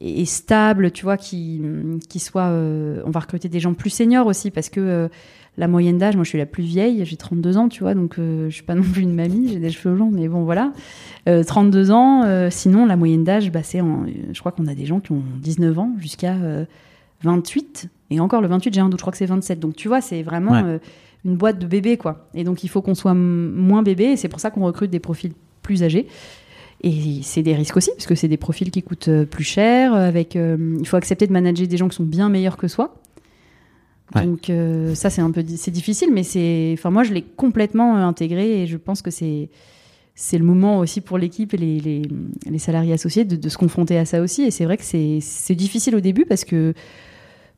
et 0.01 0.25
stable, 0.25 0.91
tu 0.91 1.05
vois, 1.05 1.19
qui, 1.19 1.61
qui 2.09 2.21
soit. 2.21 2.49
on 2.49 3.11
va 3.11 3.21
recruter 3.21 3.51
des 3.51 3.61
gens 3.61 3.75
plus 3.75 3.91
seniors 3.91 4.27
aussi, 4.27 4.51
parce 4.51 4.71
que 4.71 5.11
la 5.61 5.69
moyenne 5.69 5.99
d'âge, 5.99 6.17
moi 6.17 6.25
je 6.25 6.31
suis 6.31 6.39
la 6.39 6.47
plus 6.47 6.65
vieille, 6.65 7.05
j'ai 7.05 7.17
32 7.17 7.57
ans, 7.57 7.69
tu 7.69 7.85
vois, 7.85 7.95
donc 7.95 8.19
euh, 8.19 8.49
je 8.51 8.55
suis 8.55 8.65
pas 8.65 8.75
non 8.77 8.83
plus 8.83 9.03
une 9.03 9.15
mamie, 9.15 9.49
j'ai 9.53 9.59
des 9.61 9.71
cheveux 9.71 9.95
longs, 9.95 10.11
mais 10.11 10.27
bon, 10.27 10.43
voilà. 10.43 10.73
Euh, 11.29 11.45
32 11.45 11.91
ans, 11.93 12.25
euh, 12.25 12.49
sinon 12.51 12.87
la 12.87 12.97
moyenne 12.97 13.23
d'âge, 13.23 13.53
bah, 13.53 13.63
c'est 13.63 13.81
en- 13.81 14.07
je 14.33 14.41
crois 14.41 14.51
qu'on 14.53 14.67
a 14.67 14.75
des 14.75 14.87
gens 14.87 14.99
qui 15.01 15.13
ont 15.13 15.23
19 15.41 15.79
ans 15.79 15.93
jusqu'à 16.01 16.33
euh, 16.35 16.65
28. 17.23 17.89
Et 18.11 18.19
encore, 18.21 18.41
le 18.41 18.49
28, 18.49 18.75
j'ai 18.75 18.81
un 18.81 18.89
doute, 18.89 18.99
je 18.99 19.03
crois 19.03 19.13
que 19.13 19.19
c'est 19.19 19.27
27. 19.27 19.61
Donc 19.61 19.77
tu 19.77 19.87
vois, 19.89 20.01
c'est 20.01 20.23
vraiment 20.23 20.53
Ouais. 20.53 20.63
euh, 20.65 20.79
une 21.25 21.37
boîte 21.37 21.59
de 21.59 21.67
bébés, 21.67 21.97
quoi. 21.99 22.27
Et 22.35 22.45
donc 22.45 22.65
il 22.65 22.69
faut 22.69 22.81
qu'on 22.83 22.95
soit 22.95 23.15
moins 23.15 23.83
bébé, 23.83 24.05
et 24.05 24.17
c'est 24.17 24.29
pour 24.29 24.41
ça 24.41 24.51
qu'on 24.51 24.65
recrute 24.65 24.91
des 24.91 25.01
profils 25.01 25.33
plus 25.63 25.83
âgés. 25.83 26.07
Et 26.83 27.21
c'est 27.23 27.43
des 27.43 27.55
risques 27.55 27.77
aussi, 27.77 27.91
parce 27.95 28.07
que 28.07 28.15
c'est 28.15 28.27
des 28.29 28.39
profils 28.39 28.71
qui 28.71 28.83
coûtent 28.83 29.09
euh, 29.09 29.27
plus 29.27 29.45
cher. 29.45 29.93
euh, 29.93 30.09
Avec, 30.09 30.35
euh, 30.35 30.77
il 30.81 30.87
faut 30.89 30.97
accepter 30.97 31.27
de 31.27 31.33
manager 31.33 31.67
des 31.69 31.77
gens 31.77 31.89
qui 31.89 31.97
sont 31.97 32.05
bien 32.05 32.31
meilleurs 32.31 32.57
que 32.57 32.69
soi. 32.69 32.95
Ouais. 34.15 34.25
Donc 34.27 34.51
euh, 34.51 34.95
ça, 34.95 35.09
c'est 35.11 35.21
un 35.21 35.31
peu, 35.31 35.45
c'est 35.57 35.71
difficile, 35.71 36.11
mais 36.13 36.23
c'est, 36.23 36.71
enfin 36.77 36.91
moi, 36.91 37.05
je 37.05 37.13
l'ai 37.13 37.23
complètement 37.23 37.97
euh, 37.97 38.01
intégré 38.05 38.63
et 38.63 38.67
je 38.67 38.77
pense 38.77 39.03
que 39.03 39.11
c'est, 39.11 39.51
c'est 40.15 40.37
le 40.39 40.45
moment 40.45 40.79
aussi 40.79 41.01
pour 41.01 41.17
l'équipe 41.19 41.55
et 41.55 41.57
les, 41.57 41.79
les, 41.81 42.03
les 42.51 42.59
salariés 42.59 42.93
associés 42.93 43.25
de, 43.25 43.37
de 43.37 43.49
se 43.49 43.57
confronter 43.57 43.97
à 43.99 44.05
ça 44.05 44.21
aussi. 44.21 44.43
Et 44.43 44.51
c'est 44.51 44.65
vrai 44.65 44.77
que 44.77 44.85
c'est 44.85 45.19
c'est 45.21 45.55
difficile 45.55 45.95
au 45.95 46.01
début 46.01 46.25
parce 46.27 46.45
que 46.45 46.75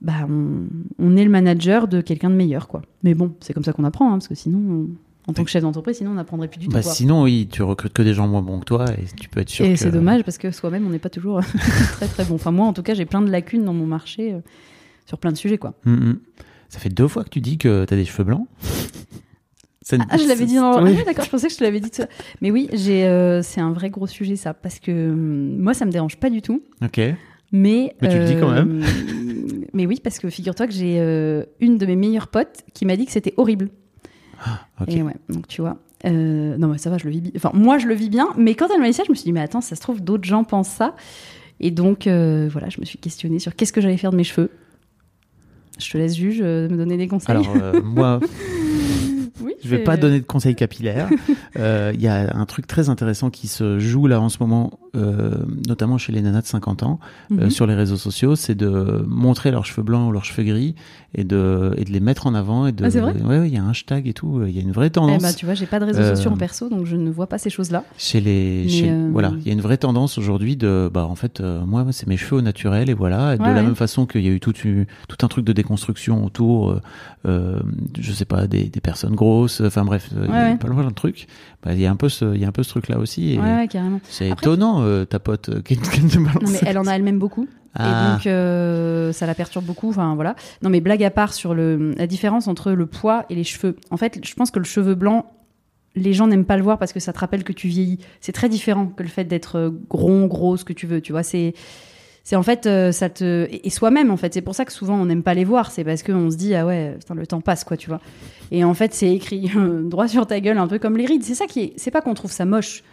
bah, 0.01 0.27
on, 0.29 0.65
on 0.99 1.17
est 1.17 1.25
le 1.25 1.31
manager 1.31 1.89
de 1.89 2.01
quelqu'un 2.01 2.29
de 2.31 2.35
meilleur, 2.35 2.69
quoi. 2.69 2.83
Mais 3.03 3.15
bon, 3.15 3.35
c'est 3.41 3.53
comme 3.55 3.65
ça 3.65 3.73
qu'on 3.73 3.85
apprend, 3.85 4.09
hein, 4.09 4.19
parce 4.19 4.29
que 4.29 4.35
sinon, 4.35 4.59
on- 4.59 4.89
en 5.29 5.33
tant 5.33 5.45
que 5.45 5.51
chef 5.51 5.63
d'entreprise, 5.63 5.99
sinon 5.99 6.11
on 6.11 6.15
n'apprendrait 6.15 6.49
plus 6.49 6.59
du 6.59 6.67
tout. 6.67 6.73
Bah, 6.73 6.83
quoi. 6.83 6.91
sinon, 6.93 7.23
oui, 7.23 7.49
tu 7.51 7.63
recrutes 7.63 7.93
que 7.93 8.03
des 8.03 8.13
gens 8.13 8.27
moins 8.27 8.43
bons 8.43 8.59
que 8.59 8.65
toi 8.65 8.87
et 8.91 9.05
tu 9.21 9.29
peux 9.29 9.39
être 9.39 9.49
sûr 9.49 9.65
Et 9.65 9.75
que... 9.75 9.79
c'est 9.79 9.93
dommage 9.93 10.25
parce 10.25 10.37
que 10.37 10.51
soi-même, 10.51 10.85
on 10.85 10.91
n'est 10.91 10.99
pas 10.99 11.11
toujours 11.11 11.41
très 11.93 12.09
très 12.09 12.25
bon. 12.25 12.35
Enfin, 12.35 12.51
moi, 12.51 12.67
en 12.67 12.73
tout 12.73 12.83
cas, 12.83 12.95
j'ai 12.95 13.05
plein 13.07 13.23
de 13.23 13.31
lacunes 13.31 13.65
dans 13.65 13.73
mon 13.73 13.87
marché 13.87 14.33
euh, 14.33 14.41
sur 15.07 15.19
plein 15.19 15.33
de 15.33 15.37
sujets, 15.37 15.59
quoi. 15.59 15.75
Mm, 15.85 15.93
mm. 15.93 16.19
Ça 16.69 16.79
fait 16.79 16.89
deux 16.89 17.09
fois 17.09 17.25
que 17.25 17.29
tu 17.31 17.41
dis 17.41 17.59
que 17.59 17.85
t'as 17.85 17.97
des 17.97 18.05
cheveux 18.05 18.25
blancs. 18.25 18.47
Ça- 19.83 19.97
Ah, 20.11 20.17
je 20.17 20.27
l'avais 20.29 20.47
dit 20.47 20.55
dans. 20.57 20.83
Oui. 20.83 20.97
Ah, 21.01 21.05
d'accord, 21.05 21.25
je 21.25 21.31
pensais 21.31 21.49
que 21.49 21.53
je 21.53 21.59
te 21.59 21.65
l'avais 21.65 21.81
dit. 21.81 21.91
tout. 21.91 22.03
Mais 22.41 22.51
oui, 22.51 22.69
j'ai. 22.73 23.05
euh, 23.07 23.43
c'est 23.43 23.61
un 23.61 23.73
vrai 23.73 23.91
gros 23.91 24.07
sujet, 24.07 24.37
ça, 24.37 24.55
parce 24.55 24.79
que 24.79 24.91
hum, 25.11 25.59
moi, 25.59 25.75
ça 25.75 25.85
me 25.85 25.91
dérange 25.91 26.17
pas 26.17 26.31
du 26.31 26.41
tout. 26.43 26.63
Ok. 26.85 26.99
Mais, 27.55 27.95
Mais 28.01 28.09
tu 28.09 28.19
le 28.19 28.25
dis 28.25 28.37
quand 28.41 28.51
même. 28.51 28.83
mais 29.75 29.85
oui, 29.85 30.01
parce 30.03 30.19
que 30.19 30.31
figure-toi 30.31 30.67
que 30.67 30.73
j'ai 30.73 30.99
euh, 31.01 31.45
une 31.61 31.77
de 31.77 31.85
mes 31.85 31.97
meilleures 31.97 32.29
potes 32.29 32.63
qui 32.73 32.87
m'a 32.87 32.97
dit 32.97 33.05
que 33.05 33.13
c'était 33.13 33.35
horrible. 33.37 33.69
ok. 34.81 34.89
Et 34.89 35.03
ouais, 35.03 35.17
donc 35.29 35.47
tu 35.49 35.61
vois. 35.61 35.77
euh, 36.07 36.57
non, 36.57 36.69
mais 36.69 36.79
ça 36.79 36.89
va, 36.89 36.97
je 36.97 37.05
le 37.05 37.11
vis 37.11 37.21
bien. 37.21 37.33
Enfin, 37.37 37.51
moi, 37.53 37.77
je 37.77 37.87
le 37.89 37.95
vis 37.95 38.09
bien, 38.09 38.29
mais 38.39 38.55
quand 38.55 38.69
elle 38.75 38.81
m'a 38.81 38.87
dit 38.87 38.95
ça, 38.95 39.03
je 39.05 39.11
me 39.11 39.15
suis 39.15 39.25
dit, 39.25 39.33
mais 39.33 39.41
attends, 39.43 39.61
ça 39.61 39.77
se 39.77 39.81
trouve, 39.83 40.01
d'autres 40.03 40.25
gens 40.25 40.45
pensent 40.45 40.71
ça. 40.71 40.97
Et 41.61 41.71
donc, 41.71 42.07
euh, 42.07 42.49
voilà, 42.51 42.71
je 42.71 42.81
me 42.81 42.87
suis 42.87 42.99
questionnée 42.99 43.39
sur 43.39 43.55
qu'est-ce 43.55 43.73
que 43.75 43.83
j'allais 43.83 43.99
faire 43.99 44.13
de 44.13 44.17
mes 44.17 44.25
cheveux. 44.25 44.51
Je 45.85 45.93
te 45.93 45.99
laisse 45.99 46.17
juge, 46.17 46.41
euh, 46.43 46.69
me 46.69 46.77
donner 46.77 46.97
des 46.97 47.09
conseils. 47.09 47.31
Alors, 47.31 47.55
euh, 47.61 47.81
moi, 47.83 48.21
oui, 49.43 49.52
je 49.65 49.69
vais 49.69 49.79
c'est- 49.79 49.85
pas 49.85 49.97
donner 49.97 50.21
de 50.21 50.27
conseils 50.27 50.55
capillaires. 50.55 51.09
Euh, 51.59 51.93
Il 51.95 52.01
y 52.01 52.09
a 52.09 52.35
un 52.35 52.47
truc 52.47 52.67
très 52.67 52.89
intéressant 52.89 53.29
qui 53.29 53.47
se 53.47 53.79
joue 53.79 54.07
là 54.07 54.21
en 54.23 54.31
ce 54.31 54.39
moment, 54.41 54.79
euh, 54.97 55.35
notamment 55.69 55.99
chez 55.99 56.11
les 56.13 56.23
nanas 56.23 56.41
de 56.43 56.47
50 56.47 56.83
ans, 56.83 56.99
euh, 57.31 57.45
Mhm. 57.45 57.51
sur 57.51 57.67
les 57.67 57.75
réseaux 57.75 57.99
sociaux, 57.99 58.37
c'est 58.37 58.55
de 58.55 59.05
montrer 59.07 59.51
leurs 59.51 59.67
cheveux 59.67 59.83
blancs 59.83 60.09
ou 60.09 60.13
leurs 60.13 60.25
cheveux 60.25 60.45
gris 60.45 60.75
et 61.15 61.25
de, 61.25 61.75
et 61.77 61.85
de 61.85 61.91
les 61.91 62.01
mettre 62.01 62.27
en 62.27 62.35
avant. 62.35 62.67
Et 62.67 62.73
de, 62.73 62.85
Ah, 62.85 62.91
c'est 62.91 63.01
vrai? 63.01 63.13
Ouais, 63.23 63.39
ouais, 63.41 63.49
il 63.49 63.55
y 63.55 63.59
a 63.59 63.63
un 63.63 63.69
hashtag 63.71 64.07
et 64.09 64.15
tout. 64.15 64.43
Il 64.47 64.55
y 64.57 64.59
a 64.59 64.63
une 64.63 64.73
vraie 64.73 64.87
Eh 64.87 64.91
tendance. 64.91 65.23
bah, 65.23 65.33
tu 65.35 65.45
vois, 65.45 65.55
j'ai 65.55 65.67
pas 65.67 65.79
de 65.79 65.85
réseaux 65.85 66.01
Euh, 66.01 66.15
sociaux 66.17 66.31
en 66.31 66.37
perso, 66.39 66.71
donc 66.71 66.87
je 66.87 66.97
ne 66.97 67.11
vois 67.11 67.27
pas 67.27 67.37
ces 67.37 67.51
choses-là. 67.51 67.85
Chez 67.99 68.21
les, 68.23 68.67
chez- 68.69 68.91
euh, 68.91 69.11
voilà, 69.13 69.33
il 69.41 69.47
y 69.47 69.51
a 69.51 69.53
une 69.53 69.61
vraie 69.61 69.77
tendance 69.77 70.17
aujourd'hui 70.17 70.57
de, 70.57 70.91
bah 70.93 71.05
en 71.05 71.15
fait, 71.17 71.41
euh, 71.41 71.65
moi 71.67 71.85
c'est 71.91 72.07
mes 72.09 72.17
cheveux 72.17 72.37
au 72.39 72.43
naturel 72.43 72.89
et 72.89 72.95
voilà. 72.95 73.35
Et 73.35 73.39
de 73.39 73.43
la 73.43 73.53
ouais. 73.53 73.63
même 73.63 73.75
façon 73.75 74.07
qu'il 74.07 74.23
y 74.23 74.29
a 74.29 74.31
eu 74.33 74.41
tout, 74.41 74.55
un 75.23 75.29
truc 75.29 75.45
de 75.45 75.53
déconstruction 75.53 76.25
autour, 76.25 76.71
euh, 76.71 76.81
euh, 77.27 77.61
je 78.01 78.13
sais 78.13 78.25
pas, 78.25 78.47
des, 78.47 78.65
des 78.65 78.81
personnes 78.81 79.15
grosses, 79.15 79.52
enfin 79.61 79.85
bref, 79.85 80.09
euh, 80.17 80.25
il 80.29 80.35
y 80.35 80.37
a 80.37 80.51
ouais. 80.51 80.57
pas 80.57 80.69
plein 80.69 80.89
de 80.89 80.95
trucs. 80.95 81.27
Bah, 81.63 81.73
il 81.75 81.81
y 81.81 81.87
a 81.87 81.91
un 81.91 81.97
peu 81.97 82.09
ce, 82.09 82.35
il 82.35 82.41
y 82.41 82.45
a 82.45 82.49
un 82.49 82.53
peu 82.53 82.63
ce 82.63 82.71
truc 82.71 82.89
là 82.89 82.99
aussi. 82.99 83.39
Ouais. 83.39 83.69
C'est 84.09 84.31
étonnant 84.31 84.83
euh, 84.83 85.05
ta 85.05 85.19
pote 85.19 85.49
euh, 85.49 85.63
qui, 85.63 85.77
qui 85.77 86.01
te 86.07 86.19
balance. 86.19 86.43
Non, 86.43 86.51
mais 86.51 86.61
elle 86.67 86.79
en 86.79 86.87
a 86.87 86.93
elle-même 86.93 87.19
beaucoup. 87.19 87.49
Ah. 87.75 87.87
Et 87.87 88.13
donc, 88.13 88.27
euh, 88.27 89.13
ça 89.13 89.27
la 89.27 89.35
perturbe 89.35 89.65
beaucoup. 89.65 89.89
Enfin, 89.89 90.15
voilà. 90.15 90.35
Non, 90.63 90.71
mais 90.71 90.81
blague 90.81 91.03
à 91.05 91.11
part 91.11 91.33
sur 91.33 91.55
le, 91.55 91.95
la 91.97 92.07
différence 92.07 92.49
entre 92.49 92.73
le 92.73 92.87
poids 92.87 93.25
et 93.31 93.35
les 93.35 93.45
cheveux. 93.45 93.77
En 93.91 93.97
fait, 93.97 94.19
je 94.25 94.35
pense 94.35 94.51
que 94.51 94.59
le 94.59 94.65
cheveu 94.65 94.95
blanc, 94.95 95.27
les 95.95 96.13
gens 96.13 96.27
n'aiment 96.27 96.45
pas 96.45 96.57
le 96.57 96.63
voir 96.63 96.79
parce 96.79 96.93
que 96.93 97.01
ça 97.01 97.13
te 97.13 97.19
rappelle 97.19 97.45
que 97.45 97.53
tu 97.53 97.69
vieillis. 97.69 97.99
C'est 98.21 98.33
très 98.33 98.49
différent 98.49 98.87
que 98.87 99.03
le 99.03 99.09
fait 99.09 99.25
d'être 99.25 99.73
rond, 99.91 100.27
gros, 100.27 100.57
ce 100.57 100.65
que 100.65 100.73
tu 100.73 100.87
veux. 100.87 101.01
Tu 101.01 101.13
vois, 101.13 101.23
c'est. 101.23 101.55
C'est 102.25 102.37
en 102.37 102.43
fait, 102.43 102.67
euh, 102.67 102.93
ça 102.93 103.09
te. 103.11 103.49
Et 103.51 103.69
soi-même, 103.71 104.11
en 104.11 104.17
fait. 104.17 104.33
C'est 104.35 104.43
pour 104.43 104.55
ça 104.55 104.65
que 104.65 104.73
souvent, 104.73 104.95
on 105.01 105.07
n'aime 105.07 105.23
pas 105.25 105.35
les 105.35 105.45
voir. 105.45 105.71
C'est 105.73 105.83
parce 105.83 106.03
qu'on 106.05 106.31
se 106.31 106.37
dit, 106.37 106.55
ah 106.55 106.65
ouais, 106.65 106.95
putain, 106.99 107.15
le 107.15 107.27
temps 107.27 107.41
passe, 107.41 107.65
quoi, 107.65 107.77
tu 107.77 107.89
vois. 107.89 108.01
Et 108.53 108.63
en 108.65 108.75
fait, 108.75 108.95
c'est 108.95 109.13
écrit 109.13 109.51
droit 109.85 110.07
sur 110.09 110.27
ta 110.27 110.39
gueule, 110.41 110.59
un 110.59 110.69
peu 110.69 110.79
comme 110.79 110.97
les 110.97 111.07
rides. 111.07 111.25
C'est 111.25 111.35
ça 111.35 111.47
qui 111.47 111.61
est. 111.61 111.73
C'est 111.77 111.91
pas 111.91 112.01
qu'on 112.01 112.15
trouve 112.15 112.31
ça 112.31 112.45
moche. 112.45 112.85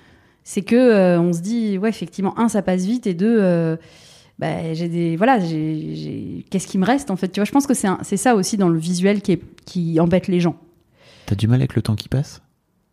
C'est 0.44 0.64
que 0.64 0.76
euh, 0.76 1.20
on 1.22 1.32
se 1.34 1.42
dit, 1.42 1.78
ouais, 1.78 1.90
effectivement, 1.90 2.38
un, 2.40 2.50
ça 2.50 2.62
passe 2.64 2.86
vite, 2.86 3.06
et 3.06 3.14
deux, 3.14 3.38
euh, 3.40 3.76
bah, 4.40 4.74
j'ai 4.74 4.88
des. 4.88 5.16
Voilà, 5.16 5.38
j'ai- 5.40 6.44
Qu'est-ce 6.50 6.66
qui 6.66 6.80
me 6.80 6.86
reste, 6.86 7.12
en 7.12 7.16
fait 7.16 7.28
Tu 7.30 7.40
vois, 7.40 7.46
je 7.46 7.52
pense 7.52 7.68
que 7.68 7.76
c'est 7.76 7.88
un- 7.88 8.00
c'est 8.02 8.18
ça 8.18 8.36
aussi 8.36 8.58
dans 8.58 8.70
le 8.70 8.80
visuel 8.80 9.22
qui, 9.22 9.34
est, 9.34 9.42
qui 9.66 10.00
embête 10.00 10.28
les 10.28 10.40
gens. 10.40 10.56
T'as 11.28 11.36
du 11.36 11.48
mal 11.48 11.60
avec 11.60 11.76
le 11.76 11.84
temps 11.84 11.96
qui 11.96 12.10
passe? 12.10 12.42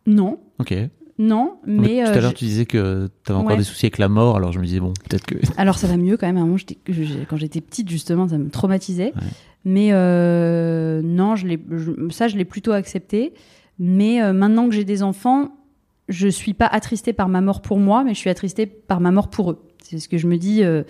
Non, 0.06 0.38
Ok. 0.58 0.74
Non, 1.18 1.56
mais. 1.66 2.02
tout 2.04 2.10
euh, 2.10 2.14
à 2.14 2.20
l'heure 2.20 2.30
je- 2.30 2.36
tu 2.36 2.44
disais 2.44 2.66
que 2.66 3.08
t'avais 3.24 3.38
encore 3.38 3.52
Ouais. 3.52 3.56
des 3.58 3.64
soucis 3.64 3.86
avec 3.86 3.98
la 3.98 4.08
mort, 4.08 4.36
alors 4.36 4.52
je 4.52 4.58
me 4.58 4.64
disais 4.64 4.80
bon, 4.80 4.92
peut-être 5.08 5.24
que. 5.26 5.34
Alors 5.56 5.78
ça 5.78 5.86
va 5.86 5.96
mieux 5.96 6.16
quand 6.16 6.26
même. 6.26 6.36
À 6.36 6.40
un 6.40 6.44
moment, 6.44 6.56
j'étais- 6.58 6.78
je- 6.88 7.24
quand 7.28 7.36
j'étais 7.36 7.60
petite, 7.60 7.88
justement, 7.90 8.28
ça 8.28 8.36
me 8.38 8.50
traumatisait. 8.50 9.12
Ouais. 9.14 9.22
Mais 9.64 9.88
euh, 9.92 11.00
non, 11.02 11.34
je 11.36 11.46
ça, 12.10 12.28
je 12.28 12.36
l'ai 12.36 12.44
plutôt 12.44 12.72
accepté. 12.72 13.32
Mais 13.78 14.22
euh, 14.22 14.32
maintenant 14.32 14.68
que 14.68 14.74
j'ai 14.74 14.84
des 14.84 15.02
enfants, 15.02 15.50
je 16.08 16.28
suis 16.28 16.54
pas 16.54 16.66
attristée 16.66 17.12
par 17.12 17.28
ma 17.28 17.40
mort 17.40 17.60
pour 17.62 17.78
moi, 17.78 18.04
mais 18.04 18.14
je 18.14 18.18
suis 18.18 18.30
attristée 18.30 18.66
par 18.66 19.00
ma 19.00 19.10
mort 19.10 19.28
pour 19.28 19.50
eux. 19.50 19.62
C'est 19.82 19.98
ce 19.98 20.08
que 20.08 20.18
je 20.18 20.26
me 20.26 20.36
dis. 20.36 20.62
euh, 20.62 20.82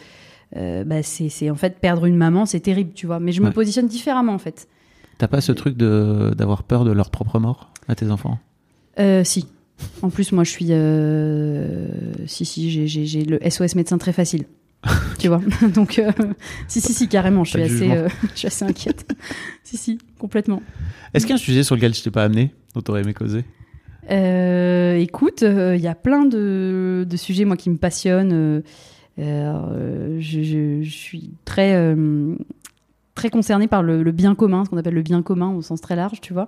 euh, 0.57 0.85
bah, 0.85 1.03
c'est 1.03 1.51
en 1.51 1.57
fait 1.57 1.81
perdre 1.81 2.07
une 2.07 2.17
maman, 2.17 2.47
c'est 2.47 2.61
terrible, 2.61 2.93
tu 2.95 3.07
vois. 3.07 3.19
Mais 3.19 3.33
je 3.33 3.43
me 3.43 3.51
positionne 3.51 3.89
différemment 3.89 4.33
en 4.33 4.39
fait. 4.39 4.69
T'as 5.19 5.27
pas 5.27 5.41
ce 5.41 5.51
truc 5.53 5.77
d'avoir 5.77 6.63
peur 6.63 6.85
de 6.85 6.93
leur 6.93 7.11
propre 7.11 7.39
mort 7.41 7.71
à 7.89 7.95
tes 7.95 8.11
enfants? 8.11 8.39
Euh, 9.01 9.25
si. 9.25 9.47
En 10.03 10.11
plus, 10.11 10.33
moi, 10.33 10.45
je 10.45 10.51
suis. 10.51 10.67
euh, 10.71 11.89
Si, 12.27 12.45
si, 12.45 12.71
j'ai- 12.89 13.25
le 13.25 13.39
SOS 13.49 13.75
médecin 13.75 13.99
très 13.99 14.13
facile. 14.13 14.45
tu 15.19 15.29
vois 15.29 15.41
Donc, 15.75 15.99
euh, 15.99 16.11
si, 16.69 16.81
si, 16.81 16.93
si, 16.93 17.09
carrément, 17.09 17.45
je 17.45 17.51
suis, 17.51 17.63
assez, 17.63 17.91
euh, 17.91 18.09
je 18.35 18.39
suis 18.39 18.47
assez 18.47 18.65
inquiète. 18.65 19.11
si, 19.65 19.77
si, 19.77 19.99
complètement. 20.19 20.63
Est-ce 21.15 21.25
qu'il 21.27 21.35
y 21.35 21.39
a 21.39 21.41
un 21.41 21.45
sujet 21.45 21.63
sur 21.63 21.75
lequel 21.77 21.95
je 21.95 22.03
t'ai 22.03 22.11
pas 22.11 22.25
amené, 22.25 22.53
dont 22.75 22.81
t'aurais 22.83 23.03
aimé 23.03 23.15
causer? 23.15 23.45
Écoute, 24.09 25.43
il 25.43 25.81
y 25.81 25.89
a 25.89 25.95
plein 25.95 26.25
de, 26.25 27.05
de 27.09 27.17
sujets, 27.17 27.45
moi, 27.45 27.57
qui 27.57 27.71
me 27.71 27.77
passionnent. 27.77 28.63
je, 29.19 30.19
je- 30.21 30.83
je 30.83 30.91
suis 30.91 31.31
très, 31.45 31.97
très 33.15 33.31
concernée 33.31 33.67
par 33.67 33.83
le, 33.83 34.03
le 34.03 34.13
bien 34.13 34.35
commun, 34.35 34.65
ce 34.65 34.71
qu'on 34.71 34.77
appelle 34.77 34.95
le 34.95 35.03
bien 35.03 35.23
commun 35.23 35.51
au 35.53 35.63
sens 35.63 35.81
très 35.81 35.97
large, 35.97 36.21
tu 36.21 36.33
vois. 36.33 36.47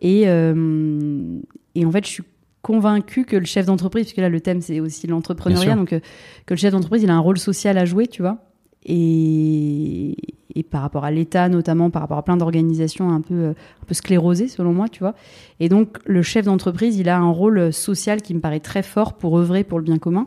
Et, 0.00 0.22
et 0.22 1.84
en 1.84 1.90
fait, 1.92 2.04
je 2.04 2.10
suis 2.10 2.24
convaincue 2.68 3.24
que 3.24 3.34
le 3.34 3.46
chef 3.46 3.64
d'entreprise, 3.64 4.04
puisque 4.04 4.18
là, 4.18 4.28
le 4.28 4.42
thème, 4.42 4.60
c'est 4.60 4.78
aussi 4.78 5.06
l'entrepreneuriat, 5.06 5.74
donc 5.74 5.94
euh, 5.94 6.00
que 6.44 6.52
le 6.52 6.58
chef 6.58 6.72
d'entreprise, 6.72 7.02
il 7.02 7.08
a 7.08 7.14
un 7.14 7.18
rôle 7.18 7.38
social 7.38 7.78
à 7.78 7.86
jouer, 7.86 8.08
tu 8.08 8.20
vois. 8.20 8.36
Et, 8.84 10.14
et 10.54 10.62
par 10.62 10.82
rapport 10.82 11.06
à 11.06 11.10
l'État, 11.10 11.48
notamment, 11.48 11.88
par 11.88 12.02
rapport 12.02 12.18
à 12.18 12.22
plein 12.22 12.36
d'organisations 12.36 13.08
un 13.08 13.22
peu, 13.22 13.34
euh, 13.34 13.50
un 13.52 13.86
peu 13.86 13.94
sclérosées, 13.94 14.48
selon 14.48 14.74
moi, 14.74 14.86
tu 14.90 14.98
vois. 14.98 15.14
Et 15.60 15.70
donc, 15.70 15.96
le 16.04 16.20
chef 16.20 16.44
d'entreprise, 16.44 16.98
il 16.98 17.08
a 17.08 17.18
un 17.18 17.30
rôle 17.30 17.72
social 17.72 18.20
qui 18.20 18.34
me 18.34 18.40
paraît 18.40 18.60
très 18.60 18.82
fort 18.82 19.14
pour 19.14 19.38
œuvrer 19.38 19.64
pour 19.64 19.78
le 19.78 19.84
bien 19.84 19.96
commun. 19.96 20.26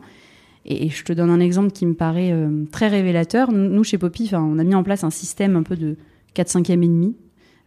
Et, 0.64 0.86
et 0.86 0.88
je 0.88 1.04
te 1.04 1.12
donne 1.12 1.30
un 1.30 1.38
exemple 1.38 1.70
qui 1.70 1.86
me 1.86 1.94
paraît 1.94 2.32
euh, 2.32 2.64
très 2.72 2.88
révélateur. 2.88 3.52
Nous, 3.52 3.84
chez 3.84 3.98
Poppy, 3.98 4.28
on 4.32 4.58
a 4.58 4.64
mis 4.64 4.74
en 4.74 4.82
place 4.82 5.04
un 5.04 5.10
système 5.10 5.54
un 5.54 5.62
peu 5.62 5.76
de 5.76 5.96
4-5e 6.34 6.72
et 6.72 6.76
demi. 6.88 7.14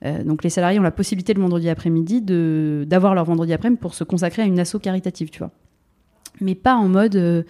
Euh, 0.04 0.24
donc, 0.24 0.44
les 0.44 0.50
salariés 0.50 0.80
ont 0.80 0.84
la 0.84 0.92
possibilité 0.92 1.34
le 1.34 1.42
vendredi 1.42 1.70
après-midi 1.70 2.22
d'avoir 2.86 3.16
leur 3.16 3.26
vendredi 3.26 3.54
après-midi 3.54 3.80
pour 3.80 3.94
se 3.94 4.04
consacrer 4.04 4.42
à 4.42 4.46
une 4.46 4.60
asso 4.60 4.78
caritative, 4.82 5.30
tu 5.30 5.40
vois. 5.40 5.52
Mais 6.42 6.56
pas 6.56 6.76
en 6.76 6.88
mode 6.88 7.16
euh, 7.16 7.44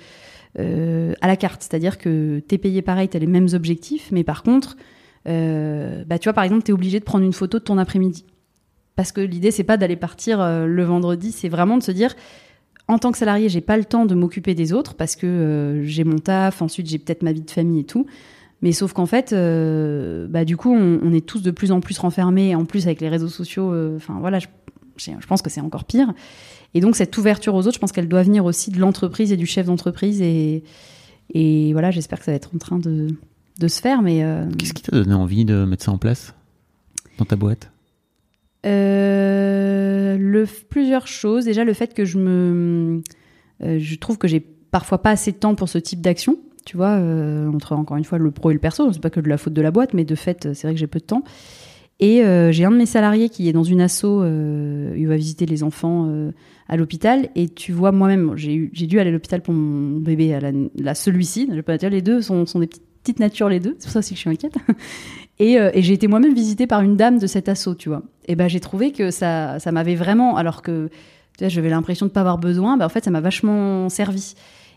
euh, 0.59 1.13
à 1.21 1.27
la 1.27 1.35
carte. 1.35 1.63
C'est-à-dire 1.63 1.97
que 1.97 2.39
t'es 2.47 2.57
payé 2.57 2.81
pareil, 2.81 3.09
t'as 3.09 3.19
les 3.19 3.27
mêmes 3.27 3.49
objectifs, 3.53 4.09
mais 4.11 4.23
par 4.23 4.43
contre, 4.43 4.77
bah, 5.25 6.19
tu 6.19 6.25
vois, 6.25 6.33
par 6.33 6.43
exemple, 6.43 6.61
t'es 6.61 6.71
obligé 6.71 6.99
de 6.99 7.03
prendre 7.03 7.25
une 7.25 7.33
photo 7.33 7.57
de 7.57 7.63
ton 7.63 7.79
après-midi. 7.79 8.25
Parce 8.95 9.11
que 9.11 9.21
l'idée, 9.21 9.49
c'est 9.49 9.63
pas 9.63 9.75
d'aller 9.75 9.95
partir 9.95 10.37
le 10.39 10.83
vendredi, 10.83 11.31
c'est 11.31 11.49
vraiment 11.49 11.77
de 11.77 11.83
se 11.83 11.91
dire, 11.91 12.15
en 12.87 12.99
tant 12.99 13.11
que 13.11 13.17
salarié, 13.17 13.49
j'ai 13.49 13.61
pas 13.61 13.77
le 13.77 13.85
temps 13.85 14.05
de 14.05 14.13
m'occuper 14.13 14.53
des 14.53 14.71
autres 14.71 14.93
parce 14.93 15.15
que 15.15 15.81
j'ai 15.83 16.03
mon 16.03 16.19
taf, 16.19 16.61
ensuite 16.61 16.87
j'ai 16.87 16.99
peut-être 16.99 17.23
ma 17.23 17.31
vie 17.31 17.41
de 17.41 17.49
famille 17.49 17.79
et 17.79 17.83
tout. 17.85 18.05
Mais 18.65 18.71
sauf 18.71 18.93
qu'en 18.93 19.05
fait, 19.05 19.31
euh, 19.31 20.25
bah, 20.27 20.43
du 20.43 20.57
coup, 20.57 20.73
on, 20.73 20.99
on 21.03 21.13
est 21.13 21.23
tous 21.23 21.43
de 21.43 21.51
plus 21.51 21.71
en 21.71 21.81
plus 21.81 21.99
renfermés, 21.99 22.55
en 22.55 22.65
plus 22.65 22.87
avec 22.87 22.99
les 22.99 23.09
réseaux 23.09 23.27
sociaux. 23.27 23.71
euh, 23.71 23.95
Enfin 23.97 24.17
voilà, 24.19 24.39
je, 24.39 24.47
pense 25.27 25.43
que 25.43 25.51
c'est 25.51 25.61
encore 25.61 25.83
pire. 25.83 26.11
Et 26.73 26.79
donc 26.79 26.95
cette 26.95 27.15
ouverture 27.15 27.53
aux 27.53 27.67
autres, 27.67 27.75
je 27.75 27.79
pense 27.79 27.91
qu'elle 27.91 28.07
doit 28.07 28.23
venir 28.23 28.43
aussi 28.43 28.71
de 28.71 28.79
l'entreprise 28.79 29.31
et 29.31 29.37
du 29.37 29.45
chef 29.45 29.67
d'entreprise. 29.67 30.19
Et, 30.19 30.63
et 31.31 31.73
voilà, 31.73 31.91
j'espère 31.91 32.17
que 32.17 32.25
ça 32.25 32.31
va 32.31 32.37
être 32.37 32.55
en 32.55 32.57
train 32.57 32.79
de, 32.79 33.09
de 33.59 33.67
se 33.67 33.79
faire. 33.81 34.01
Mais 34.01 34.23
euh, 34.23 34.49
Qu'est-ce 34.57 34.73
qui 34.73 34.81
t'a 34.81 34.93
donné 34.93 35.13
envie 35.13 35.45
de 35.45 35.63
mettre 35.63 35.83
ça 35.83 35.91
en 35.91 35.99
place 35.99 36.33
dans 37.19 37.25
ta 37.25 37.35
boîte? 37.35 37.69
Le, 38.63 40.45
plusieurs 40.71 41.05
choses. 41.05 41.45
Déjà, 41.45 41.63
le 41.63 41.73
fait 41.73 41.93
que 41.93 42.03
je 42.03 42.17
me. 42.17 43.03
je 43.61 43.95
trouve 43.97 44.17
que 44.17 44.27
j'ai 44.27 44.39
parfois 44.39 45.03
pas 45.03 45.11
assez 45.11 45.31
de 45.31 45.37
temps 45.37 45.53
pour 45.53 45.69
ce 45.69 45.77
type 45.77 46.01
d'action. 46.01 46.39
Tu 46.65 46.77
vois, 46.77 46.97
euh, 46.97 47.47
entre 47.51 47.73
encore 47.73 47.95
une 47.97 48.03
fois 48.03 48.17
le 48.17 48.31
pro 48.31 48.49
et 48.51 48.53
le 48.53 48.59
perso. 48.59 48.91
C'est 48.91 49.01
pas 49.01 49.09
que 49.11 49.19
de 49.19 49.29
la 49.29 49.37
faute 49.37 49.53
de 49.53 49.61
la 49.61 49.71
boîte, 49.71 49.93
mais 49.93 50.03
de 50.03 50.15
fait, 50.15 50.53
c'est 50.53 50.67
vrai 50.67 50.73
que 50.73 50.79
j'ai 50.79 50.87
peu 50.87 50.99
de 50.99 51.05
temps. 51.05 51.23
Et 51.99 52.23
euh, 52.25 52.51
j'ai 52.51 52.65
un 52.65 52.71
de 52.71 52.75
mes 52.77 52.85
salariés 52.85 53.29
qui 53.29 53.47
est 53.47 53.53
dans 53.53 53.63
une 53.63 53.79
asso, 53.81 54.03
euh, 54.05 54.93
il 54.97 55.07
va 55.07 55.15
visiter 55.15 55.45
les 55.45 55.63
enfants 55.63 56.07
euh, 56.09 56.31
à 56.67 56.75
l'hôpital. 56.75 57.29
Et 57.35 57.47
tu 57.47 57.71
vois, 57.71 57.91
moi-même, 57.93 58.33
j'ai 58.35 58.67
dû 58.67 58.99
aller 58.99 59.09
à 59.09 59.13
l'hôpital 59.13 59.41
pour 59.41 59.53
mon 59.53 59.99
bébé, 59.99 60.33
à 60.33 60.41
la, 60.41 60.51
la- 60.77 60.95
celui-ci. 60.95 61.49
Les 61.49 62.01
deux 62.01 62.21
sont, 62.21 62.43
des 62.59 62.67
petites, 62.67 63.19
natures, 63.19 63.47
les 63.47 63.61
deux. 63.61 63.75
C'est 63.79 63.85
pour 63.85 63.93
ça 63.93 63.99
aussi 63.99 64.09
que 64.09 64.15
je 64.15 64.21
suis 64.21 64.29
inquiète. 64.29 64.57
Et, 65.39 65.59
euh, 65.59 65.71
j'ai 65.75 65.93
été 65.93 66.07
moi-même 66.07 66.33
visitée 66.33 66.67
par 66.67 66.81
une 66.81 66.97
dame 66.97 67.19
de 67.19 67.27
cet 67.27 67.49
assaut, 67.49 67.75
tu 67.75 67.89
vois. 67.89 68.03
Et 68.27 68.35
ben 68.35 68.47
j'ai 68.47 68.59
trouvé 68.59 68.91
que 68.91 69.11
ça, 69.11 69.59
ça 69.59 69.71
m'avait 69.71 69.95
vraiment, 69.95 70.37
alors 70.37 70.61
que 70.61 70.89
Tu 71.37 71.49
j'avais 71.49 71.69
l'impression 71.69 72.05
de 72.05 72.11
pas 72.11 72.21
avoir 72.21 72.37
besoin. 72.37 72.77
Bah, 72.77 72.85
en 72.85 72.89
fait, 72.89 73.03
ça 73.03 73.11
m'a 73.11 73.21
vachement 73.21 73.89
servi. 73.89 74.33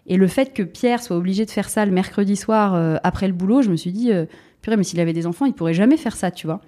Et 0.09 0.17
le 0.17 0.27
fait 0.27 0.53
que 0.55 0.63
Pierre 0.63 1.03
soit 1.03 1.17
obligé 1.17 1.45
de 1.45 1.51
faire 1.51 1.69
ça 1.69 1.85
le 1.85 1.93
mercredi 1.93 2.35
soir 2.35 2.75
euh, 2.75 2.97
après 3.05 3.29
le 3.29 3.35
boulot, 3.35 3.63
je 3.63 3.71
me 3.71 3.77
suis 3.77 3.93
dit, 3.93 4.11
euh, 4.13 4.25
purée, 4.63 4.77
mais 4.77 4.83
s'il 4.85 4.99
avait 5.01 5.13
des 5.13 5.27
enfants, 5.27 5.45
il 5.45 5.53
pourrait 5.53 5.75
jamais 5.75 5.97
faire 5.99 6.17
ça, 6.17 6.31
tu 6.31 6.47
vois. 6.47 6.61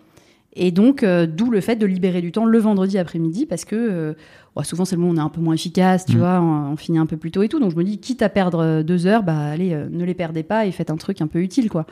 Et 0.55 0.73
donc, 0.73 1.03
euh, 1.03 1.27
d'où 1.27 1.51
le 1.51 1.61
fait 1.61 1.77
de 1.77 1.87
libérer 1.87 2.21
du 2.21 2.33
temps 2.33 2.45
le 2.45 2.59
vendredi 2.59 2.99
après-midi, 2.99 3.47
parce 3.47 3.65
que 3.65 3.77
euh, 3.77 4.15
souvent, 4.63 4.85
c'est 4.85 4.97
le 4.97 5.01
moment 5.01 5.13
où 5.13 5.17
on 5.17 5.19
est 5.19 5.25
un 5.25 5.29
peu 5.31 5.41
moins 5.41 5.55
efficace, 5.55 6.05
tu 6.05 6.17
Mm. 6.17 6.19
vois, 6.19 6.41
on, 6.41 6.73
on 6.73 6.77
finit 6.77 6.99
un 6.99 7.07
peu 7.07 7.17
plus 7.17 7.31
tôt 7.31 7.43
et 7.43 7.49
tout. 7.49 7.61
Donc, 7.61 7.71
je 7.71 7.77
me 7.77 7.85
dis, 7.85 7.99
quitte 7.99 8.21
à 8.21 8.29
perdre 8.29 8.83
deux 8.83 9.07
heures, 9.07 9.23
bah 9.23 9.39
allez, 9.39 9.75
ne 9.91 10.05
les 10.05 10.15
perdez 10.15 10.43
pas 10.43 10.67
et 10.67 10.73
faites 10.73 10.91
un 10.91 10.97
truc 10.97 11.21
un 11.23 11.27
peu 11.27 11.41
utile, 11.41 11.71
quoi. 11.71 11.87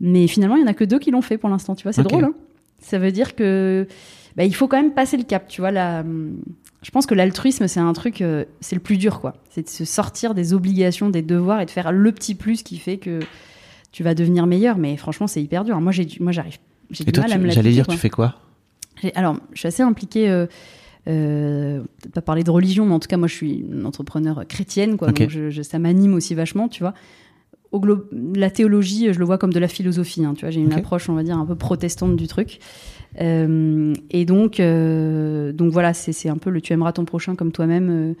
Mais 0.00 0.26
finalement, 0.26 0.56
il 0.56 0.60
y 0.60 0.64
en 0.64 0.68
a 0.68 0.74
que 0.74 0.84
deux 0.84 0.98
qui 0.98 1.10
l'ont 1.12 1.22
fait 1.22 1.38
pour 1.38 1.48
l'instant, 1.48 1.74
tu 1.74 1.84
vois. 1.84 1.92
C'est 1.92 2.02
drôle, 2.02 2.24
hein 2.24 2.34
Ça 2.80 2.98
veut 2.98 3.12
dire 3.12 3.34
que 3.36 3.86
bah, 4.36 4.44
il 4.44 4.54
faut 4.54 4.66
quand 4.66 4.76
même 4.76 4.92
passer 4.92 5.16
le 5.16 5.22
cap, 5.22 5.46
tu 5.48 5.60
vois. 5.60 5.70
La, 5.70 6.00
hum, 6.00 6.40
je 6.84 6.90
pense 6.90 7.06
que 7.06 7.14
l'altruisme, 7.14 7.66
c'est 7.66 7.80
un 7.80 7.92
truc, 7.94 8.20
euh, 8.20 8.44
c'est 8.60 8.76
le 8.76 8.82
plus 8.82 8.98
dur, 8.98 9.20
quoi. 9.20 9.34
C'est 9.50 9.62
de 9.62 9.68
se 9.68 9.84
sortir 9.84 10.34
des 10.34 10.52
obligations, 10.52 11.08
des 11.10 11.22
devoirs 11.22 11.60
et 11.60 11.66
de 11.66 11.70
faire 11.70 11.90
le 11.90 12.12
petit 12.12 12.34
plus 12.34 12.62
qui 12.62 12.76
fait 12.78 12.98
que 12.98 13.20
tu 13.90 14.02
vas 14.02 14.14
devenir 14.14 14.46
meilleur. 14.46 14.76
Mais 14.78 14.96
franchement, 14.96 15.26
c'est 15.26 15.42
hyper 15.42 15.64
dur. 15.64 15.80
Moi, 15.80 15.92
j'ai, 15.92 16.06
moi, 16.20 16.30
j'arrive. 16.32 16.58
J'ai 16.90 17.04
du 17.04 17.12
toi, 17.12 17.22
mal 17.24 17.32
à 17.32 17.38
me 17.38 17.50
j'allais 17.50 17.70
dire, 17.72 17.86
quoi. 17.86 17.94
tu 17.94 18.00
fais 18.00 18.10
quoi? 18.10 18.36
Alors, 19.14 19.36
je 19.54 19.58
suis 19.60 19.68
assez 19.68 19.82
impliquée. 19.82 20.28
Euh, 20.30 20.46
euh, 21.08 21.80
peut-être 22.00 22.14
pas 22.14 22.22
parler 22.22 22.44
de 22.44 22.50
religion, 22.50 22.86
mais 22.86 22.94
en 22.94 22.98
tout 23.00 23.08
cas, 23.08 23.16
moi, 23.16 23.28
je 23.28 23.34
suis 23.34 23.64
une 23.70 23.84
entrepreneur 23.86 24.44
chrétienne, 24.48 24.96
quoi. 24.96 25.08
Donc, 25.08 25.30
je, 25.30 25.50
je- 25.50 25.62
ça 25.62 25.78
m'anime 25.78 26.14
aussi 26.14 26.34
vachement, 26.34 26.68
tu 26.68 26.82
vois. 26.82 26.94
Au 27.74 27.80
la 28.34 28.50
théologie, 28.50 29.12
je 29.12 29.18
le 29.18 29.24
vois 29.24 29.36
comme 29.38 29.52
de 29.52 29.58
la 29.58 29.68
philosophie. 29.68 30.24
hein, 30.24 30.34
tu 30.36 30.42
vois, 30.44 30.50
j'ai 30.50 30.60
une 30.60 30.72
approche, 30.78 31.08
on 31.08 31.14
va 31.14 31.22
dire, 31.22 31.36
un 31.36 31.46
peu 31.46 31.56
protestante 31.56 32.14
du 32.16 32.26
truc. 32.28 32.60
Euh, 33.20 33.92
et 34.10 34.24
donc, 34.24 34.60
euh, 34.60 35.52
donc 35.52 35.72
voilà, 35.72 35.92
c'est 35.94 36.28
un 36.28 36.36
peu 36.38 36.50
le 36.50 36.60
tu 36.60 36.72
aimeras 36.72 36.92
ton 36.92 37.04
prochain 37.04 37.34
comme 37.36 37.52
toi-même 37.52 38.14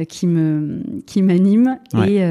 euh, 0.00 0.04
qui 0.04 0.26
me 0.26 0.80
qui 1.06 1.22
m'anime. 1.22 1.78
Ouais. 1.94 2.14
Et, 2.14 2.22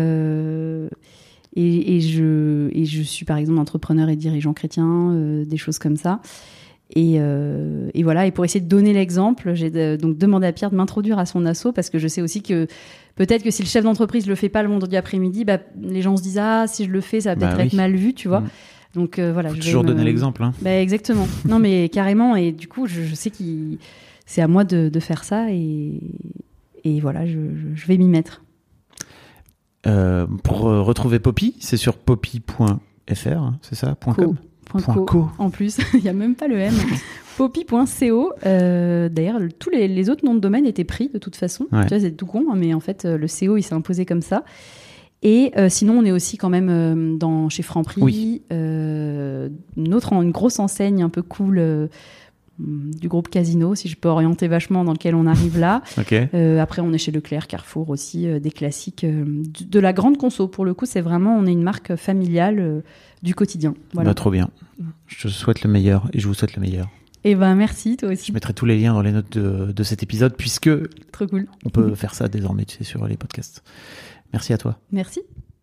et, 1.56 1.96
et 1.98 2.02
je 2.02 2.70
et 2.72 2.86
je 2.86 3.02
suis 3.04 3.26
par 3.26 3.38
exemple 3.38 3.60
entrepreneur 3.60 4.10
et 4.10 4.16
dirigeant 4.16 4.54
chrétien, 4.54 5.14
des 5.46 5.58
choses 5.58 5.80
comme 5.80 5.98
ça. 5.98 6.22
Et, 6.96 7.16
euh, 7.18 7.90
et 7.96 8.04
voilà, 8.04 8.28
et 8.28 8.32
pour 8.32 8.46
essayer 8.46 8.60
de 8.62 8.68
donner 8.70 8.94
l'exemple, 8.94 9.54
j'ai 9.56 9.72
de- 9.72 9.98
donc 10.00 10.16
demandé 10.18 10.46
à 10.46 10.52
Pierre 10.52 10.70
de 10.70 10.76
m'introduire 10.76 11.18
à 11.18 11.26
son 11.26 11.44
asso 11.48 11.72
parce 11.74 11.90
que 11.90 11.98
je 11.98 12.08
sais 12.08 12.22
aussi 12.22 12.44
que 12.44 12.68
peut-être 13.16 13.44
que 13.44 13.52
si 13.52 13.62
le 13.64 13.68
chef 13.68 13.84
d'entreprise 13.84 14.28
le 14.28 14.36
fait 14.36 14.50
pas 14.50 14.64
le 14.64 14.70
vendredi 14.70 14.96
après-midi, 14.98 15.46
bah, 15.46 15.60
les 15.82 16.02
gens 16.02 16.18
se 16.18 16.24
disent 16.24 16.40
ah 16.40 16.66
si 16.68 16.86
je 16.86 16.90
le 16.92 17.02
fais 17.02 17.22
ça 17.22 17.30
va 17.32 17.36
Bah 17.36 17.48
peut-être 17.48 17.60
oui. 17.62 17.68
être 17.68 17.74
mal 17.74 17.96
vu, 17.96 18.14
tu 18.14 18.28
vois. 18.28 18.42
Mm. 18.42 18.50
Donc 18.96 19.18
euh, 19.20 19.34
voilà, 19.34 19.50
Faut 19.50 19.56
je 19.56 19.60
vais 19.62 19.66
toujours 19.66 19.84
me- 19.84 19.88
donner 19.88 20.04
l'exemple. 20.04 20.44
Hein. 20.44 20.54
bah, 20.62 20.80
exactement. 20.80 21.28
Non, 21.46 21.58
mais 21.60 21.90
carrément. 21.90 22.36
Et 22.36 22.52
du 22.52 22.68
coup, 22.68 22.86
je, 22.88 23.02
je 23.04 23.16
sais 23.16 23.30
qu'il 23.32 23.78
c'est 24.26 24.42
à 24.42 24.48
moi 24.48 24.64
de, 24.64 24.90
de 24.90 25.00
faire 25.00 25.24
ça 25.24 25.52
et, 25.52 26.00
et 26.84 27.00
voilà, 27.00 27.26
je, 27.26 27.40
je- 27.76 27.88
vais 27.88 27.98
m'y 27.98 28.08
mettre. 28.08 28.42
Euh, 29.86 30.26
pour 30.44 30.68
euh, 30.70 30.82
retrouver 30.82 31.20
Poppy, 31.20 31.56
c'est 31.60 31.76
sur 31.78 31.98
poppy.fr, 31.98 32.62
hein, 33.28 33.60
c'est 33.62 33.76
ça. 33.76 33.96
.com? 34.16 34.38
Co. 34.82 35.06
co. 35.06 35.30
En 35.38 35.50
plus, 35.50 35.78
il 35.94 36.02
n'y 36.02 36.10
a 36.10 36.14
même 36.14 36.36
pas 36.36 36.48
le 36.48 36.58
M. 36.58 36.74
Poppy.co. 37.38 38.32
Euh, 38.46 39.10
D'ailleurs, 39.10 39.40
le- 39.40 39.52
tous 39.52 39.70
les, 39.70 39.88
les 39.88 40.10
autres 40.10 40.24
noms 40.26 40.36
de 40.36 40.40
domaine 40.40 40.66
étaient 40.66 40.84
pris 40.84 41.10
de 41.10 41.18
toute 41.18 41.36
façon. 41.36 41.66
Ouais. 41.72 41.84
Tu 41.84 41.90
vois, 41.90 42.00
c'est 42.00 42.12
tout 42.12 42.26
con, 42.26 42.46
hein, 42.52 42.56
mais 42.56 42.74
en 42.74 42.80
fait, 42.80 43.06
euh, 43.06 43.18
le 43.18 43.28
CO, 43.28 43.58
il 43.58 43.64
s'est 43.64 43.74
imposé 43.74 44.06
comme 44.06 44.22
ça. 44.22 44.44
Et 45.24 45.52
euh, 45.58 45.70
sinon, 45.70 45.98
on 46.00 46.06
est 46.06 46.12
aussi 46.12 46.38
quand 46.38 46.50
même 46.50 46.70
euh, 46.70 47.16
dans, 47.18 47.50
chez 47.50 47.64
Franprix, 47.64 48.02
Oui. 48.02 48.42
une 48.52 49.94
autre, 49.94 50.14
une 50.14 50.32
grosse 50.32 50.60
enseigne 50.60 51.02
un 51.02 51.10
peu 51.10 51.22
cool 51.22 51.58
euh, 51.60 51.88
du 52.60 53.08
groupe 53.08 53.30
Casino, 53.30 53.74
si 53.74 53.88
je 53.88 53.96
peux 53.98 54.10
orienter 54.10 54.48
vachement 54.48 54.84
dans 54.84 54.92
lequel 54.94 55.16
on 55.16 55.26
arrive 55.26 55.58
là. 55.60 55.82
Euh, 56.36 56.60
après, 56.62 56.82
on 56.82 56.94
est 56.94 56.98
chez 56.98 57.12
Leclerc, 57.12 57.48
Carrefour 57.48 57.90
aussi, 57.90 58.28
euh, 58.28 58.40
des 58.40 58.52
classiques 58.52 59.04
euh, 59.06 59.24
de, 59.26 59.66
de 59.66 59.80
la 59.80 59.92
grande 59.94 60.18
conso. 60.18 60.48
Pour 60.48 60.66
le 60.66 60.74
coup, 60.74 60.86
c'est 60.86 61.02
vraiment, 61.02 61.36
on 61.38 61.46
est 61.48 61.52
une 61.52 61.64
marque 61.64 61.96
familiale 61.96 62.84
du 63.24 63.34
quotidien. 63.34 63.74
Voilà. 63.94 64.10
Bah, 64.12 64.14
trop 64.14 64.30
bien. 64.30 64.50
Je 65.08 65.24
te 65.24 65.28
souhaite 65.30 65.64
le 65.64 65.70
meilleur 65.70 66.08
et 66.14 66.20
je 66.20 66.28
vous 66.28 66.34
souhaite 66.34 66.56
le 66.56 66.62
meilleur. 66.62 66.90
Et 67.24 67.36
ben 67.36 67.56
merci, 67.56 67.96
toi 67.96 68.10
aussi. 68.10 68.28
Je 68.28 68.34
mettrai 68.34 68.54
tous 68.54 68.66
les 68.66 68.78
liens 68.78 68.94
dans 68.94 69.02
les 69.02 69.14
notes 69.14 69.38
de, 69.38 69.72
de 69.72 69.84
cet 69.84 70.04
épisode 70.04 70.36
puisque 70.36 70.70
Trop 71.12 71.26
cool. 71.26 71.48
on 71.66 71.70
peut 71.70 71.96
faire 71.96 72.14
ça 72.16 72.28
désormais, 72.28 72.66
tu 72.66 72.78
sais, 72.78 72.84
sur 72.84 73.08
les 73.08 73.16
podcasts. 73.16 73.64
Merci 74.34 74.52
à 74.52 74.58
toi. 74.58 74.78
Merci. 74.92 75.22